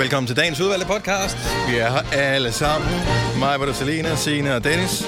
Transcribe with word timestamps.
Velkommen 0.00 0.26
til 0.26 0.36
dagens 0.36 0.60
udvalgte 0.60 0.86
podcast. 0.86 1.36
Vi 1.68 1.76
er 1.76 1.90
her 1.90 2.10
alle 2.12 2.52
sammen. 2.52 2.90
Mig, 3.38 3.58
Britta, 3.58 3.74
Selena, 3.74 4.16
Signe 4.16 4.54
og 4.54 4.64
Dennis. 4.64 5.04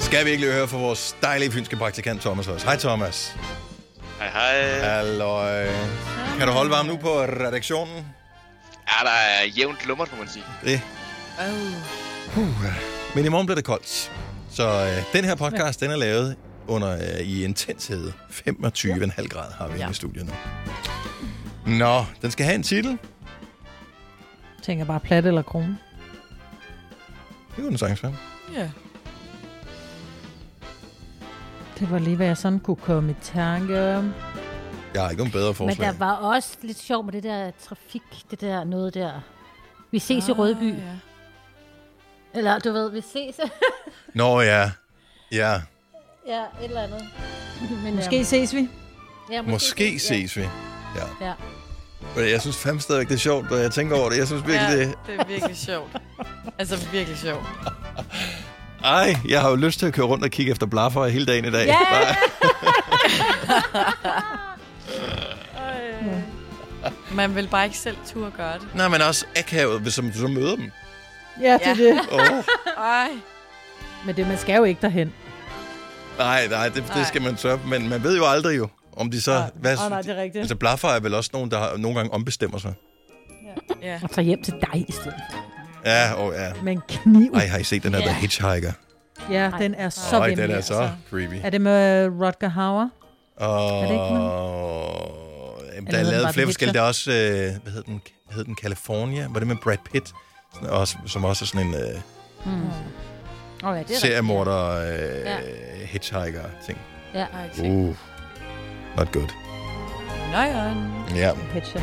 Skal 0.00 0.24
vi 0.24 0.30
ikke 0.30 0.42
lige 0.42 0.52
høre 0.52 0.68
fra 0.68 0.78
vores 0.78 1.16
dejlige 1.22 1.52
fynske 1.52 1.76
praktikant 1.76 2.20
Thomas 2.20 2.48
også. 2.48 2.66
Hej 2.66 2.76
Thomas. 2.76 3.36
Hej, 4.18 4.28
hej. 4.28 4.80
Halløj. 4.80 5.66
Kan 6.38 6.46
du 6.46 6.52
holde 6.52 6.70
varm 6.70 6.86
nu 6.86 6.96
på 6.96 7.20
redaktionen? 7.20 7.94
Ja, 8.88 9.04
der 9.04 9.10
er 9.10 9.46
jævnt 9.56 9.86
lummert, 9.86 10.12
må 10.12 10.18
man 10.18 10.28
sige. 10.28 10.44
Det. 10.64 10.80
Uh. 12.36 12.64
Men 13.14 13.24
i 13.24 13.28
morgen 13.28 13.46
bliver 13.46 13.56
det 13.56 13.64
koldt. 13.64 14.12
Så 14.50 14.68
øh, 14.68 15.02
den 15.12 15.24
her 15.24 15.34
podcast, 15.34 15.80
den 15.80 15.90
er 15.90 15.96
lavet 15.96 16.36
under 16.66 16.92
øh, 16.92 17.20
i 17.20 17.44
intenshed. 17.44 18.12
25,5 18.30 19.28
grader 19.28 19.54
har 19.58 19.68
vi 19.68 19.78
ja. 19.78 19.90
i 19.90 19.94
studiet 19.94 20.26
nu. 20.26 20.32
Nå, 21.66 22.04
den 22.22 22.30
skal 22.30 22.46
have 22.46 22.54
en 22.54 22.62
titel. 22.62 22.98
Tænker 24.62 24.84
bare 24.84 25.00
plat 25.00 25.26
eller 25.26 25.42
krone. 25.42 25.78
Det 27.48 27.56
kunne 27.56 27.68
den 27.68 27.78
sagtens 27.78 28.02
være. 28.02 28.16
Ja. 28.54 28.70
Det 31.78 31.90
var 31.90 31.98
lige, 31.98 32.16
hvad 32.16 32.26
jeg 32.26 32.36
sådan 32.36 32.60
kunne 32.60 32.76
komme 32.76 33.10
i 33.10 33.14
tanke 33.22 33.96
om. 33.96 34.14
Jeg 34.94 35.02
har 35.02 35.10
ikke 35.10 35.20
nogen 35.20 35.32
bedre 35.32 35.46
Men 35.48 35.54
forslag. 35.54 35.86
der 35.88 35.98
var 35.98 36.12
også 36.14 36.56
lidt 36.62 36.78
sjov 36.78 37.04
med 37.04 37.12
det 37.12 37.22
der 37.22 37.50
trafik, 37.68 38.02
det 38.30 38.40
der 38.40 38.64
noget 38.64 38.94
der. 38.94 39.20
Vi 39.90 39.98
ses 39.98 40.24
ah, 40.24 40.28
i 40.30 40.32
Rødby. 40.32 40.74
Ja. 40.74 40.96
Eller 42.34 42.58
du 42.58 42.72
ved, 42.72 42.90
vi 42.90 43.00
ses. 43.00 43.40
Nå 44.14 44.40
ja. 44.40 44.70
Ja, 45.32 45.60
ja, 46.26 46.40
et 46.42 46.64
eller 46.64 46.82
andet. 46.82 47.04
Men, 47.84 47.94
Måske 47.96 48.24
ses 48.24 48.54
vi. 48.54 48.68
ja, 49.30 49.42
måske 49.42 49.98
ses 49.98 50.36
vi. 50.36 50.42
Ja. 50.96 51.26
Ja. 51.26 51.32
Men 52.16 52.30
Jeg 52.30 52.40
synes 52.40 52.56
fandme 52.56 52.80
stadigvæk, 52.80 53.08
det 53.08 53.14
er 53.14 53.18
sjovt, 53.18 53.50
når 53.50 53.56
jeg 53.56 53.70
tænker 53.70 53.96
over 53.96 54.08
det. 54.10 54.18
Jeg 54.18 54.26
synes 54.26 54.46
virkelig, 54.46 54.68
Ja, 54.78 54.78
det... 54.78 54.94
det 55.06 55.14
er 55.20 55.24
virkelig 55.24 55.56
sjovt. 55.56 55.90
Altså 56.58 56.86
virkelig 56.92 57.18
sjovt. 57.18 57.42
Ej, 58.84 59.16
jeg 59.28 59.40
har 59.40 59.50
jo 59.50 59.56
lyst 59.56 59.78
til 59.78 59.86
at 59.86 59.92
køre 59.92 60.06
rundt 60.06 60.24
og 60.24 60.30
kigge 60.30 60.52
efter 60.52 60.66
blaffer 60.66 61.06
hele 61.06 61.26
dagen 61.26 61.44
i 61.44 61.50
dag. 61.50 61.66
Ja! 61.66 61.76
Bare- 61.92 62.16
Man 67.12 67.34
vil 67.34 67.48
bare 67.48 67.64
ikke 67.64 67.78
selv 67.78 67.96
turde 68.12 68.30
gøre 68.36 68.54
det. 68.58 68.68
Nej, 68.74 68.88
men 68.88 69.02
også 69.02 69.26
akavet, 69.36 69.80
hvis 69.80 70.02
man 70.02 70.12
så 70.14 70.26
møder 70.26 70.56
dem. 70.56 70.70
Ja, 71.40 71.52
det 71.52 71.66
er 71.66 71.74
Ja. 71.76 71.84
det. 71.84 72.00
Oh. 72.12 72.44
Ej. 72.84 73.08
Men 74.06 74.16
det, 74.16 74.26
man 74.26 74.38
skal 74.38 74.56
jo 74.56 74.64
ikke 74.64 74.80
derhen. 74.82 75.12
Nej, 76.18 76.46
nej, 76.46 76.68
det, 76.68 76.84
det 76.96 77.06
skal 77.06 77.22
man 77.22 77.36
så. 77.36 77.58
Men 77.68 77.88
man 77.88 78.02
ved 78.02 78.16
jo 78.16 78.26
aldrig 78.26 78.58
jo, 78.58 78.68
om 78.96 79.10
de 79.10 79.20
så... 79.20 79.44
Hvad, 79.54 79.78
Åh, 79.84 79.90
nej, 79.90 80.02
det 80.02 80.10
er 80.10 80.22
rigtigt. 80.22 80.40
Altså, 80.40 80.56
blaffer 80.56 80.88
er 80.88 81.00
vel 81.00 81.14
også 81.14 81.30
nogen, 81.32 81.50
der 81.50 81.58
har, 81.58 81.76
nogle 81.76 81.96
gange 81.96 82.12
ombestemmer 82.12 82.58
sig. 82.58 82.74
Ja. 83.82 84.00
Og 84.02 84.10
tager 84.10 84.26
hjem 84.26 84.42
til 84.42 84.54
dig 84.72 84.84
i 84.88 84.92
stedet. 84.92 85.14
Ja, 85.84 86.12
og 86.12 86.32
ja. 86.32 86.52
Med 86.62 86.72
en 86.72 86.82
kniv. 86.88 87.32
Ej, 87.34 87.46
har 87.46 87.58
I 87.58 87.64
set 87.64 87.82
den 87.82 87.92
der 87.92 87.98
Ja. 87.98 88.04
The 88.04 88.14
Hitchhiker? 88.14 88.72
Ja, 89.30 89.50
den 89.58 89.74
er 89.74 89.88
så 89.88 90.18
Ej, 90.18 90.28
den 90.28 90.50
er 90.50 90.60
så 90.60 90.74
altså. 90.74 90.90
creepy. 91.10 91.34
Er 91.44 91.50
det 91.50 91.60
med 91.60 92.08
Rutger 92.08 92.48
Hauer? 92.48 92.88
Og... 93.36 93.82
det 93.82 93.90
ikke 93.90 94.04
Jamen, 95.74 95.88
Eller 95.88 96.00
der 96.00 96.06
er 96.06 96.10
lavet 96.10 96.34
flere 96.34 96.46
forskellige. 96.46 96.74
Der 96.74 96.82
er 96.82 96.86
også, 96.88 97.10
øh, 97.10 97.62
hvad 97.62 97.72
hed 97.72 97.82
den? 97.82 98.00
Hed 98.30 98.44
den 98.44 98.56
California? 98.56 99.26
Var 99.30 99.38
det 99.38 99.48
med 99.48 99.56
Brad 99.62 99.76
Pitt? 99.92 100.12
Sådan, 100.54 100.68
også, 100.68 100.96
som 101.06 101.24
også 101.24 101.44
er 101.44 101.46
sådan 101.46 101.66
en 101.66 101.74
øh, 101.74 102.00
Mm. 102.46 102.52
Oh, 103.64 103.76
ja, 103.76 103.82
det 103.82 103.94
er 103.96 103.98
seriemorder, 103.98 104.68
øh, 104.68 105.20
Ja. 105.24 105.36
hitchhiker-ting. 105.86 106.78
Ja. 107.14 107.26
Uh, 107.62 107.96
not 108.96 109.12
good. 109.12 109.28
Nøjeren. 110.32 110.92
Ja. 111.14 111.30
Pitcher. 111.52 111.80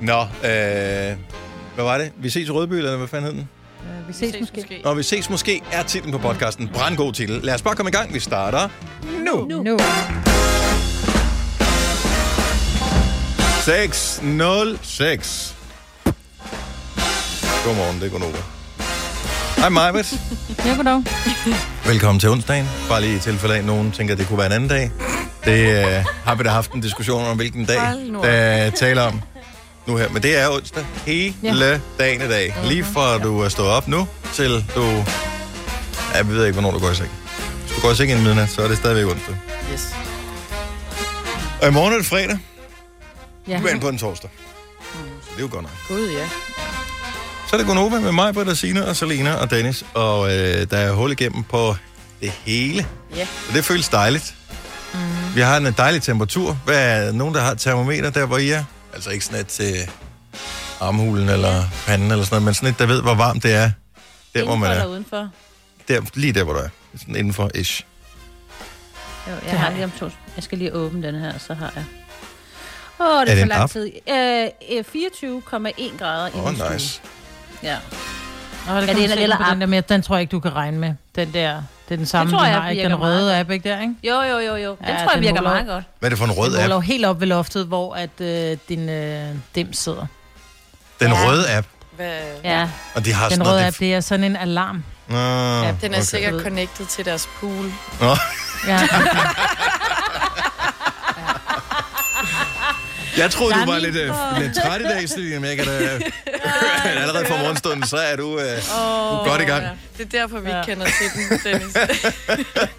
Nå, 0.00 0.20
øh, 0.22 1.16
hvad 1.74 1.84
var 1.84 1.98
det? 1.98 2.12
Vi 2.16 2.30
ses 2.30 2.48
i 2.48 2.50
Rødby, 2.50 2.72
eller 2.72 2.96
hvad 2.96 3.08
fanden 3.08 3.30
hed 3.30 3.38
den? 3.38 3.48
Uh, 3.80 4.08
vi 4.08 4.12
ses, 4.12 4.40
måske. 4.40 4.60
måske. 4.60 4.80
Når 4.84 4.94
vi 4.94 5.02
ses 5.02 5.30
måske 5.30 5.62
er 5.72 5.82
titlen 5.82 6.12
på 6.12 6.18
podcasten. 6.18 6.68
Brandgod 6.68 7.12
titel. 7.12 7.40
Lad 7.42 7.54
os 7.54 7.62
bare 7.62 7.74
komme 7.74 7.88
i 7.90 7.92
gang. 7.92 8.14
Vi 8.14 8.20
starter 8.20 8.68
nu. 9.24 9.46
Nu. 9.48 9.62
nu. 9.62 9.78
606. 13.64 15.56
Godmorgen, 17.64 18.00
det 18.00 18.06
er 18.06 18.10
Gunova. 18.10 18.61
Hej 19.62 19.68
Majbet. 19.68 20.20
Ja, 20.64 20.74
goddag. 20.76 21.02
Velkommen 21.86 22.20
til 22.20 22.28
onsdagen. 22.28 22.68
Bare 22.88 23.00
lige 23.00 23.16
i 23.16 23.18
tilfælde 23.18 23.54
af, 23.54 23.58
at 23.58 23.64
nogen 23.64 23.92
tænker, 23.92 24.14
at 24.14 24.18
det 24.18 24.28
kunne 24.28 24.38
være 24.38 24.46
en 24.46 24.52
anden 24.52 24.68
dag. 24.68 24.90
Det 25.44 25.86
øh, 25.86 26.04
har 26.24 26.34
vi 26.34 26.42
da 26.42 26.48
haft 26.48 26.72
en 26.72 26.80
diskussion 26.80 27.24
om, 27.24 27.36
hvilken 27.36 27.64
dag, 27.64 27.76
der 28.22 28.70
taler 28.70 29.02
om 29.02 29.20
nu 29.86 29.96
her. 29.96 30.08
Men 30.08 30.22
det 30.22 30.36
er 30.38 30.48
onsdag 30.48 30.84
hele 31.06 31.34
ja. 31.42 31.78
dagen 31.98 32.22
i 32.22 32.28
dag. 32.28 32.54
Lige 32.64 32.84
fra 32.84 33.18
du 33.18 33.40
er 33.40 33.48
stået 33.48 33.68
op 33.68 33.88
nu, 33.88 34.08
til 34.32 34.64
du... 34.74 35.04
Ja, 36.14 36.22
vi 36.22 36.34
ved 36.34 36.46
ikke, 36.46 36.60
hvornår 36.60 36.70
du 36.70 36.78
går 36.78 36.90
i 36.90 36.94
seng. 36.94 37.10
Hvis 37.66 37.76
du 37.76 37.80
går 37.82 37.90
i 37.90 37.94
seng 37.94 38.10
inden 38.10 38.24
midnat, 38.24 38.50
så 38.50 38.62
er 38.62 38.68
det 38.68 38.76
stadigvæk 38.76 39.06
onsdag. 39.12 39.36
Yes. 39.72 39.94
Og 41.62 41.68
i 41.68 41.70
morgen 41.70 41.92
er 41.92 41.96
det 41.96 42.06
fredag, 42.06 42.38
Ja. 43.48 43.60
men 43.60 43.80
på 43.80 43.88
en 43.88 43.98
torsdag. 43.98 44.30
Så 45.22 45.28
det 45.30 45.36
er 45.36 45.40
jo 45.40 45.48
godt 45.52 45.62
nok. 45.62 45.72
Gud, 45.88 46.08
ja. 46.10 46.28
Så 47.52 47.56
er 47.56 47.60
det 47.60 47.66
Gunova 47.66 48.00
med 48.00 48.12
mig, 48.12 48.34
Britta, 48.34 48.54
Signe 48.54 48.86
og 48.86 48.96
Selena 48.96 49.34
og 49.34 49.50
Dennis. 49.50 49.84
Og 49.94 50.32
øh, 50.38 50.66
der 50.70 50.76
er 50.78 50.92
hul 50.92 51.12
igennem 51.12 51.44
på 51.44 51.76
det 52.20 52.30
hele. 52.30 52.86
Ja. 53.16 53.26
Og 53.48 53.54
det 53.54 53.64
føles 53.64 53.88
dejligt. 53.88 54.34
Mm. 54.94 55.00
Vi 55.34 55.40
har 55.40 55.56
en 55.56 55.72
dejlig 55.76 56.02
temperatur. 56.02 56.52
Hvad 56.64 57.06
er 57.08 57.12
nogen, 57.12 57.34
der 57.34 57.40
har 57.40 57.50
et 57.52 57.58
termometer 57.58 58.10
der, 58.10 58.26
hvor 58.26 58.38
I 58.38 58.50
er? 58.50 58.64
Altså 58.94 59.10
ikke 59.10 59.24
sådan 59.24 59.40
et 59.40 59.46
til 59.46 59.74
armhulen 60.80 61.28
eller 61.28 61.62
panden 61.86 62.10
eller 62.10 62.24
sådan 62.24 62.34
noget, 62.34 62.44
men 62.44 62.54
sådan 62.54 62.68
et, 62.68 62.78
der 62.78 62.86
ved, 62.86 63.02
hvor 63.02 63.14
varmt 63.14 63.42
det 63.42 63.54
er. 63.54 63.70
Der, 64.34 64.44
hvor 64.44 64.56
man 64.56 64.64
Indenfor 64.64 64.66
er. 64.66 64.72
eller 64.72 64.86
udenfor? 64.86 65.28
Der, 65.88 66.00
lige 66.14 66.32
der, 66.32 66.44
hvor 66.44 66.52
du 66.52 66.58
er. 66.58 66.68
Sådan 66.98 67.16
indenfor 67.16 67.50
ish. 67.54 67.84
Jo, 69.28 69.32
jeg 69.46 69.60
har 69.60 69.70
lige 69.70 69.84
om 69.84 69.92
to. 69.98 70.10
Jeg 70.36 70.44
skal 70.44 70.58
lige 70.58 70.72
åbne 70.74 71.06
den 71.06 71.14
her, 71.14 71.38
så 71.38 71.54
har 71.54 71.72
jeg. 71.76 71.84
Åh, 73.00 73.06
oh, 73.06 73.26
det 73.26 73.28
Er 73.28 73.32
er, 73.32 73.34
det 73.34 73.42
for 73.42 73.58
lang 73.58 73.70
tid. 73.70 73.90
Øh, 74.08 75.64
24,1 75.92 75.98
grader 75.98 76.28
i 76.28 76.30
Åh, 76.34 76.44
min 76.44 76.56
stue. 76.56 77.02
Ja. 77.62 77.76
Nå, 78.68 78.74
det 78.80 78.90
Er 78.90 78.94
det 78.94 79.04
eller 79.04 79.16
eller 79.16 79.36
den, 79.50 79.60
der 79.60 79.66
med, 79.66 79.82
den 79.82 80.02
tror 80.02 80.16
jeg 80.16 80.20
ikke, 80.20 80.30
du 80.30 80.40
kan 80.40 80.56
regne 80.56 80.78
med. 80.78 80.94
Den 81.16 81.32
der, 81.34 81.54
det 81.88 81.94
er 81.94 81.96
den 81.96 82.06
samme, 82.06 82.30
Det 82.32 82.38
tror 82.38 82.46
jeg 82.46 82.60
har, 82.62 82.70
ikke? 82.70 82.82
Den 82.84 82.94
røde 83.00 83.38
app, 83.40 83.50
ikke 83.50 83.68
der, 83.68 83.80
ikke? 83.80 83.94
Jo, 84.04 84.20
jo, 84.22 84.38
jo, 84.38 84.56
jo. 84.56 84.70
Den 84.70 84.76
Ja, 84.88 84.92
tror 84.92 84.98
jeg 84.98 85.10
den 85.14 85.20
virker 85.22 85.40
måler- 85.40 85.50
meget 85.50 85.66
godt. 85.66 85.84
Hvad 85.98 86.06
er 86.06 86.10
det 86.10 86.18
for 86.18 86.24
en 86.24 86.32
rød 86.32 86.56
Den 86.62 86.72
app? 86.72 86.84
helt 86.84 87.04
op 87.06 87.20
ved 87.20 87.26
loftet, 87.26 87.66
hvor 87.66 87.94
at, 87.94 88.10
øh, 88.20 88.56
din 88.68 88.88
øh, 88.88 89.28
dim 89.54 89.72
sidder. 89.72 90.06
Den 91.00 91.08
Ja. 91.10 91.26
røde 91.28 91.56
app. 91.56 91.66
Hvad? 91.96 92.20
Ja. 92.44 92.68
Og 92.94 93.04
de 93.04 93.12
har 93.12 93.28
Den 93.28 93.36
sådan 93.36 93.46
røde 93.46 93.56
noget... 93.56 93.66
app, 93.66 93.78
det 93.78 93.94
er 93.94 94.00
sådan 94.00 94.24
en 94.24 94.36
alarm. 94.36 94.84
Nå, 95.08 95.16
Den 95.16 95.20
er 95.22 95.88
okay. 95.88 96.00
sikkert 96.00 96.42
connected 96.42 96.86
til 96.86 97.04
deres 97.04 97.28
pool. 97.40 97.72
Nå. 98.00 98.16
Ja. 98.66 98.80
Jeg 103.18 103.30
troede, 103.30 103.54
du 103.54 103.70
var 103.70 103.78
lidt, 103.78 103.96
øh, 103.96 104.10
lidt 104.40 104.54
træt 104.54 104.80
i 104.80 104.84
dag, 104.84 105.08
Stine, 105.08 105.40
men 105.40 105.44
jeg 105.48 105.56
kan 105.56 105.66
da... 105.66 105.72
allerede 107.02 107.24
fra 107.26 107.36
morgenstunden, 107.38 107.86
så 107.86 107.96
er 107.96 108.16
du, 108.16 108.38
øh, 108.38 108.44
du 108.44 108.50
er 109.16 109.28
godt 109.28 109.42
i 109.42 109.44
gang. 109.44 109.62
Ja. 109.62 109.68
Det 109.98 110.14
er 110.14 110.20
derfor, 110.20 110.40
vi 110.40 110.48
ikke 110.48 110.56
Ja. 110.58 110.64
kender 110.64 110.86
til 110.86 111.28
den, 111.30 111.38
Dennis. 111.52 111.76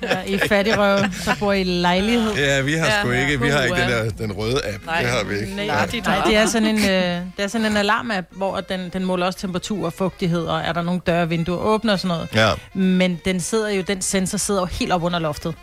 ja, 0.03 0.21
I 0.35 0.47
fattigrøv, 0.47 0.99
så 1.21 1.35
bor 1.39 1.53
I 1.53 1.63
lejlighed. 1.63 2.33
Ja, 2.35 2.61
vi 2.61 2.73
har 2.73 2.85
Ja, 2.85 2.99
sgu 3.01 3.11
ja. 3.11 3.21
ikke, 3.21 3.41
vi 3.41 3.49
har 3.49 3.61
ikke 3.63 3.75
den, 3.81 3.89
der, 3.89 4.09
den 4.09 4.31
røde 4.31 4.61
app. 4.73 4.85
Nej, 4.85 5.01
det 5.01 5.09
har 5.09 5.23
vi 5.23 5.35
ikke. 5.39 5.55
nej, 5.55 5.85
de 5.85 5.99
Nej, 5.99 6.21
det 6.25 6.35
er 6.37 6.45
sådan 6.45 6.67
en, 6.67 6.77
øh, 6.77 7.21
det 7.37 7.43
er 7.43 7.47
sådan 7.47 7.65
en 7.65 7.77
alarm-app, 7.77 8.27
hvor 8.37 8.59
den, 8.61 8.89
den 8.93 9.05
måler 9.05 9.25
også 9.25 9.39
temperatur 9.39 9.85
og 9.85 9.93
fugtighed, 9.93 10.45
og 10.45 10.59
er 10.61 10.73
der 10.73 10.81
nogle 10.81 11.01
døre 11.07 11.29
vinduer 11.29 11.57
åbne 11.57 11.91
og 11.93 11.99
sådan 11.99 12.07
noget. 12.17 12.27
Ja. 12.35 12.79
Men 12.79 13.19
den 13.25 13.39
sidder 13.39 13.69
jo, 13.69 13.81
den 13.81 14.01
sensor 14.01 14.37
sidder 14.37 14.61
jo 14.61 14.65
helt 14.65 14.91
op 14.91 15.03
under 15.03 15.19
loftet. 15.19 15.55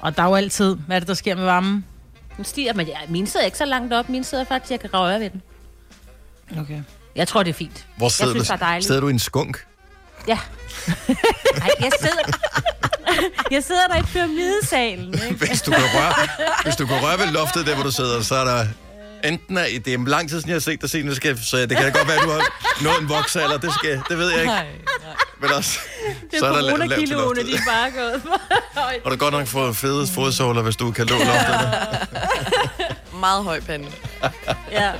Og 0.00 0.16
der 0.16 0.22
er 0.22 0.26
jo 0.28 0.34
altid, 0.34 0.76
hvad 0.86 0.96
er 0.96 1.00
det, 1.00 1.08
der 1.08 1.14
sker 1.14 1.34
med 1.36 1.44
varmen? 1.44 1.84
Den 2.36 2.44
stiger, 2.44 2.74
men 2.74 2.86
ja, 2.86 2.96
min 3.08 3.26
sidder 3.26 3.46
ikke 3.46 3.58
så 3.58 3.64
langt 3.64 3.92
op. 3.92 4.08
Min 4.08 4.24
sidder 4.24 4.44
faktisk, 4.44 4.70
jeg 4.70 4.80
kan 4.80 4.94
røre 4.94 5.20
ved 5.20 5.30
den. 5.30 5.42
Okay. 6.60 6.82
Jeg 7.16 7.28
tror, 7.28 7.42
det 7.42 7.50
er 7.50 7.54
fint. 7.54 7.86
Hvor 7.96 8.08
sidder 8.08 8.30
synes, 8.32 8.48
du? 8.48 8.52
det 8.52 8.60
er 8.60 8.66
dejligt. 8.66 8.86
Sidder 8.86 9.00
du 9.00 9.08
i 9.08 9.10
en 9.10 9.18
skunk? 9.18 9.66
Ja. 10.28 10.38
Nej, 11.58 11.70
jeg 11.80 11.92
sidder... 12.00 12.22
jeg 13.54 13.64
sidder 13.64 13.86
der 13.86 13.96
i 13.96 14.02
pyramidesalen, 14.02 15.14
ikke? 15.14 15.46
Hvis 15.46 15.62
du 15.62 15.70
kan 15.70 15.80
røre, 15.82 16.28
hvis 16.62 16.76
du 16.76 16.86
kan 16.86 16.96
røre 16.96 17.18
ved 17.18 17.26
loftet, 17.26 17.66
der 17.66 17.74
hvor 17.74 17.84
du 17.84 17.90
sidder, 17.90 18.22
så 18.22 18.34
er 18.34 18.44
der 18.44 18.66
enten 19.24 19.58
er, 19.58 19.64
det 19.84 19.94
er 19.94 19.98
lang 20.06 20.28
tid 20.28 20.36
siden, 20.38 20.48
jeg 20.48 20.54
har 20.54 20.60
set 20.60 20.80
dig 20.80 20.90
se, 20.90 21.14
skal, 21.14 21.38
så 21.44 21.56
det 21.56 21.68
kan 21.76 21.78
da 21.92 21.98
godt 21.98 22.08
være, 22.08 22.16
at 22.16 22.22
du 22.24 22.30
har 22.30 22.82
nået 22.84 23.00
en 23.00 23.08
voksalder, 23.08 23.58
det, 23.58 23.74
skal, 23.74 24.00
det 24.08 24.18
ved 24.18 24.30
jeg 24.30 24.40
ikke. 24.40 24.52
Nej, 24.52 24.66
Men 25.40 25.50
også, 25.50 25.78
Det 26.30 26.38
så 26.38 26.46
er 26.46 26.50
er 26.50 26.54
der 26.54 26.60
la- 26.76 26.76
lavt 26.86 27.08
til 27.08 27.08
loftet. 27.16 27.46
de 27.46 27.52
er 27.52 27.58
bare 27.66 27.90
gået. 27.90 28.22
Og 29.04 29.10
du 29.10 29.16
godt 29.16 29.34
nok 29.34 29.46
fået 29.46 29.76
fede 29.76 30.06
fodsåler, 30.14 30.62
hvis 30.62 30.76
du 30.76 30.90
kan 30.90 31.06
lå 31.06 31.16
loftet. 31.18 31.70
meget 33.20 33.44
høj 33.44 33.60
pande. 33.60 33.86
Ja. 34.72 34.92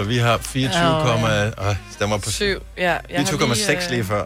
Uh, 0.00 0.08
vi 0.08 0.18
har 0.18 0.38
24, 0.38 0.84
Åh, 0.86 1.14
oh, 1.24 1.30
ja. 1.30 1.70
uh, 1.70 1.76
stemmer 1.92 2.18
på 2.18 2.30
Syv, 2.30 2.60
ja. 2.76 2.82
Jeg 2.82 3.20
har 3.20 3.24
24,6 3.24 3.90
lige 3.90 4.00
øh, 4.00 4.04
før. 4.06 4.24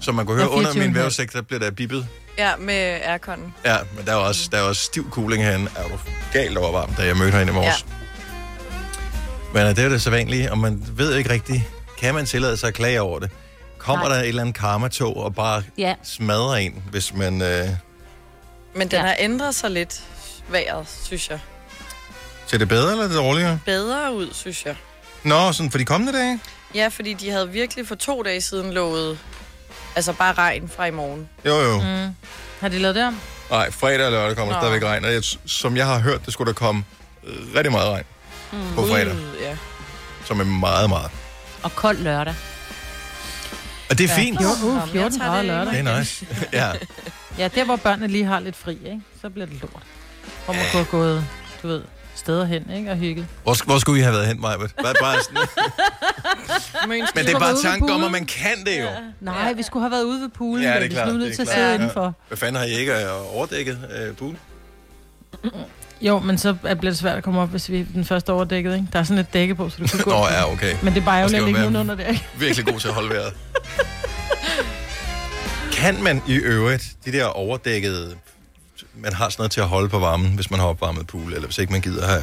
Som 0.00 0.14
man 0.14 0.26
kunne 0.26 0.36
høre 0.38 0.50
under 0.50 0.74
min 0.74 0.90
24,5. 0.90 0.94
vævesigt, 0.98 1.32
der 1.32 1.42
bliver 1.42 1.60
der 1.60 1.70
bippet. 1.70 2.06
Ja, 2.38 2.56
med 2.56 2.74
aircon. 3.04 3.54
Ja, 3.64 3.76
men 3.96 4.06
der 4.06 4.12
er 4.12 4.16
også, 4.16 4.48
der 4.52 4.58
er 4.58 4.62
også 4.62 4.82
stiv 4.82 5.10
cooling 5.10 5.42
herinde. 5.44 5.70
Er 5.76 5.82
du 5.88 5.98
galt 6.32 6.56
over 6.58 6.72
varmt, 6.72 6.96
da 6.98 7.02
jeg 7.06 7.16
mødte 7.16 7.32
herinde 7.32 7.52
i 7.52 7.54
morges. 7.54 7.86
Men 9.54 9.62
øh, 9.62 9.68
det 9.68 9.78
er 9.78 9.84
jo 9.84 9.90
det 9.90 10.02
så 10.02 10.10
vanlige, 10.10 10.50
og 10.50 10.58
man 10.58 10.84
ved 10.96 11.14
ikke 11.16 11.30
rigtigt, 11.30 11.62
kan 12.00 12.14
man 12.14 12.26
tillade 12.26 12.56
sig 12.56 12.68
at 12.68 12.74
klage 12.74 13.00
over 13.02 13.18
det? 13.18 13.30
Kommer 13.78 14.04
Nej. 14.08 14.14
der 14.16 14.22
et 14.22 14.28
eller 14.28 14.42
andet 14.42 14.56
karmatog 14.56 15.16
og 15.16 15.34
bare 15.34 15.62
Ja. 15.78 15.94
smadrer 16.02 16.54
en, 16.56 16.82
hvis 16.90 17.14
man... 17.14 17.42
Øh, 17.42 17.68
Men 18.74 18.88
den 18.88 18.90
Ja. 18.92 19.00
har 19.00 19.16
ændret 19.18 19.54
sig 19.54 19.70
lidt, 19.70 20.02
vejret, 20.48 20.86
synes 21.04 21.30
jeg. 21.30 21.38
ser 22.46 22.58
det 22.58 22.68
bedre 22.68 22.90
eller 22.92 23.04
det 23.08 23.16
dårligere? 23.16 23.58
Bedre 23.66 24.14
ud, 24.14 24.28
synes 24.32 24.66
jeg. 24.66 24.76
Nå, 25.22 25.52
sådan 25.52 25.70
for 25.70 25.78
de 25.78 25.84
kommende 25.84 26.12
dage? 26.18 26.40
Ja, 26.74 26.88
fordi 26.88 27.12
de 27.14 27.30
havde 27.30 27.50
virkelig 27.50 27.88
for 27.88 27.94
to 27.94 28.22
dage 28.22 28.40
siden 28.40 28.72
lovet, 28.72 29.18
altså 29.96 30.12
bare 30.12 30.32
regn 30.32 30.68
fra 30.76 30.86
i 30.86 30.90
morgen. 30.90 31.28
Jo, 31.46 31.60
jo. 31.60 31.80
Mm. 31.80 32.14
Har 32.60 32.68
de 32.68 32.78
lavet 32.78 32.94
det 32.94 33.04
om? 33.04 33.20
Nej, 33.50 33.70
fredag 33.70 34.06
og 34.06 34.12
lørdag 34.12 34.36
kommer 34.36 34.52
der 34.52 34.60
Nå. 34.60 34.66
stadigvæk 34.66 34.88
regn. 34.88 35.04
Og 35.04 35.12
jeg, 35.12 35.22
som 35.46 35.76
jeg 35.76 35.86
har 35.86 35.98
hørt, 35.98 36.24
det 36.26 36.32
skulle 36.32 36.48
der 36.48 36.54
komme 36.54 36.84
øh, 37.24 37.34
rigtig 37.56 37.72
meget 37.72 37.90
regn 37.90 38.04
mm. 38.52 38.74
på 38.74 38.86
fredag. 38.86 39.12
Gud, 39.12 39.38
ja. 39.42 39.56
Som 40.24 40.40
er 40.40 40.44
meget, 40.44 40.88
meget. 40.88 41.10
Og 41.62 41.72
kold 41.74 41.98
lørdag. 41.98 42.34
Og 43.90 43.98
det 43.98 44.10
er 44.10 44.14
fint. 44.14 44.40
Jo, 44.40 44.48
uh, 44.68 44.74
jeg 44.74 44.88
14 44.88 45.18
tager 45.18 45.30
grader 45.30 45.42
det 45.42 45.46
lørdag. 45.46 45.72
Det 45.72 45.86
er 45.86 45.98
nice. 45.98 46.26
ja. 46.52 46.72
Ja, 47.38 47.48
der 47.48 47.64
hvor 47.64 47.76
børnene 47.76 48.08
lige 48.08 48.24
har 48.24 48.40
lidt 48.40 48.56
fri, 48.56 48.72
ikke? 48.72 49.00
så 49.20 49.30
bliver 49.30 49.46
det 49.46 49.60
lort. 49.60 49.82
Hvor 50.44 50.54
man 50.54 50.62
kunne 50.72 50.84
have 50.84 50.90
gået, 50.90 51.26
du 51.62 51.68
ved, 51.68 51.82
steder 52.24 52.44
hen 52.44 52.70
ikke? 52.76 52.90
og 52.90 52.96
hygget. 52.96 53.26
Hvor, 53.42 53.64
hvor 53.64 53.78
skulle 53.78 54.00
I 54.00 54.02
have 54.02 54.14
været 54.14 54.26
hen, 54.26 54.40
Majbet? 54.40 54.74
Bare, 54.82 54.94
bare 55.00 55.16
sådan. 55.22 55.36
Men 56.88 57.02
det 57.14 57.34
er 57.34 57.38
bare 57.38 57.56
tanken 57.62 57.82
om, 57.82 57.88
poolen. 57.88 58.04
at 58.04 58.10
man 58.12 58.26
kan 58.26 58.64
det 58.66 58.80
jo. 58.80 58.86
Nej, 59.20 59.52
vi 59.52 59.62
skulle 59.62 59.82
have 59.82 59.90
været 59.90 60.04
ude 60.04 60.20
ved 60.20 60.28
poolen. 60.28 60.64
Ja, 60.64 60.68
det 60.68 60.76
er 60.76 60.80
men 60.80 60.88
vi 60.90 60.94
klart, 60.94 61.08
skulle 61.08 61.20
det 61.20 61.28
nødt 61.28 61.32
er 61.32 61.34
til 61.34 61.42
at 61.42 61.48
klart. 61.48 61.56
sidde 61.58 61.68
Ja. 61.68 61.74
indenfor. 61.74 62.14
Hvad 62.28 62.38
fanden 62.38 62.56
har 62.56 62.64
I 62.64 62.70
ikke 62.72 62.92
øh, 62.92 63.36
overdækket 63.36 63.78
øh, 64.08 64.16
pool? 64.16 64.36
Jo, 66.00 66.18
men 66.18 66.38
så 66.38 66.52
bliver 66.54 66.74
det 66.80 66.98
svært 66.98 67.16
at 67.16 67.24
komme 67.24 67.40
op, 67.40 67.48
hvis 67.48 67.70
vi 67.70 67.80
er 67.80 67.84
den 67.94 68.04
første 68.04 68.32
overdækket. 68.32 68.74
Ikke? 68.74 68.86
Der 68.92 68.98
er 68.98 69.02
sådan 69.02 69.18
et 69.18 69.32
dække 69.34 69.54
på, 69.54 69.68
så 69.68 69.76
du 69.80 69.86
kan 69.96 69.98
gå. 70.04 70.10
Nå 70.10 70.16
ja, 70.26 70.52
okay. 70.52 70.74
Men 70.82 70.94
det 70.94 71.00
er 71.00 71.04
bare 71.04 71.20
jo 71.20 71.26
ligge 71.28 71.44
være- 71.46 71.52
nedenunder 71.52 71.94
der. 71.94 72.06
Ikke? 72.06 72.26
Virkelig 72.38 72.66
god 72.66 72.80
til 72.80 72.88
at 72.88 72.94
holde 72.94 73.10
vejret. 73.10 73.32
Kan 75.72 76.02
man 76.02 76.22
i 76.28 76.34
øvrigt, 76.34 76.84
de 77.04 77.12
der 77.12 77.24
overdækkede, 77.24 78.16
man 78.94 79.12
har 79.12 79.28
sådan 79.28 79.40
noget 79.40 79.52
til 79.52 79.60
at 79.60 79.68
holde 79.68 79.88
på 79.88 79.98
varmen, 79.98 80.34
hvis 80.34 80.50
man 80.50 80.60
har 80.60 80.66
opvarmet 80.66 81.06
pool, 81.06 81.32
eller 81.32 81.46
hvis 81.46 81.58
ikke 81.58 81.72
man 81.72 81.80
gider 81.80 82.06
have 82.06 82.22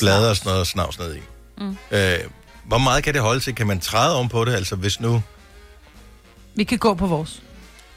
blade 0.00 0.30
og 0.30 0.36
sådan 0.36 0.50
noget 0.52 0.66
snavs 0.66 0.98
ned 0.98 1.14
i. 1.16 1.18
Mm. 1.58 1.76
Øh, 1.90 2.18
hvor 2.64 2.78
meget 2.78 3.04
kan 3.04 3.14
det 3.14 3.22
holde 3.22 3.40
til? 3.40 3.54
Kan 3.54 3.66
man 3.66 3.80
træde 3.80 4.16
om 4.16 4.28
på 4.28 4.44
det? 4.44 4.54
Altså 4.54 4.76
hvis 4.76 5.00
nu 5.00 5.22
Vi 6.54 6.64
kan 6.64 6.78
gå 6.78 6.94
på 6.94 7.06
vores. 7.06 7.42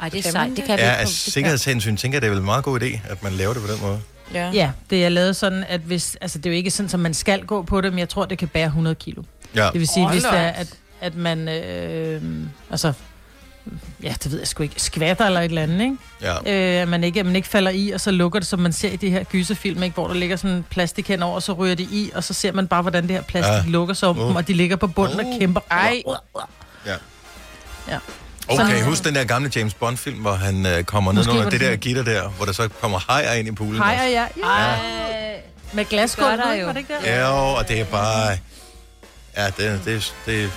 Ej, 0.02 0.10
det 0.10 0.26
er 0.26 0.32
sejt. 0.32 0.50
Det 0.58 0.66
kan 0.66 0.78
vi 0.78 0.82
er 0.82 0.86
ikke. 0.92 0.98
af 1.00 1.06
på- 1.06 1.10
det- 1.10 1.16
sikkerhedshensyn, 1.16 1.98
tænker 1.98 2.16
jeg, 2.16 2.22
det 2.22 2.28
er 2.28 2.32
vel 2.32 2.40
en 2.40 2.46
meget 2.46 2.64
god 2.64 2.80
idé, 2.82 3.00
at 3.10 3.24
man 3.24 3.32
laver 3.34 3.54
det 3.54 3.62
på 3.62 3.72
den 3.74 3.82
måde. 3.82 4.00
Ja. 4.34 4.52
Ja, 4.54 4.72
det 4.90 5.06
er 5.06 5.10
lavet 5.10 5.36
sådan, 5.36 5.64
at 5.68 5.80
hvis... 5.82 6.18
Altså, 6.22 6.38
det 6.38 6.46
er 6.46 6.50
jo 6.50 6.56
ikke 6.58 6.72
sådan, 6.72 6.90
at 6.94 7.00
man 7.00 7.14
skal 7.14 7.46
gå 7.46 7.62
på 7.64 7.82
det, 7.82 7.92
men 7.92 8.00
jeg 8.00 8.10
tror, 8.10 8.26
det 8.26 8.38
kan 8.38 8.48
bære 8.48 8.66
100 8.66 8.96
kilo. 8.96 9.24
Ja, 9.56 9.66
Det 9.74 9.80
vil 9.80 9.88
sige, 9.88 10.04
Hold 10.04 10.14
hvis 10.14 10.24
det 10.24 10.34
er, 10.40 10.48
at, 10.50 10.74
at 11.02 11.16
man... 11.16 11.48
Øh, 11.50 12.22
altså... 12.72 12.94
Ja, 14.04 14.14
det 14.24 14.32
ved 14.32 14.40
jeg 14.40 14.48
sgu 14.48 14.64
ikke. 14.64 14.76
Skvatter 14.82 15.26
eller 15.26 15.40
et 15.40 15.46
eller 15.46 15.62
andet, 15.64 15.82
ikke? 15.82 15.98
ja. 16.22 16.76
Øh, 16.78 16.82
at 16.82 16.88
man 16.88 17.04
ikke, 17.04 17.20
at 17.20 17.26
man 17.26 17.36
ikke 17.36 17.48
falder 17.48 17.72
i, 17.72 17.92
og 17.92 18.02
så 18.02 18.12
lukker 18.12 18.40
det, 18.40 18.48
som 18.48 18.60
man 18.60 18.74
ser 18.74 18.90
i 18.90 18.96
de 18.96 19.10
her 19.10 19.24
gyserfilm, 19.24 19.84
ikke? 19.84 19.94
hvor 19.94 20.08
der 20.08 20.14
ligger 20.14 20.36
sådan 20.36 20.58
en 20.58 20.66
plastik 20.70 21.08
henover, 21.08 21.36
og 21.36 21.44
så 21.44 21.54
ryger 21.54 21.76
de 21.76 21.84
i, 21.84 22.12
og 22.16 22.24
så 22.24 22.34
ser 22.34 22.52
man 22.52 22.68
bare, 22.68 22.82
hvordan 22.82 23.04
det 23.04 23.12
her 23.12 23.22
plastik 23.22 23.54
Ja. 23.66 23.72
lukker 23.72 23.94
sig 23.94 24.10
om 24.10 24.20
Uh. 24.20 24.28
dem, 24.28 24.36
og 24.36 24.48
de 24.48 24.54
ligger 24.54 24.76
på 24.76 24.88
bunden 24.88 25.20
Uh. 25.20 25.26
og 25.34 25.40
kæmper. 25.40 25.62
Ej. 25.72 26.02
ja. 26.86 26.94
Ja. 27.88 27.98
Okay, 28.48 28.66
Sådan- 28.66 28.84
husk 28.84 29.04
den 29.04 29.16
der 29.16 29.24
gamle 29.24 29.52
James 29.56 29.74
Bond-film, 29.74 30.18
hvor 30.20 30.34
han 30.34 30.66
øh, 30.66 30.84
kommer 30.84 31.12
ned 31.12 31.28
under 31.28 31.44
det 31.44 31.52
det 31.52 31.62
der 31.62 31.76
gitter 31.76 32.04
der, 32.04 32.30
hvor 32.30 32.46
der 32.46 32.52
så 32.52 32.70
kommer 32.82 33.00
hajer 33.10 33.34
ind 33.34 33.48
i 33.48 33.52
poolen. 33.52 33.82
Og 33.82 33.88
ja. 33.90 34.28
ja. 34.38 34.76
Med 35.74 35.86
glasgulv, 35.86 36.32
Det 36.32 36.66
var 36.66 36.72
det 36.74 36.80
ikke 36.80 36.94
der? 37.04 37.16
Ja, 37.20 37.30
og 37.32 37.68
det 37.68 37.80
er 37.80 37.86
bare... 37.86 38.38
Ja, 39.38 39.46
det, 39.58 39.82
det, 39.86 40.14
det... 40.26 40.52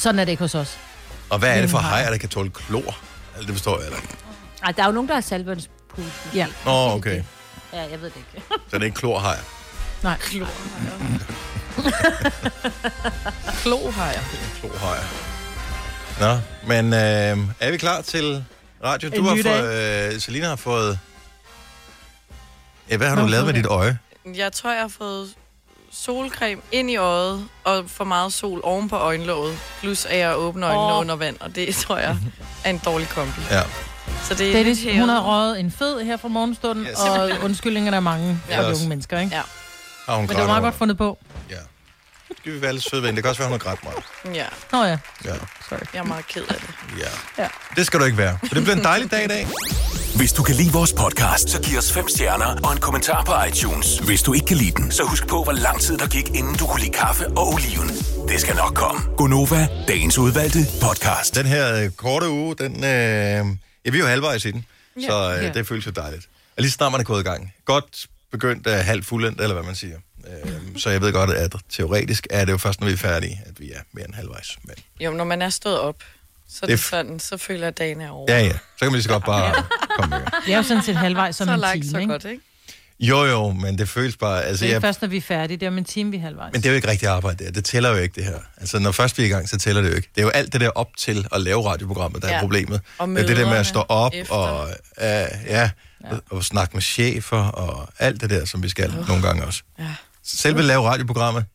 Sådan 0.00 0.18
er 0.18 0.24
det 0.24 0.32
ikke 0.32 0.42
hos 0.42 0.54
os. 0.54 0.78
Og 1.30 1.38
hvad 1.38 1.56
er 1.56 1.60
det 1.60 1.70
for 1.70 1.78
haj. 1.78 1.90
hajer, 1.90 2.10
der 2.10 2.18
kan 2.18 2.28
tåle 2.28 2.50
klor? 2.50 2.98
Altså, 3.34 3.46
det 3.46 3.54
forstår 3.54 3.76
jeg 3.76 3.82
heller 3.84 4.00
ikke. 4.00 4.14
Ej, 4.62 4.72
der 4.72 4.82
er 4.82 4.86
jo 4.86 4.92
nogen, 4.92 5.08
der 5.08 5.14
har 5.14 5.20
saltvandspul. 5.20 6.04
Ja. 6.34 6.46
Nå, 6.64 6.70
okay. 6.90 7.22
Ja, 7.72 7.80
jeg 7.90 8.00
ved 8.00 8.10
det 8.10 8.16
ikke. 8.16 8.42
Så 8.50 8.56
det 8.72 8.80
er 8.82 8.84
ikke 8.84 8.96
klorhajer. 8.96 9.40
Nej. 10.02 10.18
Klohajer. 13.62 14.20
Klorhajer. 14.60 15.04
Nå, 16.20 16.38
men 16.66 16.92
øh, 16.92 17.38
er 17.60 17.70
vi 17.70 17.76
klar 17.76 18.00
til 18.00 18.44
radio? 18.84 19.08
Du 19.08 19.14
En 19.16 19.24
har 19.24 19.42
fået... 19.42 20.14
Øh, 20.14 20.20
Selina 20.20 20.48
har 20.48 20.56
fået... 20.56 20.98
Ja, 22.90 22.96
hvad 22.96 23.08
har 23.08 23.16
du 23.16 23.22
Nå, 23.22 23.28
lavet 23.28 23.46
med 23.46 23.54
dit 23.54 23.66
øje? 23.66 23.98
Jeg 24.34 24.52
tror, 24.52 24.72
jeg 24.72 24.80
har 24.80 24.88
fået 24.88 25.28
solcreme 26.04 26.60
ind 26.72 26.90
i 26.90 26.96
øjet, 26.96 27.48
og 27.64 27.84
for 27.88 28.04
meget 28.04 28.32
sol 28.32 28.60
oven 28.64 28.88
på 28.88 28.96
øjenlåget. 28.96 29.58
Plus 29.80 30.04
at 30.04 30.18
jeg 30.18 30.36
åbner 30.36 30.68
øjnene 30.68 30.92
Åh. 30.94 31.00
under 31.00 31.16
vand, 31.16 31.36
og 31.40 31.54
det 31.54 31.74
tror 31.82 31.96
jeg 31.98 32.16
er 32.64 32.70
en 32.70 32.78
dårlig 32.78 33.08
kombi. 33.08 33.40
Ja. 33.50 33.62
Så 34.24 34.34
det 34.34 34.48
er 34.48 34.52
Dennis, 34.52 34.82
lidt 34.84 34.98
hun 35.00 35.08
har 35.08 35.20
røget 35.20 35.60
en 35.60 35.70
fed 35.70 36.00
her 36.04 36.16
fra 36.16 36.28
morgenstunden, 36.28 36.86
Yes. 36.86 36.98
og 36.98 37.30
undskyldningerne 37.44 37.96
er 37.96 38.00
mange 38.00 38.40
Ja. 38.50 38.58
for 38.58 38.62
de 38.68 38.74
unge 38.74 38.88
mennesker, 38.88 39.18
ikke? 39.20 39.36
Ja. 39.36 39.42
Har 40.06 40.14
hun 40.16 40.22
Men 40.22 40.28
det 40.28 40.36
var 40.38 40.46
meget 40.46 40.58
over? 40.60 40.70
godt 40.70 40.74
fundet 40.78 40.98
på. 40.98 41.18
Ja. 41.50 41.56
Skal 42.40 42.52
vi 42.52 42.62
være 42.62 42.72
lidt 42.72 42.90
søde 42.90 43.02
ved? 43.02 43.08
Det 43.12 43.22
kan 43.22 43.28
også 43.30 43.40
være, 43.42 43.48
hun 43.48 43.60
har 43.60 43.64
grædt 43.70 43.84
meget. 43.84 44.36
Ja, 44.36 44.44
Nå 44.72 44.82
ja, 44.84 44.98
Ja. 45.24 45.34
sorry. 45.68 45.78
jeg 45.94 45.98
er 46.00 46.04
meget 46.04 46.26
ked 46.26 46.42
af 46.42 46.54
det. 46.54 46.70
ja. 46.98 47.42
Ja. 47.42 47.48
Det 47.76 47.86
skal 47.86 48.00
du 48.00 48.04
ikke 48.04 48.18
være. 48.18 48.38
For 48.46 48.54
det 48.54 48.62
bliver 48.64 48.76
en 48.76 48.84
dejlig 48.84 49.10
dag 49.10 49.24
i 49.24 49.28
dag. 49.28 49.46
Hvis 50.18 50.32
du 50.32 50.42
kan 50.42 50.54
lide 50.54 50.72
vores 50.72 50.92
podcast, 50.92 51.48
så 51.50 51.62
giv 51.62 51.78
os 51.78 51.92
fem 51.92 52.08
stjerner 52.08 52.60
og 52.64 52.72
en 52.72 52.78
kommentar 52.80 53.24
på 53.24 53.32
iTunes. 53.48 53.98
Hvis 53.98 54.22
du 54.22 54.32
ikke 54.32 54.46
kan 54.46 54.56
lide 54.56 54.70
den, 54.70 54.90
så 54.90 55.02
husk 55.04 55.26
på, 55.28 55.42
hvor 55.42 55.52
lang 55.52 55.80
tid 55.80 55.98
der 55.98 56.06
gik, 56.08 56.28
inden 56.28 56.54
du 56.56 56.66
kunne 56.66 56.80
lide 56.80 56.92
kaffe 56.92 57.26
og 57.28 57.48
oliven. 57.48 57.88
Det 58.28 58.40
skal 58.40 58.56
nok 58.56 58.74
komme. 58.74 59.00
Gonova, 59.16 59.68
dagens 59.88 60.18
udvalgte 60.18 60.58
podcast. 60.82 61.34
Den 61.34 61.46
her 61.46 61.82
øh, 61.84 61.90
korte 61.90 62.28
uge, 62.28 62.54
den, 62.56 62.74
øh, 62.76 62.80
ja, 62.84 63.90
vi 63.90 63.96
er 63.98 63.98
jo 63.98 64.06
halvvejs 64.06 64.44
i 64.44 64.50
den, 64.50 64.64
Ja. 65.00 65.06
så 65.06 65.34
øh, 65.38 65.44
Ja. 65.44 65.52
det 65.52 65.66
føles 65.66 65.86
jo 65.86 65.90
dejligt. 65.90 66.28
Og 66.56 66.62
lige 66.62 66.70
snart 66.70 66.92
man 66.92 67.00
er 67.00 67.04
gået 67.04 67.20
i 67.20 67.24
gang. 67.24 67.52
Godt 67.64 68.06
begyndt 68.32 68.66
af 68.66 68.84
halvt 68.84 69.06
fuldendt, 69.06 69.40
eller 69.40 69.54
hvad 69.54 69.64
man 69.64 69.74
siger. 69.74 69.96
Øh, 70.26 70.52
så 70.76 70.90
jeg 70.90 71.00
ved 71.00 71.12
godt, 71.12 71.30
at 71.30 71.54
teoretisk 71.70 72.26
er 72.30 72.44
det 72.44 72.52
jo 72.52 72.58
først, 72.58 72.80
når 72.80 72.86
vi 72.86 72.92
er 72.92 72.96
færdige, 72.96 73.40
at 73.46 73.60
vi 73.60 73.70
er 73.72 73.80
mere 73.92 74.04
end 74.04 74.14
halvvejs. 74.14 74.56
Men, 74.64 74.74
Jo, 75.00 75.10
når 75.12 75.24
man 75.24 75.42
er 75.42 75.50
stået 75.50 75.80
op, 75.80 75.96
så 76.48 76.58
er 76.62 76.66
Det 76.66 76.72
er 76.74 76.76
sådan, 76.76 77.18
så 77.20 77.36
føler 77.36 77.60
jeg, 77.60 77.68
at 77.68 77.78
dagen 77.78 78.00
er 78.00 78.10
over. 78.10 78.26
ja, 78.32 78.40
ja. 78.40 78.52
Så 78.52 78.58
kan 78.78 78.86
man 78.86 78.92
lige 78.92 79.02
så 79.02 79.08
godt 79.08 79.24
bare 79.24 79.54
komme 79.98 80.16
med. 80.18 80.26
Det 80.46 80.52
er 80.52 80.56
jo 80.56 80.62
sådan 80.62 80.82
set 80.82 80.96
halvvejs 80.96 81.36
som 81.36 81.46
så 81.48 81.54
en 81.54 81.60
time, 81.82 81.90
så 81.90 81.98
ikke? 81.98 82.12
godt, 82.12 82.24
ikke? 82.24 82.42
Jo, 83.00 83.24
jo, 83.24 83.52
men 83.52 83.78
det 83.78 83.88
føles 83.88 84.16
bare... 84.16 84.44
Altså, 84.44 84.64
Det 84.64 84.70
er 84.70 84.74
jeg, 84.74 84.80
først, 84.82 85.02
når 85.02 85.08
vi 85.08 85.16
er 85.16 85.20
færdige. 85.20 85.56
Det 85.56 85.66
er 85.66 85.70
om 85.70 85.78
en 85.78 85.84
time, 85.84 86.10
vi 86.10 86.16
er 86.16 86.20
halvvejs. 86.20 86.52
men 86.52 86.62
det 86.62 86.66
er 86.68 86.70
jo 86.70 86.76
ikke 86.76 86.88
rigtig 86.88 87.08
arbejde 87.08 87.44
der. 87.44 87.50
Det 87.50 87.64
tæller 87.64 87.90
jo 87.90 87.96
ikke, 87.96 88.14
det 88.14 88.24
her. 88.24 88.38
Altså, 88.56 88.78
når 88.78 88.92
først 88.92 89.18
vi 89.18 89.22
er 89.22 89.26
i 89.26 89.30
gang, 89.30 89.48
så 89.48 89.58
tæller 89.58 89.82
det 89.82 89.90
jo 89.90 89.94
ikke. 89.96 90.08
Det 90.14 90.20
er 90.20 90.24
jo 90.24 90.30
alt 90.30 90.52
det 90.52 90.60
der 90.60 90.68
op 90.70 90.88
til 90.98 91.26
at 91.32 91.40
lave 91.40 91.68
radioprogrammet, 91.70 92.22
der 92.22 92.28
er 92.28 92.34
Ja. 92.34 92.40
problemet. 92.40 92.80
Og 92.98 93.08
det 93.08 93.18
er 93.20 93.26
det 93.26 93.36
der 93.36 93.48
med 93.48 93.56
at 93.56 93.66
stå 93.66 93.80
op 93.88 94.12
efter. 94.14 94.34
og, 94.34 94.68
uh, 94.96 95.04
ja, 95.46 95.70
og, 96.04 96.22
og 96.30 96.44
snakke 96.44 96.76
med 96.76 96.82
chefer 96.82 97.36
og 97.48 97.88
alt 97.98 98.20
det 98.20 98.30
der, 98.30 98.44
som 98.44 98.62
vi 98.62 98.68
skal 98.68 98.94
nogle 99.08 99.22
gange 99.22 99.44
også. 99.44 99.62
Ja. 99.78 99.94
Selve 100.24 100.62
lave 100.62 100.82
radioprogrammet. 100.88 101.44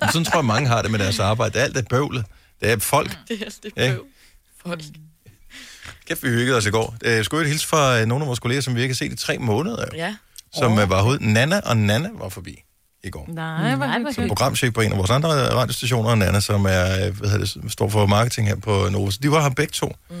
Men 0.00 0.08
Sådan 0.12 0.24
tror 0.24 0.38
jeg, 0.38 0.44
mange 0.44 0.68
har 0.68 0.82
det 0.82 0.90
med 0.90 0.98
deres 0.98 1.18
arbejde. 1.18 1.52
Det 1.52 1.60
er 1.60 1.64
alt 1.64 1.74
det 1.74 1.88
bøvlet. 1.88 2.24
Det 2.60 2.70
er 2.70 2.78
folk. 2.78 3.18
Det 3.28 3.42
er 3.42 3.50
det 3.62 3.72
Ja. 3.76 3.92
bøv. 3.92 4.04
Folk. 4.66 4.82
Kæft, 6.06 6.22
vi 6.22 6.28
hyggede 6.28 6.56
os 6.56 6.66
i 6.66 6.70
går. 6.70 6.94
Øh, 7.04 7.12
Jeg 7.12 7.24
skulle 7.24 7.42
jo 7.44 7.48
hilse 7.48 7.66
fra 7.66 8.00
øh, 8.00 8.06
nogle 8.06 8.24
af 8.24 8.26
vores 8.26 8.38
kolleger, 8.40 8.60
som 8.60 8.74
vi 8.76 8.82
ikke 8.82 8.92
har 8.92 8.96
set 8.96 9.12
i 9.12 9.16
tre 9.16 9.38
måneder, 9.38 9.84
Ja. 9.94 10.14
som 10.54 10.72
oh. 10.72 10.90
var 10.90 11.02
herude. 11.02 11.32
Nana 11.32 11.60
og 11.60 11.76
Nana 11.76 12.08
var 12.14 12.28
forbi 12.28 12.62
i 13.04 13.10
går. 13.10 13.26
Nej, 13.28 13.74
hvor 13.76 13.86
hyggeligt. 13.86 14.14
Som 14.14 14.28
programchef 14.28 14.74
på 14.74 14.80
en 14.80 14.92
af 14.92 14.98
vores 14.98 15.10
andre 15.10 15.28
radiostationer, 15.54 16.10
og 16.10 16.18
Nana, 16.18 16.40
som 16.40 16.64
er, 16.64 17.10
hvad 17.10 17.30
hedder 17.30 17.60
det, 17.62 17.72
står 17.72 17.88
for 17.88 18.06
marketing 18.06 18.48
her 18.48 18.56
på 18.56 18.88
Nova. 18.92 19.10
Så 19.10 19.18
de 19.22 19.30
var 19.30 19.42
her 19.42 19.50
begge 19.50 19.70
to. 19.72 19.92
Mm. 20.10 20.16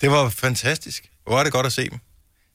Det 0.00 0.10
var 0.10 0.28
fantastisk. 0.28 1.10
Hvor 1.26 1.38
er 1.38 1.44
det 1.44 1.52
godt 1.52 1.66
at 1.66 1.72
se 1.72 1.90
dem. 1.90 1.98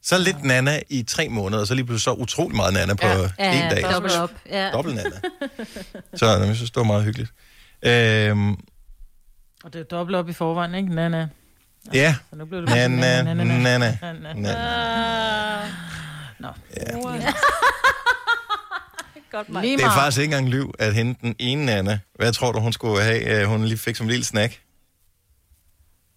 Så 0.03 0.17
lidt 0.17 0.43
Nana 0.43 0.79
i 0.89 1.03
tre 1.03 1.29
måneder, 1.29 1.61
og 1.61 1.67
så 1.67 1.73
lige 1.75 1.85
pludselig 1.85 2.03
så 2.03 2.11
utrolig 2.13 2.55
meget 2.55 2.73
Nana 2.73 2.93
på 2.93 3.07
Ja. 3.07 3.17
ja. 3.39 3.63
en 3.65 3.71
dag. 3.71 3.93
dobbelt 3.93 4.15
op. 4.15 4.31
Ja. 4.49 4.71
Dobbelt 4.71 4.95
Nana. 4.95 5.09
Så 6.19 6.25
jeg 6.37 6.55
synes, 6.55 6.71
det 6.71 6.77
var 6.77 6.83
meget 6.83 7.03
hyggeligt. 7.03 7.31
Øhm, 7.81 8.51
Og 9.63 9.73
det 9.73 9.79
er 9.79 9.83
dobbelt 9.83 10.15
op 10.15 10.29
i 10.29 10.33
forvejen, 10.33 10.75
ikke? 10.75 10.95
Nana. 10.95 11.27
ja, 11.93 12.15
Så 12.29 12.35
nu 12.35 12.45
blev 12.45 12.61
det 12.61 12.69
Nana, 12.69 13.23
Nana, 13.23 13.43
Nana. 13.43 13.97
Nana. 14.35 15.65
Nå. 16.39 16.47
Ja. 16.77 16.97
Godt, 19.31 19.47
Det 19.47 19.73
er 19.83 19.91
faktisk 19.91 20.21
ikke 20.21 20.35
engang 20.37 20.49
lyv, 20.49 20.73
at 20.79 20.93
hende 20.93 21.15
den 21.21 21.35
ene 21.39 21.65
Nana, 21.65 21.99
hvad 22.15 22.33
tror 22.33 22.51
du, 22.51 22.59
hun 22.59 22.73
skulle 22.73 23.03
have? 23.03 23.41
Øh, 23.41 23.47
Hun 23.47 23.65
lige 23.65 23.77
fik 23.77 23.95
som 23.95 24.05
en 24.05 24.09
lille 24.09 24.25
snack. 24.25 24.59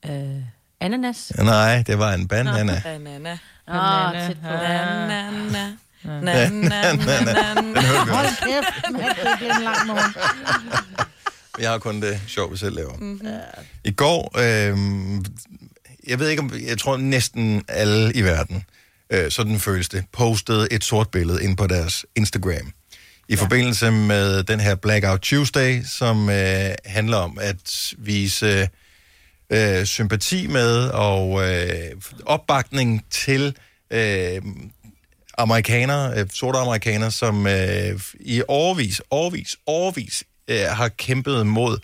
Øh, 0.07 0.13
ananas. 0.81 1.33
Nej, 1.39 1.83
det 1.87 1.99
var 1.99 2.13
en 2.13 2.29
banana. 2.29 2.81
Banana. 2.85 3.39
Åh, 3.69 3.75
Banana. 3.75 4.27
tæt 4.27 4.37
på. 4.37 4.49
Banana. 4.49 5.77
Banana. 6.05 7.55
Den 7.61 7.77
hørte 7.77 8.07
vi 8.07 8.11
Hold 8.13 8.27
også. 8.27 8.43
kæft, 8.47 8.93
mand, 8.93 9.05
det 9.05 9.39
bliver 9.39 9.57
en 9.57 9.63
lang 9.63 9.87
morgen. 9.87 10.15
Jeg 11.61 11.71
har 11.71 11.79
kun 11.79 12.03
det 12.03 12.21
sjov, 12.27 12.53
vi 12.53 12.57
selv 12.57 12.75
laver. 12.77 12.97
Mm-hmm. 12.99 13.29
I 13.85 13.91
går, 13.91 14.39
øh, 14.39 14.79
jeg 16.09 16.19
ved 16.19 16.29
ikke 16.29 16.43
om, 16.43 16.53
jeg 16.67 16.79
tror 16.79 16.97
næsten 16.97 17.65
alle 17.69 18.13
i 18.15 18.23
verden 18.23 18.65
øh, 19.13 19.31
sådan 19.31 19.61
føles 19.61 19.89
det, 19.89 20.05
postede 20.13 20.69
et 20.71 20.85
sort 20.85 21.09
billede 21.09 21.45
ind 21.45 21.57
på 21.57 21.67
deres 21.67 22.07
Instagram. 22.17 22.73
I 23.29 23.35
ja. 23.35 23.43
forbindelse 23.43 23.91
med 23.91 24.43
den 24.43 24.61
her 24.61 24.75
Blackout 24.75 25.21
Tuesday, 25.21 25.83
som 25.85 26.31
øh, 26.31 26.71
handler 26.87 27.17
om 27.17 27.39
at 27.41 27.95
vise 27.99 28.69
øh, 29.53 29.85
sympati 29.85 30.47
med 30.47 30.89
og 30.89 31.51
øh, 31.51 31.93
opbakning 32.27 33.05
til 33.11 33.57
øh, 33.91 34.43
amerikanere, 35.39 36.21
øh, 36.21 36.27
sorte 36.33 36.59
amerikanere, 36.59 37.11
som 37.11 37.47
øh, 37.47 38.01
i 38.21 38.43
årvis, 38.49 39.03
årvis, 39.11 39.57
årvis 39.67 40.25
øh, 40.49 40.65
har 40.71 40.89
kæmpet 40.89 41.47
mod 41.47 41.79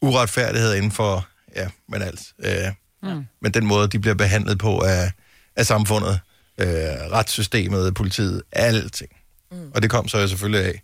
uretfærdighed 0.00 0.74
inden 0.74 0.92
for, 0.92 1.26
ja, 1.56 1.68
men 1.88 2.02
alt. 2.02 2.32
Øh, 2.44 2.72
mm. 3.02 3.26
Men 3.40 3.54
den 3.54 3.66
måde, 3.66 3.88
de 3.88 3.98
bliver 3.98 4.14
behandlet 4.14 4.58
på 4.58 4.80
af, 4.80 5.12
af 5.56 5.66
samfundet, 5.66 6.20
øh, 6.58 6.66
retssystemet, 7.12 7.94
politiet, 7.94 8.42
alting. 8.52 9.10
Mm. 9.52 9.70
Og 9.74 9.82
det 9.82 9.90
kom 9.90 10.08
så 10.08 10.18
jo 10.18 10.28
selvfølgelig 10.28 10.66
af. 10.66 10.82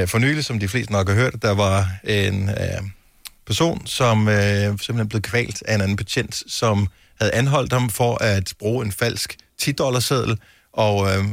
Øh, 0.00 0.08
for 0.08 0.18
nylig, 0.18 0.44
som 0.44 0.60
de 0.60 0.68
fleste 0.68 0.92
nok 0.92 1.08
har 1.08 1.14
hørt, 1.14 1.42
der 1.42 1.54
var 1.54 1.88
en 2.04 2.48
øh, 2.48 2.82
person, 3.46 3.86
som 3.86 4.28
øh, 4.28 4.64
simpelthen 4.64 5.08
blev 5.08 5.22
kvalt 5.22 5.62
af 5.62 5.74
en 5.74 5.80
anden 5.80 5.96
betjent, 5.96 6.42
som 6.46 6.88
havde 7.20 7.34
anholdt 7.34 7.72
ham 7.72 7.90
for 7.90 8.22
at 8.22 8.54
bruge 8.58 8.84
en 8.84 8.92
falsk 8.92 9.36
10-dollarseddel, 9.62 10.36
og 10.72 11.16
øh, 11.16 11.24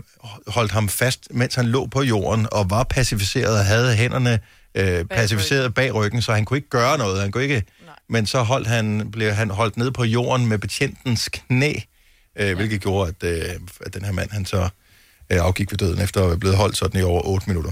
holdt 0.47 0.71
ham 0.71 0.89
fast, 0.89 1.27
mens 1.31 1.55
han 1.55 1.65
lå 1.65 1.85
på 1.85 2.01
jorden 2.01 2.47
og 2.51 2.69
var 2.69 2.83
pacificeret 2.83 3.59
og 3.59 3.65
havde 3.65 3.95
hænderne 3.95 4.39
øh, 4.75 5.05
pacificeret 5.05 5.73
bag 5.73 5.95
ryggen, 5.95 6.21
så 6.21 6.33
han 6.33 6.45
kunne 6.45 6.57
ikke 6.57 6.69
gøre 6.69 6.97
noget. 6.97 7.21
Han 7.21 7.31
kunne 7.31 7.43
ikke, 7.43 7.63
Nej. 7.85 7.95
men 8.09 8.25
så 8.25 8.41
holdt 8.43 8.67
han, 8.67 9.11
blev 9.11 9.31
han 9.31 9.49
holdt 9.49 9.77
ned 9.77 9.91
på 9.91 10.03
jorden 10.03 10.47
med 10.47 10.57
betjentens 10.57 11.29
knæ, 11.29 11.73
øh, 12.39 12.47
ja. 12.47 12.53
hvilket 12.53 12.81
gjorde, 12.81 13.13
at, 13.21 13.29
øh, 13.29 13.59
at 13.85 13.93
den 13.93 14.05
her 14.05 14.11
mand 14.11 14.31
han 14.31 14.45
så 14.45 14.69
øh, 15.31 15.39
afgik 15.45 15.71
ved 15.71 15.77
døden 15.77 16.01
efter 16.01 16.21
at 16.23 16.27
være 16.27 16.37
blevet 16.37 16.57
holdt 16.57 16.77
sådan 16.77 17.01
i 17.01 17.03
over 17.03 17.21
8 17.25 17.49
minutter. 17.49 17.71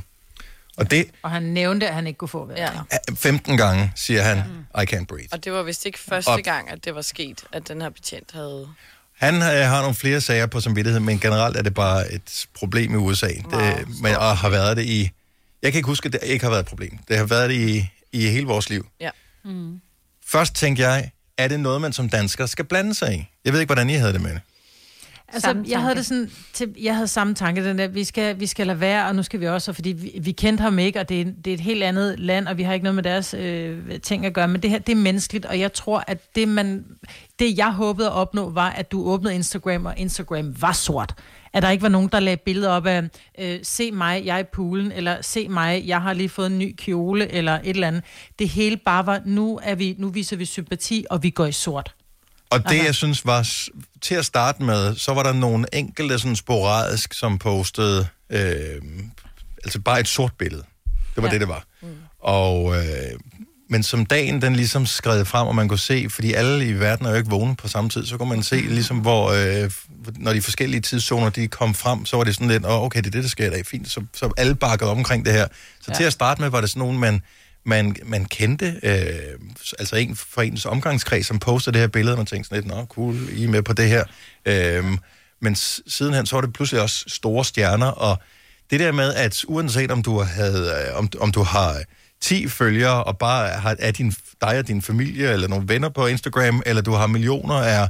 Og, 0.79 0.91
det, 0.91 1.05
Og 1.23 1.31
han 1.31 1.43
nævnte, 1.43 1.87
at 1.87 1.93
han 1.93 2.07
ikke 2.07 2.17
kunne 2.17 2.27
få 2.27 2.45
vejret. 2.45 2.81
Ja. 2.91 2.97
15 3.15 3.57
gange 3.57 3.91
siger 3.95 4.21
han, 4.21 4.37
I 4.81 4.95
can't 4.95 5.05
breathe. 5.05 5.27
Og 5.31 5.43
det 5.45 5.51
var 5.53 5.63
vist 5.63 5.85
ikke 5.85 5.99
første 5.99 6.29
Og- 6.29 6.41
gang, 6.43 6.69
at 6.71 6.85
det 6.85 6.95
var 6.95 7.01
sket, 7.01 7.43
at 7.51 7.67
den 7.67 7.81
her 7.81 7.89
betjent 7.89 8.31
havde... 8.33 8.67
Han 9.17 9.35
øh, 9.35 9.41
har 9.41 9.79
nogle 9.81 9.95
flere 9.95 10.21
sager 10.21 10.45
på 10.45 10.59
samvittighed, 10.59 10.99
men 10.99 11.19
generelt 11.19 11.57
er 11.57 11.61
det 11.61 11.73
bare 11.73 12.11
et 12.13 12.45
problem 12.53 12.93
i 12.93 12.97
USA. 12.97 13.27
Wow, 13.51 13.61
det, 13.61 13.87
men, 14.01 14.15
og 14.15 14.37
har 14.37 14.49
været 14.49 14.77
det 14.77 14.85
i... 14.85 15.09
Jeg 15.61 15.71
kan 15.71 15.79
ikke 15.79 15.87
huske, 15.87 16.05
at 16.05 16.13
det 16.13 16.19
ikke 16.23 16.43
har 16.43 16.49
været 16.49 16.59
et 16.63 16.67
problem. 16.67 16.97
Det 17.07 17.17
har 17.17 17.25
været 17.25 17.49
det 17.49 17.55
i, 17.55 17.89
i 18.11 18.27
hele 18.27 18.45
vores 18.45 18.69
liv. 18.69 18.87
Ja. 18.99 19.09
Mm. 19.45 19.81
Først 20.27 20.55
tænkte 20.55 20.83
jeg, 20.83 21.11
er 21.37 21.47
det 21.47 21.59
noget, 21.59 21.81
man 21.81 21.93
som 21.93 22.09
dansker 22.09 22.45
skal 22.45 22.65
blande 22.65 22.93
sig 22.95 23.13
i? 23.15 23.25
Jeg 23.45 23.53
ved 23.53 23.59
ikke, 23.59 23.67
hvordan 23.73 23.89
I 23.89 23.93
havde 23.93 24.13
det 24.13 24.21
med 24.21 24.31
det. 24.31 24.41
Altså, 25.33 25.47
Samme 25.47 25.65
jeg 25.67 25.81
havde 25.81 25.95
det 25.95 26.05
sådan, 26.05 26.31
til, 26.53 26.75
jeg 26.81 26.95
havde 26.95 27.07
samme 27.07 27.35
tanke, 27.35 27.65
den 27.65 27.77
der, 27.77 27.87
vi 27.87 28.03
skal, 28.03 28.39
vi 28.39 28.45
skal 28.45 28.67
lade 28.67 28.79
være, 28.79 29.07
og 29.07 29.15
nu 29.15 29.23
skal 29.23 29.39
vi 29.39 29.47
også, 29.47 29.73
fordi 29.73 29.89
vi, 29.89 30.19
vi 30.21 30.31
kendte 30.31 30.61
ham 30.61 30.79
ikke, 30.79 30.99
og 30.99 31.09
det 31.09 31.21
er, 31.21 31.25
det 31.45 31.47
er 31.47 31.53
et 31.53 31.59
helt 31.59 31.83
andet 31.83 32.19
land, 32.19 32.47
og 32.47 32.57
vi 32.57 32.63
har 32.63 32.73
ikke 32.73 32.83
noget 32.83 32.95
med 32.95 33.03
deres 33.03 33.33
øh, 33.33 33.99
ting 34.03 34.25
at 34.25 34.33
gøre, 34.33 34.47
men 34.47 34.61
det 34.61 34.69
her, 34.69 34.79
det 34.79 34.91
er 34.91 34.95
menneskeligt, 34.95 35.45
og 35.45 35.59
jeg 35.59 35.73
tror, 35.73 36.03
at 36.07 36.35
det, 36.35 36.47
man, 36.47 36.85
det 37.39 37.57
jeg 37.57 37.71
håbede 37.71 38.07
at 38.07 38.13
opnå, 38.13 38.49
var, 38.49 38.69
at 38.69 38.91
du 38.91 39.05
åbnede 39.05 39.35
Instagram, 39.35 39.85
og 39.85 39.93
Instagram 39.97 40.61
var 40.61 40.71
sort. 40.71 41.15
At 41.53 41.63
der 41.63 41.69
ikke 41.69 41.81
var 41.81 41.89
nogen, 41.89 42.09
der 42.11 42.19
lagde 42.19 42.37
billeder 42.37 42.69
op 42.69 42.85
af, 42.85 43.03
øh, 43.39 43.59
se 43.63 43.91
mig, 43.91 44.25
jeg 44.25 44.35
er 44.35 44.39
i 44.39 44.43
poolen, 44.43 44.91
eller 44.91 45.21
se 45.21 45.47
mig, 45.47 45.83
jeg 45.87 46.01
har 46.01 46.13
lige 46.13 46.29
fået 46.29 46.47
en 46.47 46.59
ny 46.59 46.75
kjole, 46.77 47.31
eller 47.31 47.53
et 47.53 47.69
eller 47.69 47.87
andet. 47.87 48.03
Det 48.39 48.49
hele 48.49 48.77
bare 48.77 49.05
var, 49.05 49.21
nu, 49.25 49.59
er 49.63 49.75
vi, 49.75 49.95
nu 49.97 50.09
viser 50.09 50.35
vi 50.35 50.45
sympati, 50.45 51.05
og 51.09 51.23
vi 51.23 51.29
går 51.29 51.45
i 51.45 51.51
sort. 51.51 51.95
Og 52.49 52.69
det, 52.69 52.85
jeg 52.85 52.95
synes 52.95 53.25
var 53.25 53.49
til 54.01 54.15
at 54.15 54.25
starte 54.25 54.63
med, 54.63 54.95
så 54.95 55.13
var 55.13 55.23
der 55.23 55.33
nogle 55.33 55.65
enkelte 55.73 56.19
sådan 56.19 56.35
sporadisk, 56.35 57.13
som 57.13 57.37
postede 57.37 58.07
øh, 58.29 58.81
altså 59.63 59.79
bare 59.79 59.99
et 59.99 60.07
sort 60.07 60.33
billede. 60.39 60.63
Det 61.15 61.23
var 61.23 61.27
ja. 61.27 61.33
Det, 61.33 61.41
det 61.41 61.47
var. 61.47 61.63
Mm. 61.81 61.87
Og, 62.19 62.75
øh, 62.77 63.19
men 63.69 63.83
som 63.83 64.05
dagen 64.05 64.41
den 64.41 64.55
ligesom 64.55 64.85
skred 64.85 65.25
frem, 65.25 65.47
og 65.47 65.55
man 65.55 65.67
kunne 65.67 65.79
se, 65.79 66.07
fordi 66.09 66.33
alle 66.33 66.67
i 66.67 66.73
verden 66.73 67.05
er 67.05 67.09
jo 67.09 67.15
ikke 67.15 67.29
vågne 67.29 67.55
på 67.55 67.67
samme 67.67 67.89
tid, 67.89 68.05
så 68.05 68.17
kunne 68.17 68.29
man 68.29 68.43
se 68.43 68.55
ligesom, 68.55 68.97
hvor 68.97 69.31
øh, 69.31 69.71
når 70.17 70.33
de 70.33 70.41
forskellige 70.41 70.81
tidszoner, 70.81 71.29
de 71.29 71.47
kom 71.47 71.73
frem, 71.73 72.05
så 72.05 72.17
var 72.17 72.23
det 72.23 72.35
sådan 72.35 72.47
lidt, 72.47 72.65
åh, 72.65 72.83
okay, 72.83 72.99
det 72.99 73.07
er 73.07 73.11
det, 73.11 73.23
der 73.23 73.29
sker 73.29 73.47
i 73.47 73.49
dag, 73.49 73.65
fint. 73.65 73.89
Så, 73.89 74.03
så 74.13 74.31
alle 74.37 74.55
bakkede 74.55 74.91
omkring 74.91 75.25
det 75.25 75.33
her. 75.33 75.47
Så 75.81 75.85
ja. 75.91 75.93
til 75.93 76.03
at 76.03 76.13
starte 76.13 76.41
med, 76.41 76.49
var 76.49 76.61
det 76.61 76.69
sådan 76.69 76.79
nogen, 76.79 76.99
man, 76.99 77.21
man, 77.69 77.95
man 78.03 78.25
kendte, 78.25 78.79
øh, 78.83 79.39
altså 79.79 79.95
en 79.95 80.15
fra 80.15 80.43
ens 80.43 80.65
omgangskreds, 80.65 81.27
som 81.27 81.39
postede 81.39 81.73
det 81.73 81.81
her 81.81 81.87
billede, 81.87 82.13
og 82.13 82.17
man 82.17 82.25
tænkte 82.25 82.49
sådan 82.49 82.63
lidt, 82.63 82.75
nå, 82.75 82.85
cool, 82.85 83.15
I 83.31 83.43
er 83.43 83.47
med 83.47 83.61
på 83.61 83.73
det 83.73 83.87
her. 83.87 84.03
Øh, 84.45 84.85
men 85.41 85.55
sidenhen, 85.87 86.25
så 86.25 86.35
var 86.35 86.41
det 86.41 86.53
pludselig 86.53 86.81
også 86.81 87.05
store 87.07 87.45
stjerner, 87.45 87.87
og 87.87 88.17
det 88.71 88.79
der 88.79 88.91
med, 88.91 89.13
at 89.13 89.45
uanset 89.47 89.91
om 89.91 90.03
du, 90.03 90.19
havde, 90.19 90.87
øh, 90.87 90.97
om, 90.97 91.09
om 91.19 91.31
du 91.31 91.43
har 91.43 91.83
10 92.21 92.47
følgere, 92.47 93.03
og 93.03 93.17
bare 93.17 93.59
har, 93.59 93.75
er 93.79 93.91
din, 93.91 94.13
dig 94.41 94.59
og 94.59 94.67
din 94.67 94.81
familie, 94.81 95.31
eller 95.31 95.47
nogle 95.47 95.67
venner 95.67 95.89
på 95.89 96.07
Instagram, 96.07 96.63
eller 96.65 96.81
du 96.81 96.91
har 96.91 97.07
millioner 97.07 97.55
af 97.55 97.89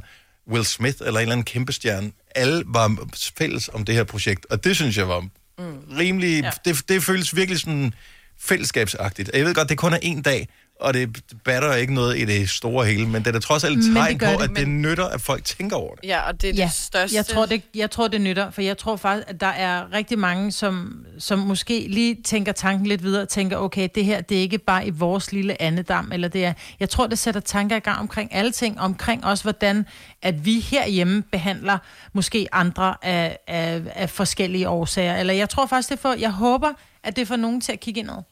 Will 0.50 0.64
Smith, 0.64 0.96
eller 1.06 1.20
en 1.20 1.22
eller 1.22 1.32
anden 1.32 1.44
kæmpe 1.44 1.72
stjerne, 1.72 2.12
alle 2.34 2.62
var 2.66 2.96
fælles 3.38 3.70
om 3.72 3.84
det 3.84 3.94
her 3.94 4.04
projekt, 4.04 4.46
og 4.50 4.64
det 4.64 4.76
synes 4.76 4.96
jeg 4.96 5.08
var 5.08 5.20
mm. 5.20 5.96
rimelig, 5.98 6.42
ja. 6.42 6.50
det, 6.64 6.88
det 6.88 7.02
føles 7.02 7.36
virkelig 7.36 7.60
sådan 7.60 7.94
fællesskabsagtigt. 8.40 9.30
Jeg 9.34 9.44
ved 9.44 9.54
godt, 9.54 9.68
det 9.68 9.78
kun 9.78 9.92
er 9.92 9.98
en 10.02 10.22
dag, 10.22 10.48
og 10.80 10.94
det 10.94 11.16
batter 11.44 11.74
ikke 11.74 11.94
noget 11.94 12.18
i 12.18 12.24
det 12.24 12.50
store 12.50 12.86
hele, 12.86 13.06
men 13.08 13.22
det 13.22 13.26
er 13.28 13.32
da 13.32 13.38
trods 13.38 13.64
alt 13.64 13.78
et 13.78 13.84
Men 13.84 13.96
det 13.96 14.02
tegn 14.02 14.18
på, 14.18 14.24
det, 14.24 14.50
at 14.50 14.56
det 14.56 14.68
men- 14.68 14.82
nytter, 14.82 15.04
at 15.06 15.20
folk 15.20 15.44
tænker 15.44 15.76
over 15.76 15.94
det. 15.94 16.08
Ja, 16.08 16.20
og 16.28 16.42
det 16.42 16.50
er 16.50 16.54
Ja, 16.54 16.64
det 16.64 16.72
største... 16.72 17.16
Jeg 17.16 17.26
tror 17.26 17.46
det, 17.46 17.62
jeg 17.74 17.90
tror, 17.90 18.08
det 18.08 18.20
nytter, 18.20 18.50
for 18.50 18.62
jeg 18.62 18.78
tror 18.78 18.96
faktisk, 18.96 19.28
at 19.30 19.40
der 19.40 19.46
er 19.46 19.92
rigtig 19.92 20.18
mange, 20.18 20.52
som, 20.52 21.04
som 21.18 21.38
måske 21.38 21.86
lige 21.88 22.22
tænker 22.24 22.52
tanken 22.52 22.86
lidt 22.86 23.02
videre, 23.02 23.22
og 23.22 23.28
tænker, 23.28 23.56
okay, 23.56 23.88
det 23.94 24.04
her, 24.04 24.20
det 24.20 24.36
er 24.36 24.40
ikke 24.40 24.58
bare 24.58 24.86
i 24.86 24.90
vores 24.90 25.32
lille 25.32 25.62
andedam, 25.62 26.12
eller 26.12 26.28
det 26.28 26.44
er, 26.44 26.52
jeg 26.80 26.90
tror, 26.90 27.06
det 27.06 27.18
sætter 27.18 27.40
tanker 27.40 27.76
i 27.76 27.80
gang 27.80 27.98
omkring 27.98 28.34
alle 28.34 28.50
ting, 28.52 28.80
omkring 28.80 29.24
også, 29.24 29.44
hvordan 29.44 29.86
at 30.22 30.44
vi 30.44 30.60
herhjemme 30.60 31.22
behandler 31.32 31.78
måske 32.12 32.48
andre 32.52 32.94
af, 33.02 33.38
af, 33.46 33.82
af 33.94 34.10
forskellige 34.10 34.68
årsager, 34.68 35.16
eller 35.16 35.34
jeg 35.34 35.48
tror 35.48 35.66
faktisk, 35.66 35.90
det 35.90 35.98
for, 35.98 36.12
jeg 36.12 36.30
håber, 36.30 36.68
at 37.04 37.16
det 37.16 37.28
får 37.28 37.36
nogen 37.36 37.60
til 37.60 37.72
at 37.72 37.80
kigge 37.80 38.00
indad. 38.00 38.22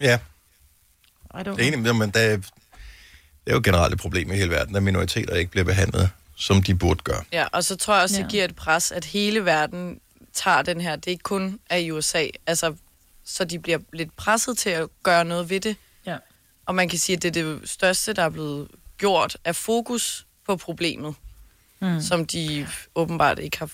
Ja, 0.00 0.18
I 1.34 1.36
don't 1.36 1.50
det 1.50 1.68
er 1.68 1.72
enig, 1.76 1.94
men 1.96 2.10
der, 2.10 2.20
er- 2.20 2.36
det 2.36 2.46
er 3.46 3.54
jo 3.54 3.60
generelt 3.64 3.94
et 3.94 4.00
problem 4.00 4.32
i 4.32 4.36
hele 4.36 4.50
verden, 4.50 4.76
at 4.76 4.82
minoriteter 4.82 5.34
ikke 5.34 5.50
bliver 5.50 5.64
behandlet, 5.64 6.10
som 6.36 6.62
de 6.62 6.74
burde 6.74 7.00
gøre. 7.04 7.24
Ja, 7.32 7.46
og 7.52 7.64
så 7.64 7.76
tror 7.76 7.94
jeg 7.94 8.02
også, 8.02 8.22
det 8.22 8.30
giver 8.30 8.44
et 8.44 8.56
pres, 8.56 8.92
at 8.92 9.04
hele 9.04 9.44
verden 9.44 10.00
tager 10.32 10.62
den 10.62 10.80
her. 10.80 10.96
Det 10.96 11.06
er 11.06 11.10
ikke 11.10 11.22
kun 11.22 11.60
af 11.70 11.88
USA. 11.92 12.26
Altså, 12.46 12.74
så 13.24 13.44
de 13.44 13.58
bliver 13.58 13.78
lidt 13.92 14.16
presset 14.16 14.58
til 14.58 14.70
at 14.70 14.88
gøre 15.02 15.24
noget 15.24 15.50
ved 15.50 15.60
det. 15.60 15.76
Ja. 16.06 16.16
Og 16.66 16.74
man 16.74 16.88
kan 16.88 16.98
sige, 16.98 17.16
at 17.16 17.22
det 17.22 17.36
er 17.36 17.42
det 17.42 17.68
største, 17.68 18.12
der 18.12 18.22
er 18.22 18.28
blevet 18.28 18.68
gjort 18.98 19.36
af 19.44 19.56
fokus 19.56 20.26
på 20.46 20.56
problemet, 20.56 21.14
mm. 21.80 22.00
som 22.00 22.26
de 22.26 22.68
åbenbart 22.94 23.38
ikke 23.38 23.58
har 23.58 23.70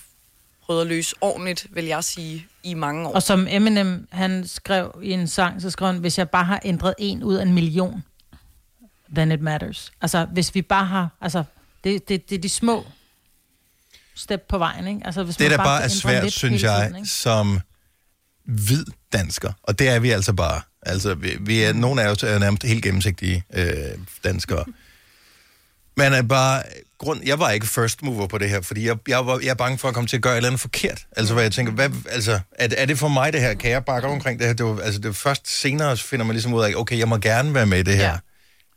prøvet 0.71 0.81
at 0.81 0.87
løse 0.87 1.15
ordentligt, 1.21 1.67
vil 1.71 1.85
jeg 1.85 2.03
sige, 2.03 2.47
i 2.63 2.73
mange 2.73 3.07
år. 3.07 3.13
Og 3.13 3.23
som 3.23 3.47
Eminem, 3.49 4.07
han 4.11 4.47
skrev 4.47 4.99
i 5.03 5.11
en 5.11 5.27
sang, 5.27 5.61
så 5.61 5.69
skrev 5.69 5.87
han, 5.87 5.97
hvis 5.97 6.17
jeg 6.17 6.29
bare 6.29 6.43
har 6.43 6.59
ændret 6.65 6.93
en 6.97 7.23
ud 7.23 7.35
af 7.35 7.43
en 7.43 7.53
million, 7.53 8.03
then 9.15 9.31
it 9.31 9.41
matters. 9.41 9.91
Altså, 10.01 10.25
hvis 10.25 10.55
vi 10.55 10.61
bare 10.61 10.85
har, 10.85 11.09
altså, 11.21 11.43
det, 11.83 12.09
det, 12.09 12.29
det 12.29 12.35
er 12.37 12.41
de 12.41 12.49
små 12.49 12.85
step 14.15 14.45
på 14.49 14.57
vejen, 14.57 14.87
ikke? 14.87 15.01
Altså, 15.05 15.23
hvis 15.23 15.35
Det, 15.35 15.49
man 15.49 15.59
der 15.59 15.65
bare 15.65 15.83
er 15.83 15.87
svært, 15.87 16.23
lidt 16.23 16.33
synes 16.33 16.63
jeg, 16.63 16.83
tiden, 16.85 16.95
ikke? 16.95 17.09
som 17.09 17.59
hvid 18.43 18.85
dansker, 19.13 19.53
og 19.63 19.79
det 19.79 19.89
er 19.89 19.99
vi 19.99 20.09
altså 20.09 20.33
bare. 20.33 20.61
Altså, 20.81 21.15
vi, 21.15 21.37
vi 21.39 21.61
er, 21.61 21.73
nogle 21.73 22.01
af 22.01 22.11
os 22.11 22.23
er 22.23 22.39
nærmest 22.39 22.63
helt 22.63 22.83
gennemsigtige 22.83 23.43
øh, 23.53 23.65
danskere. 24.23 24.65
Man 25.97 26.13
er 26.13 26.21
bare... 26.21 26.63
Grund, 26.99 27.21
jeg 27.25 27.39
var 27.39 27.49
ikke 27.49 27.67
first 27.67 28.03
mover 28.03 28.27
på 28.27 28.37
det 28.37 28.49
her, 28.49 28.61
fordi 28.61 28.87
jeg, 28.87 28.97
jeg, 29.07 29.25
var, 29.25 29.39
jeg 29.39 29.49
er 29.49 29.53
bange 29.53 29.77
for 29.77 29.87
at 29.87 29.93
komme 29.93 30.07
til 30.07 30.17
at 30.17 30.23
gøre 30.23 30.33
et 30.33 30.37
eller 30.37 30.49
andet 30.49 30.61
forkert. 30.61 31.05
Altså, 31.17 31.33
hvad 31.33 31.43
jeg 31.43 31.51
tænker, 31.51 31.73
hvad, 31.73 31.89
altså, 32.09 32.39
er, 32.51 32.67
er 32.77 32.85
det 32.85 32.99
for 32.99 33.07
mig 33.07 33.33
det 33.33 33.41
her? 33.41 33.53
Kan 33.53 33.71
jeg 33.71 33.85
bakke 33.85 34.07
omkring 34.07 34.39
det 34.39 34.47
her? 34.47 34.53
Det 34.53 34.65
var, 34.65 34.79
altså, 34.79 34.99
det 34.99 35.07
var 35.07 35.13
først 35.13 35.61
senere 35.61 35.97
finder 35.97 36.25
man 36.25 36.33
ligesom 36.33 36.53
ud 36.53 36.63
af, 36.63 36.73
okay, 36.75 36.97
jeg 36.97 37.07
må 37.07 37.17
gerne 37.17 37.53
være 37.53 37.65
med 37.65 37.79
i 37.79 37.83
det 37.83 37.95
her. 37.95 38.03
Ja. 38.03 38.17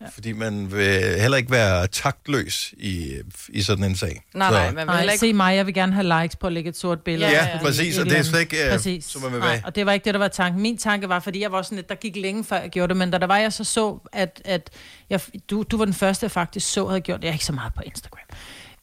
Ja. 0.00 0.04
Ja. 0.04 0.10
Fordi 0.14 0.32
man 0.32 0.72
vil 0.72 1.20
heller 1.20 1.36
ikke 1.36 1.50
være 1.50 1.86
taktløs 1.86 2.74
i, 2.76 3.12
i 3.48 3.62
sådan 3.62 3.84
en 3.84 3.96
sag. 3.96 4.22
Nej, 4.34 4.48
Så- 4.48 4.52
nej, 4.54 4.64
man 4.66 4.76
vil 4.76 4.86
Nej, 4.86 5.02
ikke... 5.02 5.18
se 5.18 5.32
mig, 5.32 5.56
jeg 5.56 5.66
vil 5.66 5.74
gerne 5.74 5.92
have 5.92 6.22
likes 6.22 6.36
på 6.36 6.46
at 6.46 6.52
lægge 6.52 6.70
et 6.70 6.76
sort 6.76 7.00
billede. 7.00 7.30
Ja, 7.30 7.44
ja, 7.46 7.52
fordi 7.54 7.64
præcis, 7.64 7.98
og 7.98 8.04
det 8.06 8.18
er 8.18 8.22
slet 8.22 8.40
ikke, 8.40 8.64
øh, 8.64 8.70
Præcis. 8.70 9.04
som 9.04 9.22
man 9.22 9.32
vil 9.32 9.40
Nej, 9.40 9.60
og 9.64 9.74
det 9.74 9.86
var 9.86 9.92
ikke 9.92 10.04
det, 10.04 10.14
der 10.14 10.20
var 10.20 10.28
tanken. 10.28 10.62
Min 10.62 10.78
tanke 10.78 11.08
var, 11.08 11.20
fordi 11.20 11.40
jeg 11.42 11.52
var 11.52 11.62
sådan 11.62 11.76
lidt, 11.76 11.88
der 11.88 11.94
gik 11.94 12.16
længe 12.16 12.44
før 12.44 12.56
jeg 12.60 12.70
gjorde 12.70 12.88
det, 12.88 12.96
men 12.96 13.10
da 13.10 13.18
der 13.18 13.26
var, 13.26 13.38
jeg 13.38 13.52
så 13.52 13.64
så, 13.64 13.98
at, 14.12 14.42
at 14.44 14.70
jeg, 15.10 15.20
du, 15.50 15.62
du 15.62 15.76
var 15.76 15.84
den 15.84 15.94
første, 15.94 16.24
jeg 16.24 16.30
faktisk 16.30 16.72
så 16.72 16.86
havde 16.86 17.00
gjort 17.00 17.18
det. 17.20 17.24
Jeg 17.24 17.30
er 17.30 17.34
ikke 17.34 17.44
så 17.44 17.52
meget 17.52 17.74
på 17.74 17.82
Instagram. 17.86 18.18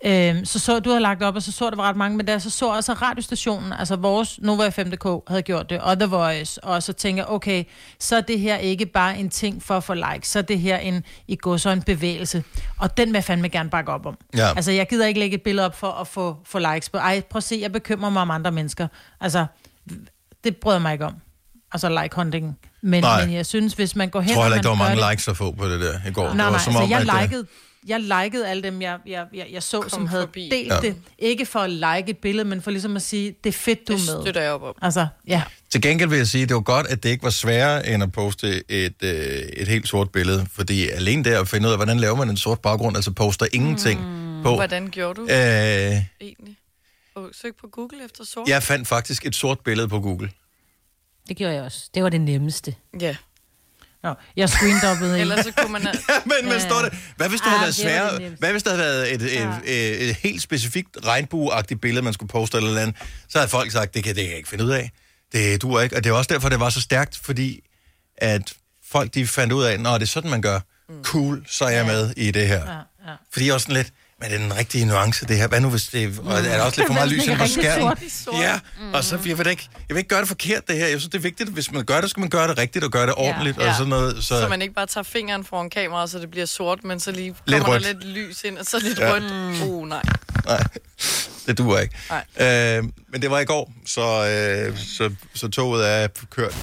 Øhm, 0.05 0.45
så 0.45 0.59
så, 0.59 0.79
du 0.79 0.89
havde 0.89 1.01
lagt 1.01 1.23
op, 1.23 1.35
og 1.35 1.41
så 1.41 1.51
så 1.51 1.69
der 1.69 1.75
var 1.75 1.83
ret 1.83 1.95
mange, 1.95 2.17
men 2.17 2.27
der 2.27 2.39
så 2.39 2.49
så 2.49 2.65
også 2.69 2.93
radiostationen, 2.93 3.73
altså 3.73 3.95
vores 3.95 4.39
Nova 4.41 4.67
5.dk 4.69 5.29
havde 5.29 5.41
gjort 5.41 5.69
det, 5.69 5.79
og 5.79 5.99
The 5.99 6.05
Voice, 6.09 6.63
og 6.63 6.83
så 6.83 6.93
tænker 6.93 7.23
jeg, 7.23 7.29
okay, 7.29 7.63
så 7.99 8.15
er 8.15 8.21
det 8.21 8.39
her 8.39 8.57
ikke 8.57 8.85
bare 8.85 9.17
en 9.17 9.29
ting 9.29 9.63
for 9.63 9.77
at 9.77 9.83
få 9.83 9.93
likes, 9.93 10.27
så 10.27 10.39
er 10.39 10.43
det 10.43 10.59
her 10.59 10.77
en, 10.77 11.03
i 11.27 11.35
går 11.35 11.57
så 11.57 11.69
en 11.69 11.81
bevægelse, 11.81 12.43
og 12.77 12.97
den 12.97 13.07
vil 13.07 13.13
jeg 13.13 13.23
fandme 13.23 13.49
gerne 13.49 13.69
bakke 13.69 13.91
op 13.91 14.05
om. 14.05 14.17
Ja. 14.37 14.49
Altså, 14.55 14.71
jeg 14.71 14.87
gider 14.89 15.05
ikke 15.07 15.19
lægge 15.19 15.35
et 15.35 15.41
billede 15.41 15.65
op 15.65 15.75
for 15.79 15.91
at 15.91 16.07
få, 16.07 16.37
få 16.45 16.59
likes 16.73 16.89
på. 16.89 16.97
Ej, 16.97 17.21
prøv 17.29 17.37
at 17.37 17.43
se, 17.43 17.57
jeg 17.61 17.71
bekymrer 17.71 18.09
mig 18.09 18.21
om 18.21 18.31
andre 18.31 18.51
mennesker. 18.51 18.87
Altså, 19.21 19.45
det 20.43 20.57
bryder 20.57 20.77
jeg 20.77 20.81
mig 20.81 20.93
ikke 20.93 21.05
om. 21.05 21.15
Altså, 21.73 22.01
like 22.03 22.15
hunting. 22.15 22.57
Men, 22.81 23.03
Nej. 23.03 23.25
men 23.25 23.35
jeg 23.35 23.45
synes, 23.45 23.73
hvis 23.73 23.95
man 23.95 24.09
går 24.09 24.21
hen 24.21 24.29
Jeg 24.29 24.35
tror 24.35 24.43
heller 24.43 24.55
ikke, 24.57 24.63
der 24.63 24.69
var 24.69 24.75
mange 24.75 25.01
det- 25.01 25.11
likes 25.11 25.27
at 25.27 25.37
få 25.37 25.51
på 25.51 25.67
det 25.69 25.81
der 25.81 25.93
i 26.07 26.11
går. 26.11 26.21
Nej, 26.21 26.27
det 26.29 26.37
nej, 26.37 26.45
var 26.45 26.53
altså, 26.53 26.65
som 26.71 26.75
om, 26.75 26.89
jeg 26.89 26.99
at, 26.99 27.07
øh, 27.15 27.21
likede, 27.21 27.45
jeg 27.87 27.99
likede 27.99 28.47
alle 28.47 28.63
dem, 28.63 28.81
jeg, 28.81 28.97
jeg, 29.07 29.25
jeg, 29.33 29.47
jeg 29.51 29.63
så, 29.63 29.89
som 29.89 30.07
havde 30.07 30.21
forbi. 30.23 30.49
delt 30.51 30.71
Ja. 30.71 30.79
det. 30.81 30.95
Ikke 31.19 31.45
for 31.45 31.59
at 31.59 31.69
like 31.69 32.03
et 32.07 32.17
billede, 32.17 32.45
men 32.45 32.61
for 32.61 32.71
ligesom 32.71 32.95
at 32.95 33.01
sige, 33.01 33.35
det 33.43 33.49
er 33.49 33.53
fedt, 33.53 33.87
du 33.87 33.93
Det 33.93 34.01
med. 34.15 34.21
støtter 34.23 34.41
jeg 34.41 34.51
op 34.51 34.61
om. 34.63 34.75
Altså, 34.81 35.07
ja. 35.27 35.43
Til 35.69 35.81
gengæld 35.81 36.09
vil 36.09 36.17
jeg 36.17 36.27
sige, 36.27 36.43
at 36.43 36.49
det 36.49 36.55
var 36.55 36.61
godt, 36.61 36.87
at 36.87 37.03
det 37.03 37.09
ikke 37.09 37.23
var 37.23 37.29
sværere 37.29 37.87
end 37.89 38.03
at 38.03 38.11
poste 38.11 38.63
et, 38.71 38.93
øh, 39.03 39.11
et 39.57 39.67
helt 39.67 39.87
sort 39.87 40.09
billede. 40.11 40.47
Fordi 40.51 40.89
alene 40.89 41.23
der 41.23 41.41
at 41.41 41.47
finde 41.47 41.67
ud 41.67 41.71
af, 41.71 41.77
hvordan 41.77 41.99
laver 41.99 42.15
man 42.15 42.29
en 42.29 42.37
sort 42.37 42.59
baggrund, 42.59 42.95
altså 42.95 43.11
poster 43.11 43.45
ingenting 43.53 43.99
på. 44.43 44.55
Hvordan 44.55 44.87
gjorde 44.89 45.21
du 45.21 45.27
Øh, 45.27 45.29
egentlig? 46.21 46.57
Og 47.15 47.29
søg 47.33 47.55
på 47.61 47.67
Google 47.67 48.05
efter 48.05 48.25
sort? 48.25 48.49
jeg 48.49 48.63
fandt 48.63 48.87
faktisk 48.87 49.25
et 49.25 49.35
sort 49.35 49.59
billede 49.59 49.87
på 49.87 49.99
Google. 49.99 50.29
Det 51.27 51.37
gjorde 51.37 51.53
jeg 51.53 51.63
også. 51.63 51.89
Det 51.93 52.03
var 52.03 52.09
det 52.09 52.21
nemmeste. 52.21 52.75
Ja. 53.01 53.15
Nå, 54.03 54.13
jeg 54.35 54.49
screendoppede 54.49 55.15
en. 55.15 55.21
Ellers 55.21 55.45
så 55.45 55.51
kunne 55.57 55.71
man... 55.71 55.81
men, 56.25 56.49
men 56.49 56.61
står 56.61 56.81
det, 56.81 56.93
hvad 57.17 57.29
hvis 57.29 57.41
det 57.41 57.47
Ah, 57.47 57.53
havde 57.53 57.61
været 57.61 57.77
det 57.77 57.85
var 57.85 58.09
det 58.09 58.19
sværere? 58.19 58.35
Hvad 58.39 58.51
hvis 58.51 58.63
der 58.63 58.69
havde 58.69 58.83
været 58.83 59.13
et, 59.13 59.21
et, 59.21 59.59
et, 59.65 60.09
et 60.09 60.15
helt 60.15 60.41
specifikt 60.41 60.97
regnbueagtigt 61.05 61.81
billede, 61.81 62.01
man 62.01 62.13
skulle 62.13 62.29
poste 62.29 62.57
eller 62.57 62.81
andet? 62.81 62.95
Så 63.29 63.37
havde 63.37 63.49
folk 63.49 63.71
sagt, 63.71 63.93
det 63.93 64.03
kan, 64.03 64.15
det 64.15 64.21
kan 64.23 64.29
jeg 64.29 64.37
ikke 64.37 64.49
finde 64.49 64.63
ud 64.65 64.69
af. 64.69 64.91
Det 65.31 65.61
duer 65.61 65.81
ikke. 65.81 65.95
Og 65.95 66.03
det 66.03 66.09
er 66.09 66.13
også 66.13 66.33
derfor, 66.33 66.49
det 66.49 66.59
var 66.59 66.69
så 66.69 66.81
stærkt, 66.81 67.19
fordi 67.23 67.59
at 68.17 68.53
folk 68.91 69.13
de 69.13 69.27
fandt 69.27 69.53
ud 69.53 69.63
af, 69.63 69.79
når 69.79 69.93
det 69.97 70.01
er 70.01 70.07
sådan, 70.07 70.29
man 70.31 70.41
gør. 70.41 70.59
Cool, 71.03 71.43
så 71.47 71.65
er 71.65 71.69
jeg 71.69 71.85
med 71.85 72.13
i 72.17 72.31
det 72.31 72.47
her. 72.47 72.65
Ja, 72.65 72.71
ja. 73.11 73.15
Fordi 73.33 73.45
jeg 73.45 73.53
også 73.53 73.63
sådan 73.63 73.75
lidt, 73.75 73.93
men 74.21 74.31
er 74.31 74.37
det 74.37 74.39
den 74.39 74.57
rigtige 74.57 74.85
nuance, 74.85 75.25
det 75.25 75.37
her? 75.37 75.47
Hvad 75.47 75.59
nu, 75.61 75.69
hvis 75.69 75.83
det 75.87 76.19
og 76.19 76.33
er 76.33 76.41
der 76.41 76.61
også 76.61 76.77
lidt 76.81 76.87
for 76.87 76.93
meget 76.93 77.09
lys 77.09 77.23
ind 77.23 77.29
det 77.31 77.37
på 77.37 77.43
er 77.43 77.47
skærmen? 77.47 77.97
Ja, 78.41 78.59
og 78.93 79.03
så 79.03 79.19
jeg 79.25 79.37
vil, 79.37 79.47
ikke, 79.47 79.69
jeg 79.89 79.95
vil 79.95 79.97
ikke 79.97 80.07
gøre 80.09 80.19
det 80.19 80.27
forkert, 80.27 80.67
det 80.67 80.75
her. 80.75 80.87
Jeg 80.87 80.99
synes, 80.99 81.05
det 81.11 81.15
er 81.17 81.21
vigtigt, 81.21 81.49
hvis 81.49 81.71
man 81.71 81.85
gør 81.85 82.01
det, 82.01 82.09
skal 82.09 82.19
man 82.21 82.29
gøre 82.29 82.47
det 82.47 82.57
rigtigt 82.57 82.85
og 82.85 82.91
gøre 82.91 83.05
det 83.05 83.13
ordentligt 83.17 83.57
Ja. 83.57 83.69
og 83.69 83.75
sådan 83.75 83.89
noget. 83.89 84.15
Så, 84.23 84.41
Så 84.41 84.47
man 84.49 84.61
ikke 84.61 84.73
bare 84.73 84.85
tager 84.85 85.03
fingeren 85.03 85.43
foran 85.45 85.69
kameraet, 85.69 86.09
så 86.09 86.19
det 86.19 86.31
bliver 86.31 86.45
sort, 86.45 86.83
men 86.83 86.99
så 86.99 87.11
lige 87.11 87.35
Lidt 87.45 87.59
kommer 87.63 87.75
rødt. 87.75 87.83
der 87.85 87.93
lidt 87.93 88.05
lys 88.05 88.43
ind, 88.43 88.57
og 88.57 88.65
så 88.65 88.79
lidt 88.79 88.99
Ja. 88.99 89.13
rødt. 89.13 89.61
Uh, 89.63 89.87
nej. 89.87 90.01
Nej, 90.45 90.63
det 91.47 91.57
duer 91.57 91.79
ikke. 91.79 91.95
Nej. 92.37 92.77
Øh, 92.77 92.83
men 93.11 93.21
det 93.21 93.31
var 93.31 93.39
i 93.39 93.45
går, 93.45 93.73
så, 93.85 94.01
øh, 94.71 94.77
så, 94.77 95.09
så 95.33 95.47
toget 95.47 95.89
er 95.89 96.07
kørt. 96.29 96.55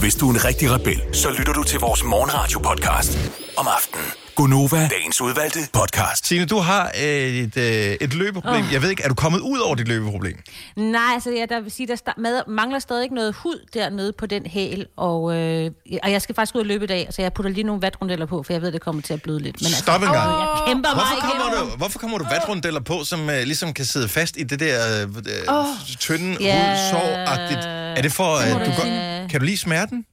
Hvis 0.00 0.14
du 0.14 0.30
er 0.30 0.34
en 0.34 0.44
rigtig 0.44 0.70
rebel, 0.70 1.00
så 1.12 1.30
lytter 1.30 1.52
du 1.52 1.62
til 1.62 1.78
vores 1.80 2.02
morgenradio-podcast 2.02 3.18
om 3.56 3.68
aftenen. 3.68 4.04
Gunova, 4.36 4.88
dagens 4.88 5.20
udvalgte 5.20 5.58
podcast. 5.72 6.26
Signe, 6.26 6.46
du 6.46 6.58
har 6.58 6.90
øh, 7.02 7.06
et, 7.06 7.56
øh, 7.56 7.96
et 8.00 8.14
løbeproblem. 8.14 8.64
Oh. 8.64 8.72
Jeg 8.72 8.82
ved 8.82 8.90
ikke, 8.90 9.02
er 9.02 9.08
du 9.08 9.14
kommet 9.14 9.40
ud 9.40 9.58
over 9.58 9.74
dit 9.74 9.88
løbeproblem? 9.88 10.34
Nej, 10.76 11.00
altså 11.14 11.30
jeg 11.30 11.48
der 11.48 11.60
vil 11.60 11.70
sige, 11.72 11.86
der 11.86 12.50
mangler 12.50 12.78
stadig 12.78 13.02
ikke 13.02 13.14
noget 13.14 13.34
hud 13.34 13.66
dernede 13.74 14.12
på 14.18 14.26
den 14.26 14.46
hæl, 14.46 14.86
og, 14.96 15.36
øh, 15.36 15.70
og 16.02 16.12
jeg 16.12 16.22
skal 16.22 16.34
faktisk 16.34 16.54
ud 16.54 16.60
og 16.60 16.66
løbe 16.66 16.84
i 16.84 16.86
dag, 16.86 17.08
så 17.10 17.22
jeg 17.22 17.32
putter 17.32 17.50
lige 17.50 17.64
nogle 17.64 17.82
vatrundeller 17.82 18.26
på, 18.26 18.42
for 18.42 18.52
jeg 18.52 18.62
ved, 18.62 18.72
det 18.72 18.80
kommer 18.80 19.02
til 19.02 19.12
at 19.14 19.22
bløde 19.22 19.38
lidt. 19.40 19.56
Men 19.60 19.66
altså, 19.66 19.82
Stop 19.82 20.02
en 20.02 20.08
gang. 20.08 20.30
jeg 20.30 20.48
kæmper 20.66 20.88
Hvorfor 20.94 21.14
mig 21.14 21.22
kommer, 21.22 21.52
igennem. 21.54 21.70
du, 21.70 21.76
hvorfor 21.76 21.98
kommer 21.98 22.18
du 22.18 22.24
vatrundeller 22.30 22.80
på, 22.80 23.04
som 23.04 23.30
øh, 23.30 23.42
ligesom 23.42 23.72
kan 23.74 23.84
sidde 23.84 24.08
fast 24.08 24.36
i 24.36 24.42
det 24.42 24.60
der 24.60 25.02
øh, 25.02 25.08
øh, 25.16 25.64
tynde 26.00 26.36
Ja. 26.40 26.70
hudsår-agtigt? 26.70 27.64
Er 27.98 28.02
det 28.02 28.12
for, 28.12 28.36
at 28.36 28.52
du 28.52 28.58
du 28.58 28.76
går, 28.76 28.84
kan 29.28 29.40
du 29.40 29.46
lide 29.46 29.58
smerten? 29.58 30.04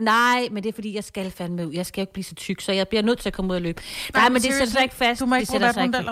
Nej, 0.00 0.48
men 0.50 0.62
det 0.62 0.68
er 0.68 0.72
fordi, 0.72 0.94
jeg 0.94 1.04
skal 1.04 1.30
fandme 1.30 1.66
ud. 1.68 1.72
Jeg 1.72 1.86
skal 1.86 2.00
jo 2.00 2.02
ikke 2.02 2.12
blive 2.12 2.24
så 2.24 2.34
tyk, 2.34 2.60
så 2.60 2.72
jeg 2.72 2.88
bliver 2.88 3.02
nødt 3.02 3.18
til 3.18 3.28
at 3.28 3.32
komme 3.32 3.50
ud 3.50 3.56
og 3.56 3.62
løbe. 3.62 3.82
Nej, 4.14 4.28
men 4.28 4.42
det 4.42 4.52
sætter 4.52 4.66
sig 4.66 4.82
ikke 4.82 4.94
fast. 4.94 5.20
Du 5.20 5.26
må 5.26 5.34
det 5.36 5.40
ikke 5.40 5.52
bruge. 5.52 6.04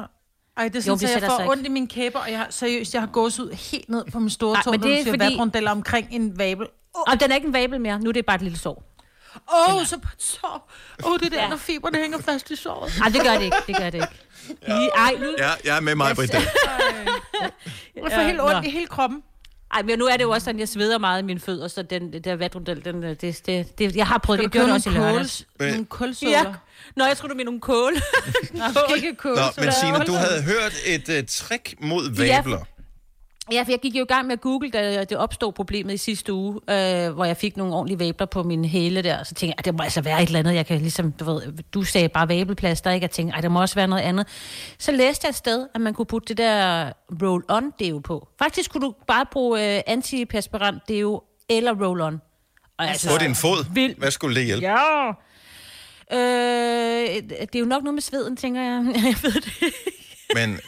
Ej, 0.57 0.69
det 0.69 0.77
er 0.77 0.81
Jo, 0.91 0.97
sådan, 0.97 0.99
det 0.99 1.15
at 1.17 1.23
jeg 1.23 1.31
får 1.31 1.51
ondt 1.51 1.67
i 1.67 1.69
mine 1.69 1.89
kæber, 1.89 2.19
og 2.19 2.31
jeg 2.31 2.39
har, 2.39 2.47
seriøst, 2.51 2.95
jeg 2.95 3.03
har 3.03 3.07
gået 3.07 3.39
ud 3.39 3.53
helt 3.73 3.89
ned 3.89 4.05
på 4.13 4.19
min 4.19 4.31
store 4.31 4.53
Nej, 4.55 4.63
tog, 4.63 4.71
men 4.71 4.81
når 4.81 4.87
det 4.87 4.95
du 4.97 5.01
er 5.01 5.03
siger 5.03 5.13
fordi- 5.13 5.25
vatrundeller 5.35 5.71
omkring 5.71 6.09
en 6.11 6.39
vabel. 6.39 6.67
Og 7.07 7.21
den 7.21 7.31
er 7.31 7.35
ikke 7.35 7.47
en 7.47 7.53
vabel 7.53 7.81
mere. 7.81 7.99
Nu 8.01 8.09
er 8.09 8.13
det 8.13 8.27
bare 8.27 8.37
et 8.37 8.43
lille 8.43 8.59
sår. 8.59 8.83
Åh, 9.69 9.75
oh, 9.75 9.85
så 9.87 9.99
på 9.99 10.09
et 10.15 10.23
sår. 10.23 10.71
Åh, 11.05 11.11
oh, 11.13 11.19
det 11.19 11.27
er 11.27 11.31
der, 11.31 11.43
Ja. 11.43 11.49
når 11.49 11.57
fiberne 11.57 11.99
hænger 11.99 12.19
fast 12.19 12.51
i 12.51 12.57
såret. 12.57 12.93
Nej, 12.99 13.09
det 13.09 13.21
gør 13.23 13.33
det 13.33 13.43
ikke. 13.45 13.57
Det 13.67 13.77
gør 13.77 13.91
det 13.91 13.95
ikke. 13.95 14.09
Ja. 14.69 14.75
Ej, 14.89 15.13
nu, 15.21 15.27
Ja, 15.39 15.51
jeg 15.65 15.77
er 15.77 15.81
med 15.81 15.95
mig, 15.95 16.17
Britt. 16.17 16.33
Jeg 16.35 16.43
får 18.13 18.21
helt 18.23 18.41
ondt 18.41 18.53
nå. 18.53 18.61
i 18.63 18.71
hele 18.71 18.87
kroppen. 18.87 19.23
Ej, 19.75 19.83
men 19.83 19.99
nu 19.99 20.05
er 20.05 20.17
det 20.17 20.25
jo 20.25 20.31
også 20.31 20.45
sådan, 20.45 20.59
jeg 20.59 20.69
sveder 20.69 20.99
meget 20.99 21.23
i 21.23 21.25
mine 21.25 21.41
fødder, 21.41 21.69
så 21.69 21.83
den 21.83 22.13
der 22.25 22.37
vatrundel, 22.37 22.85
den, 22.85 23.05
øh, 23.05 23.17
det, 23.21 23.47
det, 23.47 23.79
det, 23.79 23.97
jeg 23.97 24.07
har 24.07 24.19
prøvet 24.19 24.39
det. 24.39 24.43
Jeg 24.43 24.51
gjorde 24.51 24.67
det 24.67 24.75
også 24.75 24.91
i 24.91 24.93
lørdags. 24.93 25.47
nogle 25.61 25.85
kulsåler? 25.85 26.33
Ja. 26.33 26.45
Nå, 26.97 27.05
jeg 27.05 27.17
tror 27.17 27.29
du 27.29 27.35
mener 27.35 27.45
nogle 27.45 27.61
kål. 27.61 27.93
Skal 28.89 28.97
ikke 28.97 29.15
kåls. 29.15 29.39
Nå, 29.57 29.63
men 29.65 29.73
Signe, 29.73 29.99
du 29.99 30.13
havde 30.13 30.43
hørt 30.43 30.73
et 30.87 31.09
uh, 31.09 31.27
trick 31.29 31.75
mod 31.81 32.17
vabler. 32.17 32.59
ja, 32.59 32.76
for 33.47 33.71
jeg 33.71 33.81
gik 33.83 33.95
jo 33.95 34.03
i 34.03 34.07
gang 34.07 34.27
med 34.27 34.33
at 34.33 34.41
google, 34.41 34.71
da 34.71 35.05
det 35.05 35.17
opstod 35.19 35.53
problemet 35.53 35.95
i 35.95 35.97
sidste 35.97 36.33
uge, 36.33 36.55
øh, 36.55 37.11
hvor 37.11 37.25
jeg 37.25 37.37
fik 37.37 37.57
nogle 37.57 37.75
ordentlige 37.75 37.99
vabler 37.99 38.27
på 38.27 38.43
min 38.43 38.65
hæle 38.65 39.03
der. 39.03 39.25
Så 39.25 39.35
tænkte 39.35 39.47
jeg, 39.47 39.55
at 39.59 39.65
det 39.65 39.75
må 39.75 39.83
altså 39.83 40.01
være 40.01 40.23
et 40.23 40.27
eller 40.27 40.39
andet, 40.39 40.55
jeg 40.55 40.67
kan 40.67 40.81
ligesom, 40.81 41.13
du 41.13 41.25
ved, 41.25 41.43
du 41.73 41.83
sagde 41.83 42.09
bare 42.09 42.29
vabelplaster, 42.29 42.91
ikke? 42.91 43.05
Jeg 43.05 43.11
tænkte, 43.11 43.37
at 43.37 43.43
der 43.43 43.49
må 43.49 43.61
også 43.61 43.75
være 43.75 43.87
noget 43.89 44.03
andet. 44.03 44.27
Så 44.79 44.93
læste 44.93 45.25
jeg 45.25 45.31
et 45.31 45.37
sted, 45.37 45.67
at 45.75 45.81
man 45.81 45.95
kunne 45.95 46.07
putte 46.07 46.29
det 46.29 46.39
der 46.39 46.93
roll-on 47.23 47.77
deo 47.79 47.99
på. 47.99 48.29
Faktisk 48.39 48.73
kunne 48.73 48.87
du 48.87 48.95
bare 49.07 49.27
bruge 49.33 49.77
øh, 49.77 49.83
antiperspirant 49.87 50.83
deo 50.89 51.23
eller 51.49 51.75
roll-on. 51.75 52.19
Og 52.79 52.89
altså, 52.89 53.11
På 53.11 53.25
din 53.25 53.35
fod. 53.35 53.75
Vildt. 53.75 53.99
Hvad 53.99 54.11
skulle 54.11 54.37
det 54.37 54.45
hjælpe? 54.45 54.67
Ja. 54.67 55.09
Øh, 56.13 57.23
det 57.23 57.55
er 57.55 57.59
jo 57.59 57.65
nok 57.65 57.83
noget 57.83 57.95
med 57.95 58.03
sveden, 58.03 58.37
tænker 58.37 58.63
jeg. 58.63 58.85
jeg 58.95 59.15
ved 59.23 59.33
det. 59.33 59.53
Men, 60.35 60.61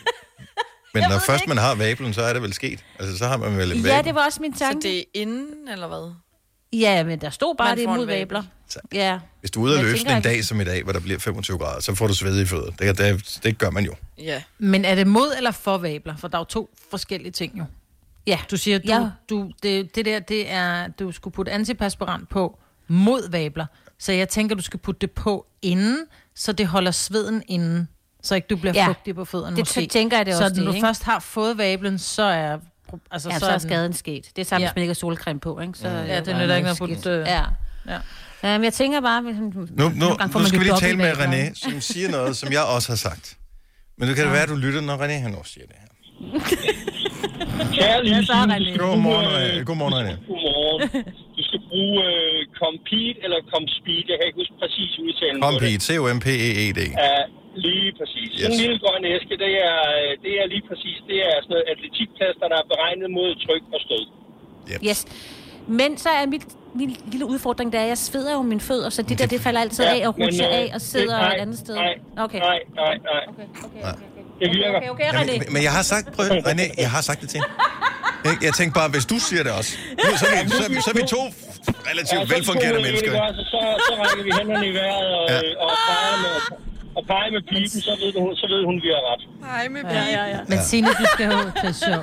men 1.00 1.11
når 1.11 1.18
først 1.18 1.46
man 1.48 1.58
har 1.58 1.74
vablen, 1.74 2.14
så 2.14 2.22
er 2.22 2.32
det 2.32 2.42
vel 2.42 2.52
sket. 2.52 2.84
Altså, 2.98 3.18
så 3.18 3.26
har 3.26 3.37
man 3.37 3.56
vel 3.58 3.72
en 3.72 3.78
Ja, 3.84 3.92
vabel. 3.92 4.04
det 4.04 4.14
var 4.14 4.24
også 4.26 4.42
min 4.42 4.52
Så 4.54 4.58
tanke. 4.58 4.88
det 4.88 4.98
er 4.98 5.02
inden, 5.14 5.68
eller 5.72 5.88
hvad? 5.88 6.12
Ja, 6.72 7.04
men 7.04 7.20
der 7.20 7.30
stod 7.30 7.54
bare 7.58 7.68
Man 7.68 7.76
det 7.76 7.82
imod 7.82 8.06
vabel. 8.06 8.18
vabler. 8.18 8.42
Ja. 8.92 9.18
Hvis 9.40 9.50
du 9.50 9.61
er 9.61 9.64
ude 9.64 9.74
Jeg 9.76 9.84
løbe 9.84 9.98
en 10.16 10.22
dag 10.22 10.44
som 10.44 10.61
i 10.61 10.64
dag, 10.64 10.82
hvor 10.82 10.92
der 10.92 11.00
bliver 11.00 11.18
25 11.18 11.58
grader, 11.58 11.80
så 11.80 11.94
får 11.94 12.06
du 12.06 12.14
svedige 12.14 12.46
fødder. 12.46 12.70
Det, 12.70 12.98
det, 12.98 13.38
det 13.42 13.58
gør 13.58 13.70
man 13.70 13.84
jo. 13.84 13.94
Ja. 14.18 14.42
Men 14.58 14.84
er 14.84 14.94
det 14.94 15.06
mod 15.06 15.32
eller 15.37 15.50
for 15.50 15.78
vabler? 15.78 16.16
For 16.16 16.28
der 16.28 16.38
er 16.38 16.40
jo 16.40 16.44
to 16.44 16.70
forskellige 16.90 17.32
ting 17.32 17.58
jo. 17.58 17.64
Ja. 18.26 18.38
Du 18.50 18.56
siger, 18.56 18.78
du, 18.78 18.84
Ja. 18.88 19.08
du, 19.30 19.50
det, 19.62 19.94
det 19.94 20.04
der, 20.04 20.18
det 20.20 20.50
er, 20.50 20.88
du 20.88 21.12
skulle 21.12 21.34
putte 21.34 21.52
antiperspirant 21.52 22.28
på 22.28 22.58
mod 22.88 23.30
vabler. 23.30 23.66
Så 23.98 24.12
jeg 24.12 24.28
tænker, 24.28 24.56
du 24.56 24.62
skal 24.62 24.80
putte 24.80 24.98
det 25.00 25.11
på 25.11 25.46
inden, 25.62 25.98
så 26.34 26.52
det 26.52 26.66
holder 26.66 26.90
sveden 26.90 27.42
inden. 27.48 27.88
Så 28.28 28.34
ikke 28.34 28.46
du 28.50 28.56
bliver 28.56 28.72
Ja. 28.74 28.80
ja. 28.80 28.88
fugtig 28.88 29.14
på 29.14 29.24
fødderne 29.24 29.56
Det 29.56 29.60
måske. 29.60 29.86
tænker 29.86 30.16
jeg, 30.16 30.26
det 30.26 30.34
så 30.34 30.42
også 30.44 30.54
når 30.54 30.60
det, 30.60 30.66
du 30.66 30.72
ikke? 30.74 30.86
først 30.86 31.02
har 31.04 31.18
fået 31.20 31.58
vablen, 31.58 31.98
så 31.98 32.22
er... 32.22 32.58
Altså, 33.10 33.28
Ja, 33.30 33.34
så, 33.38 33.40
så 33.40 33.46
er 33.46 33.50
den- 33.50 33.60
skaden 33.60 33.92
sket. 33.92 34.24
Det 34.36 34.42
er 34.42 34.46
samme, 34.46 34.62
Ja. 34.62 34.68
hvis 34.70 34.76
man 34.76 34.82
ikke 34.82 34.90
har 34.90 34.94
solcreme 34.94 35.40
på, 35.40 35.60
ikke? 35.60 35.78
Så, 35.78 35.88
Ja, 35.88 36.20
det 36.20 36.36
nytter 36.36 36.56
ikke 36.56 36.66
noget 36.68 36.78
putte, 36.78 37.10
øh, 37.10 37.18
Ja. 37.26 37.42
Ja. 37.88 37.98
Ja, 38.42 38.58
men 38.58 38.64
jeg 38.64 38.72
tænker 38.72 39.00
bare... 39.00 39.22
hvis- 39.22 39.36
Nu, 39.36 39.88
nu, 39.88 39.88
nu 40.38 40.44
skal 40.46 40.58
vi 40.60 40.64
lige 40.64 40.76
tale 40.80 40.96
med 40.96 41.12
René, 41.12 41.54
som 41.54 41.80
siger 41.80 42.08
noget, 42.10 42.36
som 42.36 42.52
jeg 42.52 42.62
også 42.76 42.88
har 42.88 42.96
sagt. 42.96 43.36
Men 43.98 44.08
nu 44.08 44.14
kan 44.14 44.24
det 44.24 44.32
være, 44.32 44.42
at 44.42 44.48
du 44.48 44.56
lytter, 44.56 44.80
når 44.80 44.96
René 44.96 45.12
han 45.26 45.34
også 45.34 45.52
siger 45.52 45.66
det 45.66 45.76
her. 45.82 45.88
Kære 47.76 48.22
så 48.30 48.32
skal 48.32 48.78
Godmorgen, 48.78 49.02
bruge, 49.02 49.18
øh, 49.18 49.60
René. 49.60 49.64
Godmorgen, 49.68 49.94
René. 50.00 50.14
Godmorgen. 50.30 50.80
Du 51.36 51.42
skal 51.48 51.60
bruge 51.70 51.96
uh, 52.10 52.38
Compete 52.62 53.16
eller 53.24 53.38
Compspeed. 53.52 54.04
Jeg 54.10 54.16
kan 54.18 54.24
ikke 54.28 54.38
huske 54.42 54.54
præcis 54.62 54.90
udtalen 55.06 55.38
på 55.42 55.46
Compete, 55.52 55.80
C-O-M-P-E-E-D. 55.88 56.78
det. 56.80 56.88
Ja, 57.06 57.16
lige 57.66 57.90
præcis. 57.98 58.28
Sådan 58.32 58.46
en 58.46 58.52
Yes. 58.54 58.60
lille 58.62 58.78
grøn 58.84 59.02
æske, 59.14 59.34
det 59.44 59.52
er, 59.70 59.78
øh, 59.98 60.10
det 60.24 60.32
er 60.40 60.46
lige 60.54 60.64
præcis, 60.68 60.96
det 61.10 61.18
er 61.28 61.34
sådan 61.42 61.52
noget 61.54 61.66
atletikplaster, 61.72 62.46
der 62.52 62.58
er 62.62 62.66
beregnet 62.72 63.08
mod 63.18 63.30
tryk 63.44 63.64
og 63.76 63.80
stød. 63.86 64.04
Yes. 64.88 65.00
Men 65.80 65.90
så 66.04 66.08
er 66.18 66.26
mit, 66.34 66.44
min 66.80 66.90
lille 67.12 67.26
udfordring, 67.26 67.68
der 67.72 67.78
er, 67.78 67.82
at 67.82 67.88
jeg 67.94 67.98
sveder 68.08 68.32
jo 68.38 68.42
mine 68.52 68.60
fødder, 68.70 68.90
så 68.96 69.00
det 69.08 69.18
der, 69.18 69.26
det 69.26 69.40
falder 69.46 69.60
altid 69.66 69.84
af 69.84 70.00
og 70.08 70.12
rutscher 70.18 70.48
øh, 70.48 70.58
af 70.60 70.66
og 70.74 70.80
sidder 70.80 71.14
det- 71.16 71.22
nej, 71.26 71.34
et 71.36 71.40
andet 71.44 71.58
sted. 71.58 71.74
Nej, 71.74 71.94
Okay. 72.24 72.38
nej, 72.48 72.58
nej, 72.82 72.94
nej. 73.10 73.22
Okay, 73.30 73.46
okay, 73.66 73.80
Nej. 73.86 73.90
okay, 73.90 74.02
okay. 74.08 74.40
Det 74.40 74.48
virker. 74.56 74.76
Okay, 74.78 74.88
okay, 74.94 75.04
Ja, 75.04 75.20
René. 75.22 75.32
men, 75.38 75.52
men 75.56 75.62
jeg 75.68 75.72
har 75.78 75.82
sagt, 75.92 76.04
prøv, 76.16 76.24
René, 76.48 76.64
jeg 76.84 76.90
har 76.96 77.02
sagt 77.08 77.20
det 77.22 77.28
til 77.32 77.38
hende. 77.40 77.52
Ikke? 78.30 78.44
Jeg 78.48 78.54
tænkte 78.58 78.74
bare, 78.80 78.88
hvis 78.96 79.06
du 79.12 79.16
siger 79.28 79.42
det 79.46 79.52
også. 79.60 79.72
Nu, 80.04 80.10
så, 80.22 80.26
er 80.38 80.44
vi, 80.44 80.50
så, 80.58 80.62
er 80.68 80.70
vi, 80.74 80.78
så 80.86 80.90
er 80.94 80.98
vi 81.02 81.06
to 81.16 81.22
relativt 81.90 82.20
Ja, 82.20 82.26
så 82.26 82.34
velfungerende 82.34 82.80
mennesker. 82.86 83.10
også, 83.28 83.42
Så, 83.52 83.58
så 83.86 83.92
rækker 84.02 84.22
vi 84.28 84.30
hænderne 84.38 84.66
i 84.70 84.74
vejret 84.80 85.08
og, 85.18 85.24
Ja. 85.32 85.34
ja. 85.34 85.64
og 85.64 85.70
peger 85.88 86.16
med, 86.24 86.34
og 86.98 87.02
pege 87.06 87.30
med 87.37 87.42
pipen, 87.50 87.80
så 87.80 87.90
ved, 88.02 88.12
hun, 88.22 88.30
så 88.37 88.46
ved 88.52 88.64
hun, 88.68 88.74
vi 88.84 88.88
har 88.94 89.02
ret. 89.12 89.22
Hej 89.52 89.68
med 89.68 89.80
Ja, 89.90 90.04
ja, 90.18 90.24
ja. 90.34 90.38
Men 90.48 90.58
Signe, 90.62 90.88
du 90.88 91.04
skal 91.14 91.26
jo 91.32 91.38
til 91.64 91.74
sjov. 91.74 92.02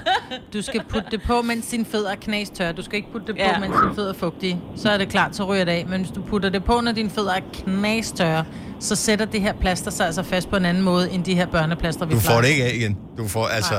Du 0.54 0.62
skal 0.62 0.82
putte 0.90 1.08
det 1.12 1.22
på, 1.22 1.42
mens 1.42 1.68
dine 1.68 1.86
fødder 1.86 2.12
er 2.12 2.16
knastørre. 2.16 2.72
Du 2.74 2.82
skal 2.82 2.96
ikke 2.96 3.12
putte 3.12 3.28
det 3.28 3.36
på, 3.36 3.42
Ja. 3.42 3.60
mens 3.60 3.74
dine 3.84 3.96
fødder 3.96 4.10
er 4.14 4.18
fugtige. 4.18 4.60
Så 4.76 4.90
er 4.90 4.98
det 4.98 5.10
klart, 5.10 5.36
så 5.36 5.44
ryger 5.44 5.66
det 5.66 5.72
af. 5.72 5.86
Men 5.90 6.02
hvis 6.02 6.12
du 6.12 6.22
putter 6.22 6.50
det 6.50 6.64
på, 6.64 6.82
når 6.84 6.92
dine 6.92 7.10
fødder 7.10 7.34
er 7.34 7.40
knastørre, 7.54 8.46
så 8.80 8.96
sætter 8.96 9.26
det 9.26 9.42
her 9.42 9.54
plaster 9.54 9.92
sig 9.92 10.06
altså 10.06 10.24
fast 10.24 10.50
på 10.50 10.56
en 10.56 10.66
anden 10.66 10.84
måde, 10.84 11.12
end 11.12 11.24
de 11.24 11.36
her 11.36 11.46
børneplaster, 11.46 12.06
vi 12.06 12.14
Du 12.16 12.20
plejer. 12.20 12.36
får 12.36 12.42
det 12.42 12.50
ikke 12.50 12.64
af 12.66 12.72
igen. 12.74 12.98
Du 13.18 13.28
får, 13.28 13.46
altså... 13.48 13.74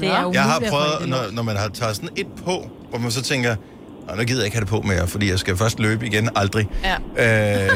Det 0.00 0.08
er 0.08 0.18
umuligt 0.18 0.34
Jeg 0.34 0.42
har 0.42 0.62
prøvet, 0.70 1.08
når, 1.08 1.18
når 1.32 1.42
man 1.42 1.56
har 1.56 1.68
taget 1.68 1.96
sådan 1.96 2.08
et 2.16 2.26
på, 2.44 2.70
hvor 2.90 2.98
man 2.98 3.10
så 3.10 3.22
tænker, 3.22 3.56
Nå, 4.08 4.16
nu 4.16 4.22
gider 4.24 4.40
jeg 4.40 4.44
ikke 4.44 4.56
have 4.56 4.60
det 4.64 4.68
på 4.70 4.80
mere, 4.80 5.06
fordi 5.06 5.30
jeg 5.30 5.38
skal 5.38 5.56
først 5.56 5.80
løbe 5.80 6.06
igen. 6.06 6.28
Aldrig. 6.36 6.68
Ja. 6.84 6.94
Øh, 6.94 7.68
så 7.68 7.74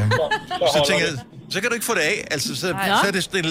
holder 0.61 0.85
tænker 0.89 1.05
jeg, 1.07 1.13
det. 1.13 1.21
Så 1.51 1.61
kan 1.61 1.69
du 1.71 1.75
ikke 1.75 1.87
få 1.87 1.95
det 1.95 2.01
af. 2.01 2.27
Altså, 2.31 2.57
så, 2.57 2.61
så 2.61 3.07
er 3.07 3.11
det, 3.11 3.29
det, 3.33 3.45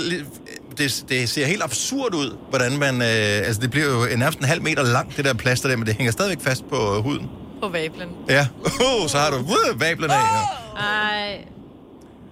det, 0.77 1.05
det 1.09 1.29
ser 1.29 1.45
helt 1.45 1.63
absurd 1.63 2.13
ud, 2.15 2.37
hvordan 2.49 2.77
man... 2.79 2.95
Øh, 3.01 3.47
altså, 3.47 3.61
det 3.61 3.71
bliver 3.71 3.87
jo 3.87 4.17
nærmest 4.17 4.39
en 4.39 4.45
halv 4.45 4.61
meter 4.61 4.83
langt, 4.83 5.17
det 5.17 5.25
der 5.25 5.33
plaster 5.33 5.69
der, 5.69 5.75
men 5.77 5.85
det 5.87 5.95
hænger 5.95 6.11
stadigvæk 6.11 6.41
fast 6.41 6.69
på 6.69 6.75
øh, 6.75 7.03
huden. 7.03 7.29
på 7.61 7.67
vablen. 7.69 8.09
Ja. 8.29 8.47
Uh, 9.01 9.07
så 9.09 9.17
har 9.17 9.29
du 9.31 9.37
uh, 9.37 9.81
vablen 9.81 10.11
af. 10.11 10.15
Ja. 10.15 10.81
Ej. 10.81 11.45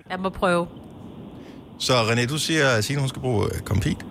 Jeg 0.10 0.20
må 0.20 0.30
prøve. 0.30 0.68
Så 1.80 1.94
René, 1.94 2.26
du 2.28 2.38
siger, 2.38 2.70
at 2.70 2.84
Signe, 2.84 3.00
hun 3.00 3.10
skal 3.10 3.22
bruge 3.22 3.46
uh, 3.46 3.60
Compete. 3.60 4.06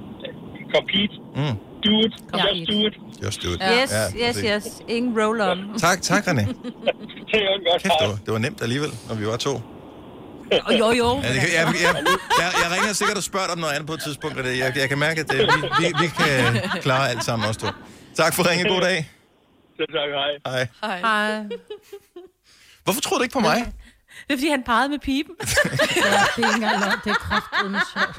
Compete. 0.74 1.14
Mm. 1.36 1.56
Do 1.84 1.90
it. 2.06 2.14
Compete. 2.30 2.58
Just 2.58 2.70
do 2.70 2.86
it. 2.86 2.94
Just 3.24 3.42
do 3.42 3.48
it. 3.48 3.62
Yes, 3.82 3.90
Ja, 4.18 4.28
yes, 4.28 4.36
yes. 4.64 4.82
Ingen 4.88 5.20
roll-on. 5.20 5.78
Tak, 5.78 6.02
tak 6.02 6.26
René. 6.28 6.40
Det 7.32 7.42
er 7.42 7.54
en 7.54 7.64
godt 7.72 7.82
Kæft, 7.82 7.94
det 8.00 8.08
var, 8.08 8.18
det 8.24 8.32
var 8.32 8.38
nemt 8.38 8.62
alligevel, 8.62 8.90
når 9.08 9.14
vi 9.14 9.26
var 9.26 9.36
to. 9.36 9.60
Jo, 10.52 10.76
jo, 10.78 10.90
jo. 10.92 11.20
Ja, 11.22 11.32
det, 11.32 11.40
kan- 11.40 11.52
jeg, 11.52 11.74
jeg, 11.82 11.94
jeg, 12.38 12.52
jeg 12.62 12.70
ringer 12.72 12.92
sikkert 12.92 13.16
og 13.16 13.22
spørger 13.22 13.46
dig 13.46 13.52
om 13.52 13.58
noget 13.58 13.72
andet 13.72 13.86
på 13.86 13.92
et 13.94 14.02
tidspunkt. 14.02 14.38
og 14.38 14.44
det- 14.44 14.58
Jeg, 14.58 14.72
jeg 14.76 14.88
kan 14.88 14.98
mærke, 14.98 15.20
at 15.20 15.28
det, 15.30 15.38
vi, 15.38 15.68
vi, 15.86 15.92
vi 16.00 16.06
kan 16.06 16.60
klare 16.82 17.10
alt 17.10 17.24
sammen 17.24 17.48
også 17.48 17.60
to. 17.60 17.66
Tak 18.16 18.34
for 18.34 18.50
ringen. 18.50 18.66
God 18.66 18.80
dag. 18.80 19.10
Selv 19.76 19.88
tak, 19.92 20.10
hej. 20.20 20.30
Hej. 20.82 21.00
Hej. 21.02 21.30
Ej, 21.30 21.42
Hvorfor 22.84 23.00
tror 23.00 23.16
du 23.16 23.22
ikke 23.22 23.32
på 23.32 23.40
mig? 23.40 23.72
Det 24.28 24.34
er, 24.34 24.38
fordi 24.38 24.48
han 24.50 24.62
pegede 24.62 24.88
med 24.88 24.98
pipen. 24.98 25.34
ja, 25.40 25.44
det 25.46 25.64
er 26.02 26.36
ikke 26.36 26.54
engang 26.54 26.80
løgn. 26.80 26.98
Det 27.04 27.10
er 27.10 27.14
kraftedeme 27.14 27.80
sjovt. 27.92 28.16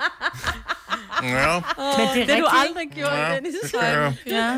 Ja. 1.24 1.60
Men 1.60 2.08
det 2.14 2.22
er 2.22 2.26
Det 2.26 2.28
du 2.28 2.48
rigtigt, 2.48 2.50
aldrig 2.70 2.88
gjort, 2.96 3.14
Ja, 3.14 3.36
Dennis. 3.36 3.54
det 3.62 3.74
jeg. 3.82 4.14
Ja. 4.26 4.58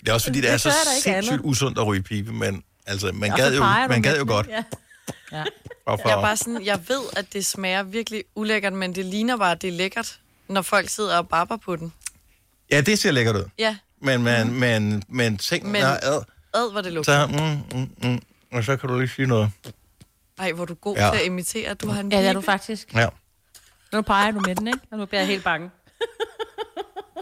Det 0.00 0.08
er 0.08 0.12
også 0.12 0.26
fordi, 0.26 0.40
det 0.40 0.48
er 0.48 0.52
Det 0.52 0.60
så 0.60 0.68
gør 0.68 0.72
der 0.84 0.94
ikke 0.96 1.02
sindssygt 1.02 1.32
andet. 1.32 1.46
usundt 1.50 1.78
at 1.78 1.86
ryge 1.86 2.02
pibe, 2.02 2.32
men 2.32 2.62
altså, 2.86 3.12
man 3.12 3.30
Og 3.32 3.38
så 3.38 3.44
gad 3.44 3.54
jo, 3.54 3.60
peger 3.62 3.82
du 3.82 3.88
man 3.88 4.00
med 4.00 4.02
gad 4.02 4.14
jo 4.14 4.18
den, 4.20 4.28
godt. 4.28 4.46
Ja. 4.46 4.62
Ja. 5.32 5.44
Hvorfor? 5.84 6.08
Jeg 6.08 6.16
er 6.18 6.22
bare 6.22 6.36
sådan, 6.36 6.64
jeg 6.64 6.80
ved, 6.88 7.00
at 7.16 7.32
det 7.32 7.46
smager 7.46 7.82
virkelig 7.82 8.24
ulækkert, 8.34 8.72
men 8.72 8.94
det 8.94 9.04
ligner 9.04 9.36
bare, 9.36 9.52
at 9.52 9.62
det 9.62 9.68
er 9.68 9.72
lækkert, 9.72 10.18
når 10.48 10.62
folk 10.62 10.88
sidder 10.88 11.18
og 11.18 11.28
barber 11.28 11.56
på 11.56 11.76
den. 11.76 11.92
Ja, 12.70 12.80
det 12.80 12.98
ser 12.98 13.10
lækkert 13.10 13.36
ud. 13.36 13.44
Ja, 13.58 13.76
Men, 14.00 14.22
men, 14.22 14.60
men, 14.60 15.02
men 15.08 15.38
ting, 15.38 15.70
Men- 15.70 15.82
er 15.82 15.96
ad, 16.02 16.22
ad 16.54 16.72
hvor 16.72 16.80
det 16.80 16.92
lugter. 16.92 17.28
så, 17.28 17.62
mm, 17.72 17.78
mm, 17.80 18.10
mm, 18.10 18.22
og 18.52 18.64
så 18.64 18.76
kan 18.76 18.88
du 18.88 18.98
lige 18.98 19.08
sige 19.08 19.26
noget. 19.26 19.50
Ej, 20.38 20.52
hvor 20.52 20.64
du 20.64 20.74
god 20.74 20.96
Ja. 20.96 21.10
til 21.12 21.18
at 21.18 21.26
imitere. 21.26 21.74
Du 21.74 21.88
har 21.88 22.00
en 22.00 22.12
ja, 22.12 22.18
det 22.20 22.26
er 22.28 22.32
du 22.32 22.40
faktisk. 22.40 22.94
Ja. 22.94 23.08
Nu 23.92 24.02
peger 24.02 24.30
du 24.30 24.40
med 24.40 24.54
den, 24.54 24.66
ikke? 24.66 24.78
Og 24.90 24.98
nu 24.98 25.06
bliver 25.06 25.20
jeg 25.20 25.28
helt 25.28 25.44
bange. 25.44 25.70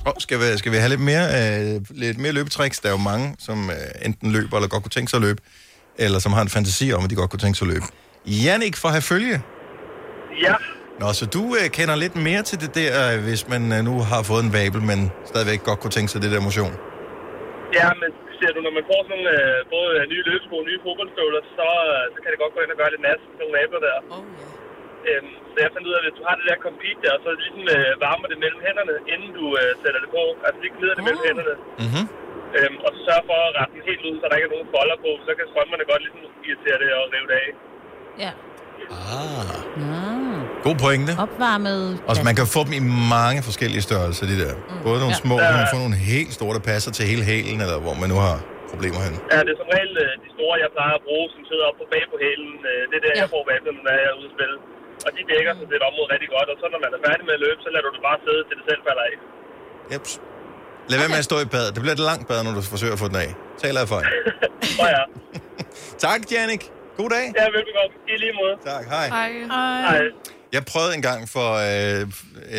Oh, 0.06 0.12
skal, 0.18 0.38
vi, 0.40 0.58
skal 0.58 0.72
vi 0.72 0.76
have 0.76 0.88
lidt 0.88 1.00
mere, 1.00 1.26
øh, 1.74 1.80
lidt 1.90 2.18
mere 2.18 2.32
løbetricks? 2.32 2.80
Der 2.80 2.88
er 2.88 2.92
jo 2.92 2.98
mange, 2.98 3.36
som 3.38 3.70
øh, 3.70 3.76
enten 4.02 4.32
løber 4.32 4.56
eller 4.56 4.68
godt 4.68 4.82
kunne 4.82 4.90
tænke 4.90 5.10
sig 5.10 5.16
at 5.16 5.22
løbe, 5.22 5.42
eller 6.04 6.18
som 6.24 6.32
har 6.36 6.42
en 6.46 6.52
fantasi 6.56 6.86
om, 6.96 7.00
at 7.04 7.10
de 7.12 7.16
godt 7.20 7.30
kunne 7.30 7.44
tænke 7.44 7.56
sig 7.58 7.66
at 7.66 7.72
løbe. 7.74 7.86
Jannik 8.46 8.74
fra 8.82 8.88
Herfølge. 8.96 9.36
Ja, 10.46 10.54
Nå, 11.02 11.08
så 11.20 11.24
du 11.36 11.42
øh, 11.58 11.66
kender 11.78 11.94
lidt 12.04 12.16
mere 12.28 12.42
til 12.50 12.58
det 12.64 12.70
der, 12.80 12.92
øh, 13.08 13.16
hvis 13.26 13.42
man 13.52 13.62
øh, 13.76 13.80
nu 13.88 13.94
har 14.10 14.20
fået 14.30 14.42
en 14.46 14.52
vabel, 14.58 14.80
men 14.90 14.98
stadigvæk 15.30 15.60
godt 15.68 15.78
kunne 15.82 15.94
tænke 15.96 16.08
sig 16.12 16.18
det 16.24 16.30
der 16.34 16.40
motion. 16.48 16.72
ja, 17.80 17.88
men 18.02 18.10
ser 18.38 18.50
du, 18.56 18.60
når 18.66 18.72
man 18.78 18.84
får 18.90 19.00
sådan 19.08 19.26
øh, 19.36 19.56
både 19.74 19.88
nye 20.12 20.22
løbesko 20.28 20.54
og 20.62 20.66
nye 20.70 20.80
fodboldstøvler, 20.84 21.42
så, 21.58 21.68
øh, 21.92 22.02
så 22.14 22.18
kan 22.22 22.28
det 22.32 22.38
godt 22.42 22.52
gå 22.56 22.60
ind 22.64 22.70
og 22.74 22.78
gøre 22.80 22.90
lidt 22.94 23.02
nas, 23.08 23.20
sådan 23.24 23.38
nogle 23.40 23.54
vabler 23.58 23.80
der. 23.88 23.96
Oh, 24.16 24.24
ja. 24.40 24.46
Øhm, 25.10 25.32
så 25.52 25.56
jeg 25.64 25.70
fandt 25.74 25.86
ud 25.88 25.94
af, 25.96 26.00
at 26.00 26.04
hvis 26.06 26.16
du 26.18 26.22
har 26.28 26.34
det 26.40 26.44
der 26.50 26.58
compete 26.68 26.98
der, 27.06 27.14
så 27.24 27.28
ligesom 27.40 27.62
øh, 27.76 27.90
varmer 28.04 28.26
det 28.32 28.38
mellem 28.44 28.60
hænderne, 28.66 28.94
inden 29.12 29.30
du 29.38 29.44
øh, 29.60 29.70
sætter 29.82 30.00
det 30.04 30.10
på. 30.16 30.22
Altså 30.46 30.58
lige 30.64 30.72
glider 30.78 30.94
det 30.98 31.04
mellem 31.08 31.22
Ah. 31.24 31.28
hænderne. 31.30 31.54
Mhm. 31.86 32.04
Øhm, 32.58 32.76
og 32.86 32.90
så 32.94 32.98
sørg 33.08 33.22
for 33.30 33.38
at 33.48 33.52
rette 33.58 33.72
den 33.76 33.82
helt 33.90 34.02
ud, 34.08 34.14
så 34.20 34.24
der 34.28 34.34
ikke 34.38 34.48
er 34.50 34.54
nogen 34.56 34.68
folder 34.76 34.96
på. 35.04 35.10
Så 35.26 35.30
kan 35.38 35.44
strømmerne 35.52 35.84
godt 35.90 36.00
ligesom 36.04 36.20
irritere 36.48 36.76
det 36.82 36.88
og 36.98 37.02
rive 37.14 37.26
det 37.32 37.36
af. 37.44 37.50
Ja. 38.24 38.32
Ah, 39.18 39.56
Mm. 39.80 40.40
god 40.66 40.76
pointe. 40.84 41.12
Opvarmet. 41.26 41.82
Og 42.08 42.12
så 42.16 42.22
man 42.28 42.34
kan 42.40 42.46
få 42.56 42.60
dem 42.66 42.74
i 42.80 42.82
mange 43.16 43.40
forskellige 43.48 43.82
størrelser, 43.88 44.24
de 44.32 44.36
der. 44.44 44.52
Både 44.88 44.98
nogle 45.04 45.16
Ja. 45.18 45.22
små, 45.24 45.34
og 45.44 45.48
man 45.54 45.60
kan 45.62 45.70
få 45.76 45.80
nogle 45.84 45.98
helt 46.12 46.32
store, 46.38 46.52
der 46.58 46.62
passer 46.72 46.90
til 46.96 47.04
hele 47.12 47.24
hælen, 47.32 47.58
eller 47.64 47.78
hvor 47.84 47.94
man 48.02 48.08
nu 48.14 48.18
har 48.26 48.36
problemer 48.72 49.00
hen. 49.06 49.14
Ja, 49.34 49.38
det 49.46 49.50
er 49.54 49.58
som 49.62 49.70
regel 49.76 49.92
øh, 50.04 50.10
de 50.24 50.28
store, 50.36 50.54
jeg 50.64 50.70
plejer 50.76 50.94
at 51.00 51.04
bruge, 51.08 51.26
som 51.34 51.40
sidder 51.50 51.64
oppe 51.68 51.78
på 51.82 51.86
bag 51.94 52.04
på 52.12 52.16
hælen. 52.24 52.52
Øh, 52.70 52.80
det 52.90 52.94
er 53.00 53.02
der, 53.06 53.12
Ja. 53.16 53.20
jeg 53.24 53.28
får 53.34 53.42
vablen, 53.50 53.76
når 53.86 53.92
jeg 53.98 54.04
er 54.10 54.14
ude 54.20 54.28
at 54.30 54.34
spille. 54.36 54.56
Og 55.06 55.10
de 55.16 55.20
dækker 55.32 55.52
så 55.58 55.62
det 55.72 55.78
område 55.90 56.08
rigtig 56.14 56.30
godt, 56.36 56.48
og 56.52 56.56
så 56.60 56.66
når 56.74 56.80
man 56.84 56.92
er 56.96 57.00
færdig 57.06 57.24
med 57.28 57.34
at 57.38 57.42
løbe, 57.46 57.58
så 57.64 57.68
lader 57.74 57.84
du 57.88 57.92
det 57.96 58.02
bare 58.08 58.18
sidde, 58.26 58.42
til 58.48 58.54
det 58.58 58.64
selv 58.70 58.80
falder 58.88 59.04
af. 59.10 59.14
Jeps. 59.92 60.12
Lad 60.90 60.98
være 60.98 61.08
med 61.08 61.16
at 61.16 61.24
stå 61.24 61.40
i 61.40 61.44
bad. 61.44 61.66
Det 61.66 61.74
bliver 61.74 61.92
et 61.92 61.98
langt 61.98 62.28
bad, 62.28 62.44
når 62.44 62.54
du 62.54 62.62
forsøger 62.62 62.92
at 62.92 62.98
få 62.98 63.08
den 63.08 63.16
af. 63.16 63.34
Tal 63.62 63.76
af 63.76 63.82
erfaring. 63.82 64.06
Og 64.80 64.86
ja, 64.96 65.02
tak, 66.08 66.20
Jannik. 66.32 66.70
God 66.96 67.10
dag. 67.10 67.32
ja 67.36 67.44
velbekomme. 67.44 67.94
I 68.08 68.16
lige 68.18 68.32
måde. 68.32 68.74
Tak, 68.76 68.84
hej. 68.88 69.08
Hej. 69.08 69.32
Hej. 69.88 70.00
Jeg 70.52 70.64
prøvede 70.64 70.94
en 70.94 71.02
gang 71.02 71.28
for 71.28 71.48
øh, 71.54 72.06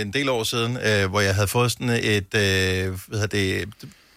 en 0.02 0.14
del 0.14 0.30
år 0.30 0.44
siden, 0.44 0.78
øh, 0.78 1.10
hvor 1.10 1.20
jeg 1.22 1.36
havde 1.36 1.48
fået 1.48 1.72
sådan 1.72 1.90
et 1.90 2.36
øh, 2.36 3.00
hvad 3.08 3.20
hedder 3.20 3.28
det, 3.28 3.70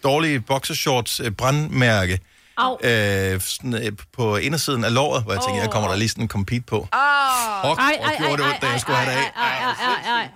dårligt 0.03 0.45
boxershorts 0.47 1.19
øh, 1.19 1.31
brandmærke 1.31 2.19
Au. 2.57 2.77
øh, 2.83 3.41
sådan, 3.41 3.73
øh, 3.85 3.91
på 4.13 4.37
indersiden 4.37 4.83
af 4.83 4.93
låret, 4.93 5.23
hvor 5.23 5.33
jeg 5.33 5.41
tænkte, 5.41 5.61
jeg 5.61 5.71
kommer 5.71 5.89
der 5.89 5.95
lige 5.95 6.09
sådan 6.09 6.23
en 6.23 6.27
compete 6.29 6.63
på. 6.67 6.87
Ah, 6.91 7.69
Fuck, 7.69 7.81
hvor 7.81 8.17
gjorde 8.17 8.37
det 8.43 8.45
ondt, 8.51 8.61
da 8.61 8.67
jeg 8.67 8.79
skulle 8.81 8.97
have 8.97 9.11
det 9.11 9.17
af. 9.17 9.31
ej, 9.35 9.57
ej, 9.69 9.73
ej, 10.05 10.21
ej. 10.21 10.27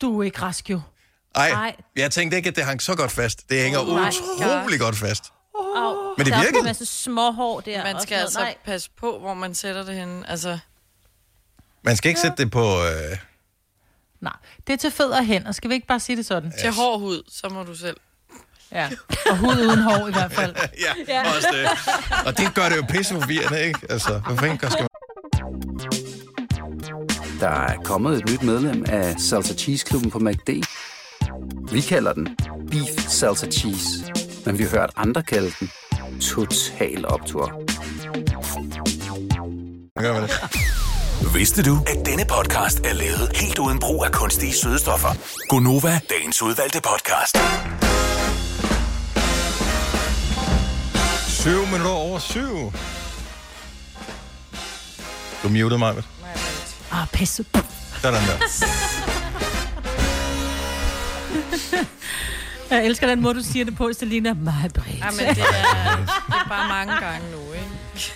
Du 0.00 0.20
er 0.20 0.24
ikke 0.24 0.42
rask, 0.42 0.70
jo. 0.70 0.76
Ej, 0.76 0.80
Ej. 0.80 0.91
Jeg 1.96 2.10
tænkte 2.10 2.36
ikke, 2.36 2.48
at 2.48 2.56
det 2.56 2.64
hang 2.64 2.82
så 2.82 2.94
godt 2.94 3.10
fast. 3.12 3.50
Det 3.50 3.62
hænger 3.62 3.78
Oh 3.78 3.88
utrolig 3.88 4.80
godt 4.80 4.96
fast. 4.96 5.24
Au. 5.76 6.14
Men 6.18 6.26
det 6.26 6.32
Der 6.34 6.38
er 6.38 6.48
en 6.58 6.64
masse 6.64 6.86
små 6.86 7.30
hår 7.30 7.60
der. 7.60 7.82
man 7.84 8.02
skal 8.02 8.14
altså 8.14 8.38
noget. 8.40 8.54
passe 8.64 8.90
på, 9.00 9.18
hvor 9.18 9.34
man 9.34 9.54
sætter 9.54 9.84
det 9.84 9.94
henne. 9.94 10.30
Altså, 10.30 10.58
Man 11.84 11.96
skal 11.96 12.08
ikke 12.08 12.20
sætte 12.20 12.36
det 12.42 12.50
på... 12.50 12.64
Øh, 12.84 13.16
Nej, 14.20 14.32
det 14.66 14.72
er 14.72 14.76
til 14.76 14.90
fødder 14.90 15.16
og 15.16 15.24
hænder. 15.24 15.52
Skal 15.52 15.70
vi 15.70 15.74
ikke 15.74 15.86
bare 15.86 16.00
sige 16.00 16.16
det 16.16 16.26
sådan? 16.26 16.52
til 16.60 16.72
hård 16.72 17.00
hud, 17.00 17.22
så 17.28 17.48
må 17.48 17.62
du 17.62 17.74
selv. 17.74 17.96
Ja. 18.72 18.90
Og 19.30 19.38
hud 19.38 19.56
uden 19.56 19.78
hår 19.82 20.08
i 20.08 20.12
hvert 20.12 20.32
fald. 20.32 20.54
ja, 20.84 20.92
ja, 21.08 21.28
også 21.36 21.48
det. 21.52 21.68
Og 22.26 22.38
det 22.38 22.54
gør 22.54 22.68
det 22.68 22.76
jo 22.76 22.82
pisse 22.88 23.14
forvirrende, 23.14 23.62
ikke? 23.66 23.78
Altså, 23.90 24.20
fanden 24.38 24.58
gør- 24.58 24.68
skal 24.68 24.82
man... 24.82 24.88
Der 27.40 27.48
er 27.48 27.76
kommet 27.84 28.18
et 28.18 28.30
nyt 28.30 28.42
medlem 28.42 28.84
af 28.88 29.20
Salsa 29.20 29.54
Cheese 29.54 29.86
Klubben 29.86 30.10
på 30.10 30.18
MACD. 30.18 30.48
Vi 31.72 31.80
kalder 31.80 32.12
den 32.12 32.36
Beef 32.70 33.08
Salsa 33.08 33.46
Cheese, 33.46 33.88
men 34.46 34.58
vi 34.58 34.62
har 34.62 34.70
hørt 34.70 34.90
andre 34.96 35.22
kalde 35.22 35.52
den 35.60 35.70
Total 36.20 37.06
Optor. 37.08 37.46
Gør 40.00 40.12
man 40.12 40.22
det? 40.22 41.34
Vidste 41.34 41.62
du, 41.62 41.78
at 41.86 42.06
denne 42.06 42.24
podcast 42.24 42.80
er 42.80 42.92
lavet 42.92 43.30
helt 43.36 43.58
uden 43.58 43.78
brug 43.78 44.04
af 44.04 44.12
kunstige 44.12 44.52
sødestoffer? 44.52 45.08
Gonova, 45.48 46.00
dagens 46.10 46.42
udvalgte 46.42 46.80
podcast. 46.80 47.36
7 51.28 51.50
minutter 51.50 51.90
over 51.90 52.18
7. 52.18 52.40
Du 55.42 55.48
mutede 55.48 55.78
mig, 55.78 55.96
vel? 55.96 56.06
Ah, 56.92 57.08
pisse. 57.08 57.44
Sådan 58.02 58.22
der. 58.22 58.38
Jeg 62.70 62.84
elsker 62.86 63.06
den 63.06 63.20
måde, 63.22 63.34
du 63.34 63.42
siger 63.42 63.64
det 63.64 63.76
på, 63.76 63.90
Selina. 63.92 64.32
Mig, 64.34 64.70
Britt. 64.74 65.02
Ej, 65.02 65.10
men 65.10 65.18
det 65.18 65.28
er, 65.28 65.34
det 65.34 66.34
er 66.34 66.48
bare 66.48 66.68
mange 66.68 67.06
gange 67.06 67.30
nu, 67.32 67.52
ikke? 67.52 67.66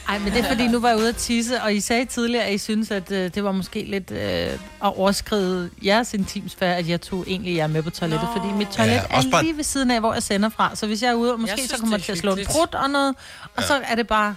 Ej, 0.09 0.19
men 0.19 0.33
det 0.33 0.45
er 0.45 0.49
fordi, 0.49 0.67
nu 0.69 0.79
var 0.81 0.89
jeg 0.89 0.99
ude 0.99 1.09
at 1.09 1.17
tisse, 1.17 1.63
og 1.63 1.75
I 1.75 1.81
sagde 1.81 2.05
tidligere, 2.05 2.45
at 2.45 2.55
I 2.55 2.59
synes, 2.59 2.91
at 2.91 3.13
øh, 3.13 3.31
det 3.35 3.45
var 3.45 3.53
måske 3.53 3.85
lidt 3.85 4.11
øh, 4.11 4.19
at 4.19 4.59
overskride 4.81 5.71
jeres 5.85 6.15
intimsfære, 6.15 6.77
at 6.77 6.89
jeg 6.89 7.01
tog 7.01 7.25
egentlig 7.27 7.57
jer 7.57 7.67
med 7.67 7.83
på 7.83 7.91
toilettet, 7.91 8.29
Nå. 8.35 8.41
fordi 8.41 8.53
mit 8.55 8.69
toilet 8.69 8.93
Ja, 8.95 9.03
ja, 9.11 9.19
er 9.27 9.31
bare- 9.31 9.43
lige 9.43 9.57
ved 9.57 9.65
siden 9.65 9.91
af, 9.91 10.01
hvor 10.01 10.13
jeg 10.13 10.23
sender 10.23 10.49
fra. 10.49 10.71
Så 10.77 10.87
hvis 10.87 11.03
jeg 11.03 11.11
er 11.11 11.15
ude, 11.15 11.33
og 11.33 11.41
måske 11.41 11.57
synes, 11.57 11.71
så 11.71 11.79
kommer 11.79 11.97
er 11.97 12.01
til 12.03 12.13
at 12.13 12.19
slå 12.19 12.35
en 12.35 12.47
brud 12.47 12.75
og 12.75 12.91
noget, 12.91 13.15
og 13.57 13.63
så 13.63 13.81
er 13.85 13.95
det 13.95 14.07
bare... 14.07 14.35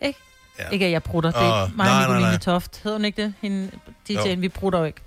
Ikke? 0.00 0.18
Ja. 0.58 0.64
Ja. 0.64 0.70
Ikke 0.70 0.84
at 0.86 0.92
jeg 0.92 1.02
brutter, 1.02 1.30
det 1.30 1.40
er 1.40 1.64
ikke 1.66 1.76
mig 1.76 1.86
nej, 1.86 1.94
og 1.94 2.00
nej, 2.00 2.06
Nicoline 2.08 2.28
nej. 2.30 2.38
Toft. 2.38 2.80
Hedder 2.84 2.98
hun 2.98 3.04
ikke 3.04 3.22
det? 3.22 3.34
Hende, 3.40 3.70
DJ'en, 4.10 4.28
Jo. 4.28 4.34
vi 4.38 4.48
brutter 4.48 4.78
jo 4.78 4.84
ikke. 4.84 5.00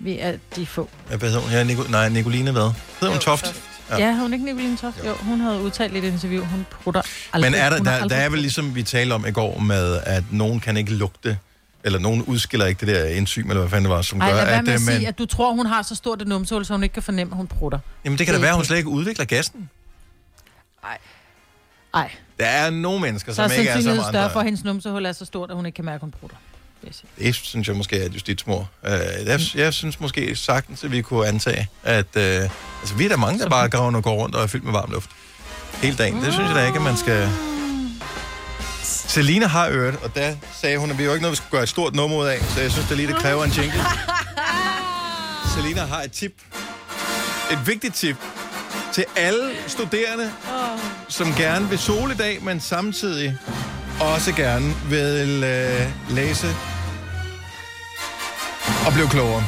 Vi 0.00 0.18
er 0.18 0.36
de 0.56 0.66
få. 0.66 0.88
Hvad 1.08 1.18
hedder 1.20 1.40
hun? 1.40 1.50
Ja, 1.50 1.64
Nico, 1.64 1.82
nej, 1.82 2.08
Nicoline 2.08 2.52
hvad? 2.52 2.62
Hedder 2.62 2.74
hun 3.00 3.14
Jo, 3.14 3.18
Toft? 3.20 3.44
Toft. 3.44 3.62
Ja. 3.90 3.96
Ja, 3.98 4.14
hun 4.16 4.32
ikke 4.32 4.44
Nicoline 4.44 4.76
Toft? 4.76 4.98
Jo. 4.98 5.08
jo, 5.08 5.14
hun 5.14 5.40
havde 5.40 5.60
udtalt 5.60 5.94
i 5.94 5.98
et 5.98 6.04
interview, 6.04 6.44
hun 6.44 6.66
brutter 6.82 7.02
aldrig. 7.32 7.50
Men 7.52 7.60
er 7.60 7.70
der, 7.70 7.76
Hun 7.76 7.86
har 7.86 7.92
der, 7.92 7.98
der 7.98 8.02
aldrig 8.04 8.18
er 8.18 8.28
vel 8.28 8.38
ligesom 8.38 8.74
vi 8.74 8.82
talte 8.82 9.12
om 9.12 9.26
i 9.26 9.30
går 9.30 9.58
med, 9.58 10.00
at 10.06 10.24
nogen 10.30 10.60
kan 10.60 10.76
ikke 10.76 10.92
lugte 10.94 11.38
eller 11.84 11.98
nogen 11.98 12.22
udskiller 12.22 12.66
ikke 12.66 12.86
det 12.86 12.94
der 12.94 13.04
enzym, 13.04 13.48
eller 13.50 13.60
hvad 13.60 13.70
fanden 13.70 13.84
det 13.84 13.96
var, 13.96 14.02
som 14.02 14.20
Ej, 14.20 14.28
gør, 14.30 14.36
lad 14.36 14.44
være 14.46 14.62
med 14.62 14.68
øh, 14.68 14.74
at 14.74 14.80
man... 14.80 14.94
sige, 14.96 15.08
at 15.08 15.18
du 15.18 15.26
tror, 15.26 15.52
hun 15.54 15.66
har 15.66 15.82
så 15.82 15.94
stort 15.94 16.22
et 16.22 16.28
numsehul, 16.28 16.64
så 16.64 16.72
hun 16.72 16.82
ikke 16.82 16.92
kan 16.92 17.02
fornemme, 17.02 17.32
at 17.32 17.36
hun 17.36 17.46
prutter. 17.46 17.78
Jamen, 18.04 18.18
det 18.18 18.26
kan 18.26 18.34
da 18.34 18.40
være, 18.40 18.50
at 18.50 18.56
hun 18.56 18.64
slet 18.64 18.76
ikke 18.76 18.88
udvikler 18.88 19.24
gassen. 19.24 19.70
Nej, 21.94 22.10
Der 22.38 22.46
er 22.46 22.70
nogle 22.70 23.00
mennesker, 23.00 23.32
så 23.32 23.42
er 23.42 23.48
som 23.48 23.58
ikke 23.58 23.70
er 23.70 23.74
som 23.74 23.82
sandsynligheden 23.82 24.12
større 24.12 24.30
for, 24.30 24.38
andre. 24.38 24.40
at 24.40 24.44
hendes 24.44 24.64
numsehul 24.64 25.06
er 25.06 25.12
så 25.12 25.24
stort, 25.24 25.50
at 25.50 25.56
hun 25.56 25.66
ikke 25.66 25.76
kan 25.76 25.84
mærke, 25.84 25.94
at 25.94 26.00
hun 26.00 26.10
prutter. 26.10 26.36
Sige. 26.92 27.26
Det 27.26 27.34
synes 27.34 27.68
jeg 27.68 27.76
måske 27.76 28.00
er 28.00 28.06
et 28.06 28.14
justitsmor. 28.14 28.70
Uh, 28.82 28.90
jeg, 29.26 29.40
jeg 29.54 29.74
synes 29.74 30.00
måske 30.00 30.36
sagtens, 30.36 30.84
at 30.84 30.92
vi 30.92 31.02
kunne 31.02 31.28
antage, 31.28 31.68
at... 31.82 32.06
Uh, 32.16 32.22
altså, 32.22 32.94
vi 32.96 33.04
er 33.04 33.08
der 33.08 33.16
mange, 33.16 33.38
der 33.38 33.48
bare 33.48 33.68
går 33.68 33.78
og 33.78 34.02
går 34.02 34.14
rundt 34.14 34.34
og 34.34 34.42
er 34.42 34.46
fyldt 34.46 34.64
med 34.64 34.72
varm 34.72 34.90
luft. 34.90 35.10
Hele 35.82 35.96
dagen. 35.96 36.22
Det 36.22 36.32
synes 36.32 36.48
jeg 36.48 36.56
da 36.56 36.66
ikke, 36.66 36.76
at 36.76 36.84
man 36.84 36.96
skal... 36.96 37.28
Selina 38.82 39.46
har 39.46 39.68
øret, 39.68 39.96
og 40.02 40.14
der 40.14 40.36
sagde 40.60 40.78
hun, 40.78 40.90
at 40.90 40.98
vi 40.98 41.04
jo 41.04 41.12
ikke 41.12 41.22
noget, 41.22 41.32
vi 41.32 41.36
skulle 41.36 41.50
gøre 41.50 41.62
et 41.62 41.68
stort 41.68 41.94
nummer 41.94 42.16
ud 42.16 42.26
af, 42.26 42.40
så 42.54 42.60
jeg 42.60 42.72
synes, 42.72 42.88
det 42.88 42.96
lige, 42.96 43.08
det 43.08 43.16
kræver 43.16 43.44
en 43.44 43.50
jingle. 43.50 43.80
Selina 45.54 45.80
har 45.80 46.02
et 46.02 46.12
tip. 46.12 46.32
Et 47.52 47.66
vigtigt 47.66 47.94
tip 47.94 48.16
til 48.92 49.04
alle 49.16 49.50
studerende, 49.66 50.32
som 51.08 51.34
gerne 51.34 51.68
vil 51.68 51.78
sole 51.78 52.14
i 52.14 52.16
dag, 52.16 52.42
men 52.42 52.60
samtidig 52.60 53.38
også 54.00 54.32
gerne 54.36 54.74
vil 54.90 55.44
øh, 55.44 56.14
læse 56.16 56.46
og 58.86 58.92
blive 58.92 59.08
klogere. 59.08 59.42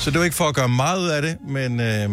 Så 0.00 0.10
det 0.10 0.18
var 0.18 0.24
ikke 0.24 0.36
for 0.36 0.44
at 0.44 0.54
gøre 0.54 0.68
meget 0.68 1.00
ud 1.00 1.08
af 1.08 1.22
det, 1.22 1.38
men 1.48 1.80
øh, 1.80 2.10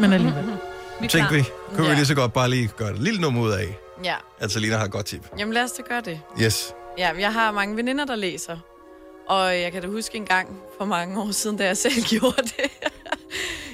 Men 0.00 0.12
alligevel. 0.12 0.44
Vi 1.00 1.04
er 1.04 1.08
tænkte 1.10 1.34
vi, 1.34 1.42
kunne 1.74 1.82
vi 1.82 1.88
Ja. 1.88 1.94
lige 1.94 2.06
så 2.06 2.14
godt 2.14 2.32
bare 2.32 2.50
lige 2.50 2.68
gøre 2.76 2.90
et 2.90 2.98
lille 2.98 3.20
nummer 3.20 3.42
ud 3.42 3.50
af, 3.50 3.76
Ja, 4.04 4.14
at 4.38 4.50
Selina 4.50 4.76
har 4.76 4.84
et 4.84 4.90
godt 4.90 5.06
tip. 5.06 5.26
jamen 5.38 5.54
lad 5.54 5.62
os 5.64 5.70
da 5.72 5.82
gøre 5.88 6.00
det. 6.00 6.20
Yes. 6.42 6.72
Ja, 6.98 7.10
jeg 7.18 7.32
har 7.32 7.52
mange 7.52 7.76
veninder, 7.76 8.04
der 8.04 8.16
læser. 8.16 8.56
Og 9.28 9.60
jeg 9.60 9.72
kan 9.72 9.82
da 9.82 9.88
huske 9.88 10.16
en 10.16 10.24
gang 10.26 10.48
for 10.78 10.84
mange 10.84 11.20
år 11.20 11.30
siden, 11.30 11.56
da 11.56 11.64
jeg 11.66 11.76
selv 11.76 11.94
gjorde 12.10 12.42
det 12.42 12.70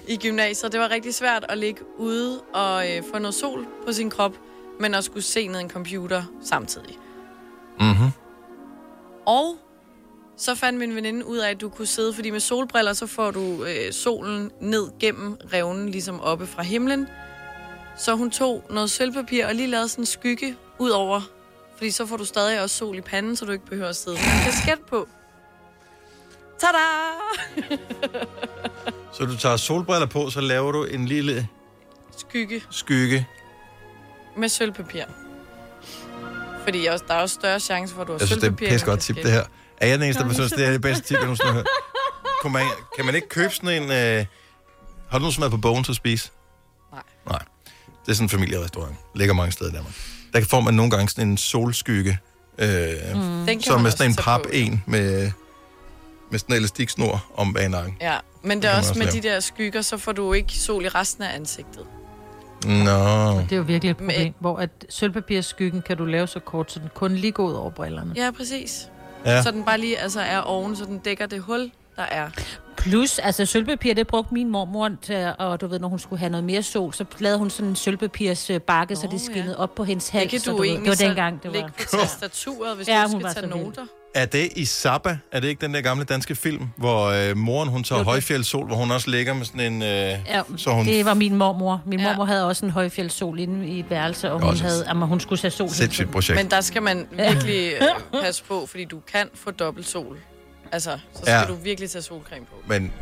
i 0.09 0.16
gymnasiet. 0.16 0.73
Det 0.73 0.81
var 0.81 0.90
rigtig 0.90 1.14
svært 1.14 1.45
at 1.49 1.59
ligge 1.59 1.81
ude 1.99 2.40
og 2.55 2.90
øh, 2.90 3.03
få 3.12 3.18
noget 3.18 3.35
sol 3.35 3.66
på 3.87 3.92
sin 3.92 4.11
krop, 4.11 4.33
men 4.83 4.95
at 4.95 5.05
skulle 5.05 5.23
se 5.23 5.47
ned 5.49 5.61
i 5.61 5.62
en 5.62 5.71
computer 5.71 6.23
samtidig. 6.45 6.99
Mm-hmm. 7.81 8.11
Og 9.27 9.57
så 10.37 10.55
fandt 10.55 10.79
min 10.79 10.95
veninde 10.95 11.27
ud 11.27 11.38
af, 11.38 11.51
at 11.51 11.61
du 11.61 11.68
kunne 11.68 11.87
sidde, 11.87 12.14
fordi 12.14 12.31
med 12.31 12.40
solbriller, 12.40 12.92
så 12.92 13.07
får 13.07 13.31
du 13.31 13.64
øh, 13.64 13.92
solen 13.92 14.51
ned 14.61 14.90
gennem 15.01 15.38
revnen, 15.53 15.88
ligesom 15.88 16.21
oppe 16.21 16.47
fra 16.47 16.62
himlen. 16.62 17.09
Så 17.97 18.14
hun 18.14 18.31
tog 18.31 18.64
noget 18.71 18.90
sølvpapir 18.90 19.47
og 19.47 19.55
lige 19.55 19.68
lavede 19.68 19.88
sådan 19.88 20.03
en 20.03 20.07
skygge 20.07 20.57
ud 20.79 20.90
over, 20.90 21.21
fordi 21.77 21.90
så 21.90 22.07
får 22.07 22.16
du 22.16 22.25
stadig 22.25 22.62
også 22.62 22.77
sol 22.77 22.99
i 22.99 23.01
panden, 23.01 23.37
så 23.37 23.45
du 23.45 23.53
ikke 23.53 23.66
behøver 23.66 23.88
at 23.88 23.97
sidde 23.97 24.16
med 24.16 24.25
en 24.25 24.45
kasket 24.45 24.87
på. 24.88 25.09
Tada! 26.59 26.79
Så 29.14 29.25
du 29.25 29.37
tager 29.37 29.57
solbriller 29.57 30.07
på, 30.07 30.31
så 30.31 30.40
laver 30.40 30.73
du 30.73 30.85
en 30.85 31.07
lille 31.07 31.49
Skygge 32.16 32.62
skygge. 32.71 33.27
Med 34.37 34.49
sølvpapir. 34.49 35.05
Fordi 36.64 36.87
også, 36.87 37.05
der 37.09 37.14
er 37.14 37.18
også 37.18 37.35
større 37.35 37.61
chance 37.61 37.95
for, 37.95 38.03
at 38.03 38.07
du 38.09 38.12
har 38.12 38.18
Jeg 38.18 38.29
synes, 38.29 38.40
det 38.40 38.47
er 38.47 38.51
sølvpapir. 38.51 38.68
pisse 38.68 38.87
godt 38.87 39.01
tip, 39.01 39.16
det 39.16 39.31
her. 39.33 39.45
Er 39.77 39.87
jeg 39.87 39.99
den 39.99 40.05
eneste, 40.05 40.23
der 40.25 40.33
synes, 40.33 40.53
det 40.53 40.66
er 40.66 40.71
det 40.71 40.81
bedste 40.81 41.05
tip, 41.05 41.14
jeg 41.16 41.23
nogensinde 41.23 41.53
har 41.53 41.59
hørt? 41.59 41.66
Kunne 42.42 42.53
man, 42.53 42.66
kan 42.97 43.05
man 43.07 43.14
ikke 43.14 43.29
købe 43.29 43.55
sådan 43.55 43.83
en... 43.83 43.90
Øh... 43.90 44.27
Har 45.11 45.18
du 45.18 45.23
nogensinde 45.23 45.40
været 45.40 45.51
på 45.51 45.57
Bogen 45.57 45.85
til 45.85 45.92
at 45.92 45.97
spise? 45.97 46.31
Nej. 46.92 47.03
Nej. 47.29 47.38
Det 48.07 48.11
er 48.11 48.14
sådan 48.14 48.25
en 48.25 48.29
familierestaurant. 48.29 48.97
Ligger 49.14 49.35
mange 49.35 49.53
steder 49.53 49.71
i 49.71 49.75
Danmark. 49.75 49.95
Der 50.33 50.45
får 50.45 50.61
man 50.61 50.75
nogle 50.75 50.90
gange 50.90 51.09
sådan 51.09 51.29
en 51.29 51.37
solskygge, 51.37 52.18
øh, 52.59 52.68
mm. 52.68 53.21
Den 53.21 53.47
kan 53.47 53.62
som 53.62 53.75
man 53.75 53.81
er 53.81 53.87
også 53.87 53.97
sådan 53.99 54.11
en 54.11 54.16
tage 54.16 54.25
pap 54.25 54.42
på. 54.42 54.49
en 54.53 54.85
med, 54.87 55.31
med 56.31 56.38
sådan 56.38 56.53
en 56.53 56.57
elastiksnor 56.57 57.25
om 57.37 57.53
bag 57.55 57.68
nakken. 57.68 57.97
Ja, 58.01 58.18
men 58.42 58.57
det 58.57 58.62
kan 58.62 58.71
er 58.71 58.73
man 58.73 58.79
også 58.79 58.90
også 58.90 58.99
med 58.99 59.07
lave. 59.07 59.23
de 59.23 59.29
der 59.29 59.40
skygger, 59.40 59.83
så 59.83 59.99
får 59.99 60.12
du 60.12 60.33
ikke 60.33 60.53
sol 60.53 60.85
i 60.85 60.88
resten 60.88 61.23
af 61.25 61.35
ansigtet. 61.37 61.87
Nå. 62.66 63.40
Det 63.40 63.53
er 63.53 63.57
jo 63.57 63.62
virkelig 63.62 63.90
et 63.90 63.96
problem, 63.96 64.20
Men- 64.22 64.35
hvor 64.38 64.57
at 64.57 64.70
sølvpapirskyggen 64.88 65.83
kan 65.83 65.96
du 65.96 66.05
lave 66.05 66.27
så 66.27 66.40
kort, 66.40 66.72
så 66.72 66.79
den 66.81 66.88
kun 66.94 67.14
lige 67.14 67.33
går 67.33 67.44
ud 67.44 67.53
over 67.53 67.70
brillerne. 67.70 68.12
Ja, 68.16 68.31
præcis. 68.37 68.88
Ja. 69.27 69.42
Så 69.42 69.51
den 69.51 69.64
bare 69.64 69.79
lige 69.79 69.98
altså, 69.98 70.20
er 70.20 70.38
oven, 70.40 70.77
så 70.77 70.85
den 70.85 70.98
dækker 70.98 71.27
det 71.27 71.40
hul, 71.40 71.70
der 71.96 72.03
er. 72.03 72.29
Plus, 72.77 73.18
altså 73.18 73.46
sølvpapir, 73.46 73.94
det 73.94 74.07
brugte 74.07 74.35
min 74.35 74.48
mormor 74.48 74.90
til, 75.03 75.33
og 75.38 75.61
du 75.61 75.66
ved, 75.66 75.79
når 75.79 75.88
hun 75.88 75.98
skulle 75.98 76.20
have 76.20 76.31
noget 76.31 76.44
mere 76.44 76.62
sol, 76.62 76.92
så 76.94 77.05
lavede 77.18 77.38
hun 77.38 77.51
sådan 77.51 77.68
en 77.68 77.77
sølvpapirs 77.77 78.51
bakke, 78.66 78.96
så 78.96 79.09
det 79.11 79.20
skinnede 79.20 79.55
ja. 79.59 79.62
op 79.62 79.75
på 79.75 79.85
hendes 79.85 80.09
hals. 80.09 80.22
Det 80.22 80.31
kan 80.31 80.40
så 80.40 80.51
du, 80.51 80.57
ved, 80.57 80.64
egentlig 80.66 80.90
det 80.92 81.01
var 81.01 81.07
dengang, 81.07 81.42
det 81.42 81.55
var. 81.55 81.70
på 81.79 81.96
tastaturet, 82.01 82.77
hvis 82.77 82.88
Ja, 82.88 83.05
du 83.12 83.20
skal 83.20 83.35
tage 83.35 83.46
noter. 83.46 83.83
Er 84.14 84.27
det 84.27 84.48
i 84.57 84.64
Saba? 84.64 85.18
Er 85.33 85.40
det 85.40 85.48
ikke 85.48 85.61
den 85.61 85.75
der 85.75 85.81
gamle 85.81 86.05
danske 86.05 86.35
film, 86.35 86.68
hvor 86.77 87.07
øh, 87.07 87.37
moren 87.37 87.68
hun 87.68 87.85
tager 87.85 88.03
højfjeldssol, 88.05 88.66
hvor 88.66 88.77
hun 88.77 88.90
også 88.90 89.11
ligger 89.11 89.35
med 89.35 89.44
sådan 89.44 89.72
en... 89.72 89.83
Øh, 89.83 89.88
Ja, 89.88 90.42
så 90.57 90.70
hun 90.72 90.87
det 90.87 91.05
var 91.05 91.14
min 91.14 91.37
mormor. 91.37 91.83
Min 91.87 92.01
Ja. 92.01 92.07
mormor 92.09 92.25
havde 92.25 92.46
også 92.48 92.64
en 92.66 92.70
højfjeldssol 92.72 93.38
inde 93.40 93.66
i 93.68 93.79
et 93.81 93.90
værelse, 93.90 94.33
og 94.33 94.40
hun, 94.40 94.48
Også 94.48 94.64
havde, 94.64 94.85
jamen, 94.88 95.09
hun 95.09 95.20
skulle 95.20 95.38
tage 95.40 95.51
sol. 95.51 95.68
sindssygt 95.68 96.11
projekt. 96.12 96.37
Men 96.37 96.51
der 96.51 96.61
skal 96.61 96.83
man 96.83 97.07
virkelig 97.12 97.72
øh, 97.81 98.22
passe 98.25 98.44
på, 98.44 98.66
fordi 98.66 98.85
du 98.85 98.98
kan 99.12 99.29
få 99.35 99.51
dobbelt 99.51 99.87
sol. 99.88 100.16
Altså, 100.72 100.98
så 101.14 101.20
skal 101.22 101.33
Ja. 101.33 101.44
du 101.44 101.55
virkelig 101.55 101.90
tage 101.90 102.03
solcreme 102.03 102.46
på. 102.46 102.55
Men 102.66 102.92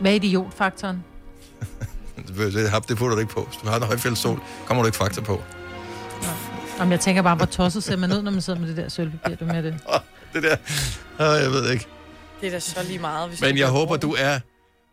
Hvad 0.00 0.10
er 0.10 0.14
idiotfaktoren? 0.16 1.04
det, 2.16 2.54
det, 2.54 2.70
har- 2.70 2.80
det 2.80 2.96
putter 2.96 3.14
du 3.14 3.20
ikke 3.20 3.32
på. 3.32 3.44
Hvis 3.50 3.56
du 3.62 3.68
har 3.68 3.76
en 3.76 3.82
højfjeldssol, 3.82 4.40
kommer 4.66 4.82
du 4.82 4.86
ikke 4.86 4.98
faktor 4.98 5.22
på. 5.22 5.42
Om 6.80 6.90
jeg 6.90 7.00
tænker 7.00 7.22
bare, 7.22 7.34
hvor 7.36 7.46
tosset 7.46 7.84
ser 7.84 7.96
man 7.96 8.12
ud, 8.12 8.22
når 8.22 8.30
man 8.30 8.40
sidder 8.40 8.58
med 8.60 8.68
det 8.68 8.76
der 8.76 8.88
sølvpapir. 8.88 9.36
Det 9.36 9.46
med 9.46 9.62
det. 9.62 9.74
Det 10.32 10.42
der... 10.42 10.56
Øh, 11.20 11.42
jeg 11.42 11.50
ved 11.50 11.70
ikke. 11.70 11.86
Det 12.40 12.46
er 12.46 12.50
da 12.50 12.60
så 12.60 12.82
lige 12.82 12.98
meget, 12.98 13.28
hvis 13.28 13.40
Men 13.40 13.58
jeg 13.58 13.66
gør 13.66 13.72
håber, 13.72 13.96
du 13.96 14.14
er... 14.18 14.40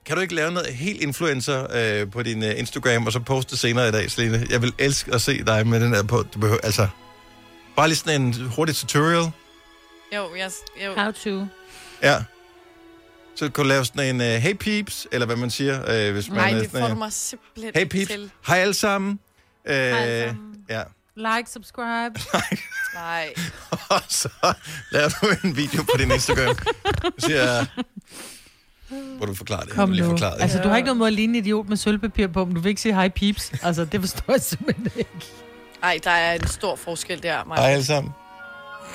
Kan 0.06 0.16
du 0.16 0.22
ikke 0.22 0.36
lave 0.36 0.52
noget 0.52 0.74
helt 0.74 1.02
influencer 1.02 1.68
øh, 1.74 2.12
på 2.12 2.24
din 2.24 2.44
øh, 2.44 2.60
Instagram, 2.60 3.06
og 3.06 3.14
så 3.14 3.20
poste 3.20 3.58
senere 3.58 3.90
i 3.90 3.92
dag, 3.92 4.12
Selene? 4.12 4.48
Jeg 4.50 4.62
vil 4.62 4.74
elske 4.78 5.14
at 5.14 5.22
se 5.22 5.44
dig 5.44 5.68
med 5.68 5.80
den 5.80 5.94
der 5.94 6.04
på. 6.04 6.24
Du 6.34 6.40
behøver, 6.40 6.60
altså... 6.64 6.88
Bare 7.76 7.88
lige 7.88 7.98
sådan 7.98 8.22
en 8.22 8.34
hurtig 8.34 8.76
tutorial. 8.76 9.32
Jo, 10.16 10.36
jeg, 10.38 10.52
jo. 10.86 10.94
How 10.98 11.12
to. 11.12 11.46
Ja. 12.04 12.24
Så 13.36 13.50
kan 13.50 13.64
du 13.64 13.68
lave 13.70 13.86
sådan 13.86 14.16
en 14.16 14.22
uh, 14.22 14.28
hey 14.28 14.54
peeps, 14.54 15.08
eller 15.12 15.26
hvad 15.26 15.36
man 15.36 15.50
siger, 15.50 16.08
øh, 16.08 16.14
hvis 16.14 16.30
man 16.30 16.38
Nej, 16.38 16.60
det 16.60 16.72
får 16.72 16.88
du 16.88 16.96
mig 16.96 17.14
simpelthen 17.14 17.72
Hey 17.76 17.86
peeps, 17.86 18.12
til. 18.12 18.32
hej 18.48 18.58
alle 18.58 18.74
sammen. 18.74 19.20
Øh, 19.68 19.76
alle 19.76 20.28
sammen. 20.28 20.56
Ja. 20.70 20.82
Like, 21.16 21.50
subscribe. 21.52 22.20
Nej. 22.96 23.34
Og 23.90 24.02
så 24.10 24.30
laver 24.92 25.10
du 25.10 25.48
en 25.48 25.56
video 25.58 25.82
på 25.84 25.92
din 25.98 26.12
Instagram. 26.12 26.56
Du 27.06 27.12
siger, 27.20 27.66
hvor 29.18 29.26
du 29.26 29.34
forklarer 29.36 29.62
det. 29.64 29.74
Kom 29.74 29.90
du 29.90 29.94
lige 29.96 30.04
nu. 30.04 30.10
forklaret 30.10 30.36
det. 30.36 30.42
Altså, 30.42 30.62
du 30.62 30.68
har 30.70 30.76
ikke 30.78 30.86
noget 30.86 30.98
måde 30.98 31.08
at 31.08 31.14
ligne 31.14 31.38
en 31.38 31.44
idiot 31.44 31.70
med 31.70 31.78
sølvpapir 31.78 32.28
på, 32.28 32.46
men 32.46 32.56
du 32.56 32.62
vil 32.62 32.70
ikke 32.70 32.82
sige 32.82 32.94
hej 32.94 33.10
peeps. 33.10 33.52
Altså, 33.64 33.86
det 33.86 34.00
forstår 34.00 34.34
jeg 34.34 34.42
simpelthen 34.42 34.92
ikke. 34.98 35.10
Nej, 35.82 36.00
der 36.04 36.10
er 36.12 36.34
en 36.34 36.48
stor 36.48 36.76
forskel 36.76 37.24
der, 37.24 37.44
Maja. 37.44 37.62
Hej 37.62 37.72
alle 37.72 37.86
sammen. 37.86 38.12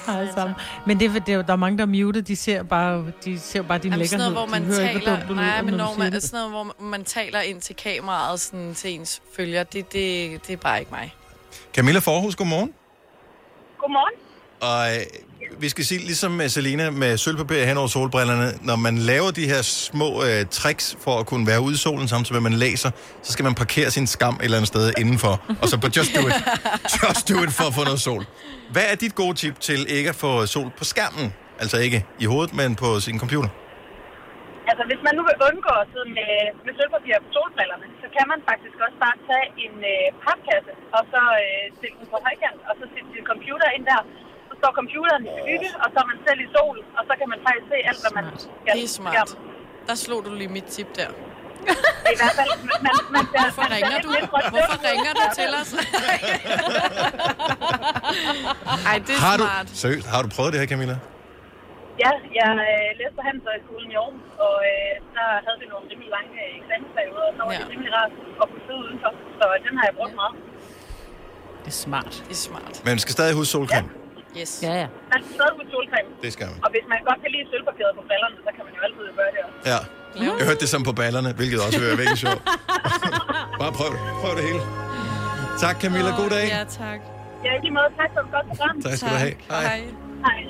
Hej 0.06 0.26
sammen. 0.34 0.56
Men 0.86 1.00
det 1.00 1.06
er, 1.06 1.10
for- 1.12 1.18
det 1.18 1.34
er, 1.34 1.42
der 1.42 1.52
er 1.52 1.56
mange, 1.56 1.78
der 1.78 1.84
er 1.84 2.04
muted. 2.04 2.22
De 2.22 2.36
ser 2.36 2.62
bare, 2.62 3.04
de 3.24 3.38
ser 3.40 3.62
bare 3.62 3.78
din 3.78 3.92
Jamen, 3.92 4.06
sådan 4.06 4.18
lækkerhed. 4.20 4.34
noget, 4.34 4.48
hvor 4.50 4.58
man 4.58 4.62
de 4.70 4.74
hører 4.76 4.90
ikke, 4.90 5.06
hvor 5.06 5.16
taler, 5.16 5.34
nej, 5.34 5.62
men 5.62 5.74
når 5.74 5.94
man, 5.98 6.20
sådan 6.20 6.36
noget, 6.50 6.50
hvor 6.50 6.82
man 6.84 7.04
taler 7.04 7.40
ind 7.40 7.60
til 7.60 7.76
kameraet 7.76 8.40
sådan, 8.40 8.74
til 8.74 8.90
ens 8.94 9.22
følger, 9.36 9.62
det, 9.62 9.92
det, 9.92 10.30
det 10.46 10.52
er 10.52 10.56
bare 10.56 10.78
ikke 10.80 10.90
mig. 10.90 11.14
Camilla 11.74 11.98
Forhus, 12.00 12.36
godmorgen. 12.36 12.72
Godmorgen. 13.78 14.14
Og 14.60 14.96
øh, 14.96 15.02
vi 15.60 15.68
skal 15.68 15.84
sige, 15.84 15.98
ligesom 15.98 16.32
med 16.32 16.48
Selina 16.48 16.90
med 16.90 17.16
sølvpapir 17.16 17.64
hen 17.64 17.76
over 17.76 17.86
solbrillerne, 17.86 18.52
når 18.62 18.76
man 18.76 18.98
laver 18.98 19.30
de 19.30 19.46
her 19.46 19.62
små 19.62 20.24
øh, 20.24 20.46
tricks 20.50 20.96
for 21.00 21.18
at 21.18 21.26
kunne 21.26 21.46
være 21.46 21.60
ude 21.60 21.74
i 21.74 21.76
solen, 21.76 22.08
samtidig 22.08 22.42
med 22.42 22.50
man 22.50 22.58
læser, 22.58 22.90
så 23.22 23.32
skal 23.32 23.42
man 23.44 23.54
parkere 23.54 23.90
sin 23.90 24.06
skam 24.06 24.34
et 24.34 24.44
eller 24.44 24.56
andet 24.56 24.68
sted 24.68 24.92
indenfor. 24.98 25.42
Og 25.62 25.68
så 25.68 25.76
på 25.76 25.88
Just 25.96 26.14
Do 26.14 26.20
It. 26.28 26.34
Just 27.02 27.28
Do 27.28 27.42
It 27.42 27.52
for 27.52 27.64
at 27.64 27.74
få 27.74 27.84
noget 27.84 28.00
sol. 28.00 28.26
Hvad 28.72 28.82
er 28.88 28.94
dit 28.94 29.14
gode 29.14 29.34
tip 29.34 29.60
til 29.60 29.86
ikke 29.88 30.08
at 30.08 30.14
få 30.14 30.46
sol 30.46 30.70
på 30.78 30.84
skærmen? 30.84 31.32
Altså 31.58 31.78
ikke 31.78 32.06
i 32.18 32.24
hovedet, 32.24 32.54
men 32.54 32.74
på 32.76 33.00
sin 33.00 33.18
computer. 33.18 33.48
Altså, 34.70 34.82
hvis 34.90 35.00
man 35.06 35.12
nu 35.18 35.22
vil 35.28 35.36
undgå 35.48 35.72
at 35.82 35.86
sidde 35.92 36.08
med, 36.18 36.32
med 36.66 36.72
sølvpapir 36.78 37.16
på 37.24 37.28
solbrillerne, 37.36 37.86
så 38.02 38.06
kan 38.16 38.24
man 38.32 38.38
faktisk 38.50 38.76
også 38.86 38.98
bare 39.06 39.16
tage 39.28 39.46
en 39.64 39.74
øh, 39.92 40.06
papkasse, 40.24 40.72
og 40.96 41.02
så 41.12 41.20
øh, 41.44 41.64
stille 41.78 41.96
den 42.00 42.06
på 42.12 42.16
højkant, 42.26 42.60
og 42.68 42.72
så 42.78 42.84
sætte 42.92 43.08
sin 43.14 43.24
computer 43.32 43.68
ind 43.76 43.84
der. 43.92 44.00
Så 44.48 44.52
står 44.60 44.70
computeren 44.80 45.22
i 45.28 45.30
skygge, 45.40 45.68
og 45.82 45.88
så 45.92 45.96
er 46.04 46.08
man 46.12 46.18
selv 46.26 46.38
i 46.46 46.48
sol, 46.56 46.76
og 46.98 47.02
så 47.08 47.12
kan 47.20 47.26
man 47.32 47.38
faktisk 47.46 47.66
se 47.72 47.78
alt, 47.90 48.00
hvad 48.04 48.12
man 48.18 48.24
skal. 48.44 48.72
Det 48.76 48.84
er 48.88 48.92
smart. 49.00 49.30
Der 49.88 49.96
slog 50.04 50.20
du 50.26 50.30
lige 50.40 50.52
mit 50.58 50.68
tip 50.76 50.90
der. 51.00 51.10
I 52.14 52.16
hvert 52.20 52.34
fald, 52.40 52.50
man, 52.70 52.80
man 53.16 53.24
skal, 53.28 53.38
Hvorfor 53.44 53.66
ringer 53.76 53.98
du? 54.06 54.08
Hvorfor 54.54 54.78
ringer 54.90 55.12
du 55.20 55.24
til 55.38 55.48
os? 55.60 55.70
Ej, 58.90 58.96
det 59.06 59.14
er 59.16 59.20
Har 59.26 59.36
du, 59.40 59.42
smart. 59.42 59.66
seriøst, 59.82 60.06
har 60.14 60.22
du 60.24 60.28
prøvet 60.36 60.52
det 60.52 60.60
her, 60.60 60.68
Camilla? 60.72 60.96
Ja, 62.38 62.48
jeg 62.48 62.68
øh, 62.68 62.88
læste 63.00 63.14
på 63.18 63.22
Handelshøjskolen 63.28 63.88
i 63.94 63.96
Aarhus, 64.02 64.26
og 64.46 64.54
øh, 64.70 64.92
der 65.16 65.26
havde 65.46 65.58
vi 65.62 65.66
nogle 65.72 65.84
rimelig 65.90 66.10
lange 66.16 66.32
øh, 66.44 66.58
eksamensperioder, 66.60 67.26
og 67.30 67.34
så 67.38 67.42
var 67.46 67.52
Ja. 67.54 67.60
det 67.62 67.68
rimelig 67.74 67.92
rart 67.98 68.12
at 68.42 68.46
kunne 68.50 68.64
sidde 68.66 68.80
udenfor. 68.86 69.10
Så 69.38 69.44
den 69.66 69.72
har 69.78 69.84
jeg 69.88 69.94
brugt 70.00 70.14
meget. 70.22 70.34
Det 71.64 71.70
er 71.76 71.80
smart. 71.86 72.12
Det 72.28 72.34
er 72.38 72.42
smart. 72.50 72.74
Men 72.84 72.90
man 72.96 73.02
skal 73.04 73.12
stadig 73.18 73.32
huske 73.40 73.52
solcreme. 73.56 73.88
Yes. 74.40 74.52
Ja, 74.66 74.72
ja. 74.82 74.86
Man 75.12 75.18
skal 75.24 75.32
stadig 75.38 75.54
bruge 75.58 75.70
solcreme. 75.76 76.08
Det 76.24 76.30
skal 76.36 76.46
man. 76.52 76.58
Og 76.64 76.68
hvis 76.74 76.84
man 76.92 76.98
godt 77.08 77.18
kan 77.24 77.30
lide 77.34 77.44
sølvpapiret 77.52 77.92
på 77.98 78.02
brillerne, 78.08 78.36
så 78.46 78.50
kan 78.56 78.62
man 78.66 78.72
jo 78.78 78.80
altid 78.86 79.04
gøre 79.18 79.30
det 79.34 79.40
også. 79.48 79.58
Ja. 79.72 79.78
Jeg 80.38 80.46
hørte 80.48 80.60
det 80.64 80.70
som 80.74 80.82
på 80.90 80.92
ballerne, 81.00 81.30
hvilket 81.40 81.58
også 81.66 81.78
være 81.84 81.96
virkelig 82.02 82.20
sjovt. 82.26 82.42
Bare 83.60 83.72
prøv 83.78 83.88
det. 83.94 84.00
Prøv 84.22 84.32
det 84.38 84.44
hele. 84.48 84.60
Tak 85.64 85.74
Camilla, 85.82 86.10
god 86.22 86.30
dag. 86.36 86.46
Ja, 86.56 86.62
tak. 86.82 87.00
Ja, 87.46 87.50
i 87.56 87.60
lige 87.64 87.74
måde. 87.78 87.88
Tak 88.00 88.10
for 88.14 88.20
et 88.26 88.30
godt 88.36 88.46
program. 88.50 88.74
Tak 88.86 88.92
skal 88.98 89.10
du 89.14 89.18
have. 89.24 89.34
Hej. 89.54 89.62
Hej. 89.70 89.80
Hej. 90.26 90.40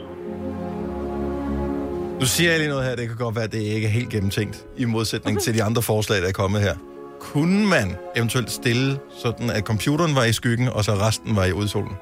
Nu 2.21 2.27
siger 2.27 2.51
jeg 2.51 2.59
lige 2.59 2.69
noget 2.69 2.85
her, 2.85 2.97
det 2.97 3.09
kan 3.09 3.17
godt 3.17 3.35
være, 3.35 3.45
at 3.45 3.53
det 3.53 3.59
ikke 3.59 3.87
er 3.87 3.91
helt 3.91 4.09
gennemtænkt, 4.09 4.65
i 4.77 4.85
modsætning 4.85 5.41
til 5.43 5.55
de 5.55 5.63
andre 5.63 5.83
forslag, 5.83 6.23
der 6.23 6.29
er 6.29 6.33
kommet 6.33 6.61
her. 6.63 6.75
Kunne 7.21 7.67
man 7.67 7.97
eventuelt 8.17 8.51
stille 8.51 8.99
sådan, 9.23 9.51
at 9.51 9.65
computeren 9.65 10.15
var 10.15 10.25
i 10.25 10.33
skyggen, 10.33 10.69
og 10.69 10.85
så 10.85 10.95
resten 10.95 11.37
var 11.37 11.45
i 11.45 11.53
udsolen? 11.53 11.93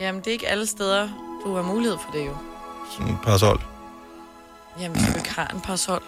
Jamen, 0.00 0.20
det 0.20 0.26
er 0.26 0.32
ikke 0.32 0.48
alle 0.48 0.66
steder, 0.66 1.08
du 1.46 1.54
har 1.56 1.62
mulighed 1.62 1.96
for 2.04 2.18
det 2.18 2.26
jo. 2.26 2.32
Sådan 2.92 3.12
en 3.12 3.18
parasol. 3.24 3.60
Jamen, 4.80 4.96
hvis 4.98 5.08
du 5.12 5.18
ikke 5.18 5.34
har 5.34 5.46
en 5.54 5.60
parasol 5.60 6.02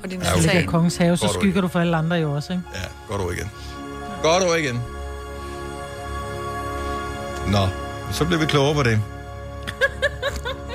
på 0.00 0.06
din 0.06 0.22
Ja, 0.22 0.32
okay. 0.36 0.48
okay. 0.48 0.66
kongens 0.66 0.96
have, 0.96 1.16
så 1.16 1.28
skygger 1.40 1.60
du 1.60 1.68
for 1.68 1.80
alle 1.80 1.96
andre 1.96 2.16
jo 2.16 2.32
også, 2.32 2.52
ikke? 2.52 2.64
Ja, 2.74 2.80
godt 3.08 3.20
ord 3.22 3.32
igen. 3.32 3.50
Godt 4.22 4.42
ord 4.44 4.58
igen. 4.58 4.80
Nå, 7.46 7.68
så 8.12 8.24
bliver 8.24 8.40
vi 8.40 8.46
klogere 8.46 8.74
på 8.74 8.82
det. 8.82 9.00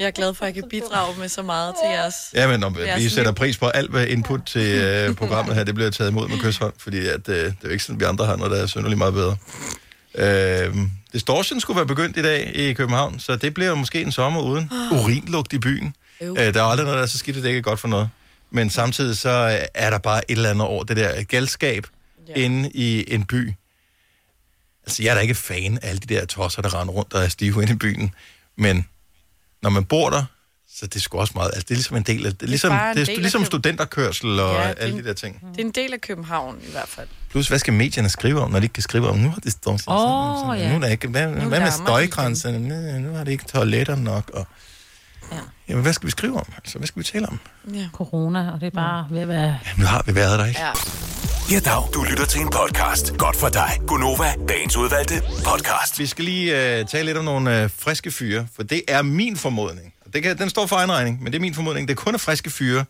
Jeg 0.00 0.06
er 0.06 0.10
glad 0.10 0.34
for, 0.34 0.44
at 0.44 0.46
jeg 0.46 0.62
kan 0.62 0.70
bidrage 0.70 1.18
med 1.18 1.28
så 1.28 1.42
meget 1.42 1.74
til 1.82 1.90
jeres... 1.90 2.14
Ja, 2.34 2.48
men 2.48 2.64
om, 2.64 2.74
Det 2.74 2.90
er 2.90 2.96
vi 2.96 3.08
sætter 3.08 3.32
pris 3.32 3.58
på 3.58 3.66
alt, 3.66 3.90
hvad 3.90 4.06
input 4.06 4.40
til 4.46 4.78
øh, 4.78 5.14
programmet 5.14 5.54
her, 5.54 5.64
det 5.64 5.74
bliver 5.74 5.90
taget 5.90 6.10
imod 6.10 6.28
med 6.28 6.38
kysshånd, 6.38 6.72
fordi 6.78 7.06
at, 7.06 7.28
øh, 7.28 7.36
det 7.36 7.44
er 7.44 7.52
jo 7.64 7.68
ikke 7.68 7.84
sådan, 7.84 8.00
vi 8.00 8.04
andre 8.04 8.26
har 8.26 8.36
noget, 8.36 8.52
der 8.52 8.62
er 8.62 8.66
synderligt 8.66 8.98
meget 8.98 9.14
bedre. 9.14 9.36
Øh, 10.14 10.76
Distortion 11.12 11.60
skulle 11.60 11.76
være 11.76 11.86
begyndt 11.86 12.16
i 12.16 12.22
dag 12.22 12.50
i 12.54 12.72
København, 12.72 13.20
så 13.20 13.36
det 13.36 13.54
bliver 13.54 13.68
jo 13.68 13.74
måske 13.74 14.02
en 14.02 14.12
sommer 14.12 14.42
uden 14.42 14.70
urinlugt 14.92 15.52
i 15.52 15.58
byen. 15.58 15.94
Øh, 16.20 16.36
der 16.36 16.62
er 16.62 16.64
aldrig 16.64 16.84
noget, 16.84 16.96
der 16.96 17.02
er 17.02 17.06
så 17.06 17.18
skidt, 17.18 17.36
at 17.36 17.42
det 17.42 17.48
ikke 17.48 17.58
er 17.58 17.62
godt 17.62 17.80
for 17.80 17.88
noget. 17.88 18.10
Men 18.50 18.70
samtidig 18.70 19.16
så 19.16 19.30
øh, 19.30 19.66
er 19.74 19.90
der 19.90 19.98
bare 19.98 20.30
et 20.30 20.36
eller 20.36 20.50
andet 20.50 20.66
over 20.66 20.84
det 20.84 20.96
der 20.96 21.22
galskab. 21.22 21.86
Ja. 22.28 22.32
inde 22.42 22.70
i 22.74 23.14
en 23.14 23.24
by. 23.24 23.52
Altså, 24.86 25.02
jeg 25.02 25.10
er 25.10 25.14
da 25.14 25.20
ikke 25.20 25.34
fan 25.34 25.78
af 25.82 25.88
alle 25.88 25.98
de 25.98 26.14
der 26.14 26.24
tosser, 26.24 26.62
der 26.62 26.80
render 26.80 26.94
rundt 26.94 27.14
og 27.14 27.24
er 27.24 27.28
stive 27.28 27.62
inde 27.62 27.72
i 27.72 27.76
byen. 27.76 28.14
Men 28.56 28.86
når 29.62 29.70
man 29.70 29.84
bor 29.84 30.10
der, 30.10 30.24
så 30.74 30.86
det 30.86 30.96
er 30.96 31.00
sgu 31.00 31.18
også 31.18 31.32
meget... 31.36 31.50
Altså, 31.54 31.60
det 31.62 31.70
er 31.70 31.74
ligesom 31.74 31.96
en 31.96 32.02
del 32.02 32.26
af... 32.26 32.32
Det 32.32 32.42
er 32.42 32.46
ligesom, 32.46 32.70
bare 32.70 32.90
en 32.90 32.96
det 32.96 33.02
er, 33.02 33.06
del 33.06 33.14
af 33.16 33.22
ligesom 33.22 33.44
studenterkørsel 33.44 34.40
og 34.40 34.54
Ja, 34.54 34.60
det 34.60 34.66
er 34.78 34.82
alle 34.82 34.94
en- 34.94 35.02
de 35.02 35.08
der 35.08 35.12
ting. 35.14 35.40
Det 35.56 35.60
er 35.60 35.64
en 35.66 35.70
del 35.70 35.92
af 35.92 36.00
København 36.00 36.58
i 36.68 36.70
hvert 36.70 36.88
fald. 36.88 37.08
Plus, 37.30 37.48
hvad 37.48 37.58
skal 37.58 37.72
medierne 37.72 38.08
skrive 38.08 38.40
om, 38.40 38.50
når 38.50 38.58
de 38.58 38.64
ikke 38.64 38.72
kan 38.72 38.82
skrive 38.82 39.08
om, 39.08 39.16
nu 39.18 39.28
har 39.30 39.40
det 39.40 39.52
stået 39.52 39.80
sådan, 39.80 39.98
Åh, 39.98 40.38
sådan, 40.38 40.58
ja. 40.60 40.68
nu 40.68 40.74
er 40.74 40.80
der 40.80 40.88
ikke, 40.88 41.08
hvad, 41.08 41.26
hvad 41.26 41.60
med 41.60 41.70
støjgrænserne, 41.70 42.58
nu, 43.00 43.08
nu 43.08 43.16
har 43.16 43.24
det 43.24 43.32
ikke 43.32 43.44
toiletter 43.44 43.96
nok, 43.96 44.30
og 44.34 44.46
Ja. 45.32 45.36
jamen, 45.68 45.82
hvad 45.82 45.92
skal 45.92 46.06
vi 46.06 46.10
skrive 46.10 46.36
om, 46.36 46.52
altså, 46.56 46.78
hvad 46.78 46.86
skal 46.86 47.00
vi 47.00 47.04
tale 47.04 47.28
om? 47.28 47.40
Ja. 47.74 47.88
Corona, 47.92 48.50
og 48.52 48.60
det 48.60 48.66
er 48.66 48.70
bare 48.70 49.06
ved 49.10 49.20
at 49.20 49.28
være... 49.28 49.58
Jamen, 49.66 49.80
nu 49.80 49.86
har 49.86 50.02
vi 50.06 50.14
været 50.14 50.38
der, 50.38 50.44
ikke? 50.46 50.60
ja. 50.60 50.72
Ja, 51.50 51.60
dag. 51.60 51.92
Du 51.94 52.02
lytter 52.02 52.26
til 52.26 52.40
en 52.40 52.50
podcast. 52.50 53.16
Godt 53.16 53.36
for 53.36 53.48
dig. 53.48 53.70
Gunova, 53.86 54.34
dagens 54.48 54.76
udvalgte 54.76 55.14
podcast. 55.44 55.98
Vi 55.98 56.06
skal 56.06 56.24
lige 56.24 56.78
øh, 56.78 56.86
tale 56.86 57.04
lidt 57.06 57.18
om 57.18 57.24
nogle 57.24 57.62
øh, 57.62 57.70
friske 57.70 58.10
fyre, 58.10 58.46
for 58.54 58.62
det 58.62 58.82
er 58.88 59.02
min 59.02 59.36
formodning. 59.36 59.94
Det 60.12 60.22
kan, 60.22 60.38
den 60.38 60.50
står 60.50 60.66
for 60.66 60.76
egen 60.76 60.92
regning, 60.92 61.22
men 61.22 61.32
det 61.32 61.38
er 61.38 61.40
min 61.40 61.54
formodning. 61.54 61.88
Det 61.88 61.94
er 61.94 62.02
kun 62.02 62.14
er 62.14 62.18
friske 62.18 62.50
fyre, 62.50 62.84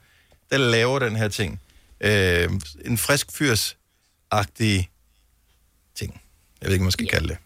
der 0.51 0.59
laver 0.59 0.99
den 0.99 1.17
her 1.17 1.29
ting. 1.29 1.61
Øh, 2.01 2.51
en 2.85 2.99
frisk 2.99 3.33
fyrs-agtig 3.33 4.89
ting. 5.97 6.21
Jeg 6.61 6.67
ved 6.67 6.73
ikke, 6.73 6.83
hvad 6.83 6.87
man 6.87 6.93
skal 6.93 7.07
kalde 7.07 7.29
det. 7.29 7.37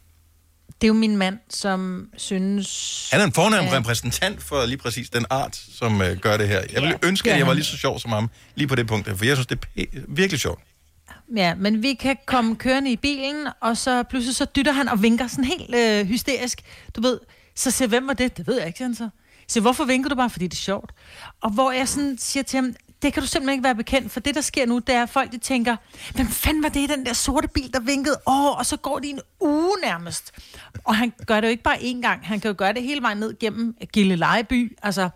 Det 0.82 0.86
er 0.86 0.88
jo 0.88 0.94
min 0.94 1.16
mand, 1.16 1.38
som 1.50 2.08
synes... 2.16 3.08
Han 3.12 3.20
er 3.20 3.24
en 3.24 3.32
fornem 3.32 3.60
Ja. 3.64 3.76
repræsentant 3.78 4.42
for 4.42 4.66
lige 4.66 4.76
præcis 4.78 5.10
den 5.10 5.26
art, 5.30 5.56
som 5.78 6.02
øh, 6.02 6.16
gør 6.18 6.36
det 6.36 6.48
her. 6.48 6.60
Jeg 6.72 6.82
ville 6.82 6.98
ønske, 7.02 7.32
at 7.32 7.38
jeg 7.38 7.46
var 7.46 7.52
lige 7.52 7.64
så 7.64 7.76
sjov 7.76 7.98
som 8.00 8.12
ham, 8.12 8.30
lige 8.54 8.68
på 8.68 8.74
det 8.74 8.86
punkt, 8.86 9.08
her, 9.08 9.14
for 9.16 9.24
jeg 9.24 9.36
synes, 9.36 9.46
det 9.46 9.58
er 9.76 9.84
virkelig 10.08 10.40
sjovt. 10.40 10.60
Ja, 11.36 11.54
men 11.54 11.82
vi 11.82 11.94
kan 11.94 12.16
komme 12.26 12.56
kørende 12.56 12.90
i 12.92 12.96
bilen, 12.96 13.46
og 13.60 13.76
så 13.76 14.02
pludselig 14.02 14.36
så 14.36 14.44
dytter 14.44 14.72
han 14.72 14.88
og 14.88 15.02
vinker 15.02 15.26
sådan 15.26 15.44
helt 15.44 15.74
øh, 15.74 16.06
hysterisk. 16.06 16.60
Du 16.96 17.00
ved, 17.00 17.20
så 17.56 17.70
siger 17.70 17.88
hvem 17.88 18.06
var 18.08 18.14
det? 18.14 18.36
Det 18.36 18.46
ved 18.46 18.58
jeg 18.58 18.66
ikke, 18.66 18.76
siger 18.76 18.88
han 18.88 18.94
så. 18.94 19.08
Så 19.48 19.60
hvorfor 19.60 19.84
vinker 19.84 20.08
du 20.08 20.14
bare? 20.16 20.30
Fordi 20.30 20.46
det 20.46 20.56
er 20.56 20.62
sjovt. 20.62 20.90
Og 21.42 21.50
hvor 21.50 21.72
jeg 21.72 21.88
sådan 21.88 22.16
siger 22.18 22.42
til 22.44 22.56
ham, 22.56 22.74
det 23.02 23.12
kan 23.12 23.22
du 23.22 23.28
simpelthen 23.28 23.52
ikke 23.52 23.64
være 23.64 23.74
bekendt, 23.74 24.12
for 24.12 24.20
det, 24.20 24.34
der 24.34 24.40
sker 24.40 24.66
nu, 24.66 24.78
det 24.78 24.94
er, 24.94 25.02
at 25.02 25.08
folk 25.10 25.32
de 25.32 25.38
tænker, 25.38 25.76
hvem 26.14 26.28
fanden 26.28 26.62
var 26.62 26.68
det 26.68 26.80
i 26.80 26.86
den 26.86 27.06
der 27.06 27.12
sorte 27.12 27.48
bil, 27.48 27.72
der 27.72 27.80
vinkede? 27.80 28.16
Åh, 28.26 28.58
og 28.58 28.66
så 28.66 28.76
går 28.76 28.98
de 28.98 29.08
en 29.08 29.20
uge 29.40 29.76
nærmest. 29.82 30.32
Og 30.84 30.96
han 30.96 31.12
gør 31.26 31.40
det 31.40 31.48
jo 31.48 31.50
ikke 31.50 31.62
bare 31.62 31.76
én 31.76 32.00
gang, 32.00 32.26
han 32.26 32.40
kan 32.40 32.48
jo 32.48 32.54
gøre 32.58 32.72
det 32.72 32.82
hele 32.82 33.02
vejen 33.02 33.18
ned 33.18 33.38
gennem 33.38 33.76
Gillelejeby. 33.92 34.78
Altså, 34.82 35.08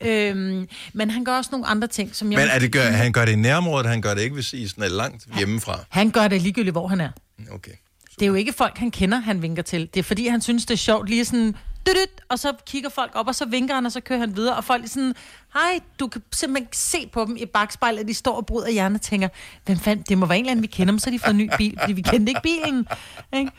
øhm, 0.00 0.68
men 0.92 1.10
han 1.10 1.24
gør 1.24 1.36
også 1.36 1.50
nogle 1.52 1.66
andre 1.66 1.88
ting, 1.88 2.16
som 2.16 2.32
jeg... 2.32 2.40
Men 2.40 2.48
er 2.48 2.58
det 2.58 2.72
gør, 2.72 2.90
han 2.90 3.12
gør 3.12 3.24
det 3.24 3.32
i 3.32 3.36
nærområdet, 3.36 3.86
han 3.86 4.02
gør 4.02 4.14
det 4.14 4.22
ikke, 4.22 4.34
hvis 4.34 4.52
I 4.52 4.68
sådan 4.68 4.84
er 4.84 4.88
langt 4.88 5.26
hjemmefra. 5.38 5.78
Han 5.88 6.10
gør 6.10 6.28
det 6.28 6.42
ligegyldigt, 6.42 6.74
hvor 6.74 6.88
han 6.88 7.00
er. 7.00 7.10
Okay. 7.50 7.72
Det 8.18 8.22
er 8.22 8.26
jo 8.26 8.34
ikke 8.34 8.52
folk, 8.52 8.78
han 8.78 8.90
kender, 8.90 9.18
han 9.18 9.42
vinker 9.42 9.62
til. 9.62 9.88
Det 9.94 10.00
er 10.00 10.04
fordi, 10.04 10.26
han 10.28 10.40
synes, 10.40 10.66
det 10.66 10.74
er 10.74 10.78
sjovt 10.78 11.08
lige 11.08 11.24
sådan... 11.24 11.56
Dydyt, 11.86 12.20
og 12.28 12.38
så 12.38 12.52
kigger 12.66 12.88
folk 12.88 13.10
op, 13.14 13.26
og 13.26 13.34
så 13.34 13.44
vinker 13.44 13.74
han, 13.74 13.86
og 13.86 13.92
så 13.92 14.00
kører 14.00 14.18
han 14.18 14.36
videre. 14.36 14.56
Og 14.56 14.64
folk 14.64 14.84
er 14.84 14.88
sådan, 14.88 15.14
hej, 15.54 15.80
du 16.00 16.08
kan 16.08 16.22
simpelthen 16.32 16.68
se 16.72 17.10
på 17.12 17.24
dem 17.24 17.36
i 17.36 17.46
bagspejlet, 17.46 18.00
at 18.00 18.08
de 18.08 18.14
står 18.14 18.36
og 18.36 18.46
bryder 18.46 18.70
hjernen 18.70 18.94
og 18.94 19.02
tænker, 19.02 19.28
hvem 19.66 19.78
fanden, 19.78 20.04
det 20.08 20.18
må 20.18 20.26
være 20.26 20.38
en 20.38 20.44
eller 20.44 20.50
anden, 20.50 20.62
vi 20.62 20.66
kender, 20.66 20.92
men 20.92 21.00
så 21.00 21.10
de 21.10 21.18
fået 21.18 21.30
en 21.30 21.36
ny 21.36 21.50
bil, 21.58 21.76
fordi 21.80 21.92
vi 21.92 22.02
kendte 22.02 22.30
ikke 22.30 22.42
bilen. 22.42 22.86
Ikke? 23.32 23.50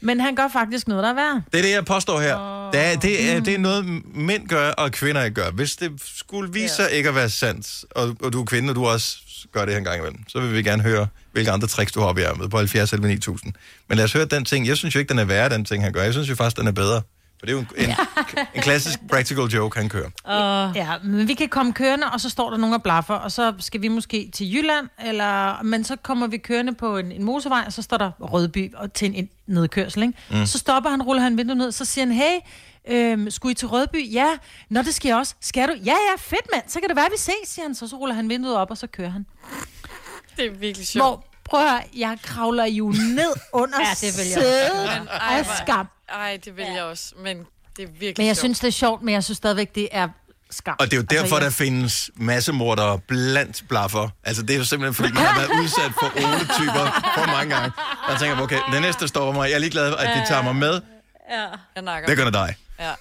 Men 0.00 0.20
han 0.20 0.34
gør 0.34 0.48
faktisk 0.48 0.88
noget, 0.88 1.02
der 1.04 1.10
er 1.10 1.14
værd. 1.14 1.42
Det 1.52 1.58
er 1.58 1.62
det, 1.62 1.70
jeg 1.70 1.84
påstår 1.84 2.20
her. 2.20 2.36
Oh. 2.36 2.72
Det, 2.72 2.80
er, 2.80 2.96
det, 2.96 3.30
er, 3.30 3.40
det 3.40 3.54
er 3.54 3.58
noget, 3.58 4.02
mænd 4.14 4.48
gør, 4.48 4.70
og 4.70 4.92
kvinder 4.92 5.24
ikke 5.24 5.34
gør. 5.34 5.50
Hvis 5.50 5.76
det 5.76 5.92
skulle 6.04 6.52
vise 6.52 6.74
sig 6.74 6.90
ikke 6.90 7.08
at 7.08 7.14
være 7.14 7.30
sandt, 7.30 7.84
og, 7.90 8.16
og 8.22 8.32
du 8.32 8.40
er 8.40 8.44
kvinde, 8.44 8.70
og 8.70 8.74
du 8.74 8.86
også 8.86 9.16
gør 9.52 9.64
det 9.64 9.74
her 9.74 9.78
en 9.78 9.84
gang 9.84 9.98
imellem, 9.98 10.28
så 10.28 10.40
vil 10.40 10.54
vi 10.54 10.62
gerne 10.62 10.82
høre, 10.82 11.06
hvilke 11.32 11.50
andre 11.50 11.68
tricks 11.68 11.92
du 11.92 12.00
har 12.00 12.06
op 12.06 12.18
i 12.18 12.22
ærmet 12.22 12.50
på 12.50 12.56
70 12.56 12.92
eller 12.92 13.08
9000. 13.08 13.52
Men 13.88 13.96
lad 13.96 14.04
os 14.04 14.12
høre 14.12 14.24
den 14.24 14.44
ting. 14.44 14.66
Jeg 14.66 14.76
synes 14.76 14.94
jo 14.94 14.98
ikke, 14.98 15.08
den 15.08 15.18
er 15.18 15.24
værre, 15.24 15.48
den 15.48 15.64
ting, 15.64 15.82
han 15.82 15.92
gør. 15.92 16.02
Jeg 16.02 16.12
synes 16.12 16.30
jo 16.30 16.34
faktisk, 16.34 16.56
den 16.56 16.66
er 16.66 16.72
bedre. 16.72 17.02
For 17.38 17.46
det 17.46 17.52
er 17.52 17.56
jo 17.56 17.58
en, 17.58 17.68
en, 17.76 17.94
en 18.54 18.62
klassisk 18.62 18.98
practical 19.10 19.44
joke, 19.44 19.78
han 19.78 19.88
kører. 19.88 20.06
Uh. 20.06 20.76
Ja, 20.76 20.94
men 21.04 21.28
vi 21.28 21.34
kan 21.34 21.48
komme 21.48 21.72
kørende, 21.72 22.06
og 22.12 22.20
så 22.20 22.30
står 22.30 22.50
der 22.50 22.56
nogen 22.56 22.74
og 22.74 22.82
blaffer, 22.82 23.14
og 23.14 23.32
så 23.32 23.54
skal 23.58 23.82
vi 23.82 23.88
måske 23.88 24.30
til 24.34 24.54
Jylland, 24.54 24.88
eller, 25.04 25.62
men 25.62 25.84
så 25.84 25.96
kommer 25.96 26.26
vi 26.26 26.38
kørende 26.38 26.74
på 26.74 26.98
en, 26.98 27.12
en 27.12 27.24
motorvej, 27.24 27.62
og 27.66 27.72
så 27.72 27.82
står 27.82 27.96
der 27.96 28.10
Rødby 28.20 28.74
og 28.74 28.92
til 28.92 29.08
en, 29.08 29.14
en 29.14 29.28
nedkørsel, 29.46 30.02
ikke? 30.02 30.18
Mm. 30.30 30.46
Så 30.46 30.58
stopper 30.58 30.90
han, 30.90 31.02
ruller 31.02 31.22
han 31.22 31.38
vinduet 31.38 31.58
ned, 31.58 31.72
så 31.72 31.84
siger 31.84 32.06
han, 32.06 32.14
hey, 32.14 32.38
øhm, 32.88 33.30
skulle 33.30 33.52
I 33.52 33.54
til 33.54 33.68
Rødby? 33.68 34.12
Ja. 34.12 34.28
Nå, 34.68 34.82
det 34.82 34.94
skal 34.94 35.08
jeg 35.08 35.16
også. 35.16 35.34
Skal 35.40 35.68
du? 35.68 35.72
Ja, 35.72 35.94
ja, 36.10 36.16
fedt 36.18 36.48
mand, 36.54 36.62
så 36.68 36.80
kan 36.80 36.88
det 36.88 36.96
være, 36.96 37.08
vi 37.10 37.18
ses, 37.18 37.34
siger 37.44 37.64
han. 37.66 37.74
Så, 37.74 37.88
så 37.88 37.96
ruller 37.96 38.14
han 38.14 38.28
vinduet 38.28 38.56
op, 38.56 38.70
og 38.70 38.78
så 38.78 38.86
kører 38.86 39.10
han. 39.10 39.26
Det 40.36 40.46
er 40.46 40.50
virkelig 40.50 40.86
sjovt. 40.86 41.04
Hvor, 41.04 41.24
prøv 41.48 41.60
at 41.60 41.70
høre, 41.70 41.82
jeg 41.96 42.18
kravler 42.22 42.64
jo 42.64 42.88
ned 42.88 43.32
under 43.52 43.78
Ja, 43.86 43.90
det 44.00 44.16
vil 44.18 44.26
jeg 44.26 44.38
sædet 44.42 44.98
Men 44.98 45.08
ej, 45.08 45.38
af 45.38 45.46
skam. 45.62 45.88
Ej, 46.08 46.38
det 46.44 46.56
vil 46.56 46.64
jeg 46.74 46.82
også, 46.82 47.14
men 47.22 47.38
det 47.76 47.82
er 47.82 47.86
virkelig 47.86 48.14
Men 48.18 48.26
jeg 48.26 48.36
sjovt. 48.36 48.44
synes, 48.44 48.58
det 48.60 48.68
er 48.68 48.72
sjovt, 48.72 49.02
men 49.02 49.14
jeg 49.14 49.24
synes 49.24 49.36
stadigvæk, 49.36 49.74
det 49.74 49.88
er 49.92 50.08
skam. 50.50 50.76
Og 50.78 50.86
det 50.86 50.92
er 50.92 50.96
jo 50.96 51.02
derfor, 51.02 51.22
altså, 51.22 51.36
der 51.36 51.42
jeg... 51.42 51.52
findes 51.52 52.10
massemordere 52.16 52.98
blandt 52.98 53.64
blaffer. 53.68 54.08
Altså, 54.24 54.42
det 54.42 54.50
er 54.50 54.58
jo 54.58 54.64
simpelthen, 54.64 54.94
fordi 54.94 55.12
man 55.12 55.22
har 55.22 55.38
været 55.40 55.60
udsat 55.62 55.92
for 56.00 56.06
Ole-typer 56.06 57.12
for 57.14 57.26
mange 57.26 57.54
gange. 57.54 57.72
Og 58.04 58.10
jeg 58.12 58.20
tænker, 58.20 58.42
okay, 58.42 58.58
det 58.72 58.82
næste 58.82 59.08
stopper 59.08 59.32
mig. 59.32 59.48
Jeg 59.48 59.54
er 59.54 59.58
ligeglad, 59.58 59.94
at 59.98 60.16
de 60.16 60.28
tager 60.28 60.42
mig 60.42 60.56
med. 60.56 60.80
Jeg 61.74 61.82
nakker. 61.82 62.08
Det 62.08 62.16
gør 62.16 62.30
dig. 62.30 62.56
Ja. 62.80 62.92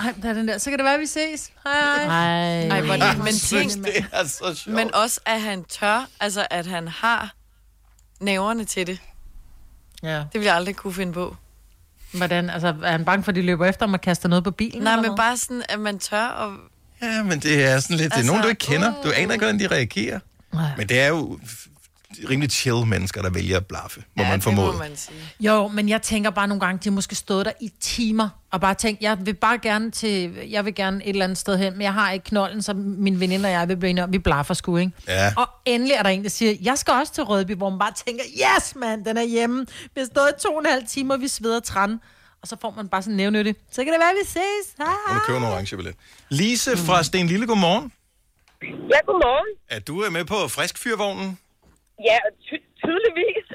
Ej, 0.00 0.14
der 0.22 0.28
er 0.28 0.32
den 0.32 0.48
der. 0.48 0.58
Så 0.58 0.70
kan 0.70 0.78
det 0.78 0.84
være, 0.84 0.98
vi 0.98 1.06
ses. 1.06 1.50
Hej, 1.64 1.74
hej. 1.80 2.04
Ej, 2.04 2.68
Ej, 2.68 2.80
hvor 2.80 2.94
det, 2.96 3.18
men 3.24 3.34
synes, 3.34 3.72
tænk, 3.74 3.86
det 3.86 4.04
er 4.12 4.24
så 4.24 4.54
sjovt. 4.54 4.74
men 4.76 4.94
også, 4.94 5.20
at 5.26 5.40
han 5.40 5.64
tør, 5.64 6.06
altså 6.20 6.46
at 6.50 6.66
han 6.66 6.88
har 6.88 7.34
næverne 8.20 8.64
til 8.64 8.86
det. 8.86 8.98
Ja. 10.02 10.16
Det 10.18 10.26
vil 10.34 10.42
jeg 10.42 10.54
aldrig 10.54 10.76
kunne 10.76 10.94
finde 10.94 11.12
på. 11.12 11.36
Hvordan? 12.12 12.50
Altså, 12.50 12.74
er 12.84 12.90
han 12.90 13.04
bange 13.04 13.24
for, 13.24 13.32
at 13.32 13.36
de 13.36 13.42
løber 13.42 13.66
efter 13.66 13.86
ham 13.86 13.94
og 13.94 14.00
kaster 14.00 14.28
noget 14.28 14.44
på 14.44 14.50
bilen? 14.50 14.82
Nej, 14.82 14.92
eller 14.92 15.08
men 15.08 15.16
bare 15.16 15.36
sådan, 15.36 15.62
at 15.68 15.80
man 15.80 15.98
tør 15.98 16.26
og... 16.26 16.56
Ja, 17.02 17.22
men 17.22 17.40
det 17.40 17.64
er 17.64 17.80
sådan 17.80 17.96
lidt... 17.96 18.04
Det 18.04 18.12
er 18.12 18.16
Altså, 18.16 18.32
nogen, 18.32 18.42
du 18.42 18.48
ikke 18.48 18.58
kender. 18.58 19.02
Du 19.02 19.08
uh. 19.08 19.18
aner 19.18 19.32
ikke, 19.32 19.44
hvordan 19.44 19.60
de 19.60 19.66
reagerer. 19.66 20.18
Nej. 20.52 20.70
Men 20.76 20.88
det 20.88 21.00
er 21.00 21.08
jo 21.08 21.38
rimelig 22.30 22.50
chill 22.50 22.86
mennesker, 22.86 23.22
der 23.22 23.30
vælger 23.30 23.56
at 23.56 23.66
blaffe, 23.66 24.04
må 24.16 24.22
ja, 24.22 24.28
man 24.28 24.40
det 24.40 24.46
må 24.46 24.52
formode. 24.54 24.78
man 24.78 24.96
sige. 24.96 25.18
Jo, 25.40 25.68
men 25.68 25.88
jeg 25.88 26.02
tænker 26.02 26.30
bare 26.30 26.48
nogle 26.48 26.60
gange, 26.60 26.78
de 26.84 26.88
har 26.88 26.94
måske 26.94 27.14
stået 27.14 27.46
der 27.46 27.52
i 27.60 27.72
timer, 27.80 28.28
og 28.52 28.60
bare 28.60 28.74
tænkt, 28.74 29.02
jeg 29.02 29.18
vil 29.26 29.34
bare 29.34 29.58
gerne 29.58 29.90
til, 29.90 30.32
jeg 30.50 30.64
vil 30.64 30.74
gerne 30.74 31.04
et 31.04 31.08
eller 31.08 31.24
andet 31.24 31.38
sted 31.38 31.58
hen, 31.58 31.72
men 31.72 31.82
jeg 31.82 31.92
har 31.92 32.12
ikke 32.12 32.24
knolden, 32.24 32.62
så 32.62 32.74
min 32.74 33.20
veninde 33.20 33.46
og 33.46 33.52
jeg 33.52 33.68
vil 33.68 33.76
blive 33.76 33.90
enige 33.90 34.04
om, 34.04 34.12
vi 34.12 34.18
blaffer 34.18 34.54
sgu, 34.54 34.76
ikke? 34.76 34.92
Ja. 35.08 35.32
Og 35.36 35.48
endelig 35.64 35.94
er 35.94 36.02
der 36.02 36.10
en, 36.10 36.22
der 36.22 36.28
siger, 36.30 36.54
jeg 36.62 36.78
skal 36.78 36.92
også 36.94 37.12
til 37.12 37.24
Rødby, 37.24 37.54
hvor 37.54 37.70
man 37.70 37.78
bare 37.78 37.92
tænker, 38.06 38.24
yes 38.26 38.74
mand, 38.76 39.04
den 39.04 39.16
er 39.16 39.22
hjemme. 39.24 39.66
Vi 39.94 40.00
har 40.00 40.06
stået 40.06 40.28
i 40.38 40.42
to 40.42 40.54
og 40.54 40.60
en 40.60 40.66
halv 40.66 40.82
time, 40.88 41.14
og 41.14 41.20
vi 41.20 41.28
sveder 41.28 41.60
træn. 41.60 42.00
Og 42.42 42.48
så 42.48 42.56
får 42.60 42.70
man 42.76 42.88
bare 42.88 43.02
sådan 43.02 43.16
nævnytte. 43.16 43.54
Så 43.72 43.84
kan 43.84 43.92
det 43.92 44.00
være, 44.00 44.12
vi 44.22 44.26
ses. 44.28 44.74
Hej, 44.78 44.86
Og 44.86 44.92
hej. 45.12 45.18
du 45.18 45.24
køber 45.26 45.38
en 45.38 45.44
orange 45.44 45.76
billet. 45.76 45.94
Lise 46.28 46.76
fra 46.76 47.02
Sten 47.02 47.26
Lille, 47.26 47.46
godmorgen. 47.46 47.92
Ja, 48.62 48.98
godmorgen. 49.06 49.46
Er 49.68 49.78
du 49.80 50.00
er 50.00 50.10
med 50.10 50.24
på 50.24 50.48
frisk 50.48 50.78
fyrvognen? 50.78 51.38
Ja, 52.10 52.18
ty- 52.46 52.66
tydeligvis. 52.82 53.46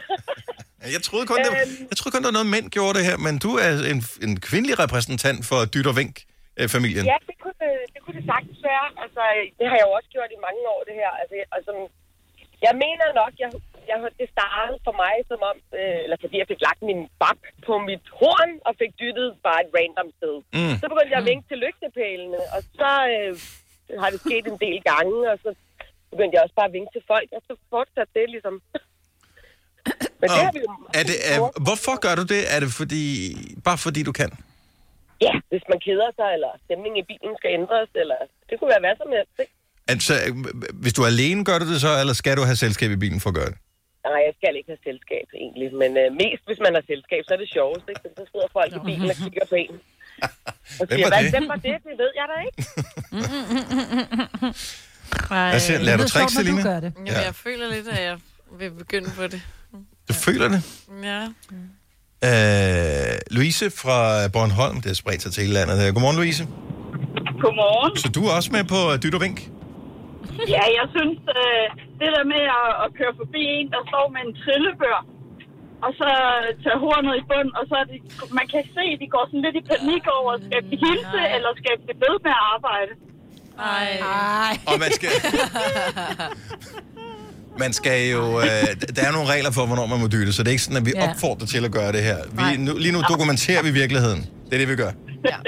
Jeg 0.96 1.02
troede 1.08 1.26
kun, 1.32 1.38
det 1.46 1.52
var, 1.56 1.62
Øhm. 1.66 1.88
jeg 1.92 1.96
troede 1.98 2.14
kun, 2.14 2.22
der 2.24 2.30
var 2.32 2.38
noget, 2.39 2.54
mænd 2.56 2.68
gjorde 2.78 2.94
det 2.98 3.04
her, 3.10 3.18
men 3.28 3.34
du 3.46 3.52
er 3.66 3.70
en, 3.94 4.00
en 4.26 4.34
kvindelig 4.50 4.76
repræsentant 4.84 5.39
for 5.50 5.60
Dyt 5.74 5.88
og 5.92 5.96
Vink-familien. 6.00 7.06
Ja, 7.14 7.18
det 7.30 7.36
kunne, 7.44 7.58
det, 7.94 8.00
kunne 8.04 8.16
det 8.20 8.26
sagtens 8.34 8.60
være. 8.72 8.88
Altså, 9.04 9.22
det 9.60 9.66
har 9.70 9.76
jeg 9.80 9.86
jo 9.88 9.92
også 9.98 10.10
gjort 10.16 10.32
i 10.38 10.39
mange 10.48 10.62
år, 10.74 10.82
det 10.88 10.96
her. 11.02 11.12
Altså, 11.22 11.36
altså, 11.58 11.72
jeg 12.68 12.74
mener 12.86 13.06
nok, 13.22 13.34
jeg, 13.44 13.50
jeg, 13.89 13.98
det 14.22 14.28
startede 14.38 14.80
for 14.88 14.94
mig 15.04 15.16
som 15.32 15.39
om, 15.52 15.58
øh, 15.80 16.00
eller 16.06 16.18
fordi 16.24 16.36
jeg 16.42 16.48
fik 16.52 16.62
lagt 16.68 16.82
min 16.89 17.02
bab 17.24 17.39
på 17.68 17.74
mit 17.89 18.06
horn 18.20 18.52
og 18.68 18.72
fik 18.82 18.92
dyttet 19.02 19.28
bare 19.48 19.60
et 19.66 19.72
random 19.78 20.08
sted. 20.18 20.36
Mm. 20.58 20.74
Så 20.82 20.86
begyndte 20.92 21.14
jeg 21.16 21.22
at 21.24 21.30
vinke 21.32 21.46
til 21.52 21.58
lygtepælene, 21.66 22.39
og 22.56 22.62
så 22.80 22.92
øh, 23.14 23.32
har 24.02 24.10
det 24.14 24.20
sket 24.26 24.46
en 24.54 24.60
del 24.66 24.78
gange, 24.92 25.18
og 25.32 25.38
så 25.44 25.50
begyndte 26.12 26.34
jeg 26.36 26.43
også 26.45 26.57
bare 26.59 26.70
at 26.72 26.76
vinke 26.78 26.91
til 26.95 27.03
folk, 27.14 27.30
og 27.38 27.41
så 27.47 27.53
fortsatte 27.74 28.12
det 28.18 28.26
ligesom. 28.36 28.55
Men 30.20 30.28
det 30.34 30.38
har 30.47 30.53
vi 30.57 30.62
jo... 30.68 30.72
Er 30.99 31.03
det, 31.09 31.18
er, 31.32 31.38
hvorfor 31.68 31.93
gør 32.05 32.16
du 32.22 32.26
det? 32.34 32.41
Er 32.53 32.59
det 32.64 32.70
fordi, 32.82 33.03
bare 33.68 33.80
fordi 33.86 34.01
du 34.09 34.14
kan? 34.22 34.32
Ja, 35.26 35.34
hvis 35.51 35.66
man 35.72 35.80
keder 35.88 36.09
sig, 36.20 36.30
eller 36.38 36.51
stemningen 36.66 36.97
i 37.03 37.05
bilen 37.12 37.34
skal 37.39 37.49
ændres, 37.59 37.89
eller 38.01 38.20
det 38.47 38.53
kunne 38.57 38.72
være 38.74 38.84
hvad 38.86 38.95
som 39.01 39.09
helst, 39.18 39.36
ikke? 39.43 39.53
Altså, 39.93 40.14
hvis 40.84 40.93
du 40.95 41.01
er 41.05 41.09
alene, 41.16 41.41
gør 41.49 41.57
du 41.62 41.66
det 41.74 41.80
så, 41.86 41.91
eller 42.01 42.16
skal 42.22 42.38
du 42.39 42.43
have 42.49 42.59
selskab 42.66 42.89
i 42.91 42.99
bilen 43.05 43.20
for 43.24 43.30
at 43.32 43.38
gøre 43.39 43.51
det? 43.53 43.59
Nej, 44.07 44.20
jeg 44.28 44.34
skal 44.39 44.53
ikke 44.59 44.72
have 44.74 44.84
selskab 44.89 45.26
egentlig, 45.43 45.68
men 45.82 45.91
øh, 46.01 46.07
mest 46.22 46.43
hvis 46.47 46.59
man 46.66 46.74
har 46.78 46.84
selskab, 46.91 47.22
så 47.28 47.32
er 47.36 47.39
det 47.43 47.49
sjovest, 47.57 47.86
ikke? 47.91 48.01
Så 48.18 48.24
sidder 48.32 48.49
folk 48.57 48.72
i 48.80 48.82
bilen 48.89 49.09
og 49.14 49.18
kigger 49.24 49.45
på 49.53 49.55
en. 49.66 49.76
Og 50.80 50.86
Hvem 50.88 50.97
siger, 50.97 51.05
var 51.05 51.16
hvad, 51.16 51.24
det?" 51.24 51.32
hvem 51.36 51.47
var 51.53 51.59
det? 51.68 51.76
Det 51.88 51.95
ved 52.03 52.12
jeg 52.20 52.28
da 52.32 52.38
ikke. 52.47 52.59
Hvad 55.28 55.59
siger, 55.59 55.80
lærer 55.80 55.97
du 55.97 56.07
tricks, 56.14 56.34
Selina? 56.34 56.62
Jamen, 56.70 57.07
ja. 57.07 57.22
jeg 57.30 57.36
føler 57.45 57.66
lidt, 57.76 57.88
at 57.88 58.03
jeg 58.09 58.18
vil 58.59 58.72
begynde 58.72 59.09
på 59.20 59.24
det. 59.34 59.41
Du 60.09 60.14
føler 60.14 60.47
det? 60.53 60.62
Ja. 61.09 61.22
Øh, 62.30 63.14
Louise 63.36 63.66
fra 63.82 63.97
Bornholm, 64.34 64.78
det 64.84 64.89
er 64.95 64.99
spredt 65.03 65.22
sig 65.22 65.32
til 65.34 65.41
hele 65.43 65.53
landet. 65.59 65.76
Godmorgen, 65.95 66.18
Louise. 66.22 66.43
Godmorgen. 67.43 67.93
Så 68.03 68.07
du 68.16 68.22
er 68.28 68.32
også 68.39 68.51
med 68.57 68.64
på 68.74 68.80
øh, 68.91 68.95
Dyt 69.03 69.16
og 69.18 69.22
Vink? 69.26 69.39
Ja, 70.55 70.64
jeg 70.80 70.88
synes, 70.95 71.20
øh, 71.41 71.66
det 72.01 72.09
der 72.16 72.26
med 72.34 72.43
at, 72.62 72.70
at 72.84 72.89
køre 72.99 73.14
forbi 73.22 73.43
en, 73.57 73.68
der 73.76 73.82
står 73.91 74.05
med 74.16 74.22
en 74.28 74.34
trillebør, 74.41 74.99
og 75.86 75.91
så 75.99 76.09
tage 76.64 76.80
hornet 76.84 77.14
i 77.22 77.24
bund, 77.32 77.49
og 77.59 77.64
så 77.70 77.76
er 77.82 77.88
de, 77.91 77.97
man 78.39 78.47
kan 78.53 78.64
se, 78.76 78.84
at 78.93 78.99
de 79.03 79.07
går 79.16 79.24
sådan 79.30 79.43
lidt 79.45 79.57
i 79.62 79.64
panik 79.74 80.03
over, 80.18 80.32
skal 80.47 80.62
de 80.70 80.76
hilse, 80.86 81.20
eller 81.36 81.51
skal 81.62 81.76
de 81.88 81.93
ved 82.03 82.16
med 82.26 82.34
at 82.38 82.43
arbejde? 82.55 82.91
Ej. 83.60 83.97
Ej. 84.02 84.58
Og 84.68 84.80
man 84.80 84.91
skal... 84.93 85.10
Man 87.60 87.74
skal 87.74 88.10
jo... 88.10 88.39
Øh, 88.39 88.45
der 88.95 89.02
er 89.08 89.12
nogle 89.12 89.28
regler 89.30 89.52
for, 89.52 89.66
hvornår 89.66 89.86
man 89.86 89.99
må 89.99 90.08
dytte, 90.08 90.34
så 90.34 90.43
det 90.43 90.47
er 90.47 90.52
ikke 90.52 90.64
sådan, 90.64 90.78
at 90.78 90.86
vi 90.86 90.91
Ja. 90.95 91.10
opfordrer 91.10 91.47
til 91.47 91.66
at 91.66 91.72
gøre 91.72 91.91
det 91.91 92.04
her. 92.04 92.18
Vi, 92.32 92.58
nu, 92.58 92.78
lige 92.78 92.91
nu 92.91 93.02
dokumenterer 93.10 93.64
vi 93.64 93.72
virkeligheden. 93.72 94.20
Det 94.45 94.54
er 94.54 94.58
det, 94.58 94.68
vi 94.70 94.76
gør. 94.76 94.91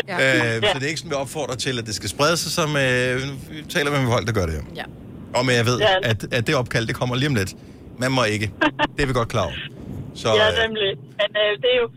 Ja. 0.08 0.56
Øh, 0.58 0.62
så 0.64 0.80
det 0.80 0.84
er 0.84 0.88
ikke 0.88 0.98
sådan, 1.00 1.10
vi 1.12 1.16
opfordrer 1.16 1.56
til, 1.56 1.80
at 1.80 1.86
det 1.86 1.96
skal 1.96 2.10
sprede 2.10 2.38
sig, 2.38 2.52
som 2.52 2.76
øh, 2.76 3.22
vi 3.52 3.64
taler 3.70 3.92
med 3.92 4.08
folk, 4.12 4.28
der 4.28 4.34
gør 4.34 4.46
det 4.46 4.54
her. 4.56 4.62
Ja. 4.76 4.84
Og 5.34 5.46
men 5.46 5.56
jeg 5.56 5.66
ved, 5.66 5.80
Ja. 5.80 5.94
at, 6.04 6.26
at 6.32 6.48
det 6.48 6.56
opkald, 6.56 6.88
det 6.88 6.96
kommer 6.96 7.16
lige 7.16 7.28
om 7.28 7.36
lidt. 7.36 7.54
Man 8.00 8.12
må 8.12 8.24
ikke. 8.24 8.52
Det 8.96 9.04
er 9.04 9.08
vi 9.08 9.14
godt 9.14 9.28
klar 9.30 9.42
over. 9.44 9.54
Så, 10.16 10.28
Ja, 10.36 10.48
øh, 10.52 10.58
nemlig. 10.68 10.90
Men 11.20 11.30
øh, 11.44 11.52
det 11.62 11.70
er 11.76 11.78
jo, 11.82 11.88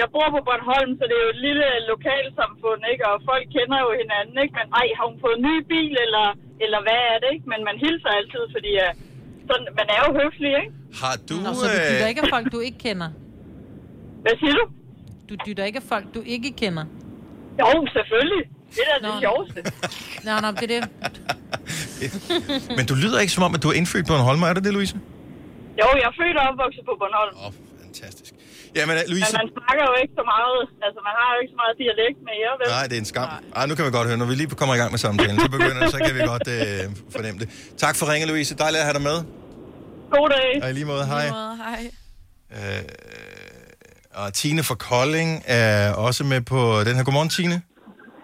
jeg 0.00 0.08
bor 0.14 0.28
på 0.36 0.40
Bornholm, 0.46 0.92
så 0.98 1.02
det 1.08 1.14
er 1.16 1.24
jo 1.26 1.32
et 1.36 1.42
lille 1.48 1.66
lokalsamfund, 1.92 2.82
ikke? 2.92 3.04
Og 3.10 3.16
folk 3.30 3.44
kender 3.56 3.78
jo 3.84 3.90
hinanden, 4.02 4.36
ikke? 4.42 4.54
Men 4.58 4.66
ej, 4.80 4.86
har 4.96 5.04
hun 5.10 5.18
fået 5.24 5.36
en 5.38 5.44
ny 5.50 5.56
bil, 5.72 5.94
eller, 6.04 6.26
eller 6.64 6.80
hvad 6.86 7.00
er 7.12 7.16
det, 7.22 7.30
ikke? 7.34 7.46
Men 7.52 7.60
man 7.68 7.76
hilser 7.84 8.10
altid, 8.18 8.44
fordi 8.54 8.72
uh, 8.84 8.90
sådan, 9.48 9.66
man 9.80 9.86
er 9.96 10.00
jo 10.06 10.10
høflig, 10.20 10.52
ikke? 10.62 10.72
har 11.02 11.14
du... 11.28 11.34
Nå, 11.46 11.50
så 11.60 11.66
du 11.66 11.78
dytter 11.88 12.06
Øh, 12.06 12.12
ikke 12.12 12.22
af 12.24 12.28
folk, 12.36 12.46
du 12.52 12.60
ikke 12.68 12.78
kender. 12.86 13.08
Hvad 14.24 14.34
siger 14.40 14.54
du? 14.60 14.64
Du 15.28 15.34
dytter 15.46 15.64
ikke 15.64 15.80
af 15.82 15.86
folk, 15.92 16.06
du 16.14 16.22
ikke 16.34 16.50
kender. 16.60 16.84
Jo, 17.60 17.70
selvfølgelig. 17.96 18.44
Det 18.76 18.82
er 18.86 18.98
da 18.98 19.06
det 19.06 19.14
sjoveste. 19.24 19.58
Nå, 20.26 20.32
nå, 20.44 20.48
det 20.60 20.70
er 20.70 20.72
det. 20.74 20.82
men 22.78 22.84
du 22.90 22.94
lyder 23.02 23.18
ikke 23.20 23.32
som 23.32 23.42
om, 23.48 23.54
at 23.54 23.62
du 23.62 23.68
er 23.68 23.76
indfødt 23.80 24.06
på 24.10 24.14
en 24.18 24.24
Holmer, 24.28 24.46
er 24.46 24.54
det 24.54 24.64
det, 24.64 24.72
Louise? 24.72 24.94
Jo, 25.80 25.86
jeg 26.00 26.06
er 26.12 26.14
født 26.20 26.36
og 26.40 26.44
opvokset 26.50 26.84
på 26.90 26.94
Bornholm. 27.00 27.34
Åh, 27.36 27.46
oh, 27.46 27.52
fantastisk. 27.84 28.32
Jamen, 28.78 28.94
øh, 28.96 29.02
Men 29.02 29.10
Louise... 29.12 29.32
man 29.42 29.48
snakker 29.58 29.84
jo 29.90 29.94
ikke 30.02 30.14
så 30.20 30.24
meget, 30.34 30.58
altså 30.86 31.00
man 31.08 31.14
har 31.20 31.28
jo 31.34 31.38
ikke 31.42 31.52
så 31.54 31.58
meget 31.62 31.74
dialekt 31.82 32.18
med 32.28 32.34
jer, 32.42 32.52
vel? 32.60 32.66
Nej, 32.76 32.84
det 32.88 32.94
er 32.98 33.02
en 33.04 33.10
skam. 33.12 33.28
Ej, 33.58 33.64
nu 33.68 33.72
kan 33.76 33.82
vi 33.86 33.90
godt 33.98 34.06
høre, 34.10 34.18
når 34.22 34.28
vi 34.32 34.34
lige 34.40 34.48
kommer 34.62 34.74
i 34.78 34.80
gang 34.82 34.90
med 34.94 35.00
samtalen, 35.06 35.36
så 35.44 35.48
begynder 35.56 35.80
så 35.96 35.98
kan 36.06 36.14
vi 36.18 36.22
godt 36.32 36.46
øh, 36.56 36.82
fornemme 37.14 37.36
det. 37.42 37.48
Tak 37.84 37.94
for 37.98 38.04
ringe, 38.12 38.24
Louise. 38.32 38.50
Dejligt 38.64 38.80
at 38.82 38.86
have 38.88 38.96
dig 38.98 39.04
med. 39.10 39.18
God 40.16 40.28
dag. 40.36 40.50
Og 40.62 40.66
i 40.70 40.72
lige 40.78 40.88
måde, 40.92 41.04
hej. 41.14 41.26
Hej. 41.64 41.82
Øh, 42.56 42.82
og 44.20 44.26
Tine 44.40 44.62
fra 44.68 44.76
Kolding 44.88 45.30
er 45.46 45.92
også 46.06 46.22
med 46.32 46.40
på 46.52 46.60
den 46.86 46.94
her. 46.96 47.04
Godmorgen, 47.06 47.30
Tine. 47.36 47.56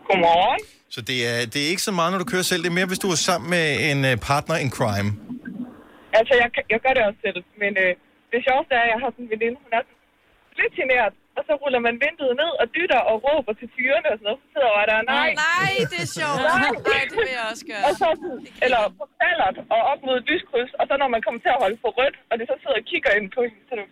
Godmorgen. 0.08 0.60
Så 0.94 1.00
det 1.10 1.18
er, 1.30 1.38
det 1.52 1.58
er 1.64 1.68
ikke 1.72 1.84
så 1.90 1.92
meget, 1.98 2.10
når 2.12 2.18
du 2.24 2.28
kører 2.32 2.46
selv. 2.50 2.60
Det 2.64 2.70
er 2.72 2.78
mere, 2.80 2.88
hvis 2.92 3.02
du 3.04 3.08
er 3.16 3.20
sammen 3.28 3.46
med 3.56 3.66
en 3.90 3.98
øh, 4.10 4.14
partner 4.28 4.56
in 4.64 4.70
crime. 4.78 5.10
Altså, 6.18 6.32
jeg, 6.42 6.48
jeg 6.72 6.80
gør 6.84 6.92
det 6.96 7.02
også 7.08 7.20
selv, 7.26 7.40
men 7.62 7.72
øh, 7.84 7.92
det 8.32 8.38
sjoveste 8.46 8.72
er, 8.78 8.82
at 8.86 8.90
jeg 8.92 8.98
har 9.02 9.08
sådan 9.14 9.24
en 9.26 9.30
veninde, 9.34 9.56
hun 9.64 9.70
er 9.78 9.82
lidt 9.88 10.01
generet, 10.80 11.12
og 11.36 11.42
så 11.48 11.52
ruller 11.62 11.80
man 11.86 11.94
vinduet 12.04 12.34
ned 12.42 12.52
og 12.62 12.66
dytter 12.76 13.00
og 13.10 13.14
råber 13.26 13.52
til 13.60 13.68
tyrene 13.76 14.08
og 14.12 14.16
sådan 14.18 14.26
noget, 14.28 14.40
så 14.42 14.46
sidder 14.52 14.70
jeg 14.80 14.86
der, 14.90 14.98
nej, 15.16 15.30
Nej, 15.46 15.72
det 15.92 15.98
er 16.06 16.10
sjovt. 16.18 16.40
Nej. 16.50 16.70
Nej, 16.92 17.02
det 17.10 17.16
vil 17.26 17.34
jeg 17.38 17.46
også 17.52 17.64
gøre. 17.70 17.82
og 17.88 17.92
så, 18.00 18.08
eller 18.66 18.80
på 18.98 19.04
faldert 19.18 19.56
og 19.74 19.80
op 19.92 20.00
mod 20.06 20.14
et 20.20 20.26
lyskryds, 20.30 20.72
og 20.80 20.84
så 20.88 20.94
når 21.02 21.08
man 21.14 21.20
kommer 21.24 21.40
til 21.44 21.52
at 21.56 21.60
holde 21.64 21.78
for 21.82 21.90
rødt, 21.98 22.16
og 22.30 22.34
det 22.38 22.44
så 22.50 22.54
sidder 22.62 22.78
og 22.82 22.86
kigger 22.90 23.10
ind 23.18 23.26
på 23.36 23.40
hende, 23.46 23.62
så 23.68 23.72
er 23.74 23.78
det, 23.82 23.88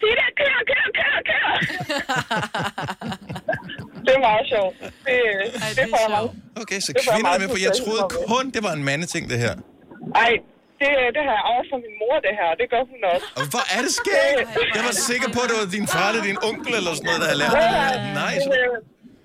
sig 0.00 0.14
det, 0.20 0.30
kør, 0.40 0.56
kør, 0.70 0.86
kør, 0.98 1.16
kør. 1.30 1.48
det 4.04 4.12
er 4.18 4.22
meget 4.30 4.44
sjovt. 4.52 4.74
Det, 4.80 4.88
Ej, 5.08 5.68
det, 5.68 5.76
det 5.76 5.84
er 5.84 6.00
sjovt. 6.12 6.32
Okay, 6.62 6.78
så 6.86 6.90
Det 6.92 6.96
var 6.96 7.12
kvinder 7.14 7.26
er 7.26 7.30
meget 7.30 7.40
med 7.42 7.48
på. 7.54 7.58
Jeg 7.66 7.72
troede 7.82 8.04
kun, 8.30 8.44
det 8.56 8.62
var 8.66 8.72
en 8.78 8.84
mandeting, 8.90 9.24
det 9.32 9.38
her. 9.44 9.54
Ej, 10.24 10.32
det, 10.82 10.92
det 11.16 11.22
har 11.26 11.34
jeg 11.38 11.44
arvet 11.50 11.66
fra 11.70 11.78
min 11.86 11.94
mor, 12.02 12.16
det 12.26 12.32
her, 12.38 12.48
og 12.52 12.56
det 12.60 12.66
gør 12.74 12.82
hun 12.92 13.00
også. 13.12 13.26
Og 13.40 13.44
hvor 13.52 13.64
er 13.76 13.80
det 13.86 13.92
skægt? 14.00 14.48
Jeg 14.76 14.82
var 14.88 14.96
sikker 15.10 15.28
på, 15.36 15.40
at 15.44 15.48
det 15.50 15.56
var 15.62 15.68
din 15.78 15.86
far 15.94 16.06
eller 16.10 16.24
din 16.30 16.38
onkel 16.50 16.72
eller 16.80 16.92
sådan 16.96 17.06
noget, 17.08 17.20
der 17.22 17.28
havde 17.30 17.40
lært 17.42 17.52
det. 17.56 17.68
Nej, 18.22 18.34
så... 18.46 18.50
Øh, 18.60 18.74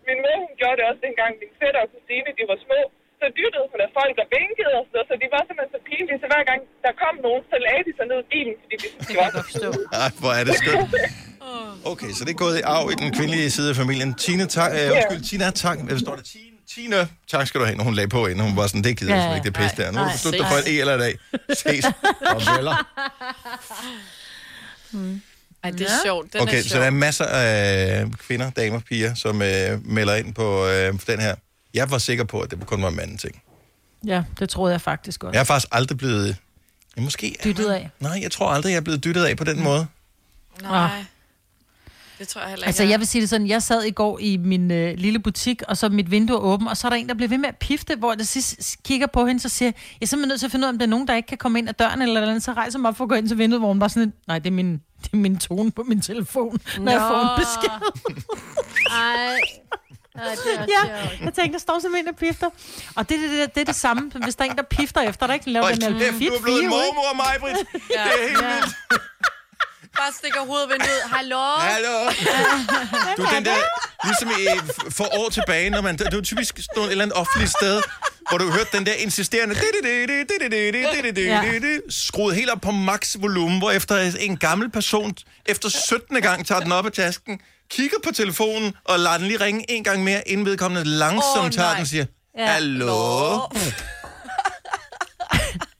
min 0.09 0.17
mor, 0.23 0.35
hun 0.45 0.53
gjorde 0.61 0.77
det 0.79 0.85
også 0.89 1.01
dengang, 1.07 1.31
min 1.41 1.51
fætter 1.59 1.81
og 1.85 1.89
kusine, 1.93 2.29
de 2.39 2.43
var 2.51 2.57
små. 2.67 2.81
Så 3.21 3.25
dyttede 3.39 3.65
hun 3.71 3.79
af 3.85 3.89
folk 3.99 4.15
og 4.23 4.27
vinkede 4.37 4.73
og 4.79 4.83
sådan 4.85 4.95
noget, 4.95 5.07
så 5.11 5.15
de 5.23 5.27
var 5.35 5.41
simpelthen 5.47 5.71
så 5.75 5.81
pinlige. 5.89 6.17
Så 6.23 6.27
hver 6.31 6.43
gang 6.49 6.59
der 6.85 6.91
kom 7.03 7.15
nogen, 7.27 7.43
så 7.51 7.57
lagde 7.67 7.83
de 7.87 7.91
sig 7.97 8.05
ned 8.11 8.19
i 8.25 8.27
bilen, 8.33 8.53
fordi 8.61 8.75
de 9.09 9.13
var 9.21 9.27
så 9.35 9.39
forstå. 9.49 9.69
Ej, 10.03 10.09
hvor 10.23 10.33
er 10.39 10.43
det 10.47 10.53
skønt. 10.61 10.93
Okay, 11.91 12.11
så 12.17 12.21
det 12.25 12.31
er 12.37 12.41
gået 12.45 12.55
i 12.61 12.63
arv 12.75 12.85
i 12.93 12.95
den 13.03 13.09
kvindelige 13.17 13.49
side 13.55 13.67
af 13.73 13.77
familien. 13.83 14.09
Tine, 14.23 14.45
tak. 14.57 14.69
Øh, 14.77 14.95
undskyld, 14.95 15.21
Tina, 15.29 15.45
tak. 15.65 15.77
Hvad 15.87 15.97
står 16.05 16.15
der? 16.19 16.25
Tine, 16.33 16.54
Tine, 16.74 17.07
tak 17.28 17.47
skal 17.47 17.59
du 17.61 17.66
have, 17.66 17.78
når 17.78 17.84
hun 17.84 17.93
lagde 17.95 18.09
på 18.09 18.28
inden. 18.28 18.45
Hun 18.47 18.57
var 18.57 18.68
sådan, 18.68 18.84
det 18.84 18.97
gider 18.97 19.16
jeg 19.16 19.24
Ja, 19.24 19.30
ja, 19.30 19.36
ikke, 19.36 19.45
det 19.45 19.53
pis 19.53 19.72
der. 19.78 19.91
Nu 19.91 19.97
har 19.97 20.05
du 20.05 20.11
besluttet 20.11 20.41
dig 20.41 20.49
for 20.49 20.55
et 20.57 20.68
E 20.68 20.80
eller 20.80 20.93
et 20.95 21.01
A. 21.49 21.53
Ses. 21.53 21.86
Og 22.36 22.41
veller. 22.55 22.86
Ej, 25.63 25.72
det 25.72 25.82
er 25.82 25.88
sjovt. 26.05 26.34
Den 26.34 26.41
Okay, 26.41 26.57
er 26.57 26.61
så 26.63 26.70
sjov. 26.70 26.80
der 26.80 26.86
er 26.86 26.89
masser 26.91 27.26
af 27.26 28.05
kvinder, 28.28 28.49
damer, 28.49 28.80
piger, 28.80 29.13
som 29.13 29.41
øh, 29.41 29.88
melder 29.88 30.16
ind 30.16 30.34
på 30.34 30.68
øh, 30.68 30.93
den 31.07 31.20
her. 31.20 31.36
Jeg 31.74 31.91
var 31.91 31.97
sikker 31.97 32.24
på, 32.24 32.39
at 32.39 32.51
det 32.51 32.66
kun 32.66 32.82
var 32.82 32.88
en 32.89 32.95
manden 32.95 33.18
ting. 33.18 33.41
Ja, 34.07 34.24
det 34.39 34.49
troede 34.49 34.72
jeg 34.72 34.82
faktisk 34.82 35.24
også. 35.24 35.34
Jeg 35.34 35.39
er 35.39 35.43
faktisk 35.43 35.68
aldrig 35.72 35.97
blevet... 35.97 36.38
Ja, 36.97 37.01
måske 37.01 37.36
Dyttet 37.43 37.72
af. 37.72 37.89
Nej, 37.99 38.20
jeg 38.22 38.32
tror 38.32 38.49
aldrig, 38.49 38.70
jeg 38.72 38.78
er 38.78 38.82
blevet 38.82 39.03
dyttet 39.03 39.26
af 39.26 39.38
på 39.38 39.43
den 39.43 39.63
måde. 39.63 39.88
Nej. 40.61 41.05
Det 42.20 42.28
tror 42.28 42.41
jeg 42.41 42.49
heller 42.49 42.63
ikke. 42.63 42.68
Altså, 42.68 42.84
jeg 42.84 42.99
vil 42.99 43.07
sige 43.07 43.22
det 43.22 43.30
sådan, 43.30 43.47
jeg 43.47 43.63
sad 43.63 43.84
i 43.84 43.91
går 43.91 44.20
i 44.20 44.38
min 44.38 44.72
øh, 44.72 44.93
lille 44.97 45.20
butik, 45.20 45.61
og 45.68 45.78
så 45.78 45.89
mit 45.89 46.11
vindue 46.11 46.36
er 46.38 46.41
åbent, 46.41 46.70
og 46.70 46.78
så 46.78 46.88
er 46.88 46.89
der 46.89 46.97
en, 46.97 47.07
der 47.07 47.13
bliver 47.13 47.30
ved 47.30 47.38
med 47.38 47.49
at 47.49 47.55
pifte, 47.57 47.95
hvor 47.95 48.16
jeg 48.18 48.28
sidst 48.28 48.76
kigger 48.84 49.07
på 49.07 49.26
hende, 49.26 49.41
så 49.41 49.49
siger 49.49 49.68
jeg, 49.68 49.74
jeg 50.01 50.05
er 50.05 50.07
simpelthen 50.07 50.30
nødt 50.30 50.39
til 50.39 50.47
at 50.47 50.51
finde 50.51 50.63
ud 50.66 50.68
af, 50.68 50.74
om 50.74 50.78
der 50.80 50.86
er 50.86 50.89
nogen, 50.89 51.07
der 51.07 51.16
ikke 51.16 51.28
kan 51.28 51.38
komme 51.38 51.59
ind 51.59 51.70
ad 51.70 51.74
døren, 51.74 52.01
eller 52.01 52.22
noget, 52.22 52.43
så 52.43 52.53
rejser 52.53 52.80
mig 52.80 52.89
op 52.89 52.97
for 52.97 53.03
at 53.03 53.09
gå 53.09 53.16
ind 53.16 53.28
til 53.28 53.38
vinduet, 53.38 53.61
hvor 53.61 53.68
hun 53.68 53.80
bare 53.80 53.89
sådan, 53.89 54.13
nej, 54.28 54.39
det 54.39 54.47
er 54.47 54.51
min, 54.51 54.72
det 55.03 55.09
er 55.13 55.18
min 55.18 55.38
tone 55.38 55.72
på 55.72 55.84
min 55.84 56.01
telefon, 56.01 56.59
når 56.80 56.91
jeg 56.91 57.01
får 57.01 57.20
en 57.22 57.26
Nå. 57.26 57.38
besked. 57.38 57.70
Ej. 58.91 59.39
Ej, 60.16 60.36
det 60.36 60.59
er 60.59 60.66
Ja, 60.88 60.95
jeg 61.26 61.34
tænkte, 61.34 61.51
der 61.53 61.59
står 61.59 61.80
simpelthen 61.80 62.07
en, 62.07 62.13
der 62.13 62.20
pifter. 62.20 62.49
Og 62.95 63.09
det, 63.09 63.20
det, 63.20 63.30
det, 63.32 63.55
det 63.55 63.61
er 63.61 63.66
det 63.66 63.76
samme, 63.76 64.11
hvis 64.24 64.36
der 64.36 64.45
er 64.45 64.49
en, 64.49 64.57
der 64.57 64.63
pifter 64.63 65.01
efter, 65.01 65.28
der 65.28 65.34
ikke 65.34 65.49
laver 65.51 65.68
den 65.68 65.93
her 65.93 66.11
fit 66.13 66.30
du 66.30 66.34
er 66.36 66.41
blevet 66.41 66.63
en 66.63 66.70
mormor, 66.70 67.16
mig, 67.16 67.36
Britt. 67.39 67.57
Ja. 67.74 68.03
Det 68.03 68.24
er 68.24 68.28
helt 68.30 68.41
Ja. 68.41 68.53
vildt. 68.55 68.76
Bare 69.97 70.13
stikker 70.19 70.39
hovedet 70.39 70.69
vinduet. 70.69 71.01
Hallo? 71.11 71.43
Hallo. 71.57 72.09
Du 73.17 73.23
er 73.23 73.29
den 73.35 73.45
der, 73.45 73.55
ligesom 74.03 74.29
i, 74.29 74.45
for 74.89 75.07
år 75.19 75.29
tilbage, 75.29 75.69
når 75.69 75.81
man, 75.81 75.97
det 75.97 76.15
var 76.15 76.21
typisk 76.21 76.57
sådan 76.57 76.83
et 76.83 76.91
eller 76.91 77.03
andet 77.03 77.17
offentligt 77.17 77.51
sted, 77.51 77.81
hvor 78.29 78.37
du 78.37 78.51
hørte 78.51 78.77
den 78.77 78.85
der 78.85 78.93
insisterende, 78.93 79.55
skruet 81.89 82.35
helt 82.35 82.49
op 82.49 82.61
på 82.61 82.71
max 82.71 83.15
volumen, 83.19 83.57
hvor 83.57 83.71
efter 83.71 84.11
en 84.19 84.37
gammel 84.37 84.71
person, 84.71 85.13
efter 85.45 85.69
17. 85.69 86.21
gang 86.21 86.47
tager 86.47 86.61
den 86.61 86.71
op 86.71 86.85
af 86.85 86.91
tasken, 86.91 87.39
kigger 87.69 87.97
på 88.03 88.11
telefonen 88.11 88.73
og 88.83 88.99
lader 88.99 89.17
den 89.17 89.27
lige 89.27 89.39
ringe 89.39 89.71
en 89.71 89.83
gang 89.83 90.03
mere, 90.03 90.27
inden 90.29 90.45
vedkommende 90.45 90.89
langsomt 90.89 91.53
tager 91.53 91.67
nej. 91.67 91.73
den 91.73 91.81
og 91.81 91.87
siger, 91.87 92.05
hallo. 92.37 93.39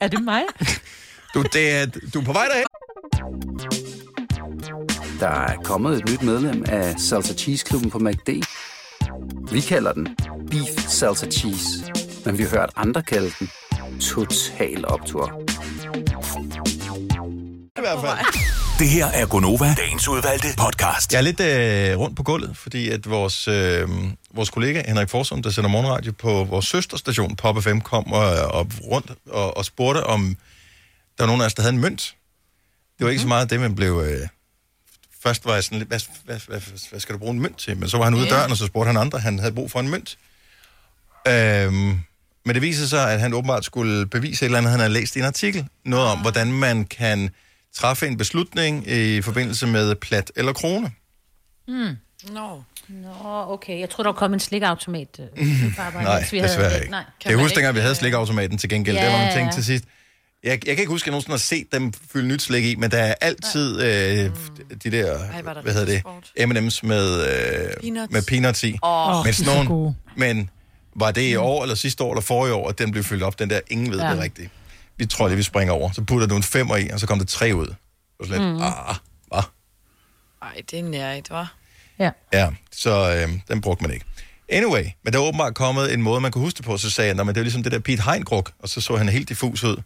Er 0.00 0.08
det 0.08 0.24
mig? 0.24 0.42
Du, 1.34 1.42
det 1.42 1.70
er, 1.70 1.86
du 2.14 2.20
er 2.20 2.24
på 2.24 2.32
vej 2.32 2.46
derhen. 2.46 2.66
Der 5.20 5.28
er 5.28 5.56
kommet 5.64 5.96
et 5.96 6.10
nyt 6.10 6.22
medlem 6.22 6.64
af 6.68 7.00
Salsa 7.00 7.34
Cheese 7.34 7.64
Klubben 7.66 7.90
på 7.90 7.98
MACD. 7.98 8.28
Vi 9.52 9.60
kalder 9.60 9.92
den 9.92 10.16
Beef 10.50 10.88
Salsa 10.88 11.26
Cheese, 11.26 11.92
men 12.24 12.38
vi 12.38 12.42
har 12.42 12.50
hørt 12.50 12.70
andre 12.76 13.02
kalde 13.02 13.30
den 13.38 13.50
Total 14.00 14.88
Optor. 14.88 15.42
I 17.76 17.80
hvert 17.80 18.00
fald. 18.00 18.18
Det 18.78 18.88
her 18.88 19.06
er 19.06 19.26
Gonova, 19.26 19.74
dagens 19.74 20.08
udvalgte 20.08 20.48
podcast. 20.58 21.12
Jeg 21.12 21.18
er 21.18 21.22
lidt 21.22 21.40
øh, 21.40 21.98
rundt 21.98 22.16
på 22.16 22.22
gulvet, 22.22 22.56
fordi 22.56 22.90
at 22.90 23.10
vores, 23.10 23.48
øh, 23.48 23.88
vores 24.34 24.50
kollega 24.50 24.82
Henrik 24.88 25.08
Forsum, 25.08 25.42
der 25.42 25.50
sender 25.50 25.70
morgenradio 25.70 26.12
på 26.12 26.44
vores 26.44 26.64
søsterstation, 26.64 27.36
Pop 27.36 27.62
FM, 27.62 27.78
kom 27.78 28.12
og, 28.12 28.26
og 28.30 28.66
rundt 28.84 29.12
og, 29.30 29.56
og 29.56 29.64
spurgte, 29.64 30.04
om 30.04 30.36
der 31.18 31.24
var 31.24 31.26
nogen 31.26 31.42
af 31.42 31.46
os, 31.46 31.54
der 31.54 31.62
havde 31.62 31.74
en 31.74 31.80
mønt. 31.80 32.14
Det 32.98 33.04
var 33.04 33.10
ikke 33.10 33.22
så 33.22 33.28
meget 33.28 33.50
det, 33.50 33.60
man 33.60 33.74
blev... 33.74 34.02
Øh, 34.06 34.28
først 35.26 35.44
var 35.44 35.54
jeg 35.54 35.64
sådan 35.64 35.78
lidt, 35.78 35.88
hvad, 35.88 36.00
hvad, 36.24 36.40
hvad, 36.48 36.60
hvad 36.90 37.00
skal 37.00 37.12
du 37.12 37.18
bruge 37.18 37.32
en 37.34 37.40
mønt 37.40 37.58
til? 37.58 37.76
Men 37.76 37.88
så 37.88 37.96
var 37.98 38.04
han 38.04 38.14
ude 38.14 38.22
af 38.22 38.28
døren, 38.28 38.50
og 38.50 38.56
så 38.56 38.66
spurgte 38.66 38.86
han 38.86 38.96
andre, 38.96 39.18
han 39.18 39.38
havde 39.38 39.52
brug 39.52 39.70
for 39.70 39.80
en 39.80 39.88
mønt. 39.88 40.18
Øhm, 41.28 42.00
men 42.44 42.54
det 42.54 42.62
viser 42.62 42.86
sig, 42.86 43.12
at 43.12 43.20
han 43.20 43.34
åbenbart 43.34 43.64
skulle 43.64 44.06
bevise 44.06 44.44
et 44.44 44.46
eller 44.46 44.58
andet, 44.58 44.70
han 44.70 44.80
havde 44.80 44.92
læst 44.92 45.16
i 45.16 45.18
en 45.18 45.24
artikel. 45.24 45.66
Noget 45.84 46.06
om, 46.06 46.18
hvordan 46.18 46.52
man 46.52 46.84
kan 46.84 47.30
træffe 47.74 48.06
en 48.06 48.16
beslutning 48.16 48.88
i 48.90 49.22
forbindelse 49.22 49.66
med 49.66 49.94
plat 49.94 50.32
eller 50.36 50.52
krone. 50.52 50.92
Mm. 51.68 51.96
Nå. 52.32 52.62
Nå, 52.88 53.44
okay. 53.52 53.80
Jeg 53.80 53.90
tror 53.90 54.04
der 54.04 54.12
kom 54.12 54.34
en 54.34 54.40
slikautomat. 54.40 55.08
øh, 55.36 55.42
Nej, 56.02 56.24
vi 56.30 56.40
desværre 56.40 56.70
det. 56.74 56.76
ikke. 56.80 56.90
Nej. 56.90 57.04
Kan 57.20 57.30
jeg 57.30 57.38
husker, 57.38 57.54
dengang 57.56 57.74
vi 57.74 57.80
havde 57.80 57.94
slikautomaten 57.94 58.58
til 58.58 58.68
gengæld, 58.68 58.96
ja, 58.96 59.04
der 59.04 59.10
var 59.10 59.18
man 59.18 59.26
Ja, 59.28 59.34
tænkt 59.34 59.46
ja. 59.50 59.54
til 59.54 59.64
sidst, 59.64 59.84
jeg, 60.44 60.50
jeg 60.52 60.76
kan 60.76 60.78
ikke 60.78 60.86
huske, 60.86 61.04
at 61.04 61.06
jeg 61.06 61.10
nogensinde 61.12 61.32
har 61.32 61.38
set 61.38 61.72
dem 61.72 61.92
fylde 62.12 62.28
nyt 62.28 62.42
slik 62.42 62.64
i, 62.64 62.74
men 62.76 62.90
der 62.90 62.98
er 62.98 63.14
altid 63.20 63.80
øh, 63.80 64.30
de 64.84 64.90
der, 64.90 65.18
Ej, 65.18 65.42
var 65.42 65.54
der 65.54 65.62
hvad 65.62 65.72
hedder 65.74 65.86
det, 66.36 66.46
M&M's 66.46 66.80
med, 66.82 67.20
øh, 67.20 67.70
Peanuts. 67.80 68.12
med 68.12 68.22
peanuts 68.22 68.64
i. 68.64 68.78
Åh, 68.82 69.24
men, 69.24 69.34
sådan 69.34 69.54
så 69.54 69.62
nogle, 69.62 69.94
men 70.16 70.50
var 70.96 71.10
det 71.10 71.22
i 71.30 71.36
år, 71.36 71.62
eller 71.62 71.74
sidste 71.74 72.04
år, 72.04 72.12
eller 72.12 72.22
forrige 72.22 72.54
år, 72.54 72.68
at 72.68 72.78
den 72.78 72.90
blev 72.92 73.04
fyldt 73.04 73.22
op, 73.22 73.38
den 73.38 73.50
der, 73.50 73.60
ingen 73.70 73.90
ved 73.90 73.98
ja. 74.00 74.10
Det 74.10 74.18
rigtigt. 74.20 74.50
Vi 74.96 75.06
tror 75.06 75.28
lige, 75.28 75.36
vi 75.36 75.42
springer 75.42 75.74
over. 75.74 75.90
Så 75.92 76.02
putter 76.04 76.26
du 76.26 76.36
en 76.36 76.42
femmer 76.42 76.76
i, 76.76 76.88
og 76.88 77.00
så 77.00 77.06
kom 77.06 77.18
der 77.18 77.26
tre 77.26 77.52
ud. 77.54 77.66
Og 78.20 78.26
så 78.26 78.32
lidt, 78.32 78.42
mm. 78.42 78.62
ah, 78.62 78.94
hvad? 79.28 79.42
Ej, 80.42 80.62
det 80.70 80.78
er 80.78 80.82
nærigt, 80.82 81.30
hva'? 81.30 81.46
Ja. 81.98 82.10
Ja, 82.32 82.48
så 82.72 83.14
øh, 83.14 83.38
den 83.48 83.60
brugte 83.60 83.84
man 83.84 83.92
ikke. 83.92 84.04
Anyway, 84.48 84.84
men 85.04 85.12
der 85.12 85.18
er 85.18 85.22
åbenbart 85.22 85.54
kommet 85.54 85.94
en 85.94 86.02
måde, 86.02 86.20
man 86.20 86.30
kunne 86.32 86.44
huske 86.44 86.56
det 86.56 86.64
på, 86.64 86.76
så 86.76 86.90
sagde 86.90 87.08
jeg, 87.08 87.14
"Nå, 87.16 87.24
men 87.24 87.34
det 87.34 87.40
er 87.40 87.44
ligesom 87.44 87.62
det 87.62 87.72
der 87.72 87.78
Pete 87.78 88.02
Hein-gruk, 88.02 88.52
og 88.58 88.68
så 88.68 88.80
så 88.80 88.96
han 88.96 89.08
helt 89.08 89.28
diffus 89.28 89.64
ud. 89.64 89.76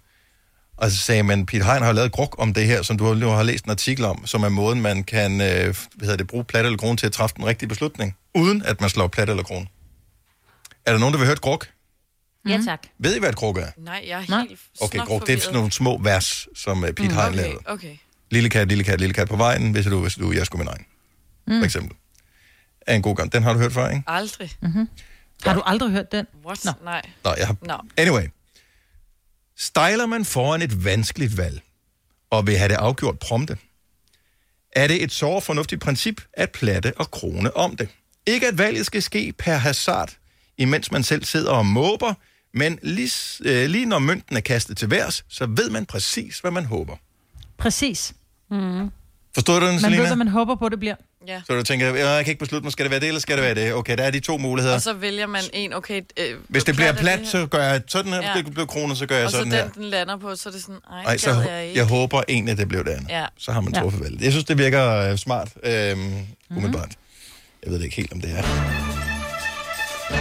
Og 0.80 0.90
så 0.90 0.96
sagde 0.96 1.22
men 1.22 1.46
Pete 1.46 1.64
Hein 1.64 1.82
har 1.82 1.92
lavet 1.92 2.06
et 2.06 2.12
gruk 2.12 2.34
om 2.38 2.54
det 2.54 2.66
her, 2.66 2.82
som 2.82 2.98
du 2.98 3.14
nu 3.14 3.28
har 3.28 3.42
læst 3.42 3.64
en 3.64 3.70
artikel 3.70 4.04
om, 4.04 4.26
som 4.26 4.42
er 4.42 4.48
måden, 4.48 4.80
man 4.82 5.04
kan 5.04 5.40
øh, 5.40 5.46
hvad 5.46 5.74
hedder 6.00 6.16
det, 6.16 6.26
bruge 6.26 6.44
plat 6.44 6.64
eller 6.64 6.78
krone 6.78 6.96
til 6.96 7.06
at 7.06 7.12
træffe 7.12 7.36
den 7.36 7.46
rigtige 7.46 7.68
beslutning, 7.68 8.16
uden 8.34 8.62
at 8.62 8.80
man 8.80 8.90
slår 8.90 9.06
plat 9.08 9.28
eller 9.30 9.42
krone. 9.42 9.66
Er 10.86 10.92
der 10.92 10.98
nogen, 10.98 11.12
der 11.12 11.18
vil 11.18 11.26
høre 11.26 11.32
et 11.32 11.40
gruk? 11.40 11.68
Ja, 12.48 12.60
tak. 12.66 12.82
Ved 12.98 13.16
I, 13.16 13.18
hvad 13.18 13.28
et 13.28 13.36
gruk 13.36 13.56
er? 13.58 13.66
Nej, 13.78 14.04
jeg 14.08 14.20
er 14.22 14.24
Nej. 14.28 14.46
helt 14.48 14.60
Okay, 14.80 14.96
snot 14.96 15.08
gruk, 15.08 15.26
det 15.26 15.34
er 15.34 15.40
sådan 15.40 15.54
nogle 15.54 15.72
små 15.72 15.98
vers, 15.98 16.48
som 16.56 16.82
uh, 16.82 16.88
Pete 16.88 17.02
mm, 17.02 17.08
Hein 17.08 17.18
Okay, 17.28 17.36
lavede. 17.36 17.58
okay. 17.66 17.96
Lille 18.30 18.48
kat, 18.48 18.68
lille 18.68 18.84
kat, 18.84 19.00
lille 19.00 19.14
kat 19.14 19.28
på 19.28 19.36
vejen, 19.36 19.70
hvis 19.72 19.86
du, 19.86 20.00
hvis 20.00 20.14
du, 20.14 20.32
jeg 20.32 20.46
skulle 20.46 20.64
med 20.64 20.72
egen. 20.72 20.84
Mm. 21.46 21.60
For 21.60 21.64
eksempel. 21.64 21.96
Er 22.86 22.94
en 22.94 23.02
god 23.02 23.16
gang. 23.16 23.32
Den 23.32 23.42
har 23.42 23.52
du 23.52 23.58
hørt 23.58 23.72
før, 23.72 23.88
ikke? 23.88 24.02
Aldrig. 24.06 24.50
Har 25.44 25.54
du 25.54 25.62
aldrig 25.66 25.90
hørt 25.90 26.12
den? 26.12 26.26
What? 26.46 26.64
Nå. 26.64 26.72
Nej. 26.84 27.02
Nå, 27.24 27.34
jeg 27.38 27.46
har... 27.46 27.56
Nå. 27.62 27.76
Anyway. 27.96 28.22
Stejler 29.60 30.06
man 30.06 30.24
foran 30.24 30.62
et 30.62 30.84
vanskeligt 30.84 31.36
valg, 31.36 31.62
og 32.30 32.46
vil 32.46 32.58
have 32.58 32.68
det 32.68 32.74
afgjort 32.74 33.18
prompte, 33.18 33.56
er 34.72 34.86
det 34.86 35.02
et 35.02 35.12
så 35.12 35.40
fornuftigt 35.40 35.80
princip 35.80 36.20
at 36.32 36.50
platte 36.50 36.92
og 36.96 37.10
krone 37.10 37.56
om 37.56 37.76
det. 37.76 37.88
Ikke 38.26 38.48
at 38.48 38.58
valget 38.58 38.86
skal 38.86 39.02
ske 39.02 39.32
per 39.38 39.54
hasard, 39.54 40.10
imens 40.58 40.92
man 40.92 41.02
selv 41.02 41.24
sidder 41.24 41.52
og 41.52 41.66
måber, 41.66 42.14
men 42.54 42.78
lige, 42.82 43.10
øh, 43.44 43.70
lige 43.70 43.86
når 43.86 43.98
mønten 43.98 44.36
er 44.36 44.40
kastet 44.40 44.76
til 44.76 44.90
værs, 44.90 45.24
så 45.28 45.46
ved 45.46 45.70
man 45.70 45.86
præcis, 45.86 46.38
hvad 46.38 46.50
man 46.50 46.64
håber. 46.64 46.96
Præcis. 47.58 48.12
Forstod 49.34 49.60
du 49.60 49.66
den, 49.66 49.74
Man 49.74 49.80
Selina? 49.80 50.00
ved, 50.00 50.08
hvad 50.08 50.16
man 50.16 50.28
håber 50.28 50.54
på, 50.54 50.68
det 50.68 50.78
bliver. 50.78 50.94
Ja. 51.30 51.40
Så 51.46 51.54
du 51.54 51.62
tænker, 51.62 51.86
"Ja, 51.94 52.08
jeg 52.08 52.24
kan 52.24 52.30
ikke 52.32 52.38
beslutte 52.38 52.64
mig, 52.64 52.72
skal 52.72 52.84
det 52.84 52.90
være 52.90 53.00
det, 53.00 53.08
eller 53.08 53.20
skal 53.20 53.36
det 53.36 53.44
være 53.44 53.54
det? 53.54 53.74
Okay, 53.74 53.96
der 53.98 54.02
er 54.04 54.10
de 54.10 54.20
to 54.20 54.38
muligheder. 54.38 54.74
Og 54.74 54.82
så 54.82 54.92
vælger 54.92 55.26
man 55.26 55.42
en, 55.52 55.72
okay... 55.74 56.00
Øh, 56.16 56.34
Hvis 56.48 56.64
det 56.64 56.74
bliver 56.74 56.88
er 56.88 56.92
plat, 56.96 57.20
så 57.24 57.46
gør 57.46 57.62
jeg 57.62 57.82
sådan 57.88 58.12
her. 58.12 58.22
Ja. 58.22 58.32
Hvis 58.32 58.44
det 58.44 58.52
bliver 58.54 58.66
kroner, 58.66 58.94
så 58.94 59.06
gør 59.06 59.16
jeg 59.16 59.24
Og 59.24 59.30
så 59.30 59.36
sådan 59.36 59.52
den, 59.52 59.58
her. 59.60 59.68
den 59.68 59.84
lander 59.84 60.16
på, 60.16 60.36
så 60.36 60.48
er 60.48 60.52
det 60.52 60.62
sådan, 60.62 60.76
ej, 60.92 61.02
Ej, 61.02 61.16
så 61.16 61.30
jeg, 61.30 61.48
jeg 61.50 61.64
ikke. 61.66 61.78
jeg 61.78 61.86
håber 61.86 62.22
egentlig, 62.28 62.52
at 62.52 62.58
det 62.58 62.68
blev 62.68 62.84
det 62.84 62.90
andet. 62.90 63.08
Ja. 63.10 63.24
Så 63.38 63.52
har 63.52 63.60
man 63.60 63.74
Ja. 63.74 63.80
truffet 63.80 64.00
valget. 64.02 64.20
Jeg 64.22 64.32
synes, 64.32 64.44
det 64.44 64.58
virker 64.58 64.90
øh, 64.96 65.16
smart, 65.18 65.48
Mhm. 65.56 66.24
umiddelbart. 66.50 66.90
Jeg 67.64 67.72
ved 67.72 67.78
det 67.78 67.84
ikke 67.84 67.96
helt, 67.96 68.12
om 68.12 68.20
det 68.20 68.30
er. 68.38 68.42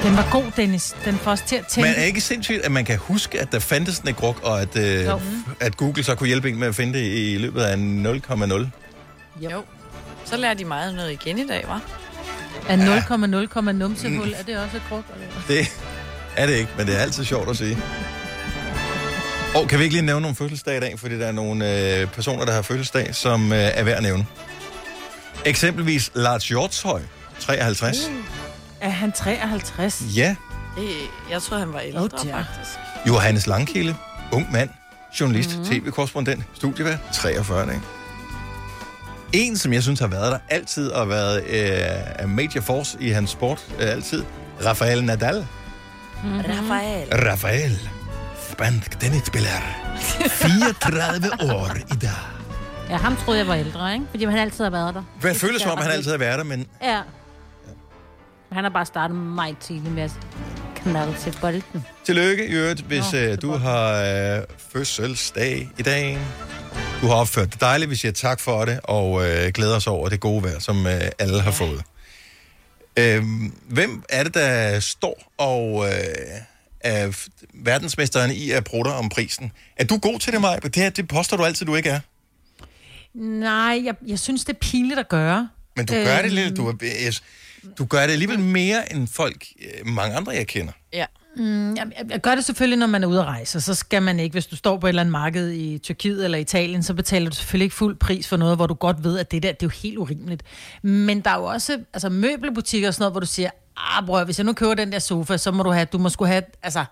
Den 0.04 0.18
var 0.18 0.28
god, 0.32 0.44
Dennis. 0.58 0.96
Den 1.06 1.18
får 1.18 1.32
os 1.32 1.42
til 1.42 1.56
at 1.56 1.68
tænke. 1.68 1.90
Men 1.90 2.00
er 2.00 2.04
ikke 2.04 2.22
sindssygt, 2.22 2.62
at 2.62 2.72
man 2.72 2.86
kan 2.86 2.98
huske, 2.98 3.40
at 3.42 3.52
der 3.52 3.60
fandtes 3.60 3.96
sådan 3.96 4.10
et 4.10 4.16
gruk, 4.16 4.40
og 4.44 4.62
at, 4.62 4.78
øh, 4.78 5.06
Jo. 5.06 5.22
at 5.60 5.78
Google 5.78 6.04
så 6.04 6.16
kunne 6.16 6.28
hjælpe 6.28 6.50
en 6.50 6.60
med 6.60 6.68
at 6.68 6.76
finde 6.76 7.00
det 7.00 7.06
i 7.06 7.38
løbet 7.38 7.62
af 7.62 7.78
0,0? 7.78 8.68
Jo. 9.42 9.64
Så 10.30 10.38
lærer 10.38 10.54
de 10.54 10.66
meget 10.66 10.96
noget 10.96 11.12
igen 11.12 11.40
i 11.40 11.48
dag, 11.48 11.64
hva'? 11.64 11.80
Er 12.70 12.78
0,0, 12.78 13.72
numsehul, 13.72 14.34
er 14.34 14.44
det 14.44 14.58
også 14.58 14.78
et 14.78 14.84
kruk? 14.90 15.04
Eller? 15.14 15.28
Det 15.48 15.68
er 16.38 16.46
det 16.46 16.54
ikke, 16.54 16.72
men 16.78 16.88
det 16.88 16.96
er 16.96 17.00
altid 17.00 17.26
sjovt 17.26 17.50
at 17.50 17.58
sige. 17.58 17.78
Og 19.56 19.68
kan 19.68 19.80
vi 19.80 19.84
ikke 19.84 19.96
lige 19.96 20.06
nævne 20.06 20.22
nogle 20.22 20.36
fødselsdage 20.36 20.78
i 20.78 20.80
dag, 20.80 21.00
fordi 21.00 21.20
der 21.20 21.28
er 21.28 21.32
nogle 21.32 21.96
øh, 22.00 22.08
personer, 22.08 22.46
der 22.46 22.54
har 22.54 22.62
fødselsdag, 22.62 23.16
som 23.16 23.52
øh, 23.52 23.58
er 23.60 23.84
værd 23.84 23.98
at 23.98 24.04
nævne. 24.04 24.26
Eksempelvis 25.46 26.12
Lars 26.16 26.48
Hjortshøj, 26.48 27.02
53. 27.40 28.10
Mm. 28.10 28.24
Er 28.82 28.90
han 28.90 29.12
53? 29.12 30.04
Ja, 30.16 30.36
Det, 30.78 30.90
jeg 31.32 31.42
tror, 31.42 31.58
han 31.58 31.74
var 31.74 31.80
ældre, 31.80 32.02
Oh, 32.02 32.10
faktisk. 32.10 32.78
Johannes 33.08 33.48
Langkilde, 33.48 33.96
ung 34.32 34.52
mand, 34.52 34.70
journalist, 35.20 35.58
mm. 35.58 35.66
tv-korrespondent, 35.66 36.44
studievært, 36.54 37.00
43 37.14 37.66
dage. 37.66 37.82
En, 39.34 39.58
som 39.58 39.74
jeg 39.74 39.84
synes 39.84 40.00
har 40.00 40.08
været 40.08 40.32
der 40.32 40.40
altid, 40.50 40.90
og 40.90 41.10
været 41.10 41.44
øh, 41.48 42.24
en 42.24 42.36
major 42.36 42.62
force 42.62 42.98
i 43.00 43.10
hans 43.10 43.30
sport, 43.30 43.66
øh, 43.80 43.90
altid, 43.92 44.24
Rafael 44.66 45.04
Nadal. 45.04 45.48
Mm-hmm. 46.24 46.40
Rafael. 46.50 47.08
Rafael, 47.30 47.80
spansk 48.52 49.00
tennisspiller, 49.00 49.50
34 50.30 51.28
år 51.54 51.68
i 51.76 51.96
dag. 52.02 52.10
Ja, 52.90 52.96
ham 52.98 53.16
troede 53.16 53.40
jeg 53.40 53.48
var 53.48 53.56
ældre, 53.56 53.94
ikke? 53.94 54.06
Fordi 54.12 54.26
han 54.26 54.38
altid 54.38 54.64
har 54.64 54.72
været 54.72 54.96
der. 54.96 55.04
Hvad 55.22 55.36
føles 55.36 55.62
som 55.62 55.72
om, 55.72 55.78
han 55.78 55.92
altid 55.92 56.12
har 56.12 56.18
været 56.18 56.38
der, 56.38 56.44
men 56.44 56.68
Ja. 56.84 57.02
Men 58.50 58.56
Han 58.56 58.64
har 58.64 58.72
bare 58.72 58.86
startet 58.86 59.18
meget 59.18 59.58
tidligt 59.58 59.94
med 59.94 60.04
at 60.04 60.12
knalde 60.76 61.16
til 61.20 61.38
bolden. 61.42 61.86
tillykke 62.06 62.48
i 62.48 62.52
øvrigt, 62.52 62.82
hvis 62.82 63.14
Nå, 63.14 63.20
øh, 63.20 63.32
det 63.32 63.42
du 63.42 63.52
har 63.58 63.94
øh, 64.38 64.42
fødselsdag 64.74 65.70
i 65.78 65.82
dag. 65.82 66.18
Du 67.02 67.08
har 67.08 67.16
opført 67.16 67.52
det 67.54 67.62
dejligt, 67.62 67.90
vi 67.92 67.96
siger 67.96 68.12
tak 68.12 68.40
for 68.40 68.66
det, 68.66 68.80
og 68.84 69.28
øh, 69.30 69.52
glæder 69.54 69.76
os 69.76 69.88
over 69.88 70.10
det 70.10 70.20
gode 70.20 70.44
vejr, 70.44 70.60
som 70.60 70.88
øh, 70.88 71.02
alle 71.20 71.42
har 71.42 71.52
fået. 71.52 71.84
Øh, 73.00 73.24
hvem 73.70 74.04
er 74.10 74.24
det, 74.24 74.34
der 74.34 74.80
står 74.80 75.32
og 75.38 75.86
øh, 75.88 75.94
er 76.80 77.28
verdensmesteren 77.54 78.32
i 78.32 78.52
at 78.52 78.64
prutte 78.64 78.90
om 78.90 79.10
prisen? 79.10 79.52
Er 79.78 79.84
du 79.86 79.98
god 79.98 80.20
til 80.20 80.34
det, 80.34 80.42
Maja? 80.42 80.58
Det, 80.60 80.76
her, 80.76 80.90
det 80.90 81.08
påstår 81.08 81.38
du 81.38 81.44
altid, 81.44 81.66
du 81.66 81.76
ikke 81.76 81.90
er. 81.90 82.00
Nej, 83.14 83.82
jeg, 83.86 83.96
jeg 84.08 84.20
synes, 84.20 84.46
det 84.46 84.54
er 84.54 84.58
pinligt 84.62 85.00
at 85.00 85.10
gøre. 85.10 85.50
Men 85.76 85.86
du 85.86 85.94
gør 85.94 86.16
det 86.22 86.26
Øhm. 86.26 86.36
lidt, 86.36 86.58
du, 86.58 86.68
er, 86.70 86.74
jeg- 86.82 87.14
du 87.78 87.86
gør 87.86 88.02
det 88.06 88.14
alligevel 88.14 88.40
mere 88.40 88.94
end 88.94 89.08
folk, 89.08 89.46
øh, 89.62 89.88
mange 89.88 90.16
andre, 90.16 90.32
jeg 90.32 90.48
kender. 90.48 90.74
Ja. 90.94 91.06
Mm, 91.40 91.76
jeg, 91.76 91.86
jeg- 92.10 92.22
gør 92.22 92.36
det 92.36 92.46
selvfølgelig, 92.46 92.80
når 92.80 92.88
man 92.88 93.04
er 93.04 93.08
ude 93.08 93.20
at 93.20 93.26
rejse, 93.26 93.62
så 93.62 93.74
skal 93.74 94.02
man 94.04 94.20
ikke, 94.20 94.34
hvis 94.34 94.48
du 94.48 94.56
står 94.56 94.78
på 94.78 94.88
et 94.88 94.90
eller 94.90 95.02
andet 95.02 95.12
marked 95.12 95.52
i 95.52 95.78
Tyrkiet 95.78 96.26
eller 96.26 96.38
Italien, 96.38 96.84
så 96.84 96.94
betaler 96.94 97.30
du 97.30 97.36
selvfølgelig 97.36 97.66
ikke 97.66 97.76
fuld 97.76 97.96
pris 97.96 98.28
for 98.28 98.38
noget, 98.38 98.56
hvor 98.56 98.68
du 98.68 98.74
godt 98.74 99.04
ved, 99.04 99.20
at 99.20 99.32
det 99.32 99.44
der, 99.44 99.52
det 99.52 99.64
er 99.64 99.66
jo 99.68 99.72
helt 99.84 99.98
urimeligt. 99.98 100.44
Men 100.82 101.20
der 101.22 101.30
er 101.32 101.38
jo 101.38 101.44
også 101.46 101.78
altså, 101.94 102.10
møbelbutikker 102.10 102.88
og 102.88 102.94
sådan 102.94 103.02
noget, 103.02 103.14
hvor 103.14 103.20
du 103.20 103.26
siger, 103.26 103.50
ah 103.78 104.06
bror, 104.06 104.24
hvis 104.24 104.40
jeg 104.40 104.46
nu 104.46 104.54
køber 104.54 104.74
den 104.74 104.92
der 104.92 105.00
sofa, 105.00 105.38
så 105.38 105.52
må 105.52 105.64
du 105.64 105.72
have, 105.72 105.86
du 105.86 105.98
må 105.98 106.10
skulle 106.10 106.30
have, 106.32 106.44
altså, 106.64 106.86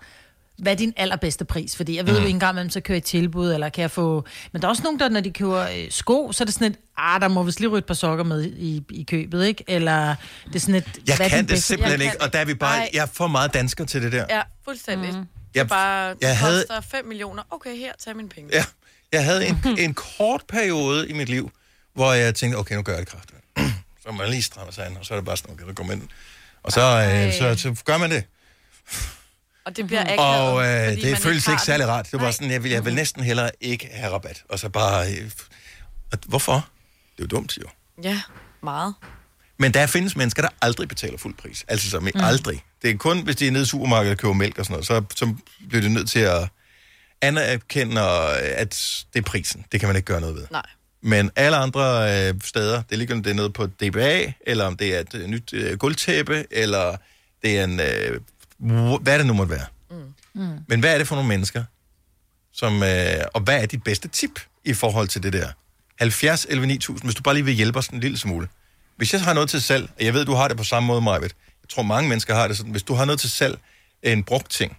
hvad 0.58 0.72
er 0.72 0.76
din 0.76 0.92
allerbedste 0.96 1.44
pris? 1.44 1.76
Fordi 1.76 1.96
jeg 1.96 2.06
ved 2.06 2.12
jo 2.14 2.18
Mm. 2.20 2.26
ikke 2.26 2.34
engang, 2.36 2.54
hvem 2.54 2.70
så 2.70 2.80
kører 2.80 2.98
i 2.98 3.00
tilbud, 3.00 3.52
eller 3.52 3.68
kan 3.68 3.82
jeg 3.82 3.90
få... 3.90 4.24
Men 4.52 4.62
der 4.62 4.68
er 4.68 4.70
også 4.70 4.82
nogen, 4.82 5.00
der, 5.00 5.08
når 5.08 5.20
de 5.20 5.30
køber 5.30 5.60
øh, 5.68 5.90
sko, 5.90 6.32
så 6.32 6.44
er 6.44 6.46
det 6.46 6.54
sådan 6.54 6.72
et, 6.72 6.78
ah, 6.96 7.20
der 7.20 7.28
må 7.28 7.42
vist 7.42 7.60
lige 7.60 7.68
ryge 7.70 7.78
et 7.78 7.84
par 7.86 7.94
sokker 7.94 8.24
med 8.24 8.44
i, 8.44 8.82
i 8.90 9.02
købet, 9.02 9.46
ikke? 9.46 9.64
Eller 9.68 10.14
det 10.46 10.54
er 10.56 10.60
sådan 10.60 10.74
et... 10.74 10.98
Jeg 11.06 11.16
hvad 11.16 11.30
kan 11.30 11.38
det 11.38 11.46
bedste 11.48 11.66
simpelthen 11.66 12.00
Jeg 12.00 12.04
ikke, 12.06 12.18
kan 12.18 12.26
og 12.26 12.32
der 12.32 12.38
er 12.38 12.44
vi 12.44 12.54
bare, 12.54 12.76
Ej. 12.78 12.90
jeg 12.94 13.02
er 13.02 13.06
for 13.12 13.26
meget 13.26 13.54
dansker 13.54 13.84
til 13.84 14.02
det 14.02 14.12
der. 14.12 14.24
Ja, 14.30 14.42
fuldstændig. 14.64 15.14
Mm. 15.14 15.24
Jeg- 15.54 15.68
bare, 15.68 16.10
det 16.10 16.16
jeg 16.20 16.38
havde- 16.38 16.64
koster 16.68 16.80
5 16.80 17.04
millioner. 17.06 17.42
Okay, 17.50 17.76
her, 17.76 17.92
tag 18.04 18.16
mine 18.16 18.28
penge. 18.28 18.50
Ja, 18.52 18.64
jeg 19.12 19.24
havde 19.24 19.46
en, 19.46 19.58
en 19.78 19.94
kort 19.94 20.42
periode 20.48 21.08
i 21.08 21.12
mit 21.12 21.28
liv, 21.28 21.50
hvor 21.94 22.12
jeg 22.12 22.34
tænkte, 22.34 22.56
okay, 22.56 22.74
nu 22.74 22.82
gør 22.82 22.92
jeg 22.92 23.00
det 23.00 23.08
kraftigt. 23.08 23.38
så 24.06 24.12
man 24.12 24.30
lige 24.30 24.42
strammer 24.42 24.72
sig 24.72 24.86
an, 24.86 24.96
og 25.00 25.06
så 25.06 25.14
er 25.14 25.18
det 25.18 25.24
bare 25.26 25.36
sådan, 25.36 25.54
okay, 25.54 25.66
der 25.66 25.72
kommer 25.74 25.92
ind. 25.92 26.02
Og 26.62 26.72
så, 26.72 26.80
øh, 26.80 27.32
så, 27.56 27.62
så 27.62 27.82
gør 27.84 27.98
man 27.98 28.10
det. 28.10 28.24
Og 29.68 29.76
det 29.76 29.86
bliver 29.86 30.00
akavet, 30.02 30.18
Og 30.20 30.66
øh, 30.66 30.88
fordi 30.88 31.00
det 31.10 31.18
føles 31.18 31.44
har 31.46 31.52
ikke 31.52 31.62
særlig 31.62 31.86
rart. 31.88 32.04
Det 32.04 32.12
var 32.12 32.18
Nej. 32.20 32.30
sådan, 32.32 32.50
jeg 32.50 32.62
vil, 32.62 32.70
jeg 32.70 32.84
vil 32.84 32.94
næsten 32.94 33.22
hellere 33.24 33.50
ikke 33.60 33.88
have 33.92 34.12
rabat. 34.12 34.42
Og 34.48 34.58
så 34.58 34.68
bare... 34.68 35.12
Øh, 35.12 35.30
og 36.12 36.18
hvorfor? 36.26 36.52
Det 37.16 37.22
er 37.22 37.22
jo 37.22 37.26
dumt, 37.26 37.56
jo. 37.56 37.68
Ja, 38.02 38.20
meget. 38.62 38.94
Men 39.58 39.74
der 39.74 39.86
findes 39.86 40.16
mennesker, 40.16 40.42
der 40.42 40.48
aldrig 40.62 40.88
betaler 40.88 41.18
fuld 41.18 41.34
pris. 41.34 41.64
Altså 41.68 41.90
som 41.90 42.02
Mm. 42.02 42.10
aldrig. 42.14 42.62
Det 42.82 42.90
er 42.90 42.96
kun, 42.96 43.20
hvis 43.24 43.36
de 43.36 43.46
er 43.46 43.50
nede 43.50 43.62
i 43.62 43.66
supermarkedet 43.66 44.12
og 44.12 44.18
køber 44.18 44.34
mælk 44.34 44.58
og 44.58 44.64
sådan 44.64 44.72
noget, 44.72 44.86
så, 44.86 45.02
så 45.16 45.34
bliver 45.68 45.82
de 45.82 45.88
nødt 45.88 46.10
til 46.10 46.18
at 46.20 46.48
anerkende, 47.20 48.02
at 48.40 49.04
det 49.12 49.18
er 49.18 49.22
prisen. 49.22 49.64
Det 49.72 49.80
kan 49.80 49.88
man 49.88 49.96
ikke 49.96 50.06
gøre 50.06 50.20
noget 50.20 50.36
ved. 50.36 50.46
Nej. 50.50 50.62
Men 51.02 51.30
alle 51.36 51.56
andre 51.56 51.82
øh, 52.28 52.34
steder, 52.44 52.76
det 52.82 52.92
er 52.92 52.96
ligegyldigt, 52.96 53.24
det 53.24 53.30
er 53.30 53.34
noget 53.34 53.52
på 53.52 53.66
DBA, 53.66 54.32
eller 54.46 54.64
om 54.64 54.76
det 54.76 54.94
er 54.96 55.00
et 55.00 55.28
nyt 55.30 55.52
øh, 55.52 55.78
gulvtæppe, 55.78 56.44
eller 56.50 56.96
det 57.42 57.58
er 57.58 57.64
en... 57.64 57.80
Øh, 57.80 58.20
hvad 59.00 59.18
det 59.18 59.26
nu 59.26 59.32
måtte 59.32 59.50
være. 59.50 59.66
Mm. 60.34 60.58
Men 60.68 60.80
hvad 60.80 60.94
er 60.94 60.98
det 60.98 61.08
for 61.08 61.14
nogle 61.14 61.28
mennesker? 61.28 61.64
Som, 62.52 62.82
øh, 62.82 63.14
og 63.34 63.40
hvad 63.40 63.62
er 63.62 63.66
dit 63.66 63.82
bedste 63.82 64.08
tip 64.08 64.40
i 64.64 64.72
forhold 64.74 65.08
til 65.08 65.22
det 65.22 65.32
der? 65.32 65.48
70 65.98 66.46
11 66.48 66.66
9000, 66.66 67.06
hvis 67.06 67.14
du 67.14 67.22
bare 67.22 67.34
lige 67.34 67.44
vil 67.44 67.54
hjælpe 67.54 67.78
os 67.78 67.86
en 67.88 68.00
lille 68.00 68.18
smule. 68.18 68.48
Hvis 68.96 69.12
jeg 69.12 69.22
har 69.22 69.32
noget 69.32 69.48
til 69.50 69.62
salg, 69.62 69.90
og 69.98 70.04
jeg 70.04 70.14
ved, 70.14 70.24
du 70.24 70.34
har 70.34 70.48
det 70.48 70.56
på 70.56 70.64
samme 70.64 70.86
måde, 70.86 71.00
Majbet. 71.00 71.34
Jeg 71.62 71.68
tror, 71.68 71.82
mange 71.82 72.08
mennesker 72.08 72.34
har 72.34 72.48
det 72.48 72.56
sådan. 72.56 72.72
Hvis 72.72 72.82
du 72.82 72.94
har 72.94 73.04
noget 73.04 73.20
til 73.20 73.30
salg, 73.30 73.58
en 74.02 74.24
brugt 74.24 74.50
ting 74.50 74.76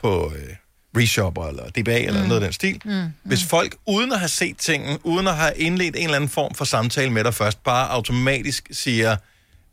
på 0.00 0.32
øh, 0.36 0.56
Reshopper 0.96 1.46
eller 1.46 1.70
DBA 1.70 1.98
eller 1.98 2.22
Mm. 2.22 2.28
noget 2.28 2.40
af 2.42 2.46
den 2.46 2.52
stil. 2.52 2.80
Mm. 2.84 3.04
Hvis 3.22 3.44
folk, 3.44 3.76
uden 3.86 4.12
at 4.12 4.18
have 4.18 4.28
set 4.28 4.56
tingen, 4.58 4.98
uden 5.02 5.26
at 5.28 5.36
have 5.36 5.52
indledt 5.56 5.96
en 5.96 6.02
eller 6.04 6.16
anden 6.16 6.30
form 6.30 6.54
for 6.54 6.64
samtale 6.64 7.10
med 7.10 7.24
dig 7.24 7.34
først, 7.34 7.64
bare 7.64 7.88
automatisk 7.90 8.68
siger 8.70 9.16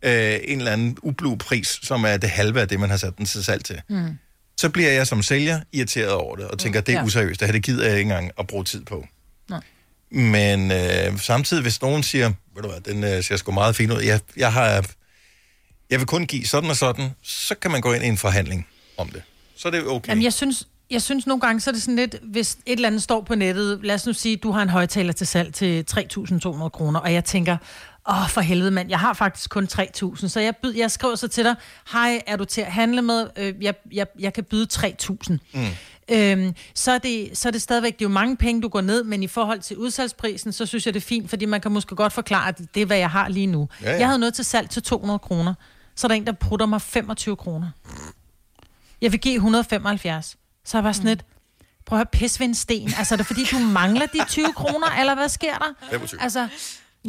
øh, 0.04 0.39
en 0.43 0.58
eller 0.58 0.72
anden 0.72 0.97
ublu 1.02 1.36
pris, 1.36 1.80
som 1.84 2.04
er 2.04 2.18
det 2.18 2.30
halve 2.30 2.62
af 2.62 2.68
det, 2.68 2.80
man 2.80 2.89
har 2.89 2.97
sat 2.97 3.18
den 3.18 3.26
til 3.26 3.43
salg 3.43 3.64
til, 3.66 3.82
Mm. 3.89 4.18
så 4.58 4.70
bliver 4.70 4.91
jeg 4.91 5.08
som 5.08 5.24
sælger 5.24 5.60
irriteret 5.74 6.10
over 6.12 6.36
det, 6.36 6.45
og 6.47 6.60
tænker, 6.60 6.82
det 6.82 6.93
er 6.95 6.99
Ja. 6.99 7.06
useriøst, 7.06 7.39
det 7.39 7.47
her 7.47 7.54
det 7.54 7.64
gider 7.64 7.84
jeg 7.88 7.91
ikke 7.97 8.02
engang 8.02 8.32
at 8.39 8.47
bruge 8.47 8.64
tid 8.64 8.86
på. 8.86 9.06
Nej. 9.49 9.62
Men 10.12 10.72
øh, 10.72 11.20
samtidig, 11.20 11.62
hvis 11.64 11.82
nogen 11.82 12.04
siger, 12.04 12.32
ved 12.56 12.64
du 12.64 12.70
hvad, 12.70 12.93
den 12.93 13.04
øh, 13.04 13.24
ser 13.24 13.36
sgu 13.38 13.52
meget 13.52 13.76
fin 13.76 13.91
ud, 13.91 14.02
jeg, 14.02 14.20
jeg 14.38 14.54
har, 14.54 14.86
jeg 15.89 15.99
vil 15.99 16.06
kun 16.08 16.26
give 16.28 16.45
sådan 16.45 16.70
og 16.70 16.76
sådan, 16.76 17.10
så 17.24 17.56
kan 17.56 17.72
man 17.72 17.82
gå 17.82 17.93
ind 17.93 18.04
i 18.04 18.08
en 18.08 18.18
forhandling 18.18 18.68
om 18.97 19.10
det. 19.10 19.22
Så 19.56 19.68
er 19.68 19.72
det 19.72 19.88
okay. 19.88 20.10
Jamen, 20.10 20.24
jeg 20.24 20.34
synes, 20.34 20.68
jeg 20.89 21.02
synes 21.02 21.28
nogle 21.28 21.41
gange, 21.41 21.60
så 21.60 21.70
er 21.70 21.74
det 21.74 21.82
sådan 21.82 21.95
lidt, 21.95 22.16
hvis 22.24 22.54
et 22.54 22.60
eller 22.66 22.88
andet 22.88 23.02
står 23.04 23.22
på 23.22 23.36
nettet, 23.36 23.80
lad 23.84 23.95
os 23.95 24.06
nu 24.06 24.14
sige, 24.14 24.36
du 24.38 24.52
har 24.52 24.62
en 24.62 24.70
højtaler 24.70 25.14
til 25.14 25.28
salg 25.28 25.54
til 25.54 25.86
3.200 25.91 26.70
kroner, 26.70 26.99
og 26.99 27.14
jeg 27.14 27.26
tænker, 27.26 27.58
åh, 28.10 28.30
for 28.30 28.41
helvede 28.41 28.72
mand, 28.72 28.89
jeg 28.89 28.99
har 28.99 29.14
faktisk 29.14 29.49
kun 29.49 29.68
3.000, 29.74 30.28
så 30.28 30.39
jeg, 30.39 30.56
byd, 30.56 30.74
jeg 30.76 30.91
skriver 30.91 31.16
så 31.16 31.28
til 31.28 31.43
dig, 31.43 31.56
hej, 31.91 32.22
er 32.28 32.36
du 32.38 32.45
til 32.45 32.62
at 32.62 32.72
handle 32.72 33.02
med? 33.02 33.28
Øh, 33.38 33.54
jeg, 33.62 33.76
jeg, 33.91 34.08
jeg 34.20 34.34
kan 34.34 34.43
byde 34.43 34.68
3.000. 34.74 35.38
Mm. 35.54 35.66
Øhm, 36.10 36.56
så, 36.76 36.91
er 36.91 36.97
det, 36.97 37.38
så 37.38 37.49
er 37.49 37.52
det 37.52 37.62
stadigvæk, 37.62 37.93
det 37.93 38.06
er 38.06 38.10
jo 38.10 38.14
mange 38.14 38.38
penge, 38.38 38.62
du 38.62 38.68
går 38.68 38.82
ned, 38.82 39.04
men 39.04 39.24
i 39.24 39.28
forhold 39.28 39.60
til 39.60 39.78
udsalgsprisen, 39.78 40.52
så 40.52 40.66
synes 40.66 40.86
jeg, 40.86 40.93
det 40.93 40.99
er 40.99 41.06
fint, 41.08 41.30
fordi 41.30 41.45
man 41.45 41.62
kan 41.62 41.72
måske 41.72 41.95
godt 41.95 42.14
forklare, 42.14 42.47
at 42.47 42.58
det 42.76 42.82
er, 42.82 42.86
hvad 42.86 42.97
jeg 42.97 43.10
har 43.10 43.30
lige 43.30 43.47
nu. 43.47 43.70
Ja, 43.82 43.91
ja. 43.91 43.97
Jeg 43.97 44.08
havde 44.08 44.20
noget 44.20 44.34
til 44.34 44.45
salg 44.45 44.70
til 44.70 44.84
200 44.84 45.20
kroner, 45.20 45.54
så 45.95 46.08
er 46.08 46.10
der 46.10 46.16
en, 46.16 46.26
der 46.26 46.32
prutter 46.32 46.66
mig 46.66 46.82
25 46.82 47.36
kroner. 47.36 47.70
Jeg 49.02 49.12
vil 49.12 49.20
give 49.20 49.36
175. 49.36 50.38
Så 50.66 50.78
er 50.78 50.80
jeg 50.80 50.84
bare 50.84 50.93
sådan 50.93 51.08
lidt, 51.08 51.26
prøv 51.86 51.99
at 51.99 51.99
høre, 51.99 52.06
pis 52.12 52.39
ved 52.39 52.47
en 52.47 52.56
sten. 52.56 52.93
Altså, 52.97 53.16
er 53.16 53.18
det 53.18 53.26
fordi, 53.26 53.45
du 53.52 53.60
mangler 53.60 54.06
de 54.06 54.20
20 54.28 54.54
kroner, 54.54 54.88
eller 54.99 55.16
hvad 55.16 55.30
sker 55.30 55.58
der? 55.58 55.88
25. 55.89 56.22
Altså, 56.22 56.47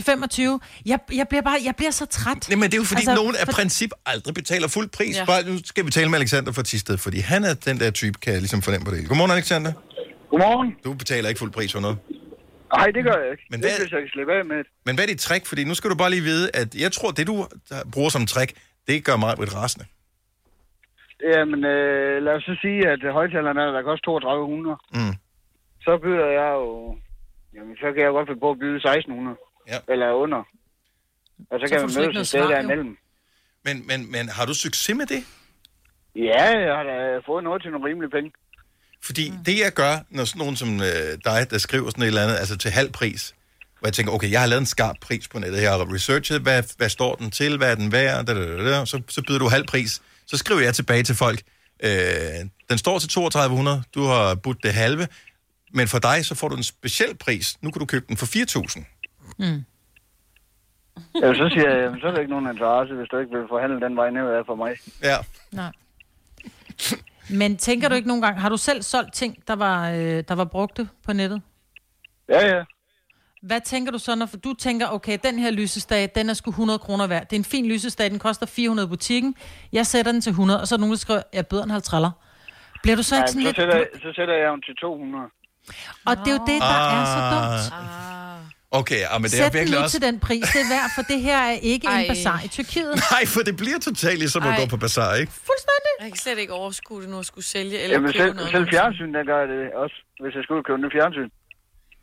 25. 0.00 0.60
Jeg, 0.86 0.98
jeg, 1.14 1.26
bliver 1.28 1.42
bare, 1.42 1.58
jeg 1.64 1.74
bliver 1.76 1.90
så 1.90 2.06
træt. 2.06 2.48
Nej, 2.48 2.56
men 2.56 2.62
det 2.70 2.74
er 2.74 2.78
jo 2.78 2.84
fordi, 2.84 3.00
altså, 3.00 3.14
nogen 3.14 3.34
af 3.40 3.44
for- 3.46 3.52
princip 3.52 3.90
aldrig 4.06 4.34
betaler 4.34 4.68
fuld 4.68 4.88
pris. 4.88 5.16
Ja. 5.16 5.24
Bare, 5.24 5.42
nu 5.50 5.58
skal 5.64 5.86
vi 5.86 5.90
tale 5.90 6.08
med 6.10 6.18
Alexander 6.18 6.52
fra 6.52 6.62
Tisted, 6.62 6.98
fordi 6.98 7.18
han 7.20 7.44
er 7.44 7.54
den 7.54 7.78
der 7.80 7.90
type, 7.90 8.18
kan 8.22 8.32
jeg 8.32 8.40
ligesom 8.40 8.62
fornemme 8.62 8.84
på 8.84 8.90
det. 8.94 9.08
Godmorgen, 9.08 9.30
Alexander. 9.32 9.72
Godmorgen. 10.30 10.76
Du 10.84 10.94
betaler 10.94 11.28
ikke 11.28 11.38
fuld 11.38 11.52
pris 11.52 11.72
for 11.72 11.80
noget. 11.80 11.98
Nej, 12.76 12.86
det 12.96 13.04
gør 13.04 13.16
jeg 13.22 13.30
ikke. 13.34 13.44
Men 13.50 13.60
Men 13.60 13.62
det 13.62 13.70
hvad- 13.70 13.80
hvis 13.84 13.92
jeg 13.92 14.00
kan 14.00 14.08
slippe 14.16 14.32
af 14.38 14.44
med 14.44 14.56
det. 14.58 14.66
Men 14.86 14.94
hvad 14.94 15.04
er 15.04 15.08
dit 15.08 15.20
trick? 15.20 15.46
Fordi 15.46 15.64
nu 15.64 15.74
skal 15.74 15.90
du 15.90 15.96
bare 16.02 16.10
lige 16.10 16.22
vide, 16.22 16.50
at 16.54 16.74
jeg 16.74 16.92
tror, 16.92 17.10
det 17.10 17.26
du 17.26 17.46
bruger 17.92 18.10
som 18.10 18.26
trick, 18.26 18.50
det 18.88 19.04
gør 19.04 19.16
mig 19.16 19.30
et 19.32 19.54
rasende. 19.56 19.84
Jamen, 21.34 21.60
øh, 21.74 22.22
lad 22.26 22.32
os 22.38 22.42
så 22.50 22.54
sige, 22.64 22.80
at 22.92 23.00
højtalerne 23.18 23.60
er, 23.66 23.70
der 23.76 23.82
koster 23.82 24.04
3200. 24.04 24.76
Mm. 24.94 25.14
Så 25.86 25.92
byder 26.04 26.28
jeg 26.40 26.50
jo... 26.60 26.66
Jamen, 27.56 27.74
så 27.82 27.86
kan 27.94 28.00
jeg 28.04 28.12
godt 28.16 28.28
finde 28.28 28.40
på 28.46 28.50
at 28.54 28.58
byde 28.62 28.76
1600. 28.76 29.36
Ja. 29.68 29.78
Eller 29.88 30.12
under. 30.12 30.38
Og 31.50 31.60
så, 31.60 31.66
Så 31.66 31.74
kan 31.74 31.80
man 31.86 31.90
mødes 31.98 32.16
et 32.16 32.28
sted 32.28 32.48
derimellem. 32.48 32.96
Men, 33.64 33.86
men, 33.86 34.12
men 34.12 34.28
har 34.28 34.44
du 34.46 34.54
succes 34.54 34.96
med 34.96 35.06
det? 35.06 35.24
Ja, 36.16 36.58
jeg 36.58 36.76
har 36.76 36.82
da 36.82 37.18
fået 37.26 37.44
noget 37.44 37.62
til 37.62 37.70
nogle 37.70 37.88
rimelige 37.88 38.10
penge. 38.10 38.32
Fordi 39.04 39.30
mm. 39.30 39.44
det, 39.44 39.58
jeg 39.58 39.72
gør, 39.72 39.94
når 40.10 40.24
sådan 40.24 40.38
nogen 40.38 40.56
som 40.56 40.80
øh, 40.80 41.18
dig, 41.24 41.50
der 41.50 41.58
skriver 41.58 41.90
sådan 41.90 42.02
et 42.02 42.06
eller 42.06 42.22
andet, 42.22 42.36
altså 42.36 42.56
til 42.56 42.70
halv 42.70 42.92
pris, 42.92 43.34
hvor 43.78 43.88
jeg 43.88 43.94
tænker, 43.94 44.12
okay, 44.12 44.30
jeg 44.30 44.40
har 44.40 44.46
lavet 44.46 44.60
en 44.60 44.66
skarp 44.66 44.96
pris 45.00 45.28
på 45.28 45.38
nettet, 45.38 45.62
jeg 45.62 45.70
har 45.70 45.94
researchet, 45.94 46.42
hvad, 46.42 46.62
hvad 46.76 46.88
står 46.88 47.14
den 47.14 47.30
til, 47.30 47.56
hvad 47.56 47.70
er 47.70 47.74
den 47.74 47.92
værd, 47.92 48.26
da, 48.26 48.34
da, 48.34 48.56
da, 48.56 48.78
da, 48.78 48.84
så, 48.84 49.02
så 49.08 49.22
byder 49.26 49.38
du 49.38 49.48
halv 49.48 49.66
pris. 49.66 50.02
Så 50.26 50.36
skriver 50.36 50.60
jeg 50.60 50.74
tilbage 50.74 51.02
til 51.02 51.14
folk, 51.14 51.42
øh, 51.82 51.90
den 52.70 52.78
står 52.78 52.98
til 52.98 53.08
3200, 53.08 53.82
du 53.94 54.02
har 54.02 54.34
budt 54.34 54.62
det 54.62 54.72
halve, 54.72 55.08
men 55.74 55.88
for 55.88 55.98
dig, 55.98 56.26
så 56.26 56.34
får 56.34 56.48
du 56.48 56.56
en 56.56 56.62
speciel 56.62 57.16
pris. 57.16 57.56
Nu 57.62 57.70
kan 57.70 57.80
du 57.80 57.86
købe 57.86 58.04
den 58.08 58.16
for 58.16 58.26
4000. 58.26 58.84
Mm. 59.38 59.64
Ja, 61.22 61.34
så 61.34 61.48
siger 61.52 61.70
jeg, 61.70 61.82
jamen, 61.84 62.00
så 62.00 62.06
er 62.06 62.10
der 62.10 62.18
ikke 62.18 62.30
nogen 62.30 62.46
interesse, 62.50 62.94
hvis 62.94 63.08
du 63.08 63.18
ikke 63.18 63.38
vil 63.38 63.48
forhandle 63.48 63.80
den 63.80 63.96
vej 63.96 64.10
ned 64.10 64.26
af 64.28 64.46
for 64.46 64.54
mig. 64.54 64.76
Ja. 65.02 65.16
Nej. 65.52 65.72
Men 67.30 67.56
tænker 67.56 67.88
du 67.88 67.94
ikke 67.94 68.08
nogle 68.08 68.22
gange, 68.22 68.40
har 68.40 68.48
du 68.48 68.56
selv 68.56 68.82
solgt 68.82 69.14
ting, 69.14 69.36
der 69.48 69.56
var, 69.56 69.90
øh, 69.90 70.24
der 70.28 70.34
var 70.34 70.44
brugte 70.44 70.88
på 71.06 71.12
nettet? 71.12 71.42
Ja, 72.28 72.56
ja. 72.56 72.64
Hvad 73.42 73.60
tænker 73.60 73.92
du 73.92 73.98
så, 73.98 74.14
når 74.14 74.28
du 74.44 74.54
tænker, 74.54 74.88
okay, 74.88 75.18
den 75.24 75.38
her 75.38 75.50
lysestage, 75.50 76.08
den 76.14 76.30
er 76.30 76.34
sgu 76.34 76.50
100 76.50 76.78
kroner 76.78 77.06
værd. 77.06 77.22
Det 77.28 77.32
er 77.36 77.40
en 77.40 77.44
fin 77.44 77.66
lysestage, 77.68 78.10
den 78.10 78.18
koster 78.18 78.46
400 78.46 78.86
i 78.86 78.88
butikken. 78.88 79.34
Jeg 79.72 79.86
sætter 79.86 80.12
den 80.12 80.20
til 80.20 80.30
100, 80.30 80.60
og 80.60 80.68
så 80.68 80.74
er 80.74 80.76
der 80.76 80.80
nogen, 80.80 80.92
der 80.92 80.98
skriver, 80.98 81.22
jeg 81.32 81.46
bøder 81.46 81.64
en 81.64 81.70
halv 81.70 81.82
træller. 81.82 82.10
Bliver 82.82 82.96
du 82.96 83.02
så 83.02 83.16
ikke 83.16 83.28
sådan 83.28 83.42
så, 83.42 83.46
lidt... 83.48 83.56
sætter, 83.56 83.76
jeg- 83.76 83.88
så 84.02 84.12
sætter 84.16 84.34
jeg 84.34 84.52
den 84.52 84.62
til 84.62 84.74
200. 84.76 85.24
Og 86.06 86.16
det 86.16 86.26
er 86.26 86.32
jo 86.32 86.44
det, 86.46 86.60
der 86.62 86.78
er 86.96 87.04
så 87.14 87.20
dumt. 87.34 87.62
Okay, 88.80 89.00
ja, 89.06 89.18
men 89.18 89.26
det 89.30 89.36
er 89.38 89.42
Sæt 89.42 89.52
den 89.52 89.58
virkelig 89.58 89.78
nu 89.78 89.84
også... 89.84 89.94
til 89.96 90.02
den 90.08 90.16
pris, 90.26 90.44
det 90.54 90.60
er 90.64 90.68
værd, 90.76 90.88
for 90.96 91.02
det 91.12 91.18
her 91.28 91.38
er 91.50 91.56
ikke 91.72 91.86
Ej. 91.86 92.00
en 92.00 92.08
bazar 92.12 92.38
i 92.46 92.48
Tyrkiet. 92.56 92.94
Nej, 93.14 93.22
for 93.34 93.40
det 93.48 93.54
bliver 93.62 93.80
totalt 93.88 94.18
ligesom 94.24 94.42
at 94.42 94.48
Ej. 94.48 94.58
gå 94.60 94.64
på 94.74 94.78
bazar, 94.84 95.10
ikke? 95.22 95.32
Fuldstændig. 95.50 95.92
Jeg 96.02 96.08
kan 96.12 96.20
slet 96.26 96.38
ikke 96.44 96.54
overskue 96.62 97.00
det 97.02 97.08
nu 97.14 97.18
at 97.24 97.26
skulle 97.32 97.48
sælge 97.54 97.76
eller 97.82 97.94
Jamen, 97.96 98.08
købe 98.12 98.18
selv, 98.22 98.34
noget. 98.34 98.50
selv 98.50 98.66
fjernsyn, 98.74 99.10
der 99.16 99.22
gør 99.30 99.38
jeg 99.42 99.48
det 99.54 99.62
også, 99.82 99.96
hvis 100.22 100.32
jeg 100.36 100.42
skulle 100.44 100.62
købe 100.68 100.78
en 100.88 100.92
fjernsyn. 100.96 101.28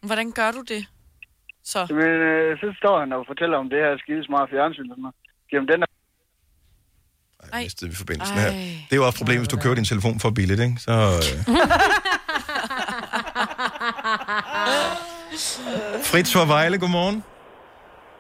Hvordan 0.10 0.28
gør 0.40 0.52
du 0.58 0.62
det? 0.74 0.82
Så. 1.72 1.80
Men 1.90 2.12
øh, 2.32 2.50
så 2.62 2.68
står 2.82 2.96
han 3.02 3.10
og 3.18 3.22
fortæller 3.32 3.58
om 3.64 3.68
det 3.74 3.80
her 3.84 3.92
skide 4.04 4.22
smart 4.30 4.48
fjernsyn. 4.54 4.92
og 4.94 4.98
noget. 5.04 5.16
Jamen, 5.54 5.68
den 5.72 5.80
er... 5.84 5.90
Ej, 7.54 7.64
mistede 7.64 7.90
vi 7.92 7.96
forbindelsen 8.04 8.38
her. 8.44 8.50
Det 8.88 8.94
er 8.96 9.00
jo 9.02 9.06
også 9.06 9.16
et 9.18 9.22
problem, 9.22 9.38
hvis 9.42 9.52
du 9.54 9.58
køber 9.64 9.76
din 9.76 9.90
telefon 9.94 10.20
for 10.20 10.30
billigt, 10.30 10.62
ikke? 10.68 10.76
Så, 10.88 10.92
øh. 10.92 11.56
Fritz 16.12 16.30
fra 16.36 16.46
Vejle, 16.54 16.78
godmorgen. 16.84 17.18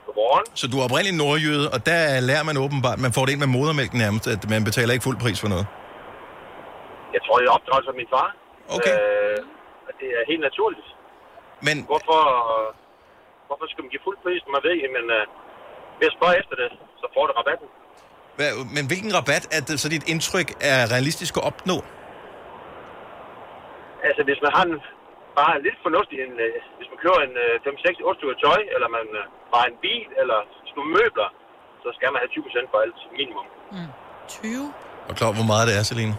Godmorgen. 0.05 0.45
Så 0.59 0.65
du 0.71 0.75
er 0.79 0.83
oprindelig 0.87 1.15
nordjyde, 1.23 1.65
og 1.73 1.79
der 1.89 1.99
lærer 2.29 2.43
man 2.49 2.55
åbenbart, 2.65 2.97
man 3.05 3.13
får 3.17 3.23
det 3.25 3.31
ind 3.33 3.41
med 3.45 3.51
modermælken 3.57 3.97
nærmest, 4.05 4.25
at 4.35 4.41
man 4.53 4.61
betaler 4.69 4.91
ikke 4.95 5.05
fuld 5.09 5.19
pris 5.25 5.39
for 5.43 5.49
noget. 5.53 5.65
Jeg 7.15 7.21
tror, 7.25 7.35
jeg 7.43 7.49
opdraget 7.57 7.83
som 7.87 7.95
min 8.01 8.09
far. 8.15 8.29
Okay. 8.77 8.95
Øh, 8.95 9.37
og 9.87 9.93
det 9.99 10.09
er 10.17 10.23
helt 10.31 10.43
naturligt. 10.49 10.87
Men... 11.67 11.75
Hvorfor, 11.91 12.21
hvorfor 13.47 13.65
skal 13.71 13.81
man 13.83 13.91
give 13.93 14.03
fuld 14.07 14.17
pris, 14.25 14.39
når 14.45 14.51
man 14.57 14.63
ved, 14.67 14.75
at 14.87 14.91
øh, 15.17 15.25
ved 15.99 16.07
at 16.11 16.15
spørge 16.17 16.35
efter 16.41 16.55
det, 16.61 16.69
så 17.01 17.05
får 17.15 17.23
du 17.27 17.31
rabatten. 17.39 17.67
Hvad, 18.37 18.51
men 18.75 18.83
hvilken 18.91 19.11
rabat 19.19 19.45
er 19.57 19.61
det 19.67 19.75
så 19.83 19.87
dit 19.95 20.05
indtryk 20.13 20.49
er 20.71 20.79
realistisk 20.93 21.33
at 21.39 21.43
opnå? 21.49 21.77
Altså, 24.07 24.21
hvis 24.27 24.39
man 24.45 24.51
har 24.57 24.63
en, 24.69 24.77
bare 25.39 25.51
en 25.57 25.63
lidt 25.67 25.79
fornuftig, 25.87 26.15
en, 26.25 26.33
øh, 26.45 26.49
hvis 26.77 26.89
man 26.91 26.99
køber 27.03 27.19
en 27.27 27.35
øh, 27.45 27.53
5, 27.63 27.77
6, 27.87 28.09
8 28.09 28.17
stykker 28.19 28.37
tøj, 28.45 28.59
eller 28.75 28.87
man 28.97 29.07
øh, 29.19 29.23
bare 29.53 29.65
en 29.71 29.77
bil, 29.85 30.07
eller 30.21 30.39
sådan 30.67 30.77
nogle 30.79 30.91
møbler, 30.97 31.29
så 31.83 31.89
skal 31.97 32.07
man 32.13 32.19
have 32.21 32.31
20% 32.35 32.71
for 32.71 32.77
alt 32.85 32.99
minimum. 33.19 33.47
20? 34.27 34.73
Og 35.09 35.13
klar, 35.19 35.31
hvor 35.37 35.47
meget 35.51 35.65
det 35.69 35.75
er, 35.79 35.83
Celine? 35.89 36.15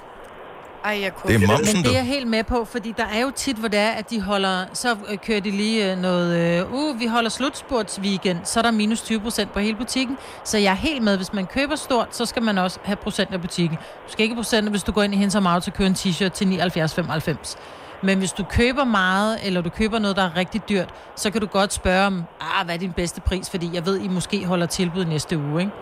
Ej, 0.84 1.00
jeg 1.04 1.14
kunne... 1.14 1.28
Det 1.32 1.42
er 1.42 1.46
momsen, 1.46 1.76
Men 1.76 1.84
det 1.84 1.92
er 1.92 1.96
jeg 1.96 2.06
helt 2.16 2.28
med 2.36 2.44
på, 2.44 2.64
fordi 2.64 2.94
der 2.96 3.04
er 3.16 3.20
jo 3.20 3.30
tit, 3.44 3.56
hvor 3.56 3.68
det 3.68 3.80
er, 3.80 3.90
at 3.90 4.10
de 4.10 4.20
holder, 4.20 4.66
så 4.72 4.88
øh, 5.10 5.18
kører 5.26 5.40
de 5.40 5.50
lige 5.50 5.92
øh, 5.92 5.98
noget, 5.98 6.60
øh, 6.60 6.72
uh, 6.72 7.00
vi 7.00 7.06
holder 7.06 7.30
slutspurtsweekend, 7.30 8.38
så 8.44 8.60
er 8.60 8.62
der 8.62 8.70
minus 8.70 9.02
20 9.02 9.20
procent 9.20 9.52
på 9.52 9.58
hele 9.58 9.76
butikken. 9.76 10.18
Så 10.44 10.58
jeg 10.58 10.70
er 10.70 10.80
helt 10.88 11.02
med, 11.02 11.16
hvis 11.16 11.32
man 11.32 11.46
køber 11.46 11.76
stort, 11.76 12.16
så 12.16 12.26
skal 12.26 12.42
man 12.42 12.58
også 12.58 12.78
have 12.84 12.96
procent 12.96 13.30
af 13.32 13.40
butikken. 13.40 13.78
Du 14.06 14.12
skal 14.12 14.22
ikke 14.22 14.34
have 14.34 14.42
procent, 14.42 14.70
hvis 14.70 14.82
du 14.82 14.92
går 14.92 15.02
ind 15.02 15.14
i 15.14 15.16
Hendes 15.16 15.34
og 15.34 15.42
Maut 15.42 15.68
og 15.68 15.74
køber 15.74 15.88
en 15.88 15.94
t-shirt 15.94 16.28
til 16.28 16.44
79,95. 16.44 17.56
Men 18.02 18.18
hvis 18.18 18.32
du 18.32 18.44
køber 18.58 18.84
meget, 18.84 19.32
eller 19.46 19.60
du 19.68 19.70
køber 19.80 19.98
noget, 20.04 20.16
der 20.20 20.24
er 20.30 20.34
rigtig 20.42 20.60
dyrt, 20.68 20.90
så 21.22 21.26
kan 21.32 21.40
du 21.44 21.48
godt 21.58 21.72
spørge 21.80 22.04
om, 22.10 22.14
ah, 22.40 22.60
hvad 22.64 22.74
er 22.74 22.82
din 22.86 22.92
bedste 23.00 23.20
pris, 23.28 23.46
fordi 23.54 23.66
jeg 23.76 23.82
ved, 23.88 23.96
I 24.06 24.08
måske 24.18 24.38
holder 24.52 24.66
tilbud 24.78 25.04
næste 25.14 25.34
uge, 25.46 25.58
ikke? 25.64 25.72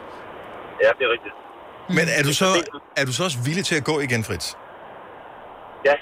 Ja, 0.85 0.91
det 0.99 1.05
er 1.09 1.13
rigtigt. 1.17 1.35
Men 1.99 2.07
er 2.19 2.23
du, 2.29 2.33
så, 2.43 2.49
er 3.01 3.05
du 3.09 3.13
så 3.19 3.23
også 3.29 3.39
villig 3.49 3.65
til 3.71 3.77
at 3.81 3.85
gå 3.91 3.95
igen, 4.07 4.23
Fritz? 4.29 4.47
Ja, 5.89 5.97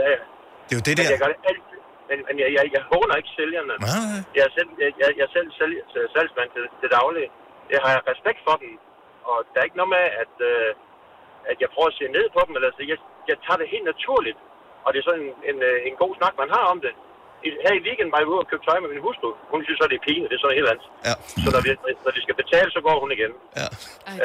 ja, 0.00 0.06
ja. 0.14 0.20
Det 0.66 0.72
er 0.74 0.78
jo 0.80 0.84
det 0.88 0.94
Men 0.94 0.98
der. 1.00 1.12
jeg 1.14 1.20
gør 1.24 1.30
det 1.34 1.40
altid, 1.50 1.78
men, 2.10 2.18
men 2.26 2.34
jeg, 2.42 2.48
jeg, 2.56 2.64
jeg 2.76 2.82
håner 2.92 3.14
ikke 3.20 3.32
sælgerne. 3.38 3.74
Nej. 3.88 4.36
Jeg 4.36 4.42
er 4.48 4.52
selv, 4.58 4.70
jeg, 4.82 4.90
jeg, 5.00 5.08
jeg 5.18 5.24
er 5.28 5.32
selv 5.36 5.48
salg, 5.58 5.74
salgsmand 6.14 6.50
til, 6.54 6.64
til 6.80 6.88
daglig. 6.98 7.24
Jeg 7.74 7.80
har 7.86 7.94
respekt 8.12 8.40
for 8.46 8.56
dem, 8.62 8.72
og 9.30 9.36
der 9.50 9.58
er 9.60 9.66
ikke 9.68 9.80
noget 9.80 9.92
med, 9.96 10.04
at, 10.22 10.34
øh, 10.50 10.68
at 11.50 11.56
jeg 11.62 11.68
prøver 11.74 11.90
at 11.92 11.96
se 12.00 12.04
ned 12.16 12.26
på 12.36 12.40
dem. 12.46 12.52
Eller, 12.56 12.68
altså, 12.72 12.84
jeg, 12.92 12.98
jeg 13.30 13.36
tager 13.44 13.58
det 13.62 13.68
helt 13.74 13.86
naturligt, 13.92 14.38
og 14.84 14.88
det 14.92 14.98
er 15.00 15.06
sådan 15.08 15.22
en, 15.26 15.32
en, 15.50 15.58
øh, 15.68 15.76
en 15.88 15.94
god 16.02 16.12
snak, 16.20 16.34
man 16.42 16.50
har 16.56 16.64
om 16.74 16.78
det. 16.86 16.92
I- 17.46 17.58
Her 17.64 17.74
i 17.80 17.82
weekenden 17.86 18.12
var 18.14 18.20
jeg 18.20 18.28
ude 18.32 18.42
og 18.44 18.48
købe 18.50 18.64
tøj 18.68 18.78
med 18.84 18.90
min 18.94 19.02
hustru. 19.06 19.28
Hun 19.52 19.60
synes 19.66 19.78
så, 19.80 19.86
det 19.90 19.96
er 20.00 20.04
pine, 20.10 20.24
det 20.30 20.34
er 20.36 20.42
sådan 20.44 20.58
helt 20.60 20.70
andet. 20.72 20.86
Ja. 21.08 21.14
Så 21.44 21.48
når 21.54 21.60
vi, 21.66 21.70
når 22.04 22.12
vi 22.16 22.20
skal 22.26 22.36
betale, 22.42 22.68
så 22.76 22.80
går 22.86 22.96
hun 23.02 23.10
igen. 23.16 23.32
Ja. 23.60 23.68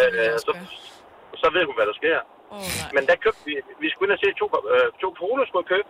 Øh, 0.02 0.34
så, 0.46 0.52
så 1.42 1.48
ved 1.56 1.64
hun, 1.70 1.76
hvad 1.78 1.88
der 1.92 1.96
sker. 2.02 2.18
Oh, 2.56 2.70
Men 2.96 3.02
der 3.10 3.16
købte 3.26 3.42
vi, 3.50 3.54
vi 3.84 3.88
skulle 3.92 4.08
ind 4.10 4.16
og 4.18 4.22
se 4.24 4.30
to, 4.42 4.46
øh, 4.76 4.88
to 5.04 5.08
poler, 5.22 5.46
skulle 5.50 5.68
købe. 5.74 5.90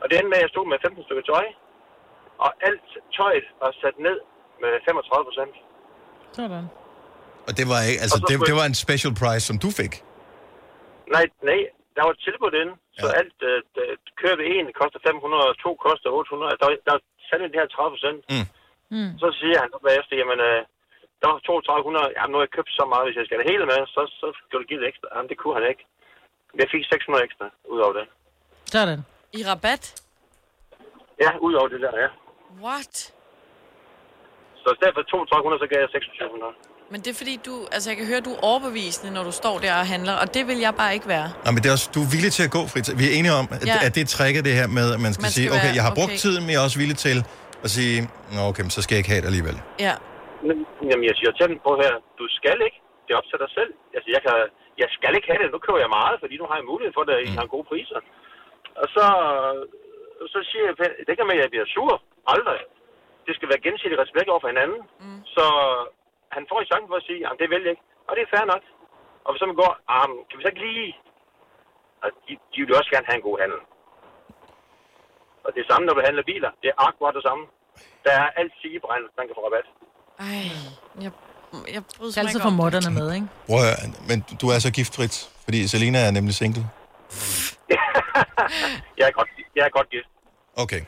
Og 0.00 0.04
det 0.08 0.14
endte 0.16 0.30
med, 0.32 0.38
at 0.40 0.44
jeg 0.46 0.52
stod 0.54 0.64
med 0.72 0.78
15 0.86 1.04
stykker 1.06 1.24
tøj. 1.32 1.46
Og 2.44 2.50
alt 2.68 2.86
tøjet 3.16 3.46
var 3.62 3.70
sat 3.82 3.96
ned 4.06 4.18
med 4.62 4.72
35 4.88 5.24
procent. 5.28 5.54
Sådan. 6.38 6.64
Og 7.48 7.52
det 7.58 7.64
var, 7.72 7.80
ikke, 7.90 8.00
altså, 8.04 8.18
det, 8.28 8.34
det 8.50 8.54
var 8.60 8.66
en 8.72 8.78
special 8.86 9.12
price, 9.20 9.44
som 9.50 9.56
du 9.64 9.68
fik. 9.80 9.94
Nej, 11.16 11.24
nej, 11.50 11.60
der 11.96 12.02
var 12.06 12.12
et 12.16 12.20
tilbud 12.28 12.52
inde. 12.62 12.72
Så 13.02 13.08
ja. 13.10 13.18
alt 13.20 13.38
øh, 13.50 13.60
kører 14.20 14.36
ved 14.40 14.46
en 14.50 14.66
koster 14.80 15.00
500, 15.06 15.50
og 15.50 15.56
to 15.64 15.70
koster 15.86 16.10
800. 16.10 16.56
Der, 16.60 16.66
der 16.86 16.92
er 16.94 17.44
ind 17.44 17.52
det 17.52 17.60
her 17.62 17.68
30 17.76 17.94
procent. 17.94 18.20
Mm. 18.32 18.46
Mm. 18.94 19.12
Så 19.22 19.28
siger 19.40 19.56
han 19.62 19.70
bagefter, 19.88 20.14
jamen, 20.20 20.40
øh, 20.48 20.60
der 21.20 21.26
var 21.32 21.38
3200. 21.38 22.14
Jamen, 22.16 22.30
nu 22.32 22.36
har 22.38 22.46
jeg 22.46 22.56
købt 22.56 22.72
så 22.80 22.84
meget, 22.92 23.06
hvis 23.06 23.16
jeg 23.18 23.26
skal 23.26 23.36
have 23.36 23.44
det 23.44 23.52
hele 23.52 23.66
med, 23.72 23.80
så, 23.94 24.00
så 24.20 24.26
skal 24.36 24.58
du 24.60 24.64
give 24.68 24.80
det 24.80 24.88
ekstra. 24.90 25.08
Jamen, 25.14 25.28
det 25.30 25.38
kunne 25.40 25.56
han 25.58 25.66
ikke. 25.72 25.84
Jeg 26.60 26.68
fik 26.74 26.84
600 26.84 27.24
ekstra 27.26 27.46
ud 27.72 27.80
over 27.84 27.94
det. 27.98 28.06
Sådan. 28.74 29.00
I 29.38 29.40
rabat? 29.50 29.84
Ja, 31.24 31.30
ud 31.46 31.54
over 31.60 31.68
det 31.74 31.80
der, 31.86 31.94
ja. 32.04 32.08
What? 32.66 32.94
Så 34.62 34.68
i 34.74 34.76
stedet 34.78 34.94
for 34.96 35.02
3200, 35.02 35.62
så 35.62 35.66
gav 35.72 35.78
jeg 35.84 35.90
2600. 35.90 36.52
Men 36.92 36.98
det 37.04 37.10
er 37.14 37.18
fordi, 37.22 37.34
du... 37.48 37.54
Altså, 37.74 37.86
jeg 37.90 37.96
kan 38.00 38.06
høre, 38.12 38.20
du 38.28 38.32
er 38.36 38.40
overbevisende, 38.52 39.10
når 39.16 39.22
du 39.28 39.32
står 39.42 39.56
der 39.64 39.72
og 39.82 39.86
handler, 39.94 40.14
og 40.22 40.26
det 40.36 40.42
vil 40.50 40.58
jeg 40.66 40.72
bare 40.82 40.92
ikke 40.98 41.08
være. 41.16 41.28
Nå, 41.44 41.48
men 41.54 41.58
det 41.62 41.68
er 41.70 41.74
også, 41.78 41.88
du 41.96 42.00
er 42.06 42.10
villig 42.16 42.32
til 42.38 42.44
at 42.48 42.52
gå, 42.58 42.62
Fritz. 42.72 42.88
Vi 43.02 43.04
er 43.10 43.14
enige 43.18 43.34
om, 43.40 43.46
at, 43.56 43.60
Ja. 43.70 43.76
at 43.86 43.92
det 43.96 44.02
er 44.06 44.10
tricket 44.16 44.42
det 44.48 44.54
her 44.60 44.68
med, 44.78 44.86
at 44.96 45.00
man 45.06 45.12
skal, 45.14 45.22
Man 45.24 45.30
skal 45.32 45.38
sige, 45.38 45.48
okay, 45.56 45.68
være- 45.68 45.76
jeg 45.78 45.84
har 45.88 45.94
brugt 45.98 46.12
okay. 46.14 46.22
tiden, 46.24 46.40
men 46.44 46.50
jeg 46.52 46.58
er 46.62 46.66
også 46.68 46.78
villig 46.82 46.98
til 47.08 47.18
at 47.66 47.70
sige, 47.76 47.96
Nå, 48.34 48.40
okay, 48.50 48.62
men 48.66 48.72
så 48.76 48.80
skal 48.84 48.92
jeg 48.94 49.00
ikke 49.02 49.12
have 49.14 49.22
det 49.24 49.28
alligevel. 49.32 49.56
Ja. 49.86 49.94
Men, 50.48 50.56
Jamen, 50.90 51.04
jeg 51.10 51.14
siger 51.20 51.32
til 51.38 51.46
dem 51.50 51.58
på 51.66 51.72
her, 51.82 51.92
du 52.20 52.24
skal 52.38 52.56
ikke. 52.68 52.78
Det 53.04 53.10
er 53.14 53.18
op 53.22 53.28
til 53.32 53.38
dig 53.44 53.50
selv. 53.58 53.70
Altså, 53.96 54.08
jeg, 54.14 54.20
kan, 54.26 54.34
jeg 54.82 54.88
skal 54.96 55.12
ikke 55.18 55.28
have 55.30 55.40
det. 55.42 55.48
Nu 55.54 55.58
køber 55.66 55.80
jeg 55.84 55.90
meget, 56.00 56.16
fordi 56.22 56.34
nu 56.40 56.46
har 56.50 56.56
jeg 56.60 56.66
mulighed 56.72 56.92
for 56.98 57.04
det, 57.06 57.12
og 57.18 57.22
I 57.28 57.30
har 57.40 57.46
gode 57.54 57.66
priser. 57.70 58.00
Og 58.82 58.86
så, 58.96 59.06
så 60.32 60.38
siger 60.50 60.64
jeg, 60.68 60.74
det 61.08 61.14
kan 61.16 61.24
med, 61.30 61.36
at 61.38 61.42
jeg 61.44 61.50
bliver 61.54 61.68
sur. 61.76 61.92
Aldrig. 62.34 62.60
Det 63.26 63.32
skal 63.36 63.48
være 63.52 63.64
gensidig 63.66 63.96
respekt 64.04 64.28
over 64.32 64.42
for 64.44 64.50
hinanden. 64.54 64.80
Mm. 65.04 65.20
Så 65.36 65.46
han 66.34 66.42
får 66.50 66.58
i 66.62 66.68
chancen 66.70 66.88
for 66.92 66.98
at 67.00 67.06
sige, 67.08 67.20
jamen 67.24 67.38
det 67.42 67.48
vil 67.52 67.62
jeg 67.66 67.72
ikke. 67.74 67.86
Og 68.08 68.12
det 68.16 68.22
er 68.24 68.30
fair 68.34 68.46
nok. 68.52 68.64
Og 69.24 69.28
hvis 69.30 69.40
så 69.42 69.46
man 69.50 69.58
går, 69.62 69.72
men 69.92 70.10
kan 70.28 70.36
vi 70.38 70.42
så 70.44 70.50
ikke 70.52 70.64
lige... 70.68 70.88
Og 72.04 72.08
de, 72.24 72.32
de 72.52 72.56
vil 72.60 72.72
jo 72.72 72.78
også 72.80 72.92
gerne 72.94 73.08
have 73.08 73.18
en 73.20 73.26
god 73.28 73.36
handel. 73.42 73.60
Og 75.44 75.48
det 75.52 75.58
er 75.60 75.68
samme, 75.72 75.84
når 75.86 75.94
du 75.98 76.02
handler 76.08 76.22
biler. 76.32 76.50
Det 76.62 76.68
er 76.72 76.76
akkurat 76.88 77.14
det 77.18 77.24
samme. 77.28 77.42
Der 78.04 78.12
er 78.22 78.28
altid 78.40 78.72
beregnet, 78.84 79.08
man 79.18 79.26
kan 79.28 79.34
få 79.38 79.42
rabat. 79.48 79.66
Ej, 80.26 80.46
jeg, 81.04 81.12
jeg 81.74 81.82
bryder 81.96 82.12
Skal 82.12 82.22
altid 82.24 82.40
få 82.48 82.52
modderne 82.60 82.90
med, 82.98 83.08
ikke? 83.16 83.26
Prøv 83.50 83.60
at, 83.72 83.78
men 84.08 84.18
du 84.42 84.46
er 84.54 84.58
så 84.66 84.70
giftfrit, 84.78 85.14
fordi 85.44 85.58
Selina 85.72 85.98
er 86.08 86.12
nemlig 86.18 86.34
single. 86.42 86.64
Jeg 88.98 89.06
er 89.08 89.14
godt, 89.18 89.28
jeg 89.56 89.64
er 89.68 89.68
godt 89.78 89.90
gift. 89.90 90.08
Okay. 90.56 90.82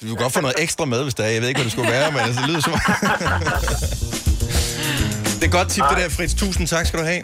Du 0.00 0.06
kan 0.06 0.16
godt 0.16 0.32
få 0.32 0.40
noget 0.40 0.56
ekstra 0.58 0.84
med, 0.84 1.02
hvis 1.02 1.14
der 1.14 1.24
er. 1.24 1.28
Jeg 1.28 1.40
ved 1.40 1.48
ikke, 1.48 1.58
hvad 1.58 1.64
det 1.64 1.72
skulle 1.72 1.90
være, 1.90 2.12
men 2.12 2.20
altså, 2.20 2.40
det 2.40 2.48
lyder 2.50 2.60
som... 2.60 2.72
det 5.40 5.46
er 5.46 5.50
godt 5.50 5.68
tip, 5.68 5.84
det 5.90 5.98
der, 5.98 6.08
Fritz. 6.08 6.34
Tusind 6.34 6.66
tak 6.66 6.86
skal 6.86 6.98
du 7.00 7.04
have. 7.04 7.22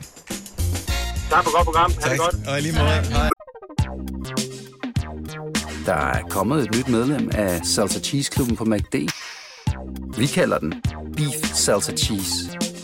Tak 1.30 1.44
for 1.44 1.56
godt 1.56 1.64
program. 1.64 1.92
Ha' 1.92 1.96
det 1.96 2.04
Tak. 2.04 2.18
godt. 2.18 2.48
Og 2.48 2.58
i 2.58 2.60
lige 2.60 2.72
måde. 2.72 2.88
Hej. 2.88 3.30
Der 5.86 5.94
er 5.94 6.22
kommet 6.30 6.62
et 6.68 6.74
nyt 6.76 6.88
medlem 6.88 7.30
af 7.34 7.60
Salsa 7.64 8.00
Cheese 8.00 8.30
Klubben 8.30 8.56
på 8.56 8.64
MACD. 8.64 8.94
Vi 10.18 10.26
kalder 10.26 10.58
den 10.58 10.74
Beef 11.16 11.54
Salsa 11.54 11.92
Cheese, 11.92 12.34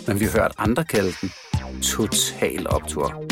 men 0.06 0.20
vi 0.20 0.24
har 0.24 0.32
hørt 0.32 0.52
andre 0.58 0.84
kalde 0.84 1.12
den 1.20 1.32
Total 1.82 2.66
Optor. 2.70 3.24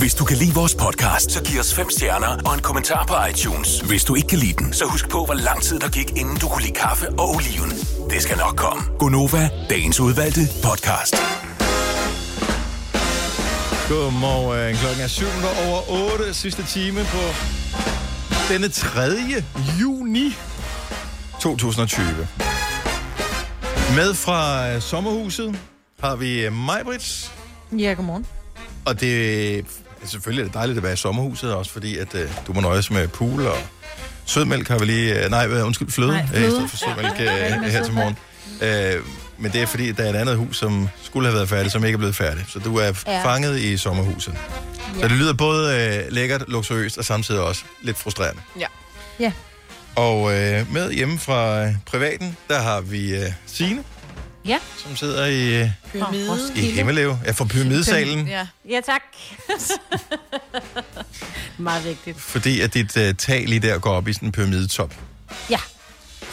Hvis 0.00 0.14
du 0.14 0.24
kan 0.24 0.36
lide 0.36 0.54
vores 0.54 0.74
podcast, 0.74 1.30
så 1.30 1.42
giv 1.44 1.60
os 1.60 1.74
fem 1.74 1.90
stjerner 1.90 2.42
og 2.46 2.54
en 2.54 2.62
kommentar 2.62 3.06
på 3.06 3.14
iTunes. 3.30 3.80
Hvis 3.80 4.04
du 4.04 4.14
ikke 4.14 4.28
kan 4.28 4.38
lide 4.38 4.52
den, 4.52 4.72
så 4.72 4.84
husk 4.84 5.08
på, 5.10 5.24
hvor 5.24 5.34
lang 5.34 5.62
tid 5.62 5.78
der 5.78 5.88
gik, 5.88 6.10
inden 6.16 6.36
du 6.36 6.48
kunne 6.48 6.62
lide 6.62 6.74
kaffe 6.74 7.08
og 7.08 7.28
oliven. 7.34 7.70
Det 8.10 8.22
skal 8.22 8.36
nok 8.36 8.56
komme. 8.56 8.82
Gonova, 8.98 9.50
dagens 9.70 10.00
udvalgte 10.00 10.40
podcast. 10.64 11.14
Godmorgen. 13.88 14.76
Klokken 14.76 15.02
er 15.04 15.08
7 15.08 15.24
over 15.66 16.12
8. 16.12 16.34
Sidste 16.34 16.62
time 16.66 17.00
på 17.00 17.22
denne 18.52 18.68
3. 18.68 19.02
juni 19.80 20.36
2020. 21.40 22.06
Med 23.96 24.14
fra 24.14 24.68
øh, 24.70 24.82
sommerhuset 24.82 25.58
har 26.00 26.16
vi 26.16 26.46
øh, 26.46 26.52
Majbrits. 26.52 27.32
Ja, 27.78 27.92
godmorgen. 27.96 28.26
Og 28.84 29.00
det 29.00 29.58
er 29.58 29.62
selvfølgelig 30.04 30.42
er 30.42 30.46
det 30.46 30.54
dejligt 30.54 30.76
at 30.76 30.82
være 30.82 30.92
i 30.92 30.96
sommerhuset, 30.96 31.54
også 31.54 31.72
fordi 31.72 31.98
at 31.98 32.14
øh, 32.14 32.28
du 32.46 32.52
må 32.52 32.60
nøjes 32.60 32.90
med 32.90 33.08
pool 33.08 33.46
og 33.46 33.56
sødmælk 34.26 34.68
har 34.68 34.78
vi 34.78 34.84
lige... 34.84 35.24
Øh, 35.24 35.30
nej, 35.30 35.62
undskyld, 35.62 35.90
fløde, 35.90 36.10
Nej, 36.10 36.20
øh, 36.22 36.28
fløde. 36.28 36.46
i 36.46 36.50
stedet 36.50 36.70
for 36.70 36.76
sødmælk 36.76 37.20
øh, 37.20 37.70
her 37.72 37.84
til 37.84 37.94
morgen. 37.94 38.16
Øh, 38.62 39.02
men 39.38 39.52
det 39.52 39.62
er 39.62 39.66
fordi, 39.66 39.92
der 39.92 40.04
er 40.04 40.10
et 40.10 40.16
andet 40.16 40.36
hus, 40.36 40.58
som 40.58 40.88
skulle 41.02 41.28
have 41.28 41.36
været 41.36 41.48
færdigt, 41.48 41.72
som 41.72 41.84
ikke 41.84 41.94
er 41.94 41.98
blevet 41.98 42.16
færdigt. 42.16 42.50
Så 42.50 42.58
du 42.58 42.76
er 42.76 42.84
Ja. 42.84 42.92
ja. 43.06 43.24
fanget 43.24 43.58
i 43.60 43.76
sommerhuset. 43.76 44.34
Ja. 44.96 45.00
Så 45.02 45.08
det 45.08 45.16
lyder 45.16 45.32
både 45.32 45.76
øh, 46.06 46.12
lækkert, 46.12 46.44
luksuriøst 46.48 46.98
og 46.98 47.04
samtidig 47.04 47.40
også 47.40 47.62
lidt 47.82 47.98
frustrerende. 47.98 48.40
Ja. 48.58 48.66
Ja. 49.20 49.32
Og 49.96 50.32
øh, 50.38 50.72
med 50.72 50.92
hjemme 50.92 51.18
fra 51.18 51.64
øh, 51.64 51.74
privaten, 51.86 52.36
der 52.48 52.60
har 52.60 52.80
vi 52.80 53.14
øh, 53.16 53.32
Signe, 53.46 53.82
Ja. 54.44 54.58
som 54.76 54.96
sidder 54.96 55.26
i, 55.26 55.60
øh, 55.62 55.70
Pyramide. 55.92 56.38
i 56.56 56.60
Himmeløv. 56.60 57.16
Ja, 57.26 57.30
fra 57.30 57.44
pyramidesalen. 57.44 58.28
Ja. 58.28 58.46
Ja, 58.68 58.80
tak. 58.86 59.02
Meget 61.58 61.84
vigtigt. 61.84 62.20
Fordi 62.20 62.60
at 62.60 62.74
dit 62.74 62.96
øh, 62.96 63.14
tag 63.14 63.44
lige 63.48 63.60
der 63.60 63.78
går 63.78 63.90
op 63.92 64.08
i 64.08 64.12
sådan 64.12 64.28
en 64.28 64.32
pyramidetop. 64.32 64.94
Ja. 65.50 65.58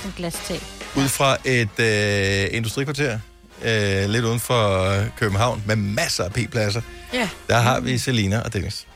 En 0.05 0.13
glastag. 0.17 0.59
Ud 0.95 1.07
fra 1.07 1.37
et 1.45 1.79
øh, 1.79 2.57
industrikvarter, 2.57 3.19
øh, 3.63 4.09
lidt 4.09 4.25
uden 4.25 4.39
for 4.39 5.03
København, 5.17 5.63
med 5.65 5.75
masser 5.75 6.23
af 6.23 6.33
p-pladser. 6.33 6.81
Ja. 7.13 7.29
Der 7.49 7.59
har 7.59 7.79
vi 7.79 7.97
Selina 7.97 8.39
og 8.39 8.53
Dennis. 8.53 8.87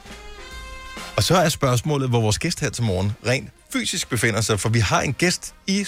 Og 1.16 1.24
så 1.24 1.36
er 1.36 1.50
spørgsmålet, 1.50 2.10
hvor 2.10 2.22
vores 2.22 2.40
gæst 2.40 2.60
her 2.60 2.70
til 2.70 2.84
morgen 2.84 3.12
rent 3.28 3.50
fysisk 3.74 4.10
befinder 4.10 4.42
sig, 4.42 4.60
for 4.60 4.70
vi 4.70 4.80
har 4.80 5.02
en 5.02 5.14
gæst 5.14 5.54
i 5.68 5.86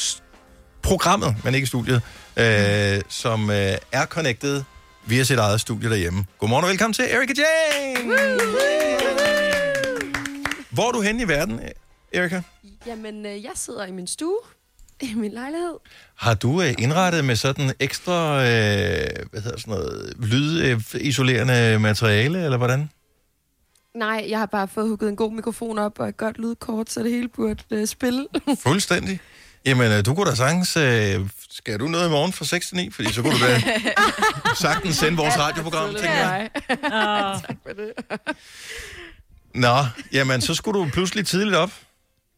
programmet, 0.83 1.35
men 1.43 1.55
ikke 1.55 1.67
studiet, 1.67 2.01
øh, 2.37 3.01
som 3.09 3.49
øh, 3.49 3.77
er 3.91 4.05
connected 4.05 4.63
via 5.05 5.23
sit 5.23 5.39
eget 5.39 5.61
studie 5.61 5.89
derhjemme. 5.89 6.25
Godmorgen 6.39 6.63
og 6.63 6.69
velkommen 6.69 6.93
til 6.93 7.05
Erika 7.09 7.33
Jane! 7.37 8.13
Hvor 10.69 10.87
er 10.87 10.91
du 10.91 11.01
henne 11.01 11.23
i 11.23 11.27
verden, 11.27 11.59
Erika? 12.13 12.41
Jamen, 12.87 13.25
øh, 13.25 13.43
jeg 13.43 13.51
sidder 13.55 13.85
i 13.85 13.91
min 13.91 14.07
stue, 14.07 14.37
i 15.01 15.13
min 15.15 15.31
lejlighed. 15.31 15.73
Har 16.15 16.33
du 16.33 16.61
øh, 16.61 16.73
indrettet 16.79 17.25
med 17.25 17.35
sådan 17.35 17.73
ekstra, 17.79 18.37
øh, 18.37 18.45
hvad 19.31 19.41
hedder 19.41 19.57
sådan 19.59 19.73
noget, 19.73 20.13
lydisolerende 20.19 21.79
materiale, 21.79 22.43
eller 22.43 22.57
hvordan? 22.57 22.89
Nej, 23.95 24.25
jeg 24.29 24.39
har 24.39 24.45
bare 24.45 24.67
fået 24.67 24.87
hugget 24.87 25.09
en 25.09 25.15
god 25.15 25.31
mikrofon 25.31 25.79
op 25.79 25.99
og 25.99 26.09
et 26.09 26.17
godt 26.17 26.37
lydkort, 26.37 26.89
så 26.91 27.03
det 27.03 27.11
hele 27.11 27.27
burde 27.27 27.63
øh, 27.71 27.87
spille. 27.87 28.27
Fuldstændig. 28.59 29.19
Jamen, 29.65 29.91
øh, 29.91 30.05
du 30.05 30.13
kunne 30.15 30.29
da 30.29 30.35
sagtens... 30.35 30.77
Øh, 30.77 31.29
skal 31.51 31.79
du 31.79 31.87
noget 31.87 32.07
i 32.07 32.11
morgen 32.11 32.33
fra 32.33 32.45
6 32.45 32.67
til 32.67 32.75
9? 32.77 32.91
Fordi 32.91 33.13
så 33.13 33.21
kunne 33.21 33.33
du 33.33 33.45
da 33.45 33.61
sagtens 34.61 34.95
sende 34.95 35.17
vores 35.17 35.39
radioprogram, 35.39 35.89
tænker 35.89 36.09
jeg. 36.09 36.49
tak 37.47 37.55
for 37.67 37.73
det. 37.73 37.91
Nå, 39.55 39.75
jamen, 40.13 40.41
så 40.41 40.53
skulle 40.53 40.79
du 40.79 40.89
pludselig 40.93 41.27
tidligt 41.27 41.55
op. 41.55 41.71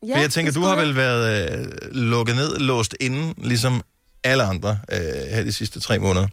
Ja, 0.08 0.16
For 0.16 0.20
jeg 0.20 0.32
tænker, 0.32 0.52
du 0.52 0.62
har 0.62 0.76
vel 0.76 0.96
været 0.96 1.52
øh, 1.60 1.68
lukket 1.92 2.36
ned, 2.36 2.58
låst 2.60 2.96
inde, 3.00 3.34
ligesom 3.38 3.82
alle 4.24 4.44
andre 4.44 4.80
øh, 4.92 4.98
her 5.36 5.44
de 5.44 5.52
sidste 5.52 5.80
tre 5.80 6.00
måneder. 6.00 6.28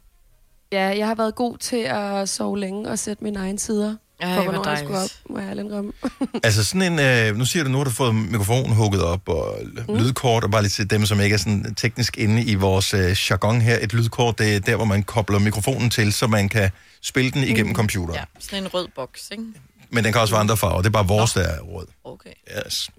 Ja, 0.73 0.99
jeg 0.99 1.07
har 1.07 1.15
været 1.15 1.35
god 1.35 1.59
til 1.59 1.77
at 1.77 2.29
sove 2.29 2.59
længe 2.59 2.91
og 2.91 2.99
sætte 2.99 3.25
mine 3.25 3.39
egne 3.39 3.59
tider. 3.59 3.97
Ej, 4.23 4.35
for 4.35 4.43
hvor 4.43 4.53
hvornår 4.53 4.69
jeg 4.71 4.79
skulle 4.79 4.99
op, 4.99 5.11
må 5.31 5.39
jeg 5.39 5.49
ærligt. 5.49 5.95
Altså 6.45 6.65
sådan 6.65 6.93
en, 6.93 6.99
øh, 6.99 7.37
nu 7.37 7.45
siger 7.45 7.65
du, 7.65 7.71
nu 7.71 7.77
har 7.77 7.85
du 7.85 7.91
fået 7.91 8.15
mikrofonen 8.15 8.73
hugget 8.77 9.03
op, 9.03 9.29
og 9.29 9.59
mm. 9.89 9.95
lydkort, 9.97 10.45
og 10.45 10.51
bare 10.51 10.63
lige 10.63 10.71
til 10.71 10.91
dem, 10.91 11.07
som 11.07 11.21
ikke 11.21 11.35
er 11.35 11.39
sådan 11.39 11.75
teknisk 11.75 12.19
inde 12.19 12.45
i 12.45 12.55
vores 12.55 12.95
øh, 12.95 13.17
jargon 13.31 13.61
her. 13.61 13.79
Et 13.83 13.93
lydkort, 13.93 14.39
det 14.39 14.57
er 14.57 14.61
der, 14.61 14.77
hvor 14.77 14.85
man 14.85 15.03
kobler 15.03 15.39
mikrofonen 15.39 15.91
til, 15.91 16.13
så 16.13 16.27
man 16.27 16.49
kan 16.49 16.71
spille 17.03 17.31
den 17.31 17.43
igennem 17.43 17.67
mm. 17.67 17.75
computeren. 17.75 18.15
Ja, 18.15 18.25
sådan 18.39 18.63
en 18.65 18.75
rød 18.75 18.89
boks, 18.95 19.29
ikke? 19.33 19.45
Men 19.91 20.05
den 20.05 20.13
kan 20.13 20.21
også 20.23 20.35
være 20.35 20.41
andre 20.41 20.57
farver. 20.57 20.77
Det 20.79 20.87
er 20.87 20.91
bare 20.91 21.09
vores, 21.09 21.33
der 21.33 21.41
er 21.41 21.61
rød. 21.61 21.87
Okay. 22.05 22.31
Yes. 22.67 22.91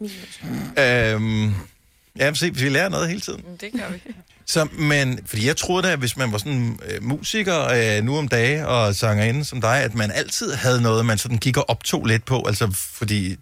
Øhm, 0.80 1.54
ja, 2.20 2.34
se, 2.34 2.54
vi 2.54 2.70
lærer 2.70 2.90
noget 2.90 3.08
hele 3.10 3.22
tiden. 3.22 3.42
Mm, 3.48 3.58
Det 3.58 3.72
gør 3.72 3.90
vi. 3.92 4.02
Så, 4.46 4.68
men, 4.72 5.20
fordi 5.26 5.48
jeg 5.48 5.58
troede 5.58 5.88
da, 5.88 5.94
at 5.94 6.00
hvis 6.00 6.18
man 6.18 6.32
var 6.32 6.38
sådan 6.38 6.80
øh, 6.90 7.04
musiker 7.04 7.68
øh, 7.68 8.04
nu 8.04 8.18
om 8.18 8.28
dage 8.28 8.68
og 8.68 8.96
sangerinde 8.96 9.46
som 9.46 9.62
dig, 9.62 9.84
at 9.84 9.96
man 9.96 10.12
altid 10.12 10.54
havde 10.54 10.82
noget, 10.82 11.06
man 11.06 11.18
sådan 11.18 11.38
gik 11.38 11.58
og 11.58 11.70
optog 11.70 12.06
lidt 12.06 12.26
på, 12.26 12.44
altså 12.48 12.72
fordi 12.72 13.38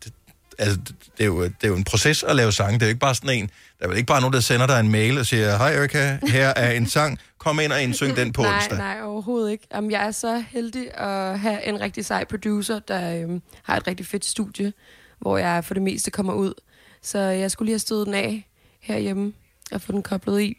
altså, 0.59 0.77
det, 1.17 1.23
er 1.23 1.25
jo, 1.25 1.43
det 1.43 1.63
er 1.63 1.67
jo 1.67 1.75
en 1.75 1.83
proces 1.83 2.23
at 2.23 2.35
lave 2.35 2.51
sange, 2.51 2.73
det 2.73 2.81
er 2.81 2.87
jo 2.87 2.89
ikke 2.89 2.99
bare 2.99 3.15
sådan 3.15 3.29
en, 3.29 3.49
der 3.79 3.85
er 3.85 3.87
vel 3.87 3.97
ikke 3.97 4.07
bare 4.07 4.21
nogen, 4.21 4.33
der 4.33 4.39
sender 4.39 4.67
dig 4.67 4.79
en 4.79 4.91
mail 4.91 5.17
og 5.17 5.25
siger, 5.25 5.57
hej 5.57 5.73
Erika, 5.75 6.17
her 6.27 6.53
er 6.55 6.71
en 6.71 6.87
sang, 6.87 7.19
kom 7.37 7.59
ind 7.59 7.71
og 7.71 7.83
indsyng 7.83 8.15
den 8.15 8.33
på 8.33 8.41
nej, 8.43 8.55
onsdag. 8.55 8.77
Nej, 8.77 9.01
overhovedet 9.03 9.51
ikke. 9.51 9.67
Jamen, 9.73 9.91
jeg 9.91 10.07
er 10.07 10.11
så 10.11 10.43
heldig 10.49 10.97
at 10.97 11.39
have 11.39 11.67
en 11.67 11.81
rigtig 11.81 12.05
sej 12.05 12.23
producer, 12.23 12.79
der 12.79 13.15
øhm, 13.15 13.41
har 13.63 13.77
et 13.77 13.87
rigtig 13.87 14.05
fedt 14.05 14.25
studie, 14.25 14.73
hvor 15.19 15.37
jeg 15.37 15.65
for 15.65 15.73
det 15.73 15.83
meste 15.83 16.11
kommer 16.11 16.33
ud. 16.33 16.53
Så 17.01 17.19
jeg 17.19 17.51
skulle 17.51 17.67
lige 17.67 17.73
have 17.73 17.79
stået 17.79 18.05
den 18.05 18.13
af 18.13 18.47
herhjemme 18.79 19.33
og 19.71 19.81
få 19.81 19.91
den 19.91 20.03
koblet 20.03 20.41
i. 20.41 20.57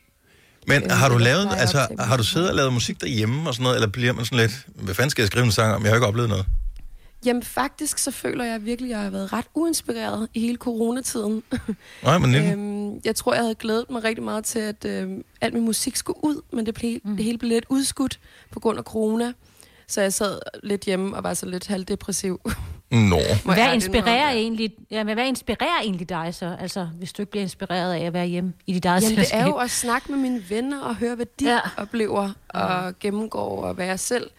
Men 0.67 0.83
Øh, 0.83 0.91
har 0.91 1.09
du 1.09 1.19
lavet, 1.19 1.49
altså, 1.57 1.87
har 1.99 2.17
du 2.17 2.25
siddet 2.25 2.51
og 2.51 2.57
lavet 2.57 2.73
musik 2.73 3.01
derhjemme 3.01 3.49
og 3.49 3.55
sådan 3.55 3.63
noget, 3.63 3.77
eller 3.77 3.89
bliver 3.89 4.13
man 4.13 4.25
sådan 4.25 4.39
lidt, 4.39 4.67
hvad 4.67 4.95
fanden 4.95 5.11
skal 5.11 5.23
jeg 5.23 5.27
skrive 5.27 5.45
en 5.45 5.53
sang 5.53 5.75
om, 5.75 5.83
jeg 5.83 5.91
har 5.91 5.97
ikke 5.97 6.07
oplevet 6.07 6.29
noget? 6.29 6.47
Jamen 7.25 7.43
faktisk, 7.43 7.99
så 7.99 8.11
føler 8.11 8.45
jeg 8.45 8.65
virkelig, 8.65 8.91
at 8.91 8.97
jeg 8.97 9.05
har 9.05 9.11
været 9.11 9.33
ret 9.33 9.45
uinspireret 9.55 10.29
i 10.35 10.41
hele 10.41 10.57
coronatiden. 10.57 11.43
Nej, 12.03 12.19
men 12.19 12.35
øhm, 12.39 13.01
jeg 13.05 13.17
tror, 13.17 13.35
jeg 13.35 13.43
havde 13.43 13.55
glædet 13.55 13.91
mig 13.91 14.05
rigtig 14.05 14.25
meget 14.25 14.45
til, 14.45 14.59
at 14.59 14.85
øhm, 14.85 15.25
alt 15.41 15.55
min 15.55 15.65
musik 15.65 15.97
skulle 15.97 16.25
ud, 16.25 16.43
men 16.53 16.67
det, 16.67 16.75
blev, 16.75 16.99
mm. 17.05 17.17
det 17.17 17.25
hele 17.25 17.39
blev 17.39 17.49
lidt 17.49 17.65
udskudt 17.69 18.19
på 18.51 18.61
grund 18.61 18.79
af 18.79 18.85
corona. 18.85 19.33
Så 19.89 20.01
jeg 20.01 20.13
sad 20.13 20.39
lidt 20.63 20.85
hjemme 20.85 21.17
og 21.17 21.25
var 21.25 21.35
så 21.35 21.47
lidt 21.47 21.67
halvdepressiv. 21.67 22.41
Nå. 22.93 23.17
Må 23.45 23.53
jeg 23.53 23.65
Hvad 23.65 23.75
inspirerer, 23.75 24.15
indrømme. 24.17 24.41
egentlig, 24.41 24.71
ja, 24.91 25.05
men 25.05 25.15
hvad 25.15 25.27
inspirerer 25.27 25.81
egentlig 25.83 26.09
dig 26.09 26.35
så? 26.35 26.57
Altså, 26.61 26.89
hvis 26.99 27.13
du 27.13 27.23
ikke 27.23 27.31
bliver 27.31 27.43
inspireret 27.43 27.95
af 27.95 28.01
at 28.07 28.13
være 28.13 28.27
hjemme 28.27 28.53
i 28.67 28.73
dit 28.73 28.85
eget 28.85 29.03
Jamen, 29.03 29.17
det 29.17 29.23
er 29.23 29.27
selskab. 29.27 29.47
jo 29.47 29.57
at 29.57 29.71
snakke 29.71 30.11
med 30.13 30.19
mine 30.19 30.43
venner 30.49 30.81
og 30.81 30.97
høre, 30.97 31.15
hvad 31.15 31.27
de 31.41 31.51
ja. 31.53 31.59
oplever 31.77 32.31
og 32.49 32.93
gennemgår, 33.01 33.65
og 33.65 33.75
hvad 33.75 33.87
jeg 33.87 34.01
selv 34.01 34.31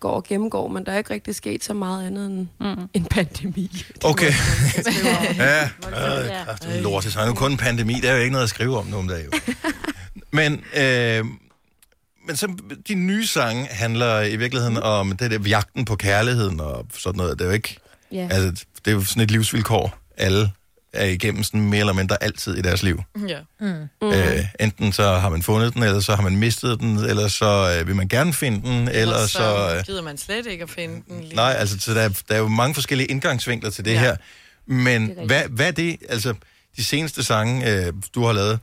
går 0.00 0.10
og 0.10 0.24
gennemgår, 0.24 0.68
men 0.68 0.86
der 0.86 0.92
er 0.92 0.98
ikke 0.98 1.14
rigtig 1.14 1.34
sket 1.34 1.64
så 1.64 1.74
meget 1.74 2.06
andet 2.06 2.26
end 2.26 2.46
mm. 2.60 2.88
en 2.94 3.04
pandemi. 3.04 3.84
Okay. 4.04 4.32
ja, 5.36 5.70
Ja. 5.90 6.22
øh, 6.22 6.44
kraftigt 6.46 6.82
lort. 6.82 7.04
Så 7.04 7.20
er 7.20 7.26
nu 7.26 7.34
kun 7.34 7.50
en 7.50 7.56
pandemi, 7.58 7.94
der 8.02 8.10
er 8.10 8.14
jo 8.16 8.20
ikke 8.20 8.32
noget 8.32 8.44
at 8.44 8.50
skrive 8.50 8.78
om 8.78 8.86
nu 8.86 8.96
om 8.96 9.08
dagen. 9.08 9.24
jo. 9.32 9.52
Men, 10.32 10.64
øh, 10.76 11.24
men 12.26 12.36
så, 12.36 12.56
de 12.88 12.94
nye 12.94 13.26
sange 13.26 13.64
handler 13.70 14.20
i 14.22 14.36
virkeligheden 14.36 14.76
om 14.76 15.16
det 15.16 15.30
der 15.30 15.38
jagten 15.48 15.84
på 15.84 15.96
kærligheden 15.96 16.60
og 16.60 16.86
sådan 16.98 17.16
noget. 17.18 17.38
Det 17.38 17.44
er 17.44 17.48
jo 17.48 17.54
ikke, 17.54 17.76
Ja. 18.12 18.28
altså, 18.30 18.64
det 18.84 18.90
er 18.90 18.94
jo 18.94 19.04
sådan 19.04 19.22
et 19.22 19.30
livsvilkår, 19.30 19.98
alle 20.16 20.50
er 20.92 21.04
igennem 21.06 21.42
sådan 21.42 21.60
mere 21.60 21.80
eller 21.80 21.92
mindre 21.92 22.22
altid 22.22 22.56
i 22.56 22.62
deres 22.62 22.82
liv. 22.82 23.02
Ja. 23.28 23.38
Mm. 23.60 24.08
Øh, 24.08 24.44
enten 24.60 24.92
så 24.92 25.14
har 25.14 25.28
man 25.28 25.42
fundet 25.42 25.74
den, 25.74 25.82
eller 25.82 26.00
så 26.00 26.14
har 26.14 26.22
man 26.22 26.36
mistet 26.36 26.80
den, 26.80 26.96
eller 26.98 27.28
så 27.28 27.76
øh, 27.80 27.86
vil 27.86 27.96
man 27.96 28.08
gerne 28.08 28.32
finde 28.32 28.68
den, 28.68 28.88
eller 28.88 29.18
så... 29.18 29.26
så 29.28 29.74
Øh, 29.78 29.84
gider 29.86 30.02
man 30.02 30.18
slet 30.18 30.46
ikke 30.46 30.62
at 30.62 30.70
finde 30.70 31.02
den. 31.08 31.20
lige. 31.20 31.34
Nej, 31.36 31.54
altså, 31.58 31.78
så 31.80 31.94
der, 31.94 32.00
er- 32.00 32.22
der 32.28 32.34
er 32.34 32.38
jo 32.38 32.48
mange 32.48 32.74
forskellige 32.74 33.06
indgangsvinkler 33.06 33.70
til 33.70 33.84
det 33.84 33.90
Ja. 33.90 33.94
ja. 33.94 34.00
her. 34.00 34.16
Men 34.66 35.08
Det 35.08 35.18
er 35.18 35.26
hvad, 35.26 35.42
hvad 35.50 35.66
er 35.66 35.70
det, 35.70 35.96
altså, 36.08 36.34
de 36.76 36.84
seneste 36.84 37.24
sange, 37.24 37.70
øh, 37.86 37.92
du 38.14 38.24
har 38.24 38.32
lavet, 38.32 38.58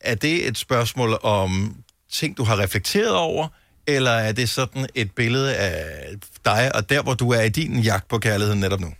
er 0.00 0.14
det 0.14 0.48
et 0.48 0.58
spørgsmål 0.58 1.18
om 1.22 1.76
ting, 2.12 2.36
du 2.36 2.44
har 2.44 2.58
reflekteret 2.58 3.10
over, 3.14 3.48
eller 3.86 4.10
er 4.10 4.32
det 4.32 4.48
sådan 4.48 4.86
et 4.94 5.10
billede 5.12 5.56
af 5.56 6.14
dig, 6.44 6.70
og 6.74 6.88
der, 6.90 7.02
hvor 7.02 7.14
du 7.14 7.30
er 7.30 7.40
i 7.40 7.48
din 7.48 7.78
jagt 7.78 8.08
på 8.08 8.18
kærligheden 8.18 8.60
netop 8.60 8.80
nu? 8.80 8.92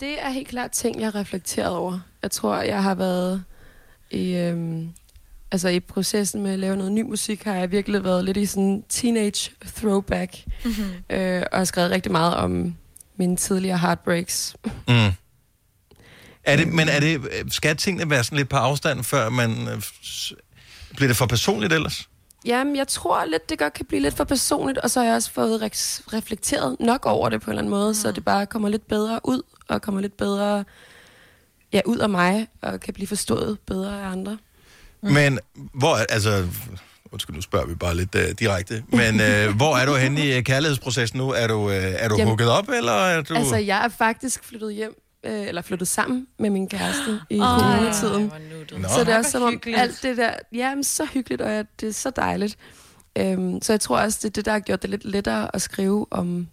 Det 0.00 0.22
er 0.22 0.30
helt 0.30 0.48
klart 0.48 0.70
ting, 0.70 1.00
jeg 1.00 1.06
har 1.06 1.14
reflekteret 1.20 1.72
over. 1.76 1.98
Jeg 2.22 2.30
tror, 2.30 2.60
jeg 2.62 2.82
har 2.82 2.94
været 2.94 3.44
i, 4.10 4.34
øhm, 4.34 4.88
altså 5.52 5.68
i 5.68 5.80
processen 5.80 6.42
med 6.42 6.52
at 6.52 6.58
lave 6.58 6.76
noget 6.76 6.92
ny 6.92 7.02
musik, 7.02 7.42
har 7.44 7.54
jeg 7.54 7.70
virkelig 7.70 8.04
været 8.04 8.24
lidt 8.24 8.36
i 8.36 8.46
sådan 8.46 8.84
teenage 8.88 9.50
throwback, 9.76 10.36
Mhm. 10.64 10.72
øh, 11.10 11.42
og 11.52 11.58
har 11.58 11.64
skrevet 11.64 11.90
rigtig 11.90 12.12
meget 12.12 12.34
om 12.34 12.76
mine 13.16 13.36
tidligere 13.36 13.78
heartbreaks. 13.78 14.56
Mm. 14.88 14.94
Er 16.44 16.56
det, 16.56 16.68
men 16.68 16.88
er 16.88 17.00
det, 17.00 17.20
skal 17.52 17.76
tingene 17.76 18.10
være 18.10 18.24
sådan 18.24 18.38
lidt 18.38 18.48
på 18.48 18.56
afstand, 18.56 19.04
før 19.04 19.28
man... 19.28 19.68
øh, 19.68 19.82
Bliver 20.96 21.08
det 21.08 21.16
for 21.16 21.26
personligt 21.26 21.72
ellers? 21.72 22.08
Jamen, 22.44 22.76
jeg 22.76 22.88
tror 22.88 23.24
lidt, 23.24 23.50
det 23.50 23.58
godt 23.58 23.72
kan 23.72 23.86
blive 23.86 24.02
lidt 24.02 24.16
for 24.16 24.24
personligt, 24.24 24.78
og 24.78 24.90
så 24.90 25.00
har 25.00 25.06
jeg 25.06 25.14
også 25.14 25.30
fået 25.32 25.62
re- 25.62 26.02
reflekteret 26.16 26.76
nok 26.80 27.06
over 27.06 27.28
det 27.28 27.40
på 27.40 27.50
en 27.50 27.52
eller 27.52 27.60
anden 27.62 27.70
måde, 27.70 27.88
mm. 27.88 27.94
så 27.94 28.12
det 28.12 28.24
bare 28.24 28.46
kommer 28.46 28.68
lidt 28.68 28.88
bedre 28.88 29.20
ud, 29.24 29.42
og 29.68 29.82
kommer 29.82 30.00
lidt 30.00 30.16
bedre 30.16 30.64
ja, 31.72 31.80
ud 31.86 31.98
af 31.98 32.08
mig, 32.08 32.48
og 32.62 32.80
kan 32.80 32.94
blive 32.94 33.06
forstået 33.06 33.58
bedre 33.66 34.02
af 34.02 34.06
andre. 34.10 34.38
Mm. 35.02 35.12
Men 35.12 35.38
hvor, 35.54 35.96
er- 35.96 36.04
altså, 36.08 36.46
undskyld, 37.12 37.36
nu 37.36 37.42
spørger 37.42 37.66
vi 37.66 37.74
bare 37.74 37.96
lidt 37.96 38.14
uh, 38.14 38.20
direkte, 38.38 38.84
men 38.88 39.14
uh, 39.14 39.56
hvor 39.60 39.76
er 39.76 39.86
du 39.86 39.94
henne 39.94 40.26
i 40.26 40.42
kærlighedsprocessen 40.42 41.18
nu? 41.18 41.30
Er 41.30 41.46
du, 41.46 41.54
uh, 41.66 41.72
er 41.74 42.08
du 42.08 42.14
Jamen, 42.18 42.28
hugget 42.28 42.50
op, 42.50 42.68
eller 42.68 42.92
er 42.92 43.22
du... 43.22 43.34
Altså, 43.34 43.56
jeg 43.56 43.84
er 43.84 43.88
faktisk 43.88 44.44
flyttet 44.44 44.74
hjem, 44.74 44.94
øh, 45.24 45.48
eller 45.48 45.62
flyttet 45.62 45.88
sammen 45.88 46.26
med 46.38 46.50
min 46.50 46.68
kæreste 46.68 47.20
i 47.30 47.38
Ej, 47.38 47.46
coronatiden. 47.58 48.32
Nå. 48.78 48.88
Så 48.88 49.00
det 49.04 49.08
er 49.08 49.18
også 49.18 49.30
som 49.30 49.42
om 49.42 49.60
alt 49.66 50.02
det 50.02 50.16
der, 50.16 50.32
ja, 50.52 50.74
men 50.74 50.84
så 50.84 51.04
hyggeligt, 51.04 51.42
og 51.42 51.50
ja, 51.50 51.62
det 51.80 51.88
er 51.88 51.92
så 51.92 52.10
dejligt. 52.10 52.56
Øhm, 53.18 53.62
så 53.62 53.72
jeg 53.72 53.80
tror 53.80 53.98
også, 53.98 54.18
det 54.22 54.28
er 54.28 54.32
det, 54.32 54.44
der 54.44 54.52
har 54.52 54.60
gjort 54.60 54.82
det 54.82 54.90
lidt 54.90 55.04
lettere 55.04 55.54
at 55.54 55.62
skrive 55.62 56.06
om 56.10 56.48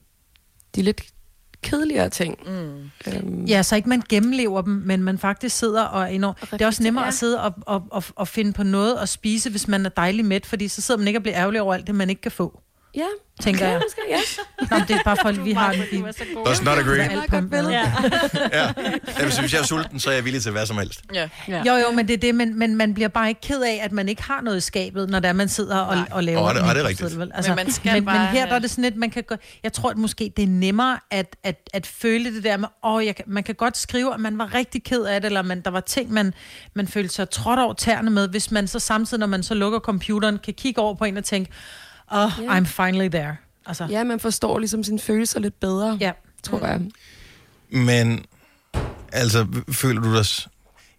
de 0.76 0.82
lidt 0.82 1.02
kedeligere 1.62 2.10
ting. 2.10 2.38
Mm. 2.46 2.92
Øhm, 3.08 3.46
Ja, 3.46 3.64
så 3.64 3.76
ikke 3.76 3.90
man 3.90 4.04
gennemlever 4.10 4.62
dem, 4.62 4.74
men 4.74 5.04
man 5.04 5.18
faktisk 5.18 5.58
sidder 5.58 5.84
og 5.84 6.02
er 6.02 6.06
enormt... 6.08 6.52
Det 6.52 6.62
er 6.62 6.66
også 6.66 6.84
nemmere 6.84 7.08
at 7.08 7.14
sidde 7.14 7.42
og, 7.42 7.54
og, 7.62 7.84
og, 7.92 8.04
og 8.16 8.28
finde 8.28 8.54
på 8.54 8.64
noget 8.64 8.98
at 8.98 9.10
spise, 9.10 9.50
hvis 9.50 9.68
man 9.68 9.86
er 9.86 9.90
dejlig 9.90 10.26
mæt, 10.26 10.46
fordi 10.46 10.68
så 10.68 10.82
sidder 10.82 10.98
man 10.98 11.08
ikke 11.08 11.20
og 11.20 11.24
bliver 11.24 11.38
ærgerlig 11.38 11.62
over 11.62 11.74
alt 11.74 11.88
det, 11.88 11.96
man 11.96 12.10
ikke 12.10 12.22
kan 12.22 12.32
få. 12.32 12.62
Ja, 12.96 13.06
tænker 13.42 13.68
jeg. 13.68 13.82
måske, 13.86 14.02
ja. 14.10 14.20
Nå, 14.72 14.84
det 14.88 14.96
er 14.96 15.04
bare 15.06 15.18
for, 15.22 15.30
at 15.30 15.46
vi 15.46 15.52
har 15.52 15.72
en... 15.72 15.80
Vi, 15.92 16.04
Does 16.46 16.62
not 16.64 16.78
agree. 16.78 17.02
Ja. 17.02 17.12
ja. 18.52 18.72
ja. 18.78 19.24
Hvis 19.24 19.38
hvis 19.38 19.54
jeg 19.54 19.60
er 19.60 19.64
sulten, 19.66 20.00
så 20.00 20.10
er 20.10 20.14
jeg 20.14 20.26
villig 20.26 20.42
til 20.42 20.52
hvad 20.52 20.66
som 20.66 20.78
helst. 20.78 21.02
Ja. 21.14 21.30
Jo, 21.50 21.74
jo, 21.74 21.92
men 21.96 22.08
det 22.08 22.14
er 22.14 22.18
det, 22.18 22.36
men, 22.36 22.60
men 22.60 22.76
man 22.76 22.94
bliver 22.94 23.08
bare 23.08 23.30
ikke 23.30 23.42
ked 23.42 23.62
af, 23.62 23.80
at 23.84 23.92
man 23.92 24.10
ikke 24.10 24.24
har 24.24 24.42
noget 24.42 24.58
i 24.58 24.62
skabet, 24.62 25.10
når 25.10 25.20
der 25.20 25.34
man 25.34 25.50
sidder 25.50 25.78
og, 25.78 26.06
og 26.12 26.24
laver 26.24 26.48
det- 26.54 26.58
en 26.62 26.64
åh, 26.70 26.70
det 26.76 26.82
er 26.82 26.86
episode, 26.86 26.88
rigtigt. 26.88 27.20
vel? 27.20 27.32
Altså, 27.34 27.52
Men 27.52 27.56
man 27.56 27.72
skal 27.72 27.94
men, 27.94 28.06
bare 28.06 28.20
men 28.20 28.28
her 28.28 28.46
der 28.46 28.56
er 28.56 28.60
det 28.60 28.70
sådan 28.72 28.84
lidt, 28.84 28.96
man 28.96 29.10
kan 29.10 29.24
gå, 29.24 29.36
jeg 29.64 29.74
tror, 29.74 29.90
at 29.90 29.98
måske 29.98 30.34
det 30.38 30.44
er 30.44 30.48
nemmere 30.48 31.00
at, 31.12 31.36
at, 31.44 31.70
at 31.74 31.88
føle 31.88 32.36
det 32.36 32.44
der 32.44 32.58
med, 32.58 32.68
åh, 32.84 33.06
jeg 33.06 33.16
man 33.28 33.44
kan 33.44 33.56
godt 33.56 33.78
skrive, 33.78 34.14
at 34.14 34.20
man 34.20 34.38
var 34.38 34.54
rigtig 34.54 34.84
ked 34.84 35.02
af 35.04 35.22
det, 35.22 35.28
eller 35.28 35.42
man, 35.42 35.62
der 35.62 35.72
var 35.72 35.80
ting, 35.80 36.12
man, 36.14 36.34
man 36.74 36.88
følte 36.88 37.14
sig 37.14 37.30
trådt 37.30 37.60
over 37.60 37.74
tæerne 37.74 38.10
med, 38.12 38.28
hvis 38.28 38.52
man 38.52 38.68
så 38.68 38.80
samtidig, 38.80 39.20
når 39.20 39.28
man 39.28 39.44
så 39.44 39.54
lukker 39.54 39.80
computeren, 39.80 40.40
kan 40.44 40.54
kigge 40.54 40.82
over 40.82 40.96
på 40.96 41.04
en 41.06 41.18
og 41.18 41.24
tænke, 41.24 41.52
oh, 42.12 42.32
Ja. 42.42 42.60
I'm 42.60 42.64
finally 42.66 43.10
there. 43.10 43.38
Altså, 43.66 43.86
ja, 43.90 44.04
man 44.04 44.20
forstår 44.20 44.60
ligesom 44.60 44.84
sine 44.84 45.00
følelser 45.00 45.40
lidt 45.40 45.60
bedre, 45.60 45.98
ja. 46.02 46.12
tror 46.44 46.68
jeg. 46.68 46.82
Men, 47.70 48.26
altså, 49.12 49.48
føler 49.72 50.02
du 50.02 50.16
dig... 50.18 50.26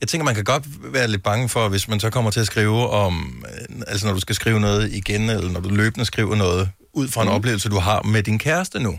Jeg 0.00 0.08
tænker, 0.08 0.24
man 0.24 0.34
kan 0.34 0.44
godt 0.44 0.64
være 0.92 1.08
lidt 1.08 1.22
bange 1.22 1.48
for, 1.48 1.68
hvis 1.68 1.88
man 1.88 2.00
så 2.00 2.10
kommer 2.10 2.30
til 2.30 2.40
at 2.40 2.46
skrive 2.46 2.90
om... 2.90 3.44
øh, 3.70 3.80
Altså, 3.86 4.06
når 4.06 4.14
du 4.14 4.20
skal 4.20 4.34
skrive 4.34 4.60
noget 4.60 4.92
igen, 4.92 5.30
eller 5.30 5.50
når 5.50 5.60
du 5.60 5.68
løbende 5.68 6.04
skriver 6.04 6.34
noget, 6.36 6.68
ud 6.92 7.08
fra 7.08 7.22
en 7.22 7.28
mm. 7.28 7.34
oplevelse, 7.34 7.68
du 7.68 7.78
har 7.78 8.02
med 8.02 8.22
din 8.22 8.38
kæreste 8.38 8.80
nu, 8.80 8.98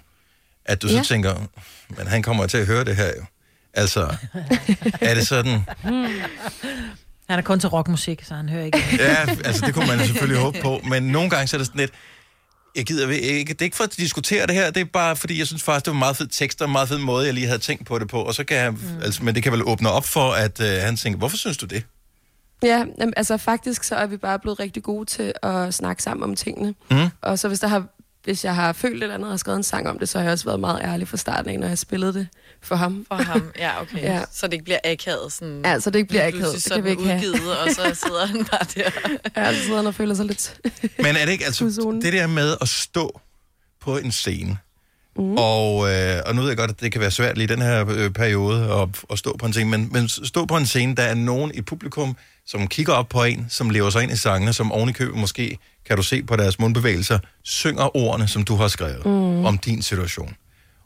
at 0.66 0.82
du 0.82 0.88
så 0.88 0.96
Ja. 0.96 1.04
tænker, 1.04 1.36
men 1.98 2.08
han 2.08 2.24
kommer 2.24 2.48
til 2.48 2.58
at 2.58 2.66
høre 2.68 2.84
det 2.86 2.96
her 2.96 3.08
jo. 3.08 3.26
Altså, 3.74 4.16
er 5.02 5.14
det 5.16 5.28
sådan... 5.28 5.62
Han 7.34 7.40
er 7.40 7.44
kun 7.44 7.60
til 7.60 7.70
rockmusik, 7.70 8.24
så 8.24 8.34
han 8.34 8.50
hører 8.50 8.66
ikke. 8.66 8.78
Ja, 9.00 9.16
altså, 9.46 9.66
det 9.66 9.74
kunne 9.74 9.88
man 9.88 10.00
selvfølgelig 10.06 10.42
håbe 10.42 10.60
på, 10.62 10.82
men 10.90 11.04
nogle 11.04 11.30
gange 11.30 11.48
så 11.48 11.56
er 11.56 11.58
det 11.58 11.68
sådan 11.68 11.80
lidt... 11.80 11.92
Jeg 12.76 12.86
gider 12.86 13.08
ved- 13.08 13.16
ikke, 13.16 13.54
det 13.54 13.62
er 13.62 13.66
ikke 13.66 13.78
for 13.78 13.84
at 13.84 13.98
diskutere 13.98 14.48
det 14.48 14.56
her, 14.56 14.72
det 14.72 14.82
er 14.82 14.86
bare 14.86 15.16
fordi, 15.16 15.40
jeg 15.40 15.48
synes 15.48 15.64
faktisk, 15.64 15.86
det 15.86 15.92
var 15.94 16.00
meget 16.00 16.18
fed 16.18 16.28
tekst 16.28 16.62
og 16.62 16.66
en 16.66 16.72
meget 16.72 16.90
fed 16.90 16.98
måde, 16.98 17.26
jeg 17.26 17.34
lige 17.34 17.46
havde 17.48 17.60
tænkt 17.60 17.86
på 17.86 18.00
det 18.00 18.08
på, 18.08 18.22
og 18.22 18.34
så 18.36 18.44
kan 18.44 18.58
jeg, 18.58 18.72
mm. 18.72 18.78
altså, 19.04 19.24
men 19.24 19.36
det 19.36 19.44
kan 19.44 19.52
vel 19.52 19.64
åbne 19.64 19.90
op 19.92 20.06
for, 20.06 20.32
at 20.32 20.60
øh, 20.62 20.82
han 20.82 20.98
tænker, 20.98 21.18
hvorfor 21.18 21.38
synes 21.38 21.58
du 21.58 21.66
det? 21.66 21.84
Ja, 22.64 22.86
altså 23.18 23.38
faktisk 23.38 23.84
så 23.84 23.96
er 23.96 24.06
vi 24.06 24.18
bare 24.18 24.40
blevet 24.40 24.60
rigtig 24.60 24.84
gode 24.84 25.06
til 25.06 25.34
at 25.44 25.74
snakke 25.74 26.04
sammen 26.04 26.24
om 26.30 26.36
tingene. 26.36 26.74
Mm. 26.92 26.98
Og 27.22 27.40
så 27.40 27.48
hvis, 27.48 27.60
der 27.60 27.68
har, 27.68 27.86
hvis 28.24 28.46
jeg 28.46 28.56
har 28.56 28.74
følt 28.74 28.96
et 28.98 29.04
eller 29.04 29.14
andet 29.16 29.28
og 29.28 29.32
har 29.34 29.38
skrevet 29.38 29.58
en 29.58 29.64
sang 29.64 29.90
om 29.90 30.00
det, 30.00 30.10
så 30.10 30.18
har 30.18 30.24
jeg 30.24 30.32
også 30.34 30.46
været 30.46 30.60
meget 30.60 30.82
ærlig 30.84 31.08
fra 31.08 31.18
starten 31.18 31.52
af, 31.52 31.60
når 31.60 31.68
jeg 31.68 31.78
spillede 31.78 32.14
det 32.14 32.28
for 32.62 32.76
ham. 32.76 33.06
For 33.08 33.16
ham, 33.16 33.52
ja, 33.58 33.82
okay. 33.82 34.02
Ja. 34.02 34.22
Så 34.32 34.48
det 34.48 34.54
ikke 34.54 34.64
bliver 34.64 34.80
akavet. 34.84 35.34
Sådan, 35.34 35.62
Ja, 35.66 35.80
så 35.80 35.90
det 35.90 36.00
ikke 36.00 36.10
bliver 36.10 36.28
akavet. 36.28 36.44
Det 36.44 36.52
kan 36.52 36.56
vi 36.56 36.60
sådan 36.60 36.86
ikke 36.88 37.04
have. 37.04 37.30
udgivet, 37.32 37.58
og 37.58 37.70
så 37.72 38.00
sidder 38.06 38.26
han 38.26 38.46
bare 38.46 38.66
der. 38.76 38.90
Ja, 39.42 39.54
så 39.54 39.64
sidder 39.64 39.78
han 39.78 39.88
og 39.88 39.96
føler 39.96 40.16
sig 40.16 40.26
lidt... 40.26 40.62
Men 40.98 41.16
er 41.16 41.26
det 41.26 41.32
ikke, 41.32 41.46
altså, 41.46 41.66
det 42.04 42.14
der 42.14 42.28
med 42.28 42.56
at 42.62 42.68
stå 42.68 43.22
på 43.82 43.98
en 43.98 44.12
scene, 44.12 44.58
mm. 45.18 45.36
og, 45.38 45.92
øh, 45.94 46.22
og 46.26 46.36
nu 46.36 46.42
ved 46.42 46.50
jeg 46.50 46.58
godt, 46.58 46.72
at 46.72 46.80
det 46.82 46.92
kan 46.92 47.02
være 47.02 47.12
svært 47.12 47.38
lige 47.38 47.44
i 47.46 47.48
den 47.56 47.62
her 47.62 47.86
øh, 47.90 48.10
periode 48.12 48.74
at, 48.74 48.90
at 49.12 49.20
stå 49.20 49.38
på 49.38 49.46
en 49.46 49.54
scene, 49.54 49.70
men, 49.70 49.90
men 49.92 50.10
stå 50.10 50.46
på 50.46 50.58
en 50.58 50.66
scene, 50.66 50.96
der 50.96 51.04
er 51.04 51.14
nogen 51.14 51.52
i 51.54 51.62
publikum, 51.62 52.18
som 52.46 52.68
kigger 52.68 52.94
op 52.94 53.10
på 53.10 53.24
en, 53.24 53.46
som 53.50 53.70
lever 53.70 53.90
sig 53.90 54.04
ind 54.04 54.12
i 54.12 54.16
sangene, 54.18 54.54
som 54.54 54.72
oven 54.72 54.90
i 54.90 54.92
købet 54.92 55.18
måske, 55.20 55.58
kan 55.88 55.98
du 55.98 56.04
se 56.04 56.24
på 56.24 56.36
deres 56.36 56.60
mundbevægelser, 56.60 57.20
synger 57.44 57.98
ordene, 57.98 58.28
som 58.28 58.44
du 58.44 58.56
har 58.56 58.68
skrevet 58.68 59.06
mm. 59.06 59.46
om 59.46 59.58
din 59.58 59.82
situation. 59.82 60.36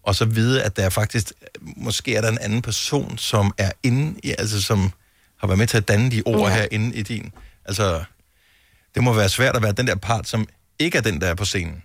og 0.04 0.16
så 0.16 0.26
vide, 0.26 0.64
at 0.64 0.78
der 0.78 0.86
er 0.86 0.90
faktisk, 0.90 1.32
måske 1.62 2.16
er 2.16 2.22
der 2.22 2.30
en 2.32 2.38
anden 2.42 2.62
person, 2.62 3.18
som 3.18 3.54
er 3.58 3.72
inde 3.84 4.20
i, 4.24 4.34
altså 4.38 4.62
som 4.62 4.92
har 5.40 5.48
været 5.48 5.58
med 5.58 5.68
til 5.68 5.78
at 5.78 5.88
danne 5.88 6.12
de 6.12 6.22
ord 6.26 6.50
Ja. 6.50 6.56
her 6.56 6.68
inde 6.72 6.96
i 6.96 7.02
din. 7.02 7.32
Altså, 7.66 8.04
det 8.96 9.04
må 9.04 9.14
være 9.14 9.30
svært 9.30 9.56
at 9.56 9.64
være 9.64 9.72
den 9.72 9.88
der 9.88 9.96
part, 9.96 10.28
som 10.28 10.48
ikke 10.80 10.98
er 10.98 11.02
den, 11.02 11.22
der 11.22 11.28
er 11.28 11.36
på 11.36 11.46
scenen. 11.46 11.84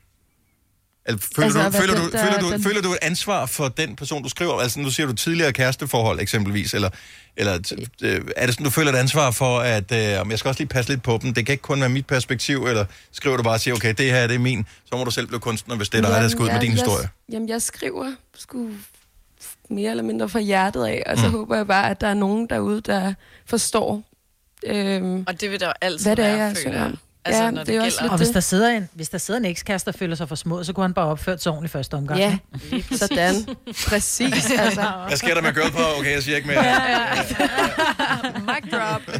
Altså, 1.06 1.28
føler, 1.36 1.46
Altså, 1.64 1.80
du, 1.80 1.86
føler, 1.86 1.94
du, 2.00 2.10
der 2.10 2.18
føler, 2.24 2.36
er 2.36 2.40
du, 2.40 2.52
den- 2.52 2.62
føler 2.62 2.82
du 2.82 2.92
et 2.92 2.98
ansvar 3.02 3.46
for 3.46 3.68
den 3.68 3.96
person, 3.96 4.22
du 4.22 4.28
skriver? 4.28 4.52
Altså, 4.60 4.80
nu 4.80 4.90
siger 4.90 5.06
du 5.06 5.12
tidligere 5.12 5.52
kæresteforhold 5.52 6.20
eksempelvis, 6.20 6.74
eller, 6.74 6.90
eller 7.36 7.54
øh, 8.02 8.20
er 8.36 8.46
det 8.46 8.54
sådan, 8.54 8.64
du 8.64 8.70
føler 8.70 8.92
et 8.92 8.96
ansvar 8.96 9.30
for, 9.30 9.58
at 9.58 9.92
øh, 9.92 10.20
om 10.20 10.30
jeg 10.30 10.38
skal 10.38 10.48
også 10.48 10.60
lige 10.60 10.68
passe 10.68 10.90
lidt 10.90 11.02
på 11.02 11.18
dem, 11.22 11.34
det 11.34 11.46
kan 11.46 11.52
ikke 11.52 11.62
kun 11.62 11.80
være 11.80 11.88
mit 11.88 12.06
perspektiv, 12.06 12.66
eller 12.66 12.84
skriver 13.12 13.36
du 13.36 13.42
bare 13.42 13.54
og 13.54 13.60
siger, 13.60 13.74
okay, 13.74 13.94
det 13.98 14.10
her 14.12 14.26
det 14.26 14.34
er 14.34 14.38
min, 14.38 14.66
så 14.84 14.96
må 14.96 15.04
du 15.04 15.10
selv 15.10 15.26
blive 15.26 15.40
kunstner, 15.40 15.76
hvis 15.76 15.88
det 15.88 15.98
er 15.98 16.02
dig, 16.12 16.22
der 16.22 16.28
skal 16.28 16.42
ud 16.42 16.48
med 16.48 16.60
din 16.60 16.70
jeg, 16.70 16.72
historie. 16.72 17.08
Jamen, 17.32 17.48
jeg 17.48 17.62
skriver 17.62 18.12
sgu 18.36 18.68
mere 19.70 19.90
eller 19.90 20.02
mindre 20.04 20.28
fra 20.28 20.40
hjertet 20.40 20.84
af, 20.86 21.02
og 21.06 21.18
så 21.18 21.26
mm. 21.26 21.32
håber 21.32 21.56
jeg 21.56 21.66
bare, 21.66 21.90
at 21.90 22.00
der 22.00 22.06
er 22.08 22.14
nogen 22.14 22.46
derude, 22.50 22.80
der 22.80 23.14
forstår, 23.46 24.02
øhm, 24.66 25.24
Og 25.26 25.40
det 25.40 25.50
vil 25.50 25.60
der 25.60 25.66
jo 25.66 25.72
altid 25.80 26.06
hvad 26.06 26.16
det 26.16 26.24
er, 26.24 26.28
være, 26.36 26.38
jeg 26.44 26.48
føler 26.56 26.60
synger 26.60 26.78
jeg. 26.78 26.86
om. 26.86 26.98
Altså, 27.24 27.42
Ja, 27.42 27.50
når 27.50 27.58
det 27.58 27.66
det 27.66 27.76
er 27.76 27.82
også 27.82 27.98
gælder. 27.98 28.12
Og 28.12 28.18
hvis 28.18 28.28
der 28.28 28.40
sidder 28.40 28.70
en, 28.70 28.88
hvis 28.94 29.08
der 29.08 29.18
sidder 29.18 29.40
en 29.40 29.46
ekskæreste, 29.46 29.92
der 29.92 29.98
føler 29.98 30.16
sig 30.16 30.28
for 30.28 30.34
små, 30.34 30.64
så 30.64 30.72
kunne 30.72 30.84
han 30.84 30.94
bare 30.94 31.06
opført 31.06 31.42
sig 31.42 31.52
ordentligt 31.52 31.72
første 31.72 31.94
omgang. 31.94 32.20
Ja, 32.20 32.38
ikke? 32.72 32.96
sådan. 32.96 33.46
Præcis, 33.86 34.50
altså. 34.58 34.92
Hvad 35.08 35.16
sker 35.16 35.34
der 35.34 35.42
med 35.42 35.52
girl 35.54 35.70
på? 35.70 35.82
Okay, 35.98 36.12
jeg 36.14 36.22
siger 36.22 36.36
ikke 36.36 36.48
mere. 36.48 36.62
Mic 38.40 38.70
drop. 38.72 39.02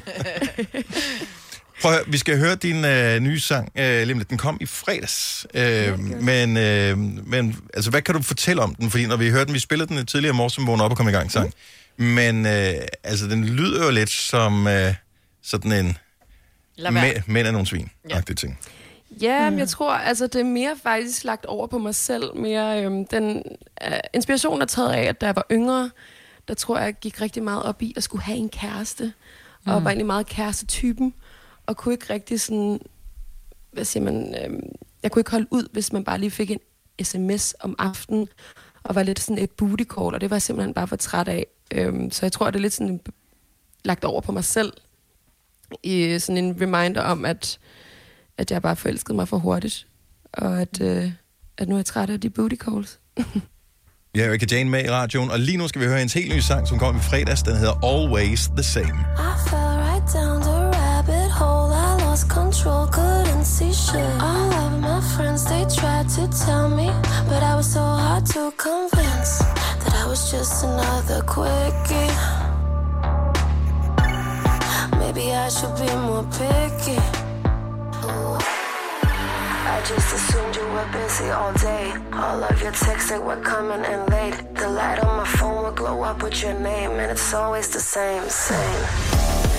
Prøv 1.83 1.93
høre, 1.93 2.03
vi 2.07 2.19
skal 2.19 2.39
høre 2.39 2.55
din 2.55 2.85
øh, 2.85 3.21
nye 3.21 3.41
sang, 3.41 3.73
øh, 3.77 4.07
lige 4.07 4.19
lidt. 4.19 4.31
Den 4.31 4.39
kom 4.39 4.59
i 4.61 4.67
fredags. 4.67 5.47
Øh, 5.55 5.99
men, 6.01 6.57
øh, 6.57 6.99
men 6.99 7.57
altså, 7.75 7.91
hvad 7.91 8.03
kan 8.03 8.15
du 8.15 8.23
fortælle 8.23 8.63
om 8.63 8.75
den? 8.75 8.91
Fordi 8.91 9.07
når 9.07 9.17
vi 9.17 9.31
hørte 9.31 9.45
den, 9.45 9.55
vi 9.55 9.59
spillede 9.59 9.95
den 9.95 10.07
tidligere 10.07 10.35
morges, 10.35 10.53
som 10.53 10.67
vågnede 10.67 10.85
op 10.85 10.91
og 10.91 10.97
kom 10.97 11.09
i 11.09 11.13
gang 11.13 11.33
sang. 11.33 11.53
Men 11.97 12.47
øh, 12.47 12.75
altså, 13.05 13.27
den 13.27 13.45
lyder 13.45 13.85
jo 13.85 13.91
lidt 13.91 14.11
som 14.11 14.67
øh, 14.67 14.95
sådan 15.43 15.73
en. 15.73 15.99
Mæ- 16.79 17.23
mænd 17.27 17.47
er 17.47 17.51
nogle 17.51 17.67
svin 17.67 17.91
ja. 18.11 18.21
ting. 18.21 18.59
Ja, 19.21 19.51
men 19.51 19.59
jeg 19.59 19.69
tror, 19.69 19.93
altså 19.93 20.27
det 20.27 20.41
er 20.41 20.45
mere 20.45 20.77
faktisk 20.83 21.25
lagt 21.25 21.47
over 21.47 21.67
på 21.67 21.79
mig 21.79 21.95
selv. 21.95 22.37
Mere 22.37 22.85
øhm, 22.85 23.07
den 23.07 23.43
øh, 23.87 23.93
inspiration 24.15 24.63
er 24.63 24.67
taget 24.67 24.93
af, 24.93 25.03
at 25.03 25.21
da 25.21 25.27
jeg 25.27 25.37
var 25.37 25.47
yngre, 25.53 25.91
der 26.49 26.55
tror 26.55 26.79
jeg, 26.79 26.85
jeg 26.87 26.95
gik 26.95 27.21
rigtig 27.21 27.43
meget 27.43 27.63
op 27.63 27.83
i 27.83 27.95
at 27.97 28.03
skulle 28.03 28.23
have 28.25 28.39
en 28.39 28.49
kæreste. 28.49 29.13
Og 29.67 29.79
Mm. 29.79 29.85
var 29.85 29.91
egentlig 29.91 30.07
meget 30.07 30.27
kærestetypen. 30.27 31.15
Og 31.67 31.77
kunne 31.77 31.95
ikke 31.95 32.13
rigtig 32.13 32.41
sådan, 32.41 32.81
hvad 33.73 33.85
siger 33.85 34.05
man, 34.05 34.35
øhm, 34.45 34.69
jeg 35.03 35.11
kunne 35.11 35.21
ikke 35.21 35.31
holde 35.31 35.47
ud, 35.51 35.69
hvis 35.73 35.93
man 35.93 36.05
bare 36.05 36.19
lige 36.19 36.31
fik 36.31 36.51
en 36.51 36.59
sms 37.03 37.55
om 37.61 37.75
aftenen, 37.79 38.29
og 38.83 38.95
var 38.95 39.03
lidt 39.03 39.21
sådan 39.21 39.43
et 39.43 39.51
booty 39.51 39.85
call, 39.85 40.15
og 40.15 40.21
det 40.21 40.31
var 40.31 40.37
jeg 40.37 40.43
simpelthen 40.43 40.75
bare 40.75 40.89
for 40.89 40.97
træt 40.97 41.29
af. 41.29 41.47
Øhm, 41.75 42.11
så 42.11 42.27
jeg 42.27 42.33
tror, 42.33 42.47
det 42.51 42.57
er 42.57 42.61
lidt 42.63 42.73
sådan 42.73 43.01
lagt 43.85 44.05
over 44.05 44.21
på 44.21 44.33
mig 44.33 44.45
selv, 44.45 44.73
i 45.83 46.19
sådan 46.19 46.45
en 46.45 46.57
reminder 46.61 47.03
om, 47.03 47.25
at 47.25 47.59
at 48.39 48.51
jeg 48.51 48.63
bare 48.63 48.77
forelskede 48.77 49.17
mig 49.17 49.29
for 49.29 49.39
hurtigt, 49.39 49.87
og 50.33 50.61
at, 50.61 50.81
øh, 50.81 51.13
at 51.59 51.69
nu 51.69 51.75
er 51.75 51.79
jeg 51.79 51.87
træt 51.87 52.11
af 52.11 52.21
de 52.21 52.31
booty 52.31 52.57
calls. 52.57 52.99
Vi 54.15 54.21
har 54.21 54.27
Erika 54.27 54.47
Jane 54.51 54.71
med 54.71 54.85
i 54.85 54.91
radioen, 54.91 55.31
og 55.31 55.39
lige 55.39 55.57
nu 55.59 55.69
skal 55.69 55.81
vi 55.81 55.87
høre 55.87 55.99
hendes 55.99 56.13
helt 56.13 56.33
nye 56.35 56.43
sang, 56.43 56.69
som 56.69 56.79
kom 56.79 56.97
i 56.97 56.99
fredags. 57.01 57.43
Den 57.43 57.57
hedder 57.57 57.85
Always 57.85 58.49
the 58.49 58.63
Same. 58.63 58.99
I 59.31 59.33
fell 59.49 59.73
right 59.89 60.07
down 60.15 60.43
the 60.43 60.59
rabbit 60.79 61.31
hole. 61.41 61.71
I 61.89 62.05
lost 62.05 62.27
control, 62.29 62.87
couldn't 62.87 63.45
see 63.45 63.73
shit. 63.73 64.13
All 64.31 64.51
of 64.65 64.73
my 64.89 65.01
friends, 65.15 65.45
they 65.45 65.65
tried 65.79 66.09
to 66.17 66.23
tell 66.47 66.69
me, 66.81 66.89
but 67.31 67.43
I 67.51 67.55
was 67.61 67.67
so 67.79 67.85
hard 68.05 68.25
to 68.35 68.43
convince 68.69 69.33
that 69.83 69.95
I 70.03 70.05
was 70.11 70.21
just 70.33 70.65
another 70.65 71.21
quickie. 71.35 72.52
Maybe 75.15 75.31
I 75.33 75.51
should 75.51 75.77
be 75.77 75.95
more 76.07 76.25
picky. 76.33 76.97
I 79.75 79.83
just 79.87 80.15
assumed 80.15 80.57
you 80.57 80.67
were 80.73 80.89
busy 80.91 81.29
all 81.29 81.53
day. 81.53 81.93
All 82.15 82.43
of 82.43 82.63
your 82.63 82.73
texts 82.73 83.11
they 83.11 83.19
were 83.19 83.37
coming 83.43 83.85
in 83.85 84.07
late. 84.07 84.55
The 84.55 84.71
light 84.71 85.01
on 85.05 85.19
my 85.19 85.27
phone 85.27 85.65
would 85.65 85.77
glow 85.77 86.03
up 86.03 86.23
with 86.23 86.43
your 86.43 86.55
name, 86.55 86.93
and 86.93 87.11
it's 87.11 87.35
always 87.35 87.69
the 87.69 87.81
same, 87.81 88.27
same. 88.31 88.85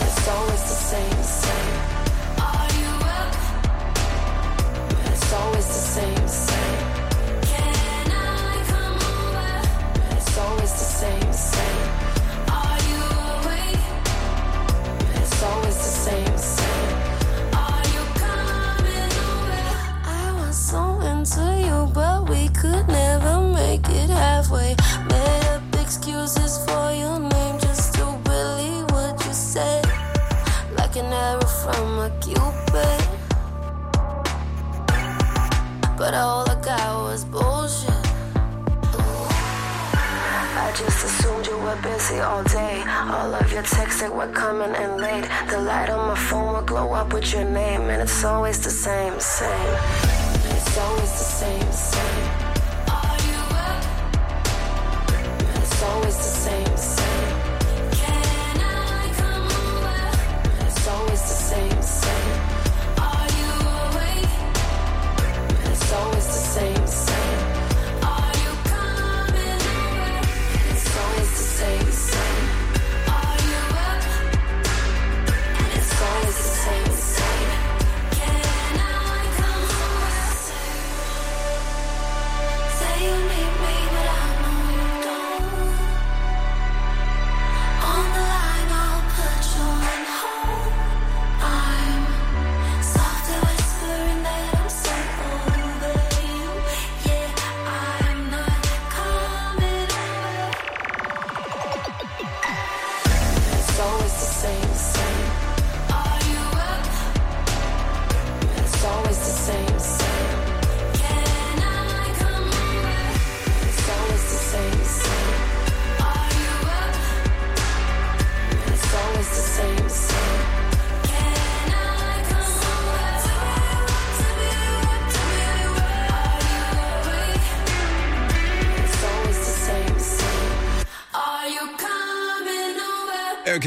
It's 0.01 0.27
always 0.27 0.63
the 0.63 0.79
same, 0.91 1.21
same. 1.21 1.77
Are 2.41 2.69
you 2.81 2.91
up? 3.21 3.35
It's 5.05 5.33
always 5.33 5.67
the 5.67 5.83
same. 5.97 6.22
Halfway. 24.43 24.75
Made 25.09 25.45
up 25.47 25.61
excuses 25.81 26.57
for 26.65 26.91
your 26.91 27.19
name 27.19 27.59
just 27.59 27.93
to 27.95 28.05
believe 28.23 28.85
what 28.91 29.25
you 29.25 29.33
said. 29.33 29.85
Like 30.77 30.95
an 30.95 31.05
arrow 31.05 31.45
from 31.45 31.99
a 31.99 32.09
cupid. 32.21 33.01
But 35.97 36.13
all 36.13 36.49
I 36.49 36.59
got 36.61 37.03
was 37.03 37.25
bullshit. 37.25 37.89
I 40.55 40.71
just 40.75 41.05
assumed 41.05 41.47
you 41.47 41.57
were 41.59 41.79
busy 41.81 42.19
all 42.19 42.43
day. 42.43 42.83
All 42.87 43.33
of 43.33 43.51
your 43.51 43.63
texts 43.63 44.01
they 44.01 44.09
were 44.09 44.31
coming 44.31 44.73
in 44.75 44.97
late. 44.97 45.25
The 45.49 45.59
light 45.59 45.89
on 45.89 46.07
my 46.07 46.15
phone 46.15 46.53
will 46.53 46.61
glow 46.61 46.93
up 46.93 47.13
with 47.13 47.33
your 47.33 47.45
name, 47.45 47.81
and 47.81 48.01
it's 48.01 48.23
always 48.23 48.63
the 48.63 48.71
same, 48.71 49.19
same. 49.19 49.77
It's 50.55 50.77
always 50.77 51.11
the 51.11 51.27
same, 51.39 51.71
same. 51.71 52.32
Always 56.03 56.17
the 56.17 56.23
same, 56.23 56.65
same. 56.65 56.72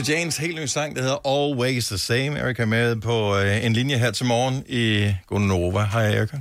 Janes 0.08 0.36
helt 0.36 0.56
nye 0.56 0.68
sang, 0.68 0.96
der 0.96 1.02
hedder 1.02 1.28
Always 1.28 1.86
the 1.86 1.98
Same. 1.98 2.38
Erika 2.38 2.62
er 2.62 2.66
med 2.66 2.96
på 2.96 3.38
øh, 3.38 3.64
en 3.64 3.72
linje 3.72 3.98
her 3.98 4.10
til 4.10 4.26
morgen 4.26 4.64
i 4.68 5.14
Gonova. 5.26 5.84
Hej 5.92 6.06
Erika. 6.06 6.36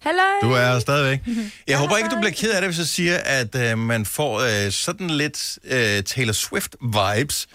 Hallo! 0.00 0.22
Du 0.42 0.52
er 0.52 0.72
her 0.72 0.78
stadigvæk. 0.78 1.20
Jeg 1.68 1.78
håber 1.78 1.96
ikke, 1.96 2.10
du 2.10 2.16
bliver 2.20 2.32
ked 2.32 2.50
af 2.50 2.60
det, 2.60 2.68
hvis 2.68 2.78
jeg 2.78 2.86
siger, 2.86 3.18
at 3.18 3.54
øh, 3.54 3.78
man 3.78 4.06
får 4.06 4.40
øh, 4.40 4.72
sådan 4.72 5.10
lidt 5.10 5.58
øh, 5.64 6.02
Taylor 6.02 6.32
Swift-vibes, 6.32 7.46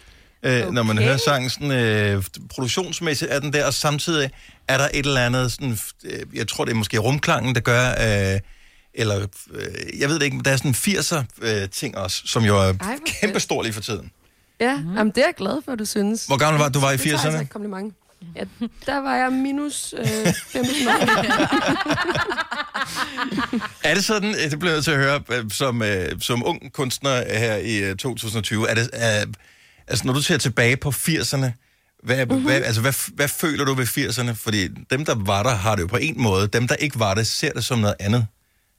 øh, 0.44 0.62
okay. 0.62 0.74
når 0.74 0.84
man 0.84 0.98
hører 0.98 1.18
sangen. 1.18 1.50
Sådan, 1.50 1.72
øh, 1.72 2.24
produktionsmæssigt 2.50 3.32
er 3.32 3.40
den 3.40 3.54
der, 3.54 3.66
og 3.66 3.74
samtidig 3.74 4.30
er 4.68 4.78
der 4.78 4.90
et 4.94 5.06
eller 5.06 5.26
andet, 5.26 5.52
sådan, 5.52 5.78
øh, 6.04 6.20
jeg 6.34 6.48
tror 6.48 6.66
det 6.66 6.72
er 6.72 6.76
måske 6.76 6.98
rumklangen, 6.98 7.56
der 7.56 7.62
gør, 7.62 7.90
øh, 7.90 8.40
eller 8.94 9.28
øh, 9.54 10.00
jeg 10.00 10.10
ved 10.10 10.16
det 10.16 10.24
ikke, 10.24 10.38
men 10.38 10.46
der 10.46 10.52
er 10.52 10.58
sådan 10.58 10.72
80'er 10.72 11.24
øh, 11.42 11.70
ting 11.70 11.98
også, 11.98 12.22
som 12.26 12.44
jo 12.44 12.58
er 12.58 12.74
kæmpestor 13.22 13.64
lige 13.64 13.74
for 13.74 13.82
tiden. 13.82 14.12
Ja, 14.60 14.78
mm. 14.78 14.96
jamen, 14.98 15.12
det 15.16 15.18
er 15.18 15.28
jeg 15.28 15.36
glad 15.38 15.62
for, 15.66 15.76
du 15.76 15.86
synes. 15.86 16.26
Hvor 16.26 16.38
gammel 16.38 16.60
var 16.62 16.70
du? 16.70 16.80
Du 16.80 16.86
var 16.86 16.92
i 16.92 16.98
Det 16.98 17.02
tager 17.02 17.18
80'erne? 17.18 17.26
altså 17.26 17.42
et 17.42 17.50
kompliment. 17.50 17.94
Ja, 18.36 18.44
der 18.86 18.98
var 18.98 19.16
jeg 19.16 19.32
minus 19.32 19.94
øh, 19.98 20.06
15 20.06 20.88
år. 20.88 20.94
Er 23.90 23.94
det 23.94 24.06
sådan, 24.06 24.30
øh, 24.30 24.52
det 24.52 24.60
bliver 24.60 24.74
jeg 24.74 24.84
til 24.84 24.92
at 24.92 24.98
høre, 24.98 25.22
øh, 25.32 25.52
som, 25.52 25.82
øh, 25.82 26.22
som 26.22 26.44
ung 26.46 26.74
kunstner 26.74 27.38
her 27.38 27.56
i 27.56 27.78
øh, 27.78 27.96
2020, 27.96 28.70
er 28.70 28.76
det, 28.76 28.90
øh, 28.94 29.34
altså 29.88 30.06
når 30.08 30.14
du 30.14 30.22
ser 30.22 30.38
tilbage 30.38 30.78
på 30.78 30.90
80'erne, 30.90 31.52
hvad, 32.04 32.26
mm-hmm. 32.26 32.44
hvad, 32.44 32.62
altså, 32.62 32.82
hvad, 32.82 33.16
hvad 33.16 33.28
føler 33.28 33.66
du 33.66 33.74
ved 33.74 33.86
80'erne? 33.86 34.32
Fordi 34.34 34.68
dem, 34.68 35.06
der 35.06 35.16
var 35.16 35.44
der, 35.44 35.50
har 35.50 35.76
det 35.76 35.82
jo 35.82 35.88
på 35.88 35.98
en 35.98 36.22
måde. 36.22 36.48
Dem, 36.48 36.68
der 36.68 36.76
ikke 36.76 37.00
var 37.00 37.14
det, 37.14 37.28
ser 37.28 37.52
det 37.52 37.64
som 37.64 37.80
noget 37.80 37.96
andet. 38.00 38.28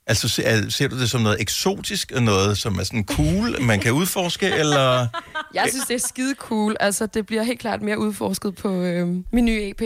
Altså, 0.07 0.29
ser, 0.29 0.71
ser 0.71 0.89
du 0.89 0.99
det 0.99 1.11
som 1.11 1.21
noget 1.21 1.41
eksotisk, 1.41 2.13
og 2.13 2.23
noget, 2.23 2.59
som 2.59 2.79
er 2.79 2.85
sådan 2.85 3.05
cool, 3.05 3.63
man 3.63 3.81
kan 3.81 3.93
udforske, 3.93 4.47
eller... 4.47 5.07
Jeg 5.55 5.67
synes, 5.69 5.87
det 5.87 5.95
er 5.95 5.99
skide 5.99 6.35
cool. 6.35 6.77
Altså, 6.81 7.07
det 7.07 7.27
bliver 7.27 7.43
helt 7.43 7.61
klart 7.61 7.83
mere 7.83 7.99
udforsket 7.99 8.55
på 8.55 8.83
øh, 8.83 9.09
min 9.33 9.45
nye 9.45 9.71
EP, 9.71 9.83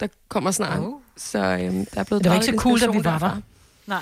der 0.00 0.06
kommer 0.28 0.50
snart. 0.50 0.78
Oh. 0.78 0.92
Så 1.16 1.38
øh, 1.38 1.44
der 1.44 1.84
er 1.96 2.04
blevet 2.04 2.24
Det 2.24 2.30
var 2.30 2.34
ikke 2.34 2.46
så 2.46 2.56
cool, 2.56 2.80
da 2.80 2.86
vi 2.86 3.04
var 3.04 3.18
der. 3.18 3.40
Nej. 3.86 3.98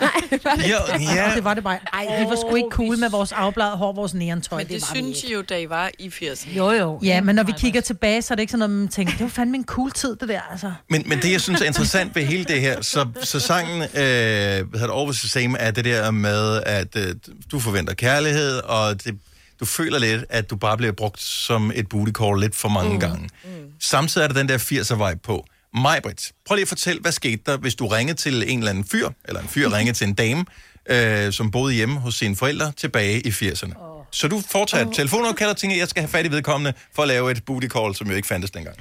Jo, 0.70 0.76
ja. 1.14 1.32
Det 1.34 1.44
var 1.44 1.54
det 1.54 1.64
bare. 1.64 1.78
Ej, 1.92 2.20
vi 2.20 2.24
var 2.24 2.36
sgu 2.36 2.54
ikke 2.54 2.68
cool 2.70 2.98
med 2.98 3.10
vores 3.10 3.32
afbladet 3.32 3.78
hår, 3.78 3.92
vores 3.92 4.14
neontøj. 4.14 4.58
Men 4.58 4.68
det, 4.68 4.74
var 4.74 4.94
synes 4.94 5.24
I 5.24 5.32
jo, 5.32 5.42
da 5.42 5.58
I 5.58 5.68
var 5.68 5.90
i 5.98 6.08
80'erne. 6.08 6.56
Jo, 6.56 6.70
jo. 6.70 7.00
Ja, 7.02 7.20
men 7.20 7.34
når 7.34 7.42
vi 7.42 7.52
kigger 7.58 7.80
tilbage, 7.80 8.22
så 8.22 8.34
er 8.34 8.36
det 8.36 8.42
ikke 8.42 8.50
sådan 8.50 8.58
noget, 8.58 8.78
man 8.78 8.88
tænker, 8.88 9.12
det 9.12 9.20
var 9.20 9.28
fandme 9.28 9.56
en 9.56 9.64
cool 9.64 9.90
tid, 9.90 10.16
det 10.16 10.28
der, 10.28 10.40
altså. 10.50 10.72
Men, 10.90 11.02
men 11.06 11.18
det, 11.22 11.32
jeg 11.32 11.40
synes 11.40 11.60
er 11.60 11.66
interessant 11.66 12.16
ved 12.16 12.24
hele 12.24 12.44
det 12.44 12.60
her, 12.60 12.82
så, 12.82 13.06
så 13.22 13.40
sangen, 13.40 13.82
øh, 13.82 14.00
det, 14.00 14.68
Always 14.82 15.18
the 15.18 15.28
Same, 15.28 15.58
er 15.58 15.70
det 15.70 15.84
der 15.84 16.10
med, 16.10 16.62
at 16.66 16.96
øh, 16.96 17.14
du 17.52 17.60
forventer 17.60 17.94
kærlighed, 17.94 18.58
og 18.58 19.04
det, 19.04 19.18
du 19.60 19.64
føler 19.64 19.98
lidt, 19.98 20.24
at 20.28 20.50
du 20.50 20.56
bare 20.56 20.76
bliver 20.76 20.92
brugt 20.92 21.20
som 21.20 21.72
et 21.74 21.88
booty 21.88 22.12
call 22.12 22.40
lidt 22.40 22.56
for 22.56 22.68
mange 22.68 22.92
mm. 22.92 23.00
gange. 23.00 23.28
Mm. 23.44 23.50
Samtidig 23.80 24.24
er 24.24 24.28
der 24.28 24.34
den 24.34 24.48
der 24.48 24.58
80'er 24.58 25.08
vibe 25.08 25.20
på. 25.22 25.46
Majbrit, 25.74 26.32
prøv 26.46 26.54
lige 26.54 26.62
at 26.62 26.68
fortælle, 26.68 27.00
hvad 27.00 27.12
skete 27.12 27.42
der, 27.46 27.56
hvis 27.56 27.74
du 27.74 27.86
ringede 27.86 28.18
til 28.18 28.50
en 28.50 28.58
eller 28.58 28.70
anden 28.70 28.84
fyr, 28.84 29.08
eller 29.24 29.40
en 29.40 29.48
fyr 29.48 29.68
ringede 29.76 29.96
til 29.96 30.06
en 30.06 30.14
dame, 30.14 30.44
øh, 30.90 31.32
som 31.32 31.50
boede 31.50 31.74
hjemme 31.74 32.00
hos 32.00 32.14
sine 32.14 32.36
forældre 32.36 32.72
tilbage 32.76 33.20
i 33.20 33.28
80'erne. 33.28 33.82
Oh. 33.82 34.04
Så 34.10 34.28
du 34.28 34.42
foretager 34.48 34.86
et 34.86 34.94
telefonopkald 34.94 35.50
og 35.50 35.56
tænker, 35.56 35.76
jeg 35.76 35.88
skal 35.88 36.02
have 36.02 36.08
fat 36.08 36.26
i 36.26 36.30
vedkommende 36.30 36.72
for 36.94 37.02
at 37.02 37.08
lave 37.08 37.30
et 37.30 37.44
booty 37.44 37.66
call, 37.66 37.94
som 37.94 38.08
jo 38.08 38.14
ikke 38.14 38.28
fandtes 38.28 38.50
dengang. 38.50 38.76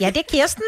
Ja, 0.00 0.06
det 0.10 0.16
er 0.16 0.22
Kirsten. 0.28 0.64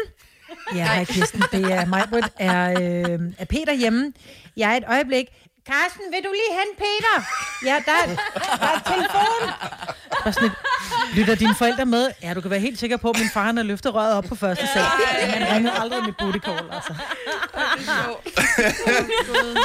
Ja, 0.75 0.85
hej 0.85 1.05
Kirsten. 1.05 1.43
Det 1.51 1.71
er 1.71 1.85
mig, 1.85 2.03
Britt. 2.09 2.27
Er, 2.39 2.69
øh, 2.71 3.19
er 3.37 3.45
Peter 3.45 3.73
hjemme? 3.73 4.13
Jeg 4.57 4.71
er 4.73 4.77
et 4.77 4.83
øjeblik. 4.87 5.25
Carsten, 5.69 6.03
vil 6.13 6.21
du 6.23 6.31
lige 6.39 6.51
hente 6.59 6.75
Peter? 6.83 7.15
Ja, 7.65 7.75
der, 7.85 8.15
der 8.61 8.67
er 8.75 8.79
telefon. 8.93 9.41
Bare 10.23 10.33
sådan 10.33 10.47
et, 10.49 10.55
lytter 11.13 11.35
dine 11.35 11.55
forældre 11.55 11.85
med? 11.85 12.11
Ja, 12.23 12.33
du 12.33 12.41
kan 12.41 12.51
være 12.51 12.59
helt 12.59 12.79
sikker 12.79 12.97
på, 12.97 13.09
at 13.09 13.19
min 13.19 13.29
far 13.33 13.43
han 13.43 13.57
har 13.57 13.63
løftet 13.63 13.93
røret 13.93 14.13
op 14.13 14.23
på 14.23 14.35
første 14.35 14.67
sal. 14.73 14.83
Han 14.83 15.55
ringede 15.55 15.73
aldrig 15.79 16.03
med 16.03 16.13
booty 16.19 16.37
call, 16.39 16.69
altså. 16.71 16.93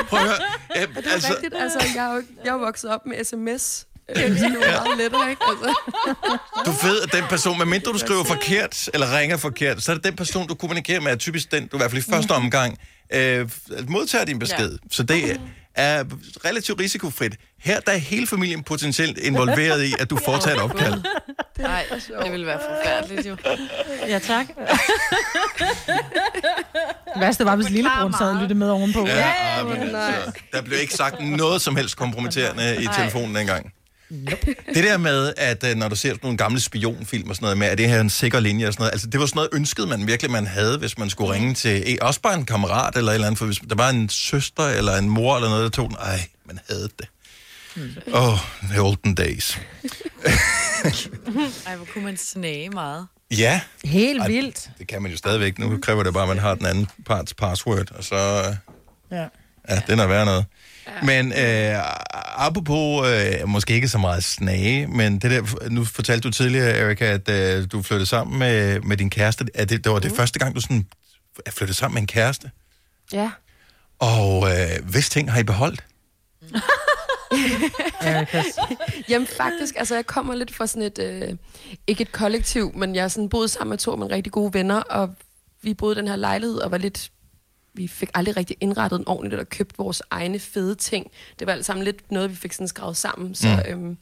Prøv 0.08 0.18
at 0.18 0.24
høre. 0.24 0.36
Ja, 0.76 0.82
Er 0.82 0.86
det 0.86 1.12
altså... 1.12 1.32
rigtigt? 1.32 1.54
Altså, 1.54 1.78
jeg 1.94 2.10
er 2.10 2.14
jo 2.14 2.22
jeg 2.44 2.50
er 2.50 2.58
vokset 2.58 2.90
op 2.90 3.06
med 3.06 3.24
sms. 3.24 3.86
Det 4.08 4.24
er 4.24 4.48
jo 4.54 4.60
meget 4.60 4.98
lettere, 4.98 5.30
ikke? 5.30 5.42
Altså. 5.48 5.74
Du 6.66 6.70
ved, 6.86 7.02
at 7.02 7.12
den 7.12 7.24
person, 7.28 7.58
medmindre 7.58 7.92
du 7.92 7.98
skriver 7.98 8.24
forkert, 8.24 8.88
eller 8.94 9.18
ringer 9.18 9.36
forkert, 9.36 9.82
så 9.82 9.92
er 9.92 9.96
det 9.96 10.04
den 10.04 10.16
person, 10.16 10.46
du 10.46 10.54
kommunikerer 10.54 11.00
med, 11.00 11.12
er 11.12 11.16
typisk 11.16 11.52
den, 11.52 11.66
du 11.66 11.76
i 11.76 11.78
hvert 11.78 11.90
fald 11.90 12.02
i 12.02 12.10
første 12.10 12.30
omgang 12.30 12.78
øh, 13.12 13.50
modtager 13.88 14.24
din 14.24 14.38
besked. 14.38 14.70
Ja. 14.70 14.76
Så 14.90 15.02
det 15.02 15.40
er 15.74 16.04
relativt 16.44 16.80
risikofrit. 16.80 17.36
Her 17.60 17.80
der 17.80 17.92
er 17.92 17.96
hele 17.96 18.26
familien 18.26 18.62
potentielt 18.62 19.18
involveret 19.18 19.82
i, 19.84 19.94
at 20.00 20.10
du 20.10 20.16
foretager 20.26 20.56
et 20.56 20.62
opkald. 20.62 20.94
Nej, 21.58 21.84
det 22.22 22.32
ville 22.32 22.46
være 22.46 22.60
forfærdeligt 22.70 23.26
jo. 23.26 23.36
Ja, 24.08 24.18
tak. 24.18 24.46
Det 27.14 27.20
værste 27.20 27.44
var, 27.44 27.56
hvis 27.56 27.70
lillebror 27.70 28.18
sad 28.18 28.28
og 28.28 28.34
lyttede 28.34 28.58
med 28.58 28.70
ovenpå. 28.70 29.06
Ja, 29.06 29.32
ja 29.58 29.64
men, 29.64 29.90
så, 29.90 30.40
der 30.52 30.62
blev 30.62 30.78
ikke 30.80 30.94
sagt 30.94 31.20
noget 31.20 31.62
som 31.62 31.76
helst 31.76 31.96
kompromitterende 31.96 32.82
i 32.82 32.86
telefonen 32.96 33.36
engang. 34.18 34.38
Det 34.74 34.84
der 34.84 34.98
med, 34.98 35.32
at 35.36 35.64
øh, 35.64 35.76
når 35.76 35.88
du 35.88 35.96
ser 35.96 36.08
sådan 36.08 36.18
nogle 36.22 36.38
gamle 36.38 36.60
spionfilm 36.60 37.28
og 37.28 37.36
sådan 37.36 37.44
noget 37.44 37.58
med, 37.58 37.66
at 37.66 37.78
det 37.78 37.88
her 37.88 37.96
er 37.96 38.00
en 38.00 38.10
sikker 38.10 38.40
linje 38.40 38.66
og 38.66 38.72
sådan 38.72 38.82
noget, 38.82 38.92
altså 38.92 39.06
det 39.06 39.20
var 39.20 39.26
sådan 39.26 39.36
noget 39.36 39.50
ønsket, 39.52 39.88
man 39.88 40.06
virkelig 40.06 40.30
man 40.30 40.46
havde, 40.46 40.78
hvis 40.78 40.98
man 40.98 41.10
skulle 41.10 41.32
ringe 41.32 41.54
til, 41.54 41.98
også 42.00 42.20
bare 42.20 42.34
en 42.34 42.44
kammerat 42.44 42.96
eller 42.96 43.10
et 43.10 43.14
eller 43.14 43.26
andet, 43.26 43.38
for 43.38 43.46
hvis 43.46 43.58
der 43.68 43.74
var 43.74 43.90
en 43.90 44.08
søster 44.08 44.62
eller 44.62 44.96
en 44.96 45.08
mor 45.08 45.36
eller 45.36 45.48
noget, 45.48 45.62
der 45.62 45.70
tog 45.70 45.88
den, 45.88 45.96
ej, 46.00 46.20
man 46.44 46.58
havde 46.68 46.88
det. 46.98 47.08
Åh, 48.14 48.32
oh, 48.32 48.38
the 48.62 48.80
olden 48.80 49.14
days. 49.14 49.58
Ej, 51.66 51.76
hvor 51.76 51.86
kunne 51.92 52.04
man 52.04 52.16
snage 52.16 52.70
meget. 52.70 53.06
Ja. 53.38 53.60
Helt 53.84 54.20
Ej, 54.20 54.28
vildt. 54.28 54.70
Det 54.78 54.88
kan 54.88 55.02
man 55.02 55.10
jo 55.10 55.16
stadigvæk. 55.16 55.58
Nu 55.58 55.78
kræver 55.82 56.02
det 56.02 56.12
bare, 56.12 56.22
at 56.22 56.28
man 56.28 56.38
har 56.38 56.54
den 56.54 56.66
anden 56.66 56.88
parts 57.06 57.34
password, 57.34 57.90
og 57.90 58.04
så... 58.04 58.16
Ja. 59.10 59.26
Ja, 59.68 59.82
den 59.86 59.98
er 59.98 60.06
værd 60.06 60.26
noget. 60.26 60.44
Men 61.02 61.32
øh, 61.32 61.78
apropos, 62.46 63.08
øh, 63.08 63.48
måske 63.48 63.74
ikke 63.74 63.88
så 63.88 63.98
meget 63.98 64.24
snage, 64.24 64.86
men 64.86 65.18
det 65.18 65.30
der, 65.30 65.68
nu 65.68 65.84
fortalte 65.84 66.28
du 66.28 66.32
tidligere, 66.32 66.70
Erika, 66.70 67.04
at 67.04 67.30
øh, 67.30 67.66
du 67.72 67.82
flyttede 67.82 68.06
sammen 68.06 68.38
med, 68.38 68.80
med 68.80 68.96
din 68.96 69.10
kæreste. 69.10 69.44
Er 69.54 69.64
det, 69.64 69.84
det 69.84 69.92
var 69.92 69.98
det 69.98 70.12
første 70.12 70.38
gang, 70.38 70.54
du 70.54 70.60
sådan 70.60 70.86
er 71.46 71.50
flyttet 71.50 71.76
sammen 71.76 71.94
med 71.94 72.02
en 72.02 72.06
kæreste? 72.06 72.50
Ja. 73.12 73.30
Og 73.98 74.50
øh, 74.50 74.90
hvis 74.90 75.08
ting 75.08 75.32
har 75.32 75.40
I 75.40 75.44
beholdt? 75.44 75.84
Jamen 79.08 79.26
faktisk, 79.26 79.74
altså 79.76 79.94
jeg 79.94 80.06
kommer 80.06 80.34
lidt 80.34 80.54
fra 80.54 80.66
sådan 80.66 80.82
et, 80.82 80.98
øh, 80.98 81.36
ikke 81.86 82.02
et 82.02 82.12
kollektiv, 82.12 82.72
men 82.74 82.94
jeg 82.94 83.02
har 83.02 83.08
sådan 83.08 83.28
boet 83.28 83.50
sammen 83.50 83.70
med 83.70 83.78
to 83.78 83.92
af 83.92 83.98
mine 83.98 84.14
rigtig 84.14 84.32
gode 84.32 84.54
venner, 84.54 84.80
og 84.80 85.14
vi 85.62 85.74
boede 85.74 85.94
i 85.94 85.98
den 85.98 86.08
her 86.08 86.16
lejlighed 86.16 86.58
og 86.58 86.70
var 86.70 86.78
lidt, 86.78 87.10
vi 87.74 87.88
fik 87.88 88.10
aldrig 88.14 88.36
rigtig 88.36 88.56
indrettet 88.60 88.98
den 88.98 89.08
ordentligt, 89.08 89.32
eller 89.32 89.44
købt 89.44 89.78
vores 89.78 90.02
egne 90.10 90.38
fede 90.38 90.74
ting. 90.74 91.06
Det 91.38 91.46
var 91.46 91.52
alt 91.52 91.64
sammen 91.64 91.84
lidt 91.84 92.12
noget, 92.12 92.30
vi 92.30 92.36
fik 92.36 92.52
sådan 92.52 92.68
skrevet 92.68 92.96
sammen, 92.96 93.34
så 93.34 93.48
Mm. 93.48 93.72
øhm, 93.72 93.96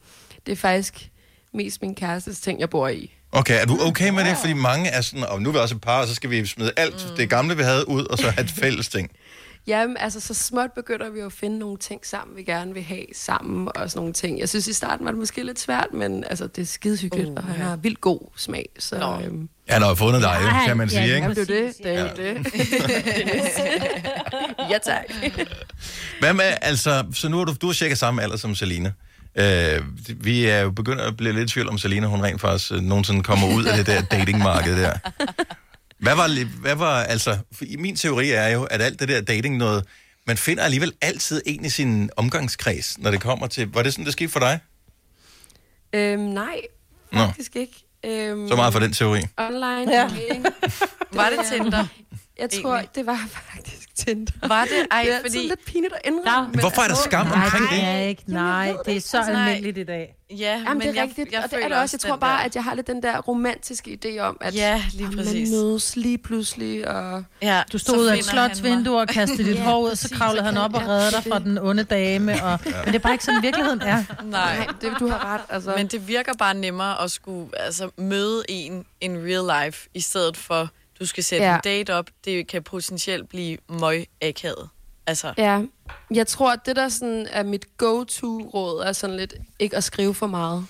det 0.45 0.51
er 0.51 0.55
faktisk 0.55 1.09
mest 1.53 1.81
min 1.81 1.95
kærestes 1.95 2.39
ting, 2.39 2.59
jeg 2.59 2.69
bor 2.69 2.87
i. 2.87 3.13
Okay, 3.31 3.61
er 3.61 3.65
du 3.65 3.77
okay 3.81 4.09
med 4.09 4.25
det? 4.25 4.37
Fordi 4.37 4.53
mange 4.53 4.89
er 4.89 5.01
sådan, 5.01 5.25
og 5.25 5.41
nu 5.41 5.49
er 5.49 5.53
vi 5.53 5.59
også 5.59 5.75
et 5.75 5.81
par, 5.81 6.01
og 6.01 6.07
så 6.07 6.15
skal 6.15 6.29
vi 6.29 6.45
smide 6.45 6.71
alt 6.77 7.07
mm. 7.09 7.15
det 7.15 7.29
gamle, 7.29 7.57
vi 7.57 7.63
havde 7.63 7.87
ud, 7.89 8.03
og 8.05 8.17
så 8.17 8.29
have 8.29 8.43
et 8.43 8.51
fælles 8.51 8.89
ting. 8.89 9.11
Jamen, 9.67 9.97
altså, 9.99 10.19
så 10.19 10.33
småt 10.33 10.71
begynder 10.75 11.09
vi 11.09 11.19
jo 11.19 11.25
at 11.25 11.33
finde 11.33 11.59
nogle 11.59 11.77
ting 11.77 12.05
sammen, 12.05 12.37
vi 12.37 12.43
gerne 12.43 12.73
vil 12.73 12.83
have 12.83 13.05
sammen, 13.15 13.67
og 13.75 13.89
sådan 13.89 13.99
nogle 13.99 14.13
ting. 14.13 14.39
Jeg 14.39 14.49
synes, 14.49 14.67
i 14.67 14.73
starten 14.73 15.05
var 15.05 15.11
det 15.11 15.19
måske 15.19 15.43
lidt 15.43 15.59
svært, 15.59 15.87
men 15.93 16.23
altså, 16.23 16.47
det 16.47 16.61
er 16.61 16.65
skidehyggeligt, 16.65 17.29
uh, 17.29 17.35
og 17.35 17.43
han 17.43 17.55
har 17.65 17.75
vildt 17.75 18.01
god 18.01 18.19
smag. 18.35 18.69
Så, 18.79 19.19
øhm, 19.25 19.49
Han 19.71 19.81
har 19.81 19.95
fundet 19.95 20.21
dig, 20.21 20.37
Ja, 20.41 20.65
kan 20.67 20.77
man 20.77 20.89
sige, 20.89 21.03
ikke? 21.03 21.15
Jamen, 21.15 21.35
det 21.35 21.49
er 21.49 21.55
jo 21.59 21.65
det. 21.67 21.77
Det 21.77 21.97
er 21.97 22.01
jo 22.01 22.23
Ja. 22.23 22.33
det. 22.33 22.47
ja, 24.71 24.77
tak. 24.83 25.03
Hvad 26.19 26.33
med, 26.33 26.53
altså, 26.61 27.05
så 27.13 27.29
nu 27.29 27.41
er 27.41 27.45
du, 27.45 27.55
du 27.61 27.69
er 27.69 27.73
cirka 27.73 27.95
samme 27.95 28.23
alder 28.23 28.37
som 28.37 28.55
Selina. 28.55 28.91
Øh, 29.35 29.81
vi 30.23 30.45
er 30.45 30.59
jo 30.59 30.71
begyndt 30.71 31.01
at 31.01 31.17
blive 31.17 31.33
lidt 31.33 31.49
i 31.49 31.53
tvivl 31.53 31.69
om 31.69 31.77
Selina, 31.77 32.07
hun 32.07 32.23
rent 32.23 32.41
faktisk 32.41 32.71
øh, 32.71 32.81
nogensinde 32.81 33.23
kommer 33.23 33.47
ud 33.55 33.63
af 33.65 33.77
det 33.77 33.85
der 33.87 34.01
datingmarked 34.01 34.81
der. 34.81 34.93
Hvad 35.99 36.15
var, 36.15 36.45
hvad 36.61 36.75
var, 36.75 37.03
altså, 37.03 37.37
for 37.53 37.65
min 37.79 37.95
teori 37.95 38.29
er 38.31 38.47
jo, 38.47 38.63
at 38.63 38.81
alt 38.81 38.99
det 38.99 39.07
der 39.07 39.21
dating 39.21 39.57
noget, 39.57 39.83
man 40.27 40.37
finder 40.37 40.63
alligevel 40.63 40.93
altid 41.01 41.41
en 41.45 41.65
i 41.65 41.69
sin 41.69 42.09
omgangskreds, 42.17 42.97
når 42.99 43.11
det 43.11 43.21
kommer 43.21 43.47
til, 43.47 43.69
var 43.73 43.83
det 43.83 43.93
sådan, 43.93 44.05
det 44.05 44.13
skete 44.13 44.29
for 44.31 44.39
dig? 44.39 44.59
Øhm, 45.93 46.19
nej, 46.21 46.61
Nå, 47.11 47.25
faktisk 47.25 47.55
ikke. 47.55 47.83
Øhm, 48.05 48.47
så 48.47 48.55
meget 48.55 48.73
for 48.73 48.79
den 48.79 48.93
teori. 48.93 49.21
Online 49.37 49.91
Ja. 49.93 50.03
dating. 50.03 50.45
Var 51.17 51.29
det 51.29 51.39
Tinder? 51.51 51.85
Jeg 52.39 52.49
tror, 52.49 52.73
Egentlig? 52.73 52.95
det 52.95 53.05
var 53.05 53.19
faktisk 53.31 53.80
Tinder. 53.95 54.47
Var 54.47 54.63
det? 54.63 54.87
Ej, 54.91 55.03
det 55.03 55.13
er 55.13 55.19
fordi- 55.21 55.37
lidt 55.47 55.65
pinligt 55.65 55.93
at 55.93 56.01
indrømme. 56.05 56.49
men 56.51 56.59
Hvorfor 56.59 56.81
er 56.81 56.87
der 56.87 56.95
skam 56.95 57.25
Nej, 57.25 57.35
omkring 57.43 57.69
det 57.69 57.77
det? 57.79 57.87
er 57.87 57.97
ikke. 57.97 58.23
Nej, 58.27 58.73
det 58.85 58.95
er 58.97 59.01
så 59.01 59.17
Altså, 59.17 59.31
nej. 59.33 59.41
almindeligt 59.49 59.77
i 59.77 59.83
dag. 59.83 60.15
Ja, 60.29 60.35
Jamen, 60.37 60.65
men 60.67 60.81
det 60.81 60.87
er 60.89 60.93
jeg, 60.93 61.03
rigtigt, 61.03 61.31
jeg 61.31 61.43
og 61.43 61.51
det 61.51 61.63
er 61.63 61.67
det 61.67 61.77
også. 61.77 61.95
Jeg 62.03 62.09
tror 62.09 62.15
bare, 62.17 62.37
der- 62.39 62.43
at 62.45 62.55
jeg 62.55 62.63
har 62.63 62.73
lidt 62.75 62.87
den 62.87 63.03
der 63.03 63.17
romantiske 63.19 63.99
idé 64.05 64.19
om, 64.19 64.37
at 64.41 64.55
Ja, 64.55 64.83
lige 64.93 65.11
præcis. 65.17 65.49
man 65.51 65.59
mødes 65.59 65.95
lige 65.95 66.17
pludselig, 66.17 66.87
og... 66.87 67.23
Ja, 67.41 67.61
Du 67.71 67.77
stod 67.77 67.95
så 67.95 68.01
ud 68.01 68.05
af 68.05 68.17
et 68.17 68.25
finder 68.25 68.41
han 68.41 68.55
slotsvindue 68.55 68.99
og 68.99 69.07
kastede 69.07 69.43
dit 69.43 69.55
Ja, 69.59 69.63
hår 69.63 69.79
ud, 69.79 69.89
og 69.89 69.97
så 69.97 70.09
kravlede 70.13 70.39
så 70.39 70.45
han 70.45 70.57
op 70.57 70.73
og 70.73 70.81
ja, 70.81 70.87
reddede 70.87 71.11
dig 71.11 71.23
fra 71.31 71.39
den 71.39 71.57
onde 71.57 71.83
dame. 71.83 72.43
Og, 72.43 72.59
Men 72.65 72.73
det 72.85 72.95
er 72.95 72.99
bare 72.99 73.13
ikke 73.13 73.23
sådan, 73.25 73.41
virkeligheden 73.41 73.81
er. 73.81 74.03
Nej. 74.23 74.55
Nej, 74.57 74.67
det, 74.81 74.91
du 74.99 75.07
har 75.07 75.33
ret. 75.33 75.41
Altså. 75.49 75.73
Men 75.77 75.87
det 75.87 76.07
virker 76.07 76.33
bare 76.39 76.53
nemmere 76.53 77.01
at 77.03 77.11
skulle 77.11 77.47
altså, 77.59 77.89
møde 77.97 78.43
en 78.49 78.85
in 79.01 79.17
real 79.17 79.65
life, 79.65 79.89
i 79.93 79.99
stedet 80.01 80.37
for, 80.37 80.69
du 81.01 81.05
skal 81.05 81.23
sætte 81.23 81.45
Ja. 81.45 81.55
en 81.55 81.61
date 81.63 81.93
op. 81.95 82.05
Det 82.25 82.47
kan 82.47 82.63
potentielt 82.63 83.29
blive 83.29 83.57
møg 83.69 84.05
akavet. 84.21 84.69
Altså, 85.07 85.33
Ja, 85.37 85.61
jeg 86.13 86.27
tror, 86.27 86.53
at 86.53 86.59
det 86.65 86.75
der 86.75 86.89
sådan 86.89 87.27
er 87.31 87.43
mit 87.43 87.77
go-to-råd, 87.77 88.81
er 88.85 88.91
sådan 88.93 89.15
lidt 89.17 89.33
ikke 89.59 89.77
at 89.77 89.83
skrive 89.83 90.13
for 90.15 90.27
meget 90.27 90.65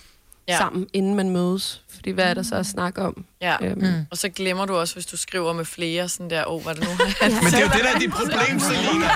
Ja. 0.48 0.54
ja. 0.54 0.58
sammen, 0.60 0.88
inden 0.94 1.16
man 1.16 1.30
mødes. 1.30 1.82
Fordi 1.90 2.10
hvad 2.12 2.26
er 2.26 2.34
der 2.34 2.44
så 2.44 2.56
at 2.56 2.66
snakke 2.66 3.02
om? 3.02 3.26
ja. 3.42 3.58
Øhm, 3.62 3.80
Mm. 3.82 4.06
Og 4.12 4.18
så 4.18 4.30
glemmer 4.30 4.66
du 4.66 4.76
også, 4.76 4.94
hvis 4.96 5.06
du 5.06 5.18
skriver 5.18 5.54
med 5.54 5.66
flere, 5.66 6.10
sådan 6.10 6.30
der, 6.30 6.46
åh, 6.46 6.54
oh, 6.56 6.66
var 6.66 6.74
det 6.74 6.84
nu? 6.84 6.90
Men 7.22 7.46
det 7.46 7.54
er 7.54 7.62
jo 7.62 7.68
det, 7.74 7.84
der 7.84 7.94
er 7.96 8.00
dit 8.00 8.12
problem, 8.12 8.60
Selina. 8.60 9.08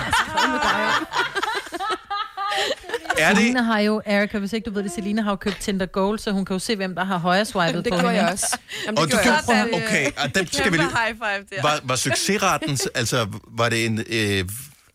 Er 3.20 3.30
det- 3.30 3.38
Selina 3.38 3.62
har 3.62 3.80
jo, 3.80 4.02
Erika, 4.06 4.38
hvis 4.40 4.54
ikke 4.54 4.66
du 4.70 4.74
ved 4.74 4.84
det, 4.84 4.92
Selina 4.92 5.22
har 5.22 5.32
jo 5.32 5.36
købt 5.36 5.58
Tinder 5.60 5.86
Gold, 5.86 6.20
så 6.20 6.32
hun 6.32 6.46
kan 6.46 6.54
jo 6.54 6.60
se, 6.60 6.76
hvem 6.76 6.96
der 6.96 7.04
har 7.04 7.18
højre 7.18 7.46
swipet 7.46 7.86
det 7.86 7.94
på 7.94 7.98
hende. 7.98 8.10
jeg 8.12 8.30
også. 8.32 8.58
Jamen, 8.86 8.98
Og 8.98 9.12
du 9.12 9.18
kan, 9.24 9.34
okay, 9.74 10.12
og 10.24 10.36
den 10.36 10.48
skal 10.48 10.72
vi 10.72 10.78
lige... 10.78 10.88
high 10.90 11.16
five 11.16 11.46
der. 11.58 11.62
Var, 11.62 11.80
var 11.84 11.96
succesraten, 11.96 12.78
altså, 12.96 13.28
var 13.48 13.70
det 13.70 13.86
en... 13.86 14.04
Øh, 14.10 14.50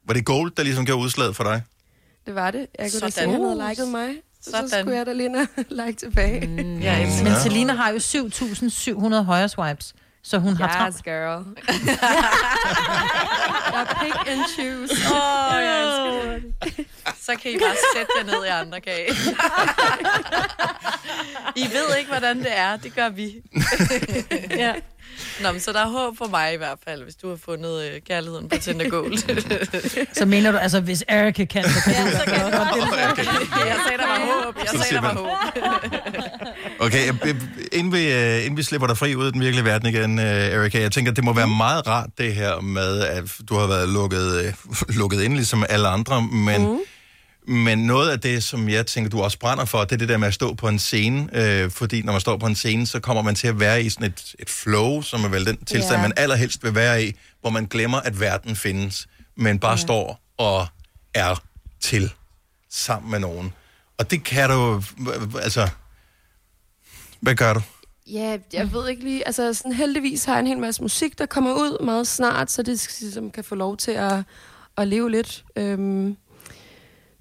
var 0.06 0.14
det 0.14 0.24
gold, 0.24 0.52
der 0.56 0.62
ligesom 0.62 0.86
gav 0.86 0.94
udslaget 0.94 1.36
for 1.36 1.44
dig? 1.44 1.62
Det 2.26 2.34
var 2.34 2.50
det. 2.50 2.66
Jeg 2.78 2.90
kunne 2.92 3.00
da 3.00 3.06
se, 3.06 3.12
Sådan. 3.12 3.28
at 3.28 3.34
han 3.34 3.58
havde 3.58 3.68
liket 3.70 3.88
mig. 3.88 4.08
Så, 4.42 4.50
så 4.50 4.56
Sådan. 4.56 4.68
skulle 4.68 4.96
jeg 4.96 5.06
da 5.06 5.12
lige 5.12 5.46
like 5.86 5.98
tilbage. 5.98 6.46
Mm, 6.46 6.78
ja, 6.78 7.22
Men 7.24 7.32
Selina 7.42 7.72
har 7.72 7.90
jo 7.90 7.96
7.700 7.98 9.14
højre 9.22 9.48
swipes, 9.48 9.94
så 10.22 10.38
hun 10.38 10.56
har 10.56 10.68
travlt. 10.68 10.94
Yes, 10.94 11.02
girl. 11.02 11.44
jeg 13.74 13.86
pick 14.00 14.28
and 14.28 14.40
choose. 14.56 14.92
Åh, 15.12 15.54
oh, 15.54 15.62
jeg 15.62 15.82
elsker 15.82 16.10
det. 16.24 16.42
Så 17.20 17.32
kan 17.42 17.50
I 17.50 17.58
bare 17.58 17.76
sætte 17.96 18.12
jer 18.18 18.24
ned 18.24 18.44
i 18.44 18.48
andre 18.48 18.80
kage. 18.80 19.12
I 21.62 21.64
ved 21.72 21.96
ikke, 21.98 22.10
hvordan 22.10 22.38
det 22.38 22.58
er. 22.58 22.76
Det 22.76 22.94
gør 22.94 23.08
vi. 23.08 23.42
ja. 24.64 24.72
Nå, 25.42 25.52
men 25.52 25.60
så 25.60 25.72
der 25.72 25.80
er 25.80 25.88
håb 25.88 26.18
for 26.18 26.26
mig 26.26 26.54
i 26.54 26.56
hvert 26.56 26.78
fald, 26.88 27.02
hvis 27.02 27.14
du 27.14 27.28
har 27.28 27.36
fundet 27.44 27.82
øh, 27.84 28.00
kærligheden 28.06 28.48
på 28.48 28.56
Tinder 28.58 28.88
Gold. 28.88 29.16
Så 30.18 30.24
mener 30.24 30.52
du, 30.52 30.58
altså, 30.58 30.80
hvis 30.80 31.04
Erika 31.08 31.44
kan, 31.44 31.64
så 31.64 31.80
kan 31.84 31.94
du 32.04 32.10
så 32.10 32.24
kan 32.24 32.34
godt. 32.40 32.54
jeg 32.78 33.66
Jeg 33.66 33.76
sagde, 33.86 33.98
der 33.98 34.06
var 34.06 34.44
håb. 34.44 34.56
Jeg 34.56 34.66
Så 34.68 34.78
sagde, 34.78 34.94
der 34.94 35.00
var 35.00 35.14
håb. 35.14 35.28
Okay, 36.80 37.12
inden 37.72 37.92
vi, 37.92 38.12
øh, 38.12 38.44
inden 38.44 38.56
vi 38.56 38.62
slipper 38.62 38.86
dig 38.86 38.96
fri 38.98 39.14
ud 39.14 39.28
i 39.28 39.30
den 39.30 39.40
virkelige 39.40 39.64
verden 39.64 39.88
igen, 39.88 40.18
øh, 40.18 40.24
Erika, 40.24 40.80
jeg 40.80 40.92
tænker, 40.92 41.12
det 41.12 41.24
må 41.24 41.32
være 41.32 41.48
meget 41.48 41.86
rart 41.86 42.08
det 42.18 42.34
her 42.34 42.60
med, 42.60 43.00
at 43.00 43.24
du 43.48 43.54
har 43.54 43.66
været 43.66 43.88
lukket, 43.88 44.44
øh, 44.44 44.52
lukket 45.00 45.22
ind 45.22 45.34
ligesom 45.34 45.64
alle 45.68 45.88
andre, 45.88 46.22
men, 46.22 46.62
mm. 46.62 46.78
Men 47.50 47.78
noget 47.86 48.10
af 48.10 48.20
det, 48.20 48.42
som 48.42 48.68
jeg 48.68 48.86
tænker, 48.86 49.10
du 49.10 49.22
også 49.22 49.38
brænder 49.38 49.64
for, 49.64 49.84
det 49.84 49.92
er 49.92 49.96
det 49.96 50.08
der 50.08 50.16
med 50.16 50.28
at 50.28 50.34
stå 50.34 50.54
på 50.54 50.68
en 50.68 50.78
scene, 50.78 51.28
øh, 51.32 51.70
fordi 51.70 52.02
når 52.02 52.12
man 52.12 52.20
står 52.20 52.36
på 52.36 52.46
en 52.46 52.54
scene, 52.54 52.86
så 52.86 53.00
kommer 53.00 53.22
man 53.22 53.34
til 53.34 53.48
at 53.48 53.60
være 53.60 53.82
i 53.82 53.90
sådan 53.90 54.06
et, 54.06 54.34
et 54.38 54.50
flow, 54.50 55.02
som 55.02 55.24
er 55.24 55.28
vel 55.28 55.46
den 55.46 55.56
tilstand, 55.64 55.96
Ja. 55.96 56.02
man 56.02 56.12
allerhelst 56.16 56.64
vil 56.64 56.74
være 56.74 57.04
i, 57.04 57.12
hvor 57.40 57.50
man 57.50 57.66
glemmer, 57.66 58.00
at 58.00 58.20
verden 58.20 58.56
findes, 58.56 59.06
men 59.36 59.58
bare 59.58 59.78
står 59.78 60.20
og 60.38 60.66
er 61.14 61.42
til 61.80 62.12
sammen 62.70 63.10
med 63.10 63.18
nogen. 63.18 63.52
Og 63.98 64.10
det 64.10 64.24
kan 64.24 64.50
du, 64.50 64.82
altså, 65.42 65.68
hvad 67.20 67.34
gør 67.34 67.52
du? 67.54 67.60
Ja, 68.06 68.36
jeg 68.52 68.72
ved 68.72 68.88
ikke 68.88 69.02
lige. 69.04 69.26
Altså, 69.26 69.54
sådan 69.54 69.72
heldigvis 69.72 70.24
har 70.24 70.32
jeg 70.32 70.40
en 70.40 70.46
hel 70.46 70.58
masse 70.58 70.82
musik, 70.82 71.18
der 71.18 71.26
kommer 71.26 71.52
ud 71.52 71.84
meget 71.84 72.06
snart, 72.06 72.50
så 72.50 72.62
det 72.62 72.88
ligesom 73.00 73.30
kan 73.30 73.44
få 73.44 73.54
lov 73.54 73.76
til 73.76 73.90
at, 73.90 74.22
at 74.76 74.88
leve 74.88 75.10
lidt. 75.10 75.44
Øhm, 75.56 76.16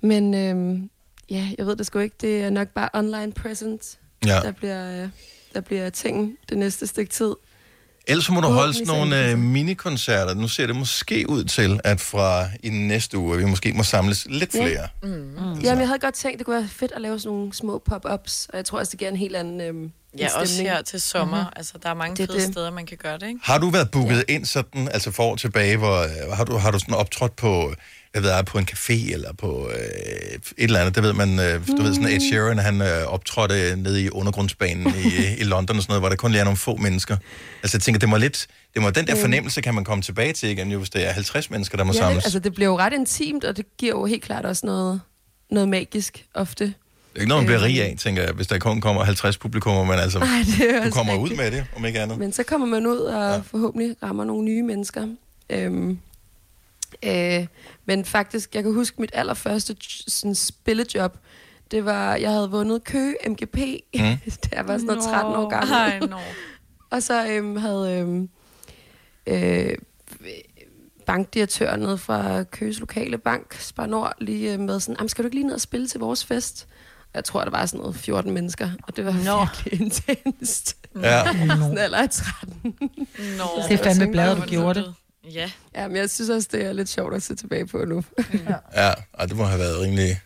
men 0.02 0.34
øhm, 0.34 0.90
ja, 1.30 1.48
jeg 1.58 1.66
ved 1.66 1.76
det 1.76 1.86
sgu 1.86 2.00
ikke. 2.00 2.16
Det 2.22 2.42
er 2.44 2.50
nok 2.50 2.68
bare 2.68 2.90
online 2.94 3.32
presence, 3.32 3.98
Ja. 4.26 4.40
der, 4.40 4.52
bliver, 4.52 5.04
øh, 5.04 5.10
der 5.54 5.62
bliver 5.62 5.90
ting 5.90 6.38
det 6.50 6.58
næste 6.58 6.88
stykke 6.88 7.12
tid. 7.12 7.34
Ellers 8.08 8.30
må 8.32 8.42
du 8.42 8.48
holde 8.48 8.74
sådan 8.74 8.88
Forhåbentlig 8.88 9.20
nogle 9.20 9.32
øh, 9.32 9.38
minikoncerter. 9.40 10.34
Nu 10.34 10.48
ser 10.48 10.68
det 10.68 10.76
måske 10.76 11.30
ud 11.30 11.44
til, 11.44 11.80
at 11.84 12.02
fra 12.02 12.46
i 12.64 12.70
næste 12.70 13.18
uge, 13.18 13.38
vi 13.38 13.46
måske 13.46 13.74
må 13.74 13.84
samles 13.84 14.26
lidt 14.30 14.56
Ja. 14.56 14.66
flere. 14.66 14.88
Mm. 15.04 15.10
Mm. 15.10 15.60
Jamen, 15.60 15.64
jeg 15.80 15.88
havde 15.88 16.00
godt 16.00 16.14
tænkt, 16.16 16.38
det 16.38 16.46
kunne 16.46 16.56
være 16.56 16.68
fedt 16.68 16.92
at 16.92 17.02
lave 17.02 17.20
sådan 17.20 17.38
nogle 17.38 17.54
små 17.54 17.84
pop-ups, 17.90 18.48
og 18.50 18.58
jeg 18.58 18.66
tror 18.66 18.80
også, 18.80 18.92
det 18.92 19.00
giver 19.00 19.12
en 19.12 19.18
helt 19.18 19.36
anden 19.36 19.62
øhm, 19.62 19.92
Ja, 20.18 20.26
en 20.26 20.32
også 20.36 20.54
stemning. 20.54 20.76
her 20.76 20.82
til 20.82 21.02
sommer. 21.02 21.36
Mhm. 21.38 21.42
Mm-hmm. 21.44 21.54
Altså, 21.56 21.74
der 21.84 21.90
er 21.90 21.94
mange 21.94 22.16
Det 22.16 22.28
fede 22.30 22.38
det. 22.46 22.52
steder, 22.54 22.72
man 22.72 22.86
kan 22.86 22.98
gøre 22.98 23.18
det, 23.18 23.28
ikke? 23.28 23.40
Har 23.44 23.58
du 23.58 23.70
været 23.70 23.92
booket 23.92 24.18
ja. 24.30 24.34
ind 24.34 24.46
sådan, 24.46 24.88
altså 24.88 25.12
for 25.12 25.24
år 25.24 25.36
tilbage, 25.36 25.78
hvor 25.78 25.98
øh, 26.02 26.32
har 26.34 26.44
du, 26.44 26.58
har 26.58 26.72
du 26.72 26.80
sådan 26.80 26.96
optrådt 26.96 27.36
på, 27.36 27.74
jeg 28.14 28.23
ved, 28.23 28.44
på 28.44 28.57
en 28.57 28.68
café 28.72 29.14
eller 29.14 29.34
på 29.34 29.69
øh, 29.69 29.77
et 30.36 30.41
eller 30.57 30.80
andet, 30.80 30.95
det 30.95 31.03
ved 31.03 31.14
man, 31.14 31.40
øh, 31.40 31.68
du 31.68 31.81
ved 31.81 31.94
sådan 31.94 32.10
Ed 32.10 32.19
Sheeran, 32.19 32.57
han 32.57 32.81
øh, 32.81 33.03
optrådte 33.07 33.76
nede 33.76 34.03
i 34.03 34.10
undergrundsbanen 34.10 34.94
i, 35.06 35.26
i 35.41 35.44
London 35.44 35.76
og 35.77 35.81
sådan 35.84 35.91
noget, 35.91 36.02
hvor 36.02 36.10
der 36.10 36.15
kun 36.15 36.31
lige 36.31 36.40
er 36.40 36.44
nogle 36.44 36.57
få 36.57 36.76
mennesker. 36.76 37.18
Altså 37.64 37.77
jeg 37.77 37.81
tænker, 37.81 37.99
det 37.99 38.10
må 38.10 38.18
lidt, 38.18 38.48
det 38.73 38.81
må 38.81 38.90
den 38.90 39.07
der 39.07 39.15
Mm. 39.15 39.22
fornemmelse 39.22 39.61
kan 39.61 39.73
man 39.76 39.84
komme 39.84 40.02
tilbage 40.02 40.34
til 40.34 40.49
igen, 40.49 40.72
jo, 40.72 40.77
hvis 40.77 40.90
det 40.90 41.07
er 41.07 41.11
50 41.11 41.49
mennesker, 41.49 41.77
der 41.77 41.84
må 41.84 41.94
ja, 41.94 41.99
samles. 41.99 42.23
altså, 42.26 42.40
det 42.40 42.53
bliver 42.53 42.69
jo 42.69 42.77
ret 42.77 42.94
intimt, 42.94 43.44
og 43.44 43.57
det 43.57 43.65
giver 43.77 43.91
jo 43.94 44.06
helt 44.06 44.23
klart 44.23 44.45
også 44.45 44.65
noget, 44.65 45.02
noget 45.52 45.69
magisk 45.69 46.26
ofte. 46.34 46.64
Det 46.65 46.73
er 47.15 47.19
ikke 47.19 47.30
noget, 47.30 47.44
man 47.44 47.48
bliver 47.48 47.64
rig 47.64 47.81
af, 47.84 47.95
tænker 47.99 48.23
jeg, 48.23 48.31
hvis 48.31 48.48
der 48.48 48.60
kun 48.60 48.81
kommer 48.81 49.03
50 49.03 49.38
publikummer, 49.38 49.84
men 49.84 49.99
altså, 49.99 50.19
Ej, 50.19 50.26
du 50.26 50.77
også 50.80 50.91
kommer 50.91 51.15
ud 51.15 51.19
rigtigt. 51.30 51.41
med 51.41 51.52
det, 51.52 51.65
om 51.76 51.86
ikke 51.86 51.99
andet. 51.99 52.18
Men 52.18 52.34
så 52.34 52.44
kommer 52.44 52.68
man 52.68 52.86
ud 52.86 52.98
og 52.98 53.34
ja. 53.34 53.38
forhåbentlig 53.38 53.95
rammer 54.03 54.23
nogle 54.23 54.44
nye 54.45 54.64
mennesker. 54.64 55.07
Øhm, 55.49 55.99
øh, 57.03 57.48
men 57.86 58.06
faktisk, 58.06 58.56
jeg 58.56 58.64
kan 58.64 58.74
huske 58.74 59.02
mit 59.02 59.11
allerførste 59.14 59.76
sådan, 60.07 60.36
spillejob. 60.36 61.18
Det 61.72 61.86
var, 61.86 62.16
jeg 62.16 62.32
havde 62.32 62.49
vundet 62.52 62.84
Køge 62.84 63.16
MGP, 63.28 63.57
mm. 63.94 64.02
da 64.44 64.49
jeg 64.56 64.68
var 64.68 64.78
sådan 64.78 64.88
noget 64.88 65.03
13 65.03 65.34
år 65.36 65.49
gammel. 65.49 65.74
Ej, 65.74 65.99
nå. 65.99 66.18
og 66.95 67.03
så 67.03 67.28
øhm, 67.30 67.56
havde 67.56 67.98
øhm, 67.99 68.30
øh, 69.28 69.76
bankdirektøren 71.06 71.80
nede 71.80 71.98
fra 71.98 72.44
Køges 72.44 72.80
lokale 72.80 73.18
bank, 73.18 73.53
Spar 73.60 73.86
Nord, 73.86 74.14
lige 74.20 74.53
øh, 74.53 74.60
med 74.60 74.80
sådan, 74.80 74.95
"Jamen, 74.99 75.10
skal 75.10 75.24
du 75.24 75.28
ikke 75.28 75.36
lige 75.36 75.48
ned 75.48 75.53
og 75.56 75.61
spille 75.61 75.88
til 75.88 75.99
vores 75.99 76.26
fest? 76.26 76.68
Jeg 77.14 77.24
tror, 77.24 77.44
der 77.44 77.52
var 77.52 77.66
sådan 77.66 77.80
noget 77.80 77.95
14 77.95 78.32
mennesker, 78.34 78.70
og 78.84 78.95
det 78.95 79.06
var 79.06 79.11
Nå. 79.11 79.45
virkelig 79.45 79.82
intenst. 79.82 80.78
Ja. 81.02 81.24
sådan 81.48 81.78
alder 81.78 81.98
af 81.98 82.10
13. 82.10 82.64
Nå. 82.64 82.74
Det 83.70 83.80
er 83.80 83.84
fandme 83.84 84.11
bladet, 84.11 84.38
du 84.38 84.41
gjorde 84.44 84.80
det. 84.80 84.94
Ja. 85.34 85.49
Ja, 85.76 85.88
men 85.88 85.97
jeg 85.97 86.10
synes 86.10 86.30
også, 86.30 86.47
det 86.51 86.65
er 86.65 86.73
lidt 86.73 86.89
sjovt 86.89 87.15
at 87.15 87.23
se 87.23 87.35
tilbage 87.35 87.68
på 87.68 87.85
nu. 87.85 88.03
Ja, 88.76 88.91
og 89.14 89.30
det 89.30 89.38
må 89.38 89.43
have 89.45 89.60
været 89.60 89.80
rimelig... 89.81 90.19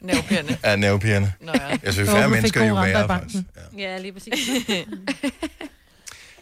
Nervepirrende. 0.00 0.56
Ja, 0.64 0.76
nervepirrende. 0.76 1.32
Nå 1.40 1.52
ja. 1.54 1.78
Jeg 1.82 1.92
synes, 1.92 2.10
færre 2.10 2.28
mennesker 2.28 2.64
jo 2.64 2.74
værre, 2.74 3.06
faktisk. 3.06 3.44
Ja, 3.78 3.98
lige 3.98 4.12
præcis. 4.12 4.34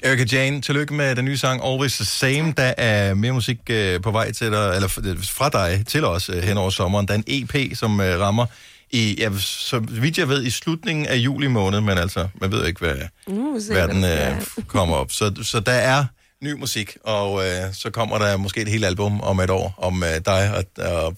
Erika 0.02 0.24
Jane, 0.32 0.60
tillykke 0.60 0.94
med 0.94 1.16
den 1.16 1.24
nye 1.24 1.36
sang 1.36 1.64
Always 1.64 1.94
the 1.94 2.04
Same. 2.04 2.54
Der 2.56 2.74
er 2.76 3.14
mere 3.14 3.32
musik 3.32 3.58
øh, 3.70 4.00
på 4.02 4.10
vej 4.10 4.32
til 4.32 4.52
dig, 4.52 4.72
eller 4.74 4.88
f- 4.88 5.32
fra 5.32 5.48
dig 5.48 5.86
til 5.86 6.04
os 6.04 6.28
øh, 6.30 6.42
hen 6.42 6.56
over 6.56 6.70
sommeren. 6.70 7.08
Der 7.08 7.14
er 7.14 7.18
en 7.18 7.24
EP, 7.26 7.76
som 7.76 8.00
øh, 8.00 8.20
rammer 8.20 8.46
i, 8.90 9.14
ja, 9.18 9.30
så 9.38 9.78
vidt 9.78 10.18
jeg 10.18 10.28
ved, 10.28 10.44
i 10.44 10.50
slutningen 10.50 11.06
af 11.06 11.16
juli 11.16 11.46
måned, 11.46 11.80
men 11.80 11.98
altså, 11.98 12.28
man 12.40 12.52
ved 12.52 12.66
ikke, 12.66 12.80
hvad 12.80 12.96
Uh, 13.26 13.62
hvad 13.72 13.88
der 13.88 14.30
øh, 14.36 14.42
kommer 14.66 14.96
op. 14.96 15.12
Så, 15.12 15.34
så 15.42 15.60
der 15.60 15.72
er 15.72 16.04
ny 16.42 16.52
musik, 16.52 16.96
og 17.04 17.46
øh, 17.46 17.74
så 17.74 17.90
kommer 17.90 18.18
der 18.18 18.36
måske 18.36 18.60
et 18.60 18.68
helt 18.68 18.84
album 18.84 19.20
om 19.20 19.40
et 19.40 19.50
år, 19.50 19.74
om 19.78 20.02
øh, 20.02 20.20
dig 20.26 20.54
og, 20.54 20.84
og, 20.86 21.16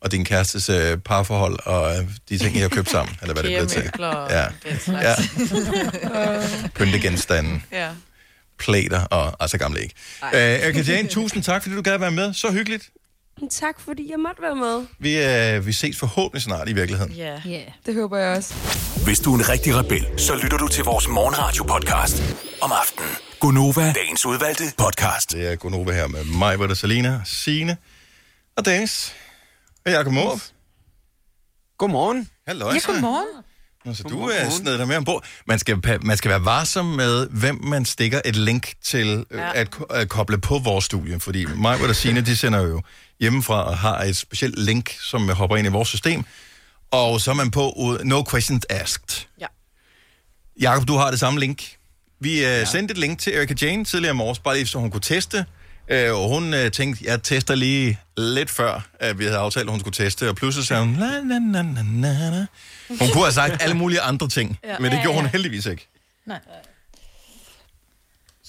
og 0.00 0.12
din 0.12 0.24
kærestes 0.24 0.68
øh, 0.68 0.98
parforhold, 0.98 1.58
og 1.66 1.96
øh, 1.96 2.04
de 2.28 2.38
ting, 2.38 2.56
I 2.56 2.58
har 2.58 2.68
købt 2.68 2.90
sammen, 2.90 3.16
eller 3.22 3.34
hvad 3.34 3.42
det 3.42 3.50
bliver 3.50 3.66
til. 3.66 3.90
Ja. 4.00 4.44
ja. 4.88 5.14
Pyntegenstande. 6.78 7.60
ja. 7.72 7.88
plater 8.58 9.00
og 9.04 9.36
altså 9.40 9.58
gamle 9.58 9.82
ikke. 9.82 9.94
Øh, 10.34 10.40
Erika 10.40 10.80
Jane, 10.80 11.08
tusind 11.08 11.42
tak, 11.42 11.62
fordi 11.62 11.74
du 11.76 11.82
gad 11.82 11.98
være 11.98 12.10
med. 12.10 12.34
Så 12.34 12.52
hyggeligt. 12.52 12.90
Tak, 13.48 13.80
fordi 13.80 14.10
jeg 14.10 14.18
måtte 14.18 14.42
være 14.42 14.56
med. 14.56 14.86
Vi, 14.98 15.24
øh, 15.24 15.66
vi 15.66 15.72
ses 15.72 15.98
forhåbentlig 15.98 16.42
snart 16.42 16.68
i 16.68 16.72
virkeligheden. 16.72 17.12
Ja. 17.12 17.40
Yeah. 17.46 17.62
Det 17.86 17.94
håber 17.94 18.18
jeg 18.18 18.36
også. 18.36 18.54
Hvis 19.04 19.20
du 19.20 19.34
er 19.34 19.38
en 19.38 19.48
rigtig 19.48 19.74
rebel, 19.76 20.06
så 20.16 20.34
lytter 20.42 20.58
du 20.58 20.68
til 20.68 20.84
vores 20.84 21.08
morgenradio-podcast 21.08 22.22
om 22.62 22.72
aftenen. 22.72 23.10
Gunova, 23.40 23.92
dagens 23.92 24.26
udvalgte 24.26 24.64
podcast. 24.78 25.32
Det 25.32 25.52
er 25.52 25.56
Gunova 25.56 25.92
her 25.92 26.06
med 26.06 26.24
mig, 26.24 26.56
hvor 26.56 26.66
der 26.66 26.74
Salina, 26.74 27.20
Signe 27.24 27.76
og 28.56 28.64
Dennis. 28.64 29.14
Og 29.86 29.92
Jacob 29.92 30.12
Måb. 30.12 30.38
Godmorgen. 31.78 32.28
Hallo. 32.46 32.70
Ja, 32.70 32.78
godmorgen. 32.86 33.44
Nå, 33.90 33.94
så 33.94 34.02
du 34.02 34.20
er 34.26 34.50
sned 34.50 34.78
der 34.78 34.84
med 34.84 34.96
ombord. 34.96 35.24
Man 35.46 35.58
skal, 35.58 35.78
man 36.02 36.16
skal 36.16 36.28
være 36.30 36.44
varsom 36.44 36.86
med, 36.86 37.28
hvem 37.28 37.64
man 37.64 37.84
stikker 37.84 38.20
et 38.24 38.36
link 38.36 38.72
til 38.82 39.24
øh, 39.30 39.38
Ja. 39.38 39.50
at, 39.54 39.68
at 39.90 40.08
koble 40.08 40.38
på 40.38 40.58
vores 40.58 40.84
studie. 40.84 41.20
Fordi 41.20 41.44
mig 41.44 41.80
og 41.88 41.96
Signe, 41.96 42.20
de 42.20 42.36
sender 42.36 42.60
jo 42.60 42.82
hjemmefra 43.20 43.64
og 43.64 43.78
har 43.78 44.02
et 44.02 44.16
specielt 44.16 44.58
link, 44.58 44.96
som 45.00 45.28
hopper 45.28 45.56
ind 45.56 45.66
i 45.66 45.70
vores 45.70 45.88
system. 45.88 46.24
Og 46.90 47.20
så 47.20 47.30
er 47.30 47.34
man 47.34 47.50
på 47.50 47.96
no 48.04 48.24
questions 48.30 48.66
asked. 48.70 49.26
Ja. 49.40 49.46
Jakob, 50.60 50.88
du 50.88 50.96
har 50.96 51.10
det 51.10 51.20
samme 51.20 51.40
link. 51.40 51.62
Vi 52.20 52.30
uh, 52.30 52.42
ja. 52.42 52.64
sendte 52.64 52.92
et 52.92 52.98
link 52.98 53.18
til 53.18 53.36
Erika 53.36 53.54
Jane 53.62 53.84
tidligere 53.84 54.14
i 54.14 54.16
morges, 54.16 54.38
bare 54.38 54.54
lige 54.56 54.66
så 54.66 54.78
hun 54.78 54.90
kunne 54.90 55.00
teste. 55.00 55.44
Uh, 55.94 56.22
og 56.22 56.28
hun 56.28 56.54
uh, 56.54 56.70
tænkte, 56.72 57.04
jeg 57.04 57.22
tester 57.22 57.54
lige 57.54 57.98
lidt 58.16 58.50
før, 58.50 58.86
at 59.00 59.18
vi 59.18 59.24
havde 59.24 59.36
aftalt, 59.38 59.64
at 59.66 59.70
hun 59.70 59.80
skulle 59.80 59.94
teste. 59.94 60.28
Og 60.28 60.36
pludselig 60.36 60.66
sagde 60.66 60.82
hun, 60.84 60.96
la, 60.96 61.06
la, 61.06 61.38
la, 61.52 61.62
la, 61.62 61.82
la, 62.08 62.30
la. 62.30 62.46
Hun 62.88 62.98
kunne 63.12 63.22
have 63.24 63.32
sagt 63.32 63.62
alle 63.62 63.76
mulige 63.76 64.00
andre 64.00 64.28
ting, 64.28 64.58
Ja. 64.64 64.78
men 64.78 64.90
det 64.90 64.96
Ja, 64.96 65.02
gjorde 65.02 65.16
hun 65.20 65.26
heldigvis 65.26 65.66
ikke. 65.66 65.88
Nej. 66.26 66.38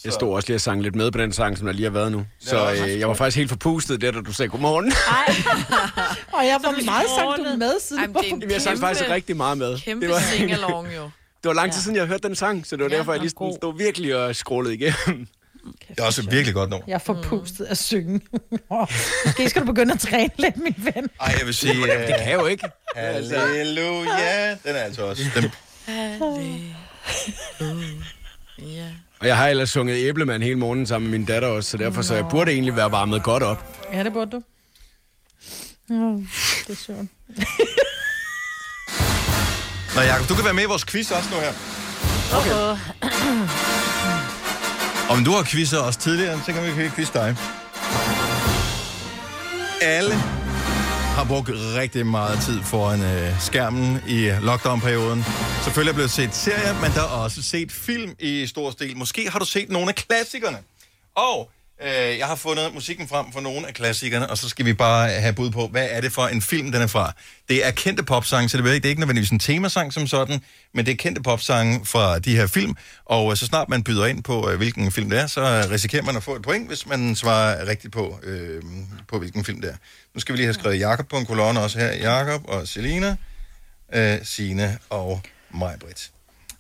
Jeg 0.05 0.13
stod 0.13 0.35
også 0.35 0.47
lige 0.47 0.57
og 0.57 0.61
sang 0.61 0.81
lidt 0.84 0.95
med 0.95 1.11
på 1.11 1.18
den 1.18 1.34
sang, 1.34 1.57
som 1.57 1.65
der 1.68 1.73
lige 1.73 1.84
har 1.84 1.91
været 1.91 2.11
nu. 2.11 2.26
Så 2.39 2.72
øh, 2.72 2.99
jeg 2.99 3.07
var 3.07 3.13
faktisk 3.13 3.38
helt 3.38 3.49
forpustet 3.49 4.01
der, 4.01 4.11
da 4.11 4.22
du 4.22 4.34
sagde 4.34 4.49
godmorgen. 4.49 4.85
Og 6.38 6.45
jeg 6.45 6.59
var 6.63 6.85
meget 6.85 7.05
sang 7.18 7.45
du 7.51 7.57
med, 7.57 7.73
siden 7.81 8.01
Jamen, 8.01 8.15
det 8.15 8.30
er 8.30 8.34
en 8.34 8.39
Jamen, 8.41 8.51
jeg 8.53 8.61
sang 8.61 8.80
faktisk 8.80 9.09
rigtig 9.09 9.38
meget 9.38 9.57
med. 9.57 9.80
Kæmpe 9.80 10.05
det 10.05 10.13
var, 10.13 10.19
sing-along 10.19 10.95
jo. 10.95 11.03
det 11.43 11.47
var 11.47 11.53
lang 11.53 11.73
tid 11.73 11.81
siden, 11.81 11.95
jeg 11.97 12.05
hørte 12.05 12.27
den 12.27 12.35
sang, 12.35 12.68
så 12.68 12.76
det 12.76 12.84
var 12.84 12.89
Ja, 12.91 12.97
derfor, 12.97 13.11
jeg 13.13 13.19
lige 13.22 13.30
stod 13.30 13.77
virkelig 13.77 14.15
og 14.15 14.35
scrollede 14.35 14.73
igennem. 14.76 15.27
Det 15.90 16.00
er 16.00 16.04
også 16.04 16.22
et 16.22 16.32
virkelig 16.32 16.54
godt 16.54 16.70
nummer. 16.70 16.86
Jeg 16.88 16.94
er 16.94 17.00
forpustet 17.00 17.66
af 17.66 17.78
synge. 17.78 18.22
Måske 19.26 19.50
skal 19.50 19.62
du 19.62 19.66
begynde 19.68 19.94
at 19.94 20.00
træne 20.00 20.30
lidt, 20.38 20.58
min 20.58 20.76
ven. 20.78 21.10
Ej, 21.22 21.36
jeg 21.40 21.46
vil 21.46 21.54
sige... 21.54 21.80
Uh, 21.80 21.88
Det 21.88 22.16
kan 22.24 22.34
jo 22.34 22.46
ikke. 22.46 22.70
Halleluja. 22.96 24.50
Den 24.50 24.60
er 24.64 24.74
altså 24.74 25.02
også... 25.06 25.24
Den, 25.36 25.52
Ja. 28.60 28.88
Og 29.20 29.28
jeg 29.28 29.38
har 29.38 29.48
ellers 29.48 29.70
sunget 29.70 29.98
æblemand 30.08 30.44
hele 30.44 30.56
morgenen 30.56 30.88
sammen 30.88 31.12
med 31.12 31.20
min 31.20 31.28
datter 31.28 31.48
også, 31.50 31.70
så 31.70 31.78
derfor 31.78 32.02
så 32.02 32.16
jeg 32.16 32.26
burde 32.30 32.52
egentlig 32.52 32.76
være 32.76 32.92
varmet 32.92 33.24
godt 33.24 33.44
op. 33.44 33.78
Ja, 33.94 34.04
det 34.04 34.14
burde 34.14 34.32
du. 34.32 34.42
Mm, 35.90 36.28
det 36.68 36.74
er 36.74 36.76
sjovt. 36.86 37.08
Nå, 39.96 40.02
Jacob, 40.02 40.30
du 40.30 40.36
kan 40.36 40.46
være 40.46 40.54
med 40.54 40.64
i 40.64 40.66
vores 40.66 40.86
quiz 40.86 41.12
også 41.12 41.30
nu 41.30 41.36
her. 41.40 41.54
Okay. 42.38 42.78
Om 45.12 45.24
du 45.24 45.32
har 45.32 45.44
quizet 45.44 45.82
os 45.82 45.98
tidligere, 45.98 46.42
så 46.46 46.54
kan 46.54 46.78
vi 46.78 46.90
quizze 46.90 47.14
dig. 47.14 47.36
Alle 49.82 50.14
har 51.18 51.26
brugt 51.28 51.50
rigtig 51.54 52.06
meget 52.06 52.40
tid 52.46 52.62
foran 52.64 53.02
øh, 53.02 53.40
skærmen 53.40 54.00
i 54.08 54.30
øh, 54.30 54.44
lockdown-perioden. 54.44 55.24
Selvfølgelig 55.64 55.92
er 55.92 55.94
blevet 55.94 56.12
set 56.12 56.36
serier, 56.36 56.74
men 56.82 56.92
der 56.92 57.02
er 57.02 57.24
også 57.24 57.42
set 57.42 57.72
film 57.72 58.16
i 58.20 58.48
stor 58.48 58.72
stil. 58.72 58.98
Måske 58.98 59.30
har 59.30 59.40
du 59.40 59.46
set 59.46 59.70
nogle 59.70 59.90
af 59.90 59.96
klassikerne. 59.96 60.58
Og 61.16 61.52
øh, 61.84 62.18
jeg 62.20 62.28
har 62.28 62.36
fundet 62.36 62.74
musikken 62.74 63.08
frem 63.08 63.32
for 63.32 63.40
nogle 63.40 63.68
af 63.68 63.74
klassikerne, 63.74 64.30
og 64.30 64.38
så 64.38 64.49
skal 64.49 64.66
vi 64.66 64.74
bare 64.74 65.10
have 65.10 65.34
bud 65.34 65.52
på, 65.52 65.68
hvad 65.68 65.88
er 65.91 66.02
det 66.02 66.12
for 66.12 66.28
en 66.28 66.41
film, 66.41 66.72
den 66.72 66.82
er 66.82 66.88
fra. 66.88 67.14
Det 67.49 67.68
er 67.68 67.72
kendte 67.72 68.03
popsange, 68.03 68.49
så 68.49 68.58
det 68.58 68.66
er 68.68 68.72
ikke, 68.72 68.84
det 68.84 68.86
er 68.86 68.90
ikke 68.90 68.99
nødvendigvis 68.99 69.30
en 69.30 69.40
temasang 69.40 69.94
som 69.94 70.08
sådan, 70.08 70.41
men 70.74 70.86
det 70.86 70.91
er 70.91 70.95
kendte 70.95 71.22
popsange 71.22 71.86
fra 71.86 72.20
de 72.20 72.36
her 72.36 72.48
film, 72.48 72.76
og 73.06 73.32
øh, 73.32 73.38
så 73.38 73.45
snart 73.45 73.70
man 73.70 73.84
byder 73.84 74.06
ind 74.06 74.24
på, 74.24 74.49
øh, 74.49 74.58
hvilken 74.58 74.91
film 74.91 75.10
det 75.10 75.20
er, 75.20 75.28
så 75.28 75.68
risikerer 75.72 76.03
man 76.03 76.16
at 76.16 76.24
få 76.24 76.36
et 76.36 76.41
point, 76.41 76.68
hvis 76.68 76.88
man 76.88 77.16
svarer 77.16 77.68
rigtigt 77.68 77.94
på, 77.94 78.20
øh, 78.24 78.62
på 79.08 79.20
hvilken 79.20 79.45
film 79.45 79.62
det 79.62 79.70
er. 79.70 79.76
Nu 80.14 80.20
skal 80.22 80.34
vi 80.34 80.38
lige 80.38 80.45
have 80.48 80.53
skrevet 80.53 80.80
Jakob 80.80 81.08
på 81.08 81.18
en 81.18 81.26
kolonne 81.26 81.62
også 81.62 81.80
her. 81.80 81.94
Jakob 81.94 82.41
og 82.48 82.68
Selina, 82.68 83.16
øh, 83.94 84.18
Sine 84.24 84.78
og 84.90 85.22
Majbrit. 85.53 86.12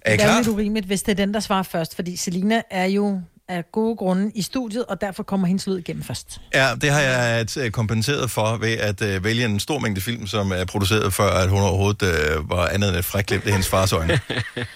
Er 0.01 0.13
I 0.13 0.17
Det 0.17 0.21
er 0.21 0.25
jo 0.25 0.29
klar? 0.31 0.39
lidt 0.39 0.47
urimeligt, 0.47 0.85
hvis 0.85 1.03
det 1.03 1.11
er 1.11 1.15
den, 1.15 1.33
der 1.33 1.39
svarer 1.39 1.63
først, 1.63 1.95
fordi 1.95 2.15
Selina 2.15 2.61
er 2.71 2.85
jo 2.85 3.21
af 3.51 3.71
gode 3.71 3.95
grunde 3.95 4.31
i 4.35 4.41
studiet, 4.41 4.85
og 4.85 5.01
derfor 5.01 5.23
kommer 5.23 5.47
hendes 5.47 5.67
lyd 5.67 5.77
igennem 5.77 6.03
først. 6.03 6.41
Ja, 6.53 6.67
det 6.81 6.89
har 6.89 6.99
jeg 7.01 7.47
øh, 7.57 7.71
kompenseret 7.71 8.31
for 8.31 8.57
ved 8.57 8.73
at 8.77 9.01
øh, 9.01 9.23
vælge 9.23 9.45
en 9.45 9.59
stor 9.59 9.79
mængde 9.79 10.01
film, 10.01 10.27
som 10.27 10.51
er 10.51 10.65
produceret 10.65 11.13
før, 11.13 11.29
at 11.29 11.49
hun 11.49 11.61
overhovedet 11.61 12.03
øh, 12.03 12.49
var 12.49 12.67
andet 12.67 12.89
end 12.89 12.97
et 12.97 13.05
fræklimt 13.05 13.45
i 13.45 13.49
hendes 13.49 13.67
fars 13.67 13.93
øjne. 13.93 14.19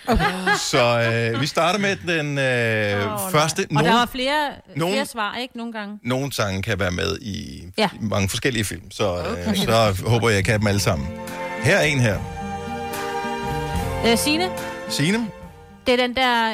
Okay. 0.08 0.26
Så 0.60 1.02
øh, 1.34 1.42
vi 1.42 1.48
starter 1.48 1.80
med 1.80 1.96
den 1.96 2.38
øh, 2.38 3.14
oh, 3.26 3.32
første. 3.32 3.68
Og 3.78 3.84
der 3.84 3.92
var 3.94 4.06
flere, 4.12 4.50
nogen- 4.76 4.94
flere 4.96 5.06
svar, 5.06 5.36
ikke? 5.42 5.58
Nogle 5.58 5.74
gange. 5.74 6.00
nogle 6.04 6.34
sange 6.34 6.62
kan 6.62 6.80
være 6.80 6.92
med 6.92 7.18
i, 7.22 7.64
Ja. 7.78 7.90
mange 8.02 8.30
forskellige 8.30 8.64
film, 8.66 8.92
så, 8.92 9.18
øh, 9.48 9.56
så 9.58 10.04
håber 10.08 10.30
jeg, 10.30 10.36
jeg 10.36 10.46
kan 10.46 10.60
dem 10.60 10.68
alle 10.68 10.80
sammen. 10.80 11.08
Her 11.64 11.78
er 11.78 11.82
en 11.84 12.00
her. 12.00 12.18
Øh, 14.08 14.18
Signe, 14.18 14.50
Signe? 14.90 15.28
det 15.88 15.94
er 15.94 15.98
den 16.08 16.16
der... 16.16 16.52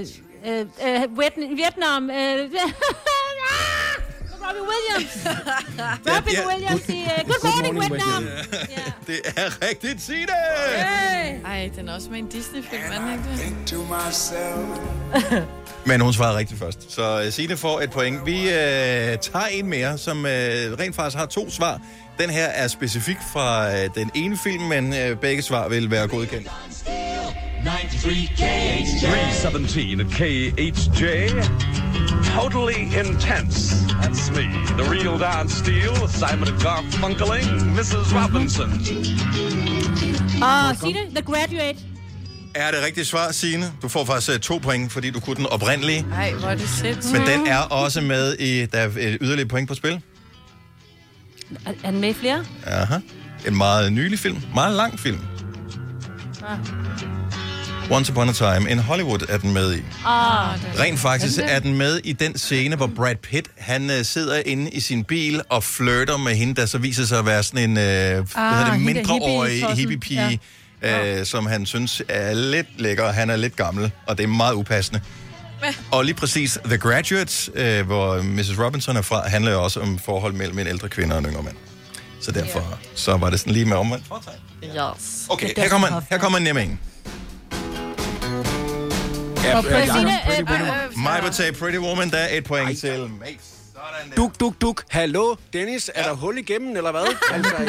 Øh, 0.00 0.06
øh, 0.46 0.60
øh, 0.60 1.18
Vietnam... 1.18 1.56
Vietnam 1.56 2.10
øh, 2.10 2.50
Robbie 4.46 4.62
Williams. 4.72 5.12
Robin 6.10 6.34
ja. 6.34 6.46
Williams 6.46 6.88
i 6.88 7.02
uh, 7.02 7.28
Good 7.28 7.42
Morning 7.44 7.80
Vietnam. 7.80 8.24
Det 9.06 9.20
er 9.36 9.68
rigtigt, 9.68 10.02
Signe! 10.02 10.32
Ej, 11.44 11.70
den 11.76 11.88
er 11.88 11.94
også 11.94 12.10
med 12.10 12.18
en 12.18 12.26
Disney-film, 12.26 12.82
er 12.92 13.12
ikke 13.12 13.24
det? 15.30 15.48
Men 15.86 16.00
hun 16.00 16.12
svarede 16.12 16.38
rigtigt 16.38 16.60
først. 16.60 16.92
Så 16.92 17.22
uh, 17.26 17.32
Signe 17.32 17.56
får 17.56 17.80
et 17.80 17.90
point. 17.90 18.26
Vi 18.26 18.38
uh, 18.38 18.48
tager 19.20 19.46
en 19.50 19.66
mere, 19.66 19.98
som 19.98 20.18
uh, 20.18 20.24
rent 20.24 20.96
faktisk 20.96 21.16
har 21.16 21.26
to 21.26 21.50
svar. 21.50 21.80
Den 22.18 22.30
her 22.30 22.46
er 22.46 22.68
specifik 22.68 23.16
fra 23.32 23.68
uh, 23.68 23.94
den 23.94 24.10
ene 24.14 24.36
film, 24.36 24.62
men 24.62 24.92
uh, 24.92 25.18
begge 25.20 25.42
svar 25.42 25.68
vil 25.68 25.90
være 25.90 26.08
godkendt. 26.08 26.50
93 27.64 28.28
KHJ. 28.36 29.06
317 29.06 30.00
at 30.00 30.06
KHJ. 30.06 31.04
Totally 32.40 32.80
intense. 33.04 33.74
That's 34.02 34.30
me. 34.30 34.46
The 34.78 34.90
real 34.90 35.18
Don 35.18 35.48
Steele, 35.48 36.08
Simon 36.08 36.48
Garfunkeling, 36.60 37.74
Mrs. 37.76 38.14
Robinson. 38.14 38.70
Og 40.42 40.76
Signe, 40.80 41.00
The 41.14 41.22
Graduate. 41.22 41.78
Er 42.54 42.70
det 42.70 42.82
rigtige 42.86 43.04
svar, 43.04 43.32
Signe? 43.32 43.72
Du 43.82 43.88
får 43.88 44.04
faktisk 44.04 44.30
uh, 44.30 44.40
to 44.40 44.58
point, 44.58 44.92
fordi 44.92 45.10
du 45.10 45.20
kunne 45.20 45.36
den 45.36 45.46
oprindelige. 45.46 46.06
Ej, 46.14 46.32
hvor 46.32 46.48
er 46.48 46.54
det 46.54 46.68
sindssygt. 46.68 47.18
Men 47.18 47.28
den 47.28 47.46
er 47.46 47.58
også 47.58 48.00
med 48.00 48.36
i... 48.38 48.66
Der 48.66 48.78
er 48.78 48.86
et 48.86 49.18
yderligere 49.20 49.48
point 49.48 49.68
på 49.68 49.74
spil. 49.74 50.00
Er, 51.66 51.90
den 51.90 52.00
med 52.00 52.08
i 52.08 52.12
flere? 52.12 52.44
Aha. 52.66 52.98
En 53.46 53.56
meget 53.56 53.92
nylig 53.92 54.18
film. 54.18 54.42
Meget 54.54 54.76
lang 54.76 55.00
film. 55.00 55.18
Ah. 56.48 56.58
Once 57.90 58.12
Upon 58.12 58.28
a 58.28 58.32
Time 58.32 58.70
in 58.70 58.78
Hollywood 58.78 59.26
er 59.28 59.38
den 59.38 59.52
med 59.52 59.74
i. 59.74 59.82
Ah, 60.06 60.58
Rent 60.78 60.98
faktisk 60.98 61.38
er 61.42 61.58
den 61.58 61.78
med 61.78 62.00
i 62.04 62.12
den 62.12 62.38
scene, 62.38 62.76
hvor 62.76 62.86
Brad 62.86 63.14
Pitt, 63.14 63.48
han 63.58 63.90
uh, 63.90 63.96
sidder 64.02 64.42
inde 64.46 64.70
i 64.70 64.80
sin 64.80 65.04
bil 65.04 65.40
og 65.48 65.64
flirter 65.64 66.16
med 66.16 66.34
hende, 66.34 66.54
der 66.54 66.66
så 66.66 66.78
viser 66.78 67.04
sig 67.04 67.18
at 67.18 67.26
være 67.26 67.42
sådan 67.42 67.70
en 67.70 67.76
uh, 67.76 67.82
hvad 67.82 68.14
hedder 68.36 68.72
det, 68.72 68.80
mindreårig 68.80 69.66
hippie-pige, 69.76 70.40
ja. 70.82 71.24
som 71.24 71.46
han 71.46 71.66
synes 71.66 72.02
er 72.08 72.34
lidt 72.34 72.66
lækker. 72.78 73.12
Han 73.12 73.30
er 73.30 73.36
lidt 73.36 73.56
gammel, 73.56 73.90
og 74.06 74.18
det 74.18 74.24
er 74.24 74.28
meget 74.28 74.54
upassende. 74.54 75.00
Og 75.92 76.04
lige 76.04 76.14
præcis 76.14 76.58
The 76.64 76.78
Graduate, 76.78 77.52
øh, 77.54 77.86
hvor 77.86 78.22
Mrs. 78.22 78.58
Robinson 78.58 78.96
er 78.96 79.02
fra, 79.02 79.28
handler 79.28 79.52
jo 79.52 79.64
også 79.64 79.80
om 79.80 79.98
forhold 79.98 80.32
mellem 80.32 80.58
en 80.58 80.66
ældre 80.66 80.88
kvinde 80.88 81.14
og 81.14 81.18
en 81.18 81.26
yngre 81.26 81.42
mand. 81.42 81.56
Så 82.20 82.32
derfor 82.32 82.58
yeah. 82.60 82.78
så 82.94 83.16
var 83.16 83.30
det 83.30 83.40
sådan 83.40 83.52
lige 83.52 83.64
med 83.64 83.76
omvendt 83.76 84.06
fortegn. 84.06 84.38
Yes. 84.64 85.26
Okay, 85.30 85.50
her 85.56 85.68
kommer, 85.68 86.02
her 86.10 86.18
kommer 86.18 86.38
en 86.38 86.44
nem 86.44 86.58
en. 86.58 86.80
Ja, 89.44 89.56
ja, 89.56 89.94
Mig 90.96 91.20
vil 91.22 91.30
tage 91.32 91.52
Pretty 91.52 91.78
Woman, 91.78 92.10
der 92.10 92.18
er 92.18 92.36
et 92.36 92.44
point 92.44 92.78
til 92.78 93.10
Mace. 93.20 93.52
Duk, 94.16 94.40
duk, 94.40 94.60
duk. 94.60 94.84
Hallo, 94.90 95.34
Dennis, 95.52 95.90
er 95.94 96.02
der 96.02 96.14
hul 96.14 96.38
igennem, 96.38 96.76
eller 96.76 96.90
hvad? 96.90 97.02
Altså, 97.34 97.52
den. 97.58 97.68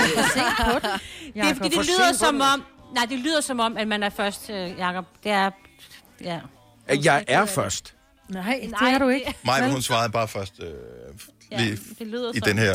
Det 1.34 1.58
for 1.58 1.64
det 1.64 1.76
lyder 1.76 2.14
som 2.14 2.42
om... 2.42 2.64
Nej, 2.96 3.06
det 3.10 3.20
lyder 3.20 3.42
som 3.42 3.60
om, 3.60 3.78
at 3.78 3.88
man 3.88 4.04
er 4.04 4.10
først, 4.10 4.50
øh, 4.50 4.80
Jacob. 4.80 5.06
Det 5.24 5.32
er... 5.32 5.50
Ja. 6.24 6.40
Jeg 7.04 7.24
er 7.28 7.46
først. 7.46 7.94
Nej, 8.30 8.60
det 8.80 8.90
er 8.94 8.98
du 8.98 9.10
ikke. 9.10 9.34
Mig, 9.46 9.72
hun 9.72 9.82
svarede 9.82 10.12
bare 10.12 10.28
først 10.28 10.54
øh, 10.62 11.60
lige 11.60 11.78
det 12.00 12.08
lyder 12.08 12.32
i 12.36 12.40
den 12.40 12.58
her. 12.58 12.74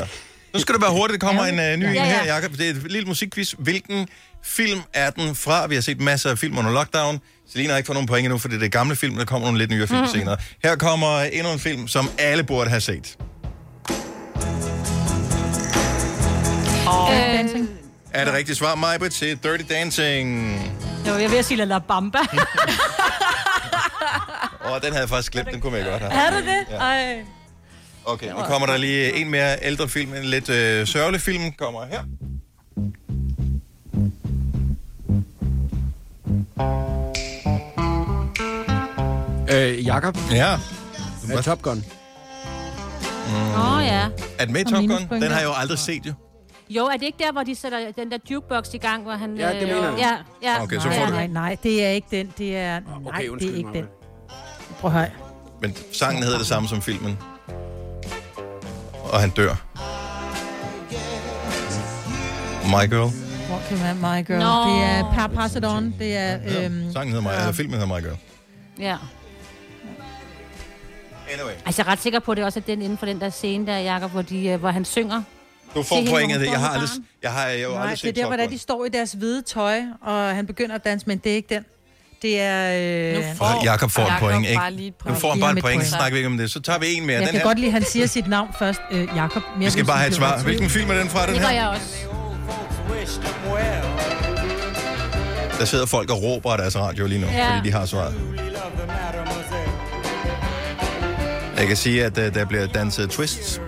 Nu 0.55 0.61
skal 0.61 0.75
det 0.75 0.83
være 0.83 0.91
hurtigt, 0.91 1.21
der 1.21 1.27
kommer 1.27 1.45
en 1.45 1.55
uh, 1.55 1.59
ny 1.59 1.65
Ja, 1.85 1.89
en 1.89 1.95
ja. 1.95 2.05
her, 2.05 2.35
Jacob. 2.35 2.53
Det 2.53 2.67
er 2.67 2.71
et 2.71 2.93
lille 2.93 3.09
musikquiz. 3.09 3.53
Hvilken 3.59 4.09
film 4.43 4.81
er 4.95 5.11
den 5.11 5.35
fra? 5.35 5.67
Vi 5.67 5.75
har 5.75 5.83
set 5.83 6.01
masser 6.01 6.31
af 6.31 6.39
film 6.39 6.59
under 6.59 6.71
lockdown. 6.73 7.19
Selina 7.53 7.71
har 7.71 7.77
ikke 7.77 7.87
fået 7.87 7.95
nogen 7.95 8.07
point 8.09 8.25
endnu, 8.25 8.39
for 8.39 8.49
det 8.49 8.63
er 8.63 8.69
gamle 8.69 8.97
film. 8.97 9.17
Der 9.17 9.25
kommer 9.25 9.47
nogle 9.47 9.59
lidt 9.59 9.71
nyere 9.71 9.87
film 9.87 10.01
Mm. 10.01 10.07
senere. 10.07 10.37
Her 10.63 10.77
kommer 10.77 11.21
endnu 11.21 11.53
en 11.53 11.59
film, 11.59 11.89
som 11.89 12.11
alle 12.19 12.45
burde 12.45 12.71
have 12.71 12.81
set. 12.81 13.17
Øh, 17.11 17.35
Dancing. 17.39 17.68
Er 18.11 18.25
det 18.25 18.35
rigtigt 18.35 18.59
svar, 18.59 18.75
Majbrit, 18.75 19.13
til 19.13 19.39
Dirty 19.43 19.65
Dancing? 19.71 20.59
jo, 21.07 21.15
jeg 21.15 21.31
vil 21.31 21.45
sige 21.45 21.65
La 21.65 21.79
Bamba. 21.79 22.19
Og 24.61 24.83
den 24.83 24.93
havde 24.93 25.01
jeg 25.01 25.09
faktisk 25.09 25.33
glemt, 25.33 25.49
den 25.53 25.61
kunne 25.61 25.77
jeg 25.79 25.87
godt 25.87 26.03
have. 26.03 26.27
er 26.27 26.31
det 26.37 26.45
det? 26.45 26.67
Ja. 26.71 26.77
Ej. 26.77 27.25
Okay, 28.05 28.31
nu 28.31 28.43
kommer 28.43 28.67
der 28.67 28.77
lige 28.77 29.13
en 29.15 29.31
mere 29.31 29.57
ældre 29.63 29.89
film, 29.89 30.15
en 30.15 30.25
lidt 30.25 30.49
øh, 30.49 30.87
sørgelig 30.87 31.21
film, 31.21 31.53
kommer 31.53 31.85
her. 31.87 32.03
Øh, 39.53 39.87
Jakob? 39.87 40.19
Ja. 40.31 40.59
Er 41.33 41.43
Top 41.43 41.63
Gun? 41.63 41.85
Åh, 43.57 43.77
oh, 43.77 43.85
ja. 43.85 44.09
Er 44.39 44.45
den 44.45 44.53
med 44.53 44.61
i 44.61 44.65
Top 44.65 44.85
Gun? 44.85 45.21
Den 45.23 45.31
har 45.31 45.39
jeg 45.39 45.45
jo 45.47 45.53
aldrig 45.57 45.79
set, 45.79 46.07
jo. 46.07 46.13
Jo, 46.71 46.85
er 46.87 46.93
det 46.93 47.03
ikke 47.03 47.19
der, 47.19 47.33
hvor 47.33 47.43
de 47.43 47.55
sætter 47.55 47.93
den 47.93 48.11
der 48.11 48.19
jukebox 48.31 48.75
i 48.75 48.79
gang, 48.79 49.03
hvor 49.03 49.13
han... 49.13 49.37
Ja, 49.37 49.49
det 49.53 49.63
øh, 49.63 49.69
mener 49.69 49.91
jeg. 49.97 49.99
Ja, 50.43 50.53
ja. 50.53 50.63
Okay, 50.63 50.79
så 50.79 50.89
nej, 50.89 50.99
får 50.99 51.07
du- 51.07 51.13
nej, 51.13 51.27
nej, 51.27 51.57
det 51.63 51.85
er 51.85 51.89
ikke 51.89 52.09
den. 52.11 52.33
Det 52.39 52.57
er, 52.57 52.81
nej, 52.81 53.21
det 53.41 53.51
er 53.51 53.57
ikke 53.57 53.63
mig, 53.69 53.75
den. 53.75 53.87
Prøv 54.81 54.91
at 54.91 54.97
høre. 54.97 55.09
Men 55.61 55.77
sangen 55.93 56.23
hedder 56.23 56.39
det 56.39 56.47
samme 56.47 56.69
som 56.69 56.83
filmen. 56.83 57.19
Og 59.13 59.21
han 59.21 59.31
dør. 59.31 59.55
My 62.65 62.91
Girl. 62.91 63.11
Walking 63.51 63.81
Man, 63.81 63.97
My 63.97 64.27
Girl. 64.27 64.39
Nå. 64.39 64.75
Det 64.75 64.85
er 64.85 65.13
Per 65.15 65.27
Pass 65.37 65.57
It 65.57 65.65
On. 65.65 65.95
Det 65.99 66.17
er... 66.17 66.39
Øhm, 66.65 66.93
Sangen 66.93 67.15
hedder 67.15 67.21
My, 67.31 67.35
eller 67.41 67.53
filmen 67.53 67.81
hedder 67.81 67.97
My 67.97 68.03
Girl. 68.03 68.17
Ja. 68.79 68.97
Anyway. 71.33 71.53
Altså, 71.67 71.83
jeg 71.83 71.89
er 71.89 71.93
ret 71.93 71.99
sikker 71.99 72.19
på, 72.19 72.31
at 72.33 72.37
det 72.37 72.45
også 72.45 72.59
er 72.59 72.63
den 72.65 72.83
inden 72.83 72.99
for 72.99 73.07
den 73.07 73.21
der 73.21 73.31
scene 73.31 73.67
der, 73.67 73.79
Jacob, 73.79 74.11
hvor, 74.11 74.23
de, 74.23 74.47
øh, 74.49 74.61
hvor 74.61 74.71
han 74.71 74.85
synger. 74.85 75.23
Du 75.75 75.83
får 75.83 75.97
hende, 75.97 76.11
pointet. 76.11 76.41
Jeg 76.47 76.59
har 76.61 76.69
aldrig, 76.69 76.89
jeg 77.23 77.33
har 77.33 77.49
jo 77.51 77.69
nej, 77.71 77.83
aldrig 77.91 78.03
det 78.03 78.09
er 78.09 78.13
der, 78.13 78.23
Top 78.23 78.29
hvor 78.29 78.37
der 78.37 78.45
Gun. 78.45 78.53
de 78.53 78.59
står 78.59 78.85
i 78.85 78.89
deres 78.89 79.13
hvide 79.13 79.43
tøj, 79.43 79.81
og 80.07 80.35
han 80.35 80.47
begynder 80.47 80.75
at 80.75 80.85
danse, 80.85 81.07
men 81.07 81.19
det 81.19 81.33
er 81.33 81.37
ikke 81.37 81.55
den. 81.55 81.65
Det 82.23 82.41
er... 82.41 83.13
Øh... 83.13 83.17
Nu 83.17 83.23
får 83.37 83.61
Jakob 83.65 83.91
får 83.91 84.03
et 84.03 84.13
point, 84.21 84.49
ikke? 84.49 84.63
lige 84.71 84.89
et 84.89 84.95
Nu 84.99 85.05
point. 85.05 85.21
får 85.21 85.31
han 85.31 85.41
bare 85.41 85.53
et 85.53 85.59
point, 85.61 85.75
så 85.75 85.79
point. 85.79 85.87
snakker 85.89 86.11
vi 86.11 86.17
ikke 86.17 86.27
om 86.27 86.37
det. 86.39 86.51
Så 86.51 86.61
tager 86.61 86.79
vi 86.79 86.95
en 86.95 87.07
mere. 87.07 87.15
Jeg 87.15 87.21
Den 87.21 87.29
kan 87.29 87.41
her. 87.41 87.47
godt 87.47 87.59
lide, 87.59 87.67
at 87.69 87.73
han 87.73 87.85
siger 87.85 88.07
sit 88.07 88.29
navn 88.29 88.49
først. 88.59 88.81
Øh, 88.91 89.09
Jakob. 89.17 89.43
Vi 89.59 89.71
skal 89.71 89.85
bare 89.85 89.99
have 89.99 90.09
et 90.09 90.15
svar. 90.15 90.43
Hvilken 90.43 90.71
film 90.71 90.91
er 90.91 90.95
den 90.95 91.09
fra, 91.09 91.27
den 91.27 91.35
Det 91.35 91.41
gør 91.43 91.49
her? 91.49 91.55
jeg 91.61 91.69
også. 91.69 91.95
Der 95.59 95.65
sidder 95.65 95.87
folk 95.87 96.11
og 96.11 96.23
råber 96.23 96.51
af 96.53 96.59
deres 96.59 96.77
radio 96.77 97.07
lige 97.07 97.21
nu, 97.21 97.27
Ja. 97.27 97.57
fordi 97.57 97.69
de 97.69 97.73
har 97.73 97.87
svaret. 97.87 98.15
Jeg 101.59 101.67
kan 101.67 101.77
sige, 101.77 102.05
at 102.05 102.19
uh, 102.19 102.25
der 102.35 102.45
bliver 102.45 102.67
danset 102.67 103.11
twists. 103.11 103.61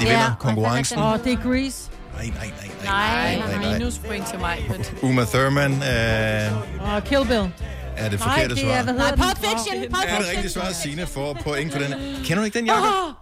De 0.00 0.04
vinder 0.04 0.34
konkurrencen. 0.40 0.98
Åh, 0.98 1.18
det 1.24 1.32
er 1.32 1.36
Grease. 1.42 1.90
Nej, 2.16 2.26
nej, 2.26 2.46
nej. 2.46 2.70
Nej, 2.84 3.36
nej, 3.38 3.56
nej. 3.64 3.78
minuspoint 3.78 4.26
til 4.28 4.38
mig. 4.38 4.70
Uma 5.02 5.24
Thurman 5.24 5.72
uh, 5.72 6.94
Og 6.94 7.04
Kill 7.04 7.24
Bill. 7.26 7.50
er 7.96 8.08
det 8.08 8.20
Nej, 8.20 8.28
forkerte 8.28 8.54
det 8.54 8.58
svar. 8.58 8.70
er, 8.70 8.82
hvad 8.82 8.94
hedder 8.94 9.06
Nej, 9.06 9.10
den? 9.10 9.20
Pulp 9.24 9.38
Fiction. 9.38 9.80
Pulp 9.82 10.04
Er 10.04 10.08
det 10.08 10.16
Fiction. 10.16 10.36
rigtigt 10.36 10.52
svar? 10.54 10.72
Signe 10.72 11.06
får 11.06 11.34
point 11.44 11.72
for 11.72 11.78
den. 11.78 11.92
Kender 12.24 12.34
du 12.36 12.42
ikke 12.44 12.58
den, 12.58 12.66
Jacob? 12.66 12.82
Åh! 12.84 13.12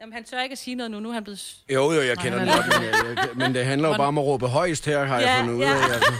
Jamen, 0.00 0.12
han 0.12 0.24
tør 0.24 0.42
ikke 0.42 0.52
at 0.52 0.58
sige 0.58 0.74
noget 0.76 0.90
nu. 0.90 1.00
Nu 1.00 1.08
er 1.08 1.12
han 1.14 1.24
blevet... 1.24 1.40
Jo, 1.72 1.92
jo, 1.92 2.02
jeg 2.02 2.18
kender 2.18 2.38
den 2.38 2.48
Nej, 2.48 2.56
godt, 2.56 3.36
men, 3.36 3.54
det 3.54 3.64
handler 3.66 3.88
jo 3.88 3.96
bare 3.96 4.06
om 4.08 4.18
at 4.18 4.24
råbe 4.24 4.46
højst 4.48 4.86
her, 4.86 5.04
har 5.04 5.18
jeg 5.18 5.26
Ja, 5.26 5.40
fundet 5.40 5.54
ud 5.54 5.60
ja. 5.60 5.68
af. 5.74 5.94
Altså. 5.94 6.12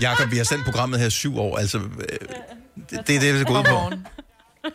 Jakob, 0.00 0.30
vi 0.30 0.36
har 0.36 0.44
sendt 0.44 0.64
programmet 0.64 1.00
her 1.00 1.08
syv 1.08 1.38
år. 1.38 1.56
Altså, 1.56 1.78
øh, 1.78 1.84
det, 2.90 3.06
det 3.06 3.16
er 3.16 3.20
det, 3.20 3.34
det 3.34 3.46
går 3.46 3.58
ud 3.58 3.64
på. 3.64 3.78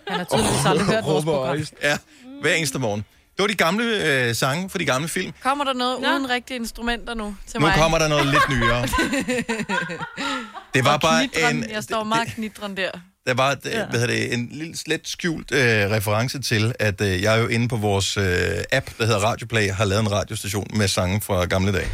Han 0.07 0.17
har 0.19 0.23
tydeligvis 0.23 0.65
aldrig 0.65 0.85
hørt 0.87 1.03
vores 1.05 1.25
program. 1.25 1.57
Ja, 1.83 1.97
hver 2.41 2.53
eneste 2.53 2.79
morgen. 2.79 3.05
Det 3.37 3.41
var 3.43 3.47
de 3.47 3.53
gamle 3.55 3.83
øh, 4.27 4.35
sange 4.35 4.69
for 4.69 4.77
de 4.77 4.85
gamle 4.85 5.07
film. 5.07 5.31
Kommer 5.43 5.63
der 5.65 5.73
noget 5.73 5.97
uden 5.97 6.29
rigtige 6.29 6.57
instrumenter 6.57 7.13
nu 7.13 7.35
til 7.51 7.59
Nu 7.59 7.65
mig? 7.65 7.75
kommer 7.77 7.97
der 7.97 8.07
noget 8.07 8.25
lidt 8.27 8.49
nyere. 8.49 8.87
Det 10.73 10.85
var 10.85 10.93
Og 10.93 11.01
bare 11.01 11.27
knitren, 11.27 11.57
en, 11.57 11.65
Jeg 11.71 11.83
står 11.83 12.03
meget 12.03 12.27
knitren 12.27 12.77
der. 12.77 12.89
der 13.27 13.33
var 13.33 13.51
øh, 13.51 13.57
hvad 13.89 13.99
hedder 13.99 14.07
det, 14.07 14.33
en 14.33 14.49
lille 14.51 14.77
slet 14.77 15.01
skjult 15.07 15.51
øh, 15.51 15.59
reference 15.91 16.41
til, 16.41 16.73
at 16.79 17.01
øh, 17.01 17.21
jeg 17.21 17.41
jo 17.41 17.47
inde 17.47 17.67
på 17.67 17.75
vores 17.77 18.17
øh, 18.17 18.25
app, 18.71 18.89
der 18.97 19.05
hedder 19.05 19.19
Radioplay, 19.19 19.69
har 19.71 19.85
lavet 19.85 20.01
en 20.01 20.11
radiostation 20.11 20.67
med 20.73 20.87
sange 20.87 21.21
fra 21.21 21.45
gamle 21.45 21.71
dage. 21.73 21.87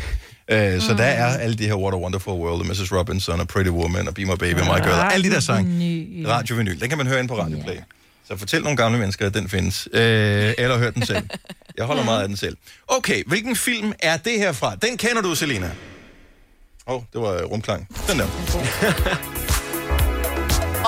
Øh, 0.75 0.81
så 0.81 0.93
der 0.93 1.03
er 1.03 1.37
alle 1.37 1.55
de 1.55 1.65
her 1.67 1.75
What 1.75 1.93
a 1.93 1.97
Wonderful 1.97 2.33
World, 2.33 2.61
og 2.61 2.67
Mrs. 2.67 2.91
Robinson, 2.91 3.39
og 3.39 3.47
Pretty 3.47 3.69
Woman, 3.69 4.07
og 4.07 4.13
Be 4.13 4.25
My 4.25 4.35
Baby, 4.39 4.59
og 4.59 4.65
My 4.65 4.81
Girl, 4.83 4.91
og 4.91 5.13
alle 5.13 5.29
de 5.29 5.33
der 5.35 5.39
sange. 5.39 6.25
Radiovinyl. 6.27 6.79
Den 6.79 6.89
kan 6.89 6.97
man 6.97 7.07
høre 7.07 7.19
ind 7.19 7.27
på 7.27 7.39
Radioplay. 7.39 7.75
Så 8.31 8.37
fortæl 8.37 8.61
nogle 8.63 8.77
gamle 8.77 8.99
mennesker, 8.99 9.25
at 9.25 9.33
den 9.33 9.49
findes. 9.49 9.87
Øh, 9.93 10.53
eller 10.57 10.77
hør 10.77 10.91
den 10.91 11.05
selv. 11.05 11.27
Jeg 11.77 11.85
holder 11.85 12.03
meget 12.03 12.21
af 12.21 12.27
den 12.27 12.37
selv. 12.37 12.57
Okay, 12.87 13.23
hvilken 13.27 13.55
film 13.55 13.93
er 13.99 14.17
det 14.17 14.33
her 14.37 14.51
fra? 14.51 14.75
Den 14.75 14.97
kender 14.97 15.21
du, 15.21 15.35
Selina. 15.35 15.71
Åh, 16.87 16.95
oh, 16.95 17.01
det 17.13 17.21
var 17.21 17.33
øh, 17.33 17.43
rumklang. 17.43 17.87
Den 18.07 18.19
der. 18.19 18.25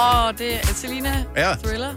Åh, 0.03 0.37
det 0.37 0.55
er 0.55 0.73
Selina 0.75 1.23
Ja. 1.35 1.55
Thriller. 1.63 1.93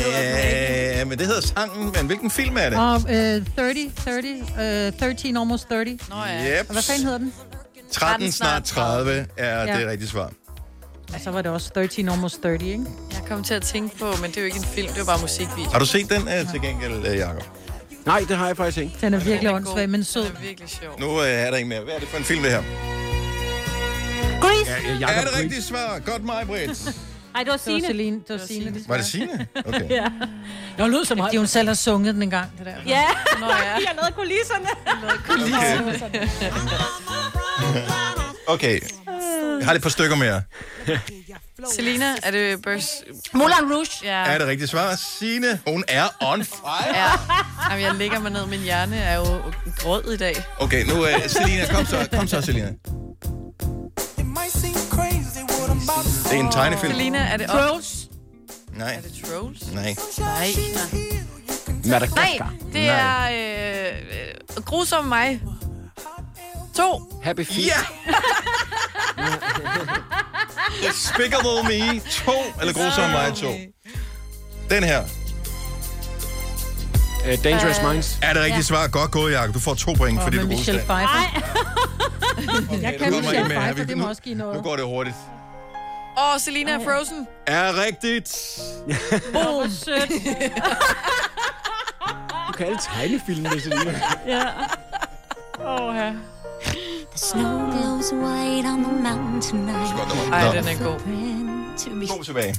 Ja, 0.00 1.04
men 1.04 1.18
det 1.18 1.26
hedder 1.26 1.40
sangen, 1.40 1.92
men 1.96 2.06
hvilken 2.06 2.30
film 2.30 2.56
er 2.56 2.70
det? 2.70 2.78
Og 2.78 2.94
øh, 2.96 3.46
30, 3.56 3.90
30, 4.04 4.86
øh, 4.86 4.92
13, 4.98 5.36
almost 5.36 5.68
30. 5.68 5.98
Nå 6.10 6.16
ja. 6.16 6.60
Yep. 6.60 6.66
Og 6.68 6.72
hvad 6.72 6.82
fanden 6.82 7.04
hedder 7.04 7.18
den? 7.18 7.32
13 7.92 8.32
snart 8.32 8.64
30 8.64 9.26
er 9.36 9.64
Ja. 9.64 9.78
det 9.80 9.86
rigtige 9.88 10.08
svar. 10.08 10.32
Og 11.14 11.20
så 11.24 11.30
var 11.30 11.42
det 11.42 11.50
også 11.52 11.70
13, 11.70 12.08
almost 12.08 12.42
30, 12.42 12.70
ikke? 12.70 12.84
Jeg 13.12 13.22
kom 13.28 13.44
til 13.44 13.54
at 13.54 13.62
tænke 13.62 13.98
på, 13.98 14.04
men 14.22 14.30
det 14.30 14.36
er 14.36 14.40
jo 14.40 14.46
ikke 14.46 14.58
en 14.58 14.64
film, 14.64 14.88
det 14.88 15.00
er 15.00 15.04
bare 15.04 15.20
musikvideo. 15.20 15.70
Har 15.70 15.78
du 15.78 15.86
set 15.86 16.10
den 16.10 16.22
uh, 16.22 16.50
til 16.52 16.60
gengæld, 16.62 16.92
uh, 16.92 17.16
Jacob? 17.16 17.44
Nej, 18.06 18.24
det 18.28 18.36
har 18.36 18.46
jeg 18.46 18.56
faktisk 18.56 18.78
ikke. 18.78 18.96
Den 19.00 19.14
er 19.14 19.18
virkelig 19.18 19.52
åndssvag, 19.54 19.88
men 19.88 20.04
sød. 20.04 20.24
Den 20.24 20.32
er 20.36 20.40
virkelig 20.40 20.70
sjov. 20.70 21.00
Nu 21.00 21.06
uh, 21.06 21.26
er 21.26 21.50
der 21.50 21.56
ikke 21.56 21.68
mere. 21.68 21.80
Hvad 21.80 21.94
er 21.94 21.98
det 21.98 22.08
for 22.08 22.18
en 22.18 22.24
film, 22.24 22.42
det 22.42 22.50
her? 22.50 22.62
Grease! 24.40 24.70
Ja, 24.70 24.94
ja, 25.00 25.20
er 25.20 25.20
det 25.20 25.38
rigtige 25.38 25.62
svar? 25.62 25.98
Godt 25.98 26.24
mig, 26.24 26.46
Britt. 26.46 26.84
Nej, 27.34 27.42
det 27.42 27.50
var 27.50 27.56
Det 27.56 27.66
var 27.66 27.78
Signe. 27.78 27.86
Celine. 27.86 28.16
Det 28.28 28.40
var 28.40 28.46
Signe. 28.46 28.84
Var 28.88 28.96
det 28.96 29.06
Signe? 29.06 29.46
Okay. 29.64 29.90
Ja. 29.90 30.06
Jeg 30.78 30.90
lød 30.90 31.04
så 31.04 31.14
meget. 31.14 31.32
De 31.32 31.38
hun 31.38 31.46
selv 31.46 31.68
har 31.68 31.74
sunget 31.74 32.14
den 32.14 32.22
en 32.22 32.30
gang, 32.30 32.50
det 32.58 32.66
der. 32.66 32.72
Ja, 32.86 33.04
Nå 33.40 33.46
ja. 33.66 33.72
jeg 33.72 33.92
lavede 33.96 34.12
kulisserne. 34.12 34.68
Okay. 38.46 38.80
Jeg 39.58 39.66
har 39.66 39.72
lidt 39.72 39.82
par 39.82 39.90
stykker 39.90 40.16
mere. 40.16 40.42
Selina, 41.74 42.14
er 42.22 42.30
det 42.30 42.62
Burs... 42.62 42.86
Moulin 43.32 43.72
Rouge. 43.72 43.86
Ja. 44.04 44.10
Er 44.24 44.38
det 44.38 44.46
rigtige 44.46 44.68
svar? 44.68 44.94
Signe, 45.18 45.60
hun 45.66 45.84
er 45.88 46.08
on 46.20 46.44
fire. 46.44 46.94
Ja. 46.94 47.10
Jamen, 47.70 47.84
jeg 47.84 47.94
ligger 47.94 48.18
mig 48.18 48.32
ned. 48.32 48.46
Min 48.46 48.60
hjerne 48.60 48.96
er 48.96 49.16
jo 49.16 49.24
grød 49.78 50.12
i 50.12 50.16
dag. 50.16 50.44
Okay, 50.58 50.84
nu 50.84 51.00
uh, 51.00 51.06
Selina, 51.26 51.66
kom 51.72 51.86
så, 51.86 52.08
kom 52.12 52.28
så, 52.28 52.40
Selina. 52.40 52.72
Det 56.30 56.36
er 56.36 56.40
en 56.40 56.52
tegnefilm. 56.52 56.92
Selina, 56.92 57.18
er 57.18 57.36
det 57.36 57.46
Trolls. 57.50 57.94
Nej, 58.76 58.94
Er 58.94 59.00
det 59.00 59.12
Trolls? 59.24 59.72
nej. 59.72 59.94
Nej. 60.18 60.48
Nej, 61.84 61.98
Madagaskar. 62.00 62.52
det 62.72 62.88
er 62.88 63.22
øh, 63.30 63.96
øh, 64.56 64.62
grusom 64.64 65.04
mig. 65.04 65.40
To. 66.76 67.20
Happy 67.24 67.46
Feet. 67.46 67.66
Ja! 67.66 67.74
Despicable 70.88 71.62
Me 71.68 72.00
2, 72.00 72.32
eller 72.60 72.72
Grusom 72.72 73.10
mig 73.10 73.32
2. 73.36 73.46
Den 74.70 74.84
her. 74.84 75.02
Uh, 77.24 77.44
Dangerous 77.44 77.82
Minds. 77.82 78.18
Er 78.22 78.32
det 78.32 78.42
rigtige 78.42 78.64
svar? 78.64 78.86
Godt 78.86 79.10
gået, 79.10 79.32
Jacob. 79.32 79.54
Du 79.54 79.60
får 79.60 79.74
to 79.74 79.92
point, 79.92 80.18
Og 80.18 80.24
fordi 80.24 80.36
med 80.36 80.44
du 80.44 80.50
er 80.50 80.50
god 80.50 80.58
Michelle. 80.58 80.80
Pfeiffer. 80.80 81.50
Jeg 82.82 82.92
nu 82.92 83.04
kan 83.04 83.12
Michelle 83.14 83.48
med 83.48 83.56
her. 83.56 83.62
Pfeiffer, 83.62 83.84
det 83.84 83.96
nu- 83.96 84.02
må 84.02 84.08
også 84.08 84.22
give 84.22 84.34
noget. 84.34 84.56
Nu 84.56 84.62
går 84.62 84.76
det 84.76 84.84
hurtigt. 84.84 85.16
Åh, 86.18 86.34
oh, 86.34 86.40
Selina 86.40 86.70
er 86.72 86.78
Frozen. 86.84 87.26
Er 87.46 87.84
rigtigt. 87.86 88.58
Boom. 89.32 89.70
Sødt. 89.70 90.10
Du 92.48 92.52
kan 92.52 92.66
alle 93.02 93.20
det 93.26 93.62
Selina. 93.62 94.00
Ja. 94.26 94.42
Åh, 95.66 95.96
ja. 95.96 96.10
The 96.10 96.16
snow 97.20 97.58
glows 97.72 98.12
white 98.12 98.66
on 98.72 98.82
the 98.82 98.92
mountain 98.92 99.40
tonight. 99.40 100.32
Ej, 100.32 100.52
den 100.52 100.64
er 100.68 100.84
god. 100.84 100.98
To 102.08 102.22
tilbage. 102.22 102.54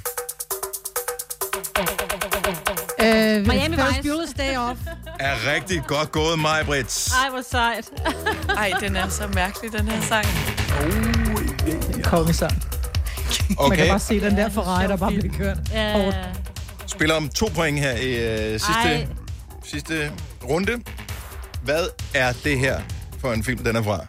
Øh, 3.03 3.47
Miami 3.47 3.75
Ferris 3.75 3.97
Vice. 3.97 4.09
Bueller's 4.09 4.33
Day 4.37 4.57
Off. 4.57 4.79
Er 5.19 5.53
rigtig 5.55 5.83
godt 5.87 6.11
gået, 6.11 6.39
mig, 6.39 6.65
Britt. 6.65 7.13
Ej, 7.23 7.29
hvor 7.29 7.41
sejt. 7.51 7.85
Ej, 8.57 8.71
den 8.79 8.95
er 8.95 9.09
så 9.09 9.27
mærkelig, 9.27 9.71
den 9.73 9.87
her 9.87 10.01
sang. 10.01 10.25
Kongesang. 12.03 12.51
Man 12.51 13.57
kan 13.57 13.57
Okay, 13.57 13.89
bare 13.89 13.99
se 13.99 14.19
den 14.21 14.37
der 14.37 14.49
Ferrari, 14.49 14.87
der 14.87 14.97
bare 14.97 15.11
bliver 15.11 15.33
kørt. 15.37 15.57
Ja. 15.73 16.11
spiller 16.87 17.15
om 17.15 17.29
to 17.29 17.49
point 17.55 17.79
her 17.79 17.91
i 17.91 18.53
uh, 18.53 18.59
sidste, 18.59 18.71
Ej. 18.71 19.07
sidste 19.63 20.11
runde. 20.49 20.71
Hvad 21.63 21.85
er 22.13 22.33
det 22.43 22.59
her 22.59 22.81
for 23.19 23.33
en 23.33 23.43
film, 23.43 23.63
den 23.63 23.75
er 23.75 23.83
fra? 23.83 24.05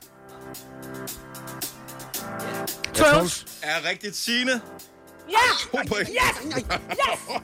Trolls. 2.95 3.45
Er 3.63 3.89
rigtigt, 3.91 4.17
Signe? 4.17 4.61
Ja! 5.31 5.37
To 5.73 5.79
point. 5.89 6.09
Yes! 6.09 6.55
Yes! 6.93 7.39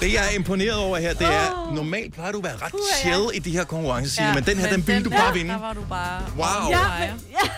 Det, 0.00 0.12
jeg 0.12 0.26
er 0.26 0.30
imponeret 0.30 0.74
over 0.74 0.98
her, 0.98 1.14
det 1.14 1.26
er, 1.26 1.72
normalt 1.74 2.14
plejer 2.14 2.32
du 2.32 2.38
at 2.38 2.44
være 2.44 2.56
ret 2.62 2.72
chill 3.00 3.30
i 3.34 3.38
de 3.38 3.50
her 3.50 3.64
konkurrencer, 3.64 4.14
Signe, 4.14 4.34
men 4.34 4.44
den 4.44 4.58
her, 4.58 4.70
den 4.70 4.86
ville 4.86 5.04
du 5.04 5.10
bare 5.10 5.34
vinde. 5.34 5.50
Der 5.52 5.58
var 5.58 5.72
du 5.72 5.84
bare... 5.88 6.22
Wow. 6.36 6.70
Ja, 6.70 6.98
men, 6.98 7.24
ja. 7.30 7.50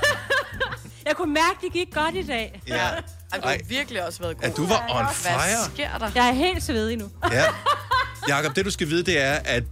Jeg 1.06 1.16
kunne 1.16 1.34
mærke, 1.34 1.56
det 1.62 1.72
gik 1.72 1.94
godt 1.94 2.14
i 2.14 2.22
dag. 2.22 2.62
Ja. 2.68 2.74
Ej, 2.76 3.38
du 3.42 3.46
har 3.48 3.56
virkelig 3.68 4.06
også 4.06 4.20
været 4.22 4.36
god. 4.36 4.44
At 4.44 4.56
du 4.56 4.66
var 4.66 4.86
on 4.90 5.04
Hvad 5.04 5.14
fire. 5.14 5.64
sker 5.74 5.98
der? 5.98 6.10
Jeg 6.14 6.28
er 6.28 6.32
helt 6.32 6.62
svedig 6.62 6.96
nu. 6.96 7.10
Ja. 7.32 7.44
Jakob, 8.28 8.56
det 8.56 8.64
du 8.64 8.70
skal 8.70 8.88
vide, 8.88 9.02
det 9.02 9.22
er, 9.22 9.32
at 9.44 9.62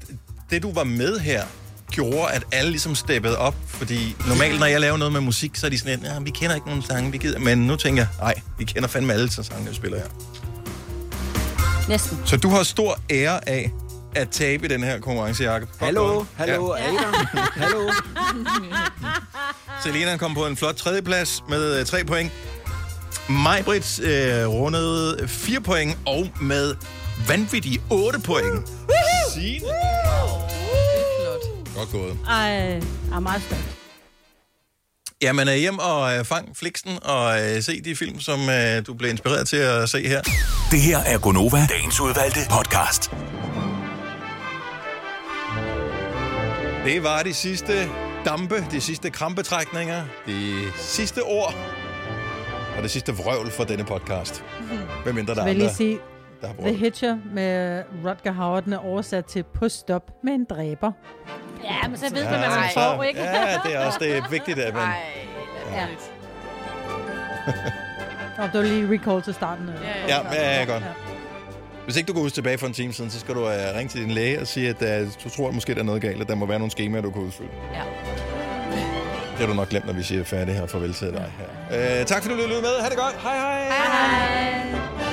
det 0.50 0.62
du 0.62 0.72
var 0.72 0.84
med 0.84 1.18
her, 1.18 1.44
gjorde, 1.90 2.32
at 2.32 2.42
alle 2.52 2.70
ligesom 2.70 2.94
steppede 2.94 3.38
op. 3.38 3.54
Fordi 3.68 4.16
normalt, 4.28 4.60
når 4.60 4.66
jeg 4.66 4.80
laver 4.80 4.96
noget 4.96 5.12
med 5.12 5.20
musik, 5.20 5.56
så 5.56 5.66
er 5.66 5.70
de 5.70 5.78
sådan 5.78 6.00
ja, 6.04 6.20
vi 6.20 6.30
kender 6.30 6.54
ikke 6.54 6.66
nogen 6.66 6.82
sange, 6.82 7.12
vi 7.12 7.18
gider. 7.18 7.38
Men 7.38 7.58
nu 7.58 7.76
tænker 7.76 8.02
jeg, 8.02 8.08
nej, 8.20 8.34
vi 8.58 8.64
kender 8.64 8.88
fandme 8.88 9.12
alle 9.12 9.30
så 9.30 9.42
sange, 9.42 9.66
jeg 9.66 9.74
spiller 9.74 9.98
her. 9.98 10.06
Næsten. 11.88 12.18
Så 12.24 12.36
du 12.36 12.48
har 12.48 12.62
stor 12.62 12.98
ære 13.10 13.48
af 13.48 13.70
at 14.14 14.28
tabe 14.30 14.64
i 14.64 14.68
den 14.68 14.82
her 14.82 15.00
konkurrence, 15.00 15.44
Jacob. 15.44 15.68
Hallo, 15.80 16.24
hallo, 16.36 16.76
Ja. 16.76 16.82
Adam. 16.88 17.14
Hallo. 17.62 17.90
Selena 19.82 20.16
kom 20.16 20.34
på 20.34 20.46
en 20.46 20.56
flot 20.56 20.74
tredjeplads 20.74 21.42
med 21.48 21.80
øh, 21.80 21.86
tre 21.86 22.04
point. 22.04 22.32
Majbrit 23.28 24.00
øh, 24.00 24.46
rundede 24.46 25.28
fire 25.28 25.60
point, 25.60 25.98
og 26.06 26.28
med 26.40 26.74
vanvittige 27.28 27.82
otte 27.90 28.20
point. 28.20 28.68
Signe. 29.34 29.66
Godt 31.76 31.90
gået. 31.92 32.18
Ej, 32.28 32.34
jeg 32.36 32.82
er 33.12 33.20
meget 33.20 33.42
stolt. 33.42 33.76
Jamen, 35.22 35.48
hjem 35.48 35.78
og 35.78 36.16
øh, 36.18 36.24
fang 36.24 36.56
fliksen 36.56 36.98
og 37.02 37.40
øh, 37.40 37.62
se 37.62 37.80
de 37.80 37.96
film, 37.96 38.20
som 38.20 38.40
øh, 38.48 38.86
du 38.86 38.94
blev 38.94 39.10
inspireret 39.10 39.48
til 39.48 39.56
at 39.56 39.88
se 39.88 40.08
her. 40.08 40.22
Det 40.70 40.80
her 40.80 40.98
er 40.98 41.18
Gonova, 41.18 41.66
dagens 41.68 42.00
udvalgte 42.00 42.40
podcast. 42.50 43.10
Det 46.84 47.02
var 47.02 47.22
de 47.22 47.34
sidste 47.34 47.72
dampe, 48.24 48.54
de 48.70 48.80
sidste 48.80 49.10
krampetrækninger, 49.10 50.04
de 50.26 50.54
sidste 50.76 51.22
ord 51.22 51.54
og 52.76 52.82
det 52.82 52.90
sidste 52.90 53.12
vrøvl 53.12 53.50
for 53.50 53.64
denne 53.64 53.84
podcast. 53.84 54.44
Hvem 55.04 55.14
mindre 55.14 55.34
der 55.34 55.40
Så 55.40 55.40
er 55.40 55.44
vil 55.44 55.50
andre, 55.50 55.66
lige 55.66 55.74
sige, 55.76 55.98
der 56.40 56.46
har 56.46 56.54
The 56.54 56.62
vrøvl. 56.62 56.76
Hitcher 56.78 57.16
med 57.34 57.82
Rutger 58.04 58.32
Hauer, 58.32 58.60
den 58.60 58.72
er 58.72 58.78
oversat 58.78 59.24
til 59.24 59.44
på 59.54 59.68
stop 59.68 60.10
med 60.24 60.32
en 60.32 60.44
dræber. 60.50 60.92
Ja, 61.64 61.88
men 61.88 61.98
så 61.98 62.04
ved 62.14 62.24
man, 62.24 62.38
hvad 62.38 62.48
Ja, 62.48 62.48
man 62.60 62.70
får, 62.74 63.02
ikke? 63.02 63.20
Ja, 63.20 63.58
det 63.64 63.74
er 63.74 63.86
også 63.86 63.98
det 63.98 64.16
er 64.16 64.22
vigtigt, 64.30 64.58
at 64.58 64.74
man... 64.74 64.88
Ja. 65.74 65.86
Og 68.38 68.48
det 68.52 68.60
var 68.60 68.62
lige 68.66 68.94
recall 68.94 69.22
til 69.22 69.34
starten. 69.34 69.68
øh. 69.68 69.74
Ja, 70.08 70.18
ja, 70.32 70.58
ja, 70.60 70.64
godt. 70.64 70.82
Hvis 71.84 71.96
ikke 71.96 72.08
du 72.08 72.12
går 72.12 72.20
ud 72.20 72.30
tilbage 72.30 72.58
for 72.58 72.66
en 72.66 72.72
time 72.72 72.92
siden, 72.92 73.10
så 73.10 73.20
skal 73.20 73.34
du 73.34 73.40
uh, 73.40 73.50
ringe 73.76 73.88
til 73.88 74.00
din 74.00 74.10
læge 74.10 74.40
og 74.40 74.46
sige, 74.46 74.68
at 74.80 75.02
uh, 75.02 75.08
du 75.24 75.28
tror 75.36 75.48
at 75.48 75.54
måske, 75.54 75.74
der 75.74 75.80
er 75.80 75.84
noget 75.84 76.02
galt, 76.02 76.20
at 76.22 76.28
der 76.28 76.34
må 76.34 76.46
være 76.46 76.58
nogle 76.58 76.70
skemaer, 76.70 77.02
du 77.02 77.10
kan 77.10 77.22
udfylde. 77.22 77.50
Ja. 77.74 77.82
Det 79.30 79.38
har 79.38 79.46
du 79.46 79.54
nok 79.54 79.68
glemt, 79.68 79.86
når 79.86 79.92
vi 79.92 80.02
siger 80.02 80.24
færdig 80.24 80.54
her. 80.54 80.66
Farvel 80.66 80.94
til 80.94 81.06
dig 81.12 81.32
her. 81.70 82.00
Uh, 82.00 82.06
tak 82.06 82.22
fordi 82.22 82.34
du 82.34 82.40
lyttede 82.40 82.62
med. 82.62 82.80
Ha' 82.82 82.88
det 82.88 82.98
godt. 82.98 83.14
Hej 83.22 83.36
hej. 83.38 83.62
Hej 83.64 83.86
hej. 83.86 85.09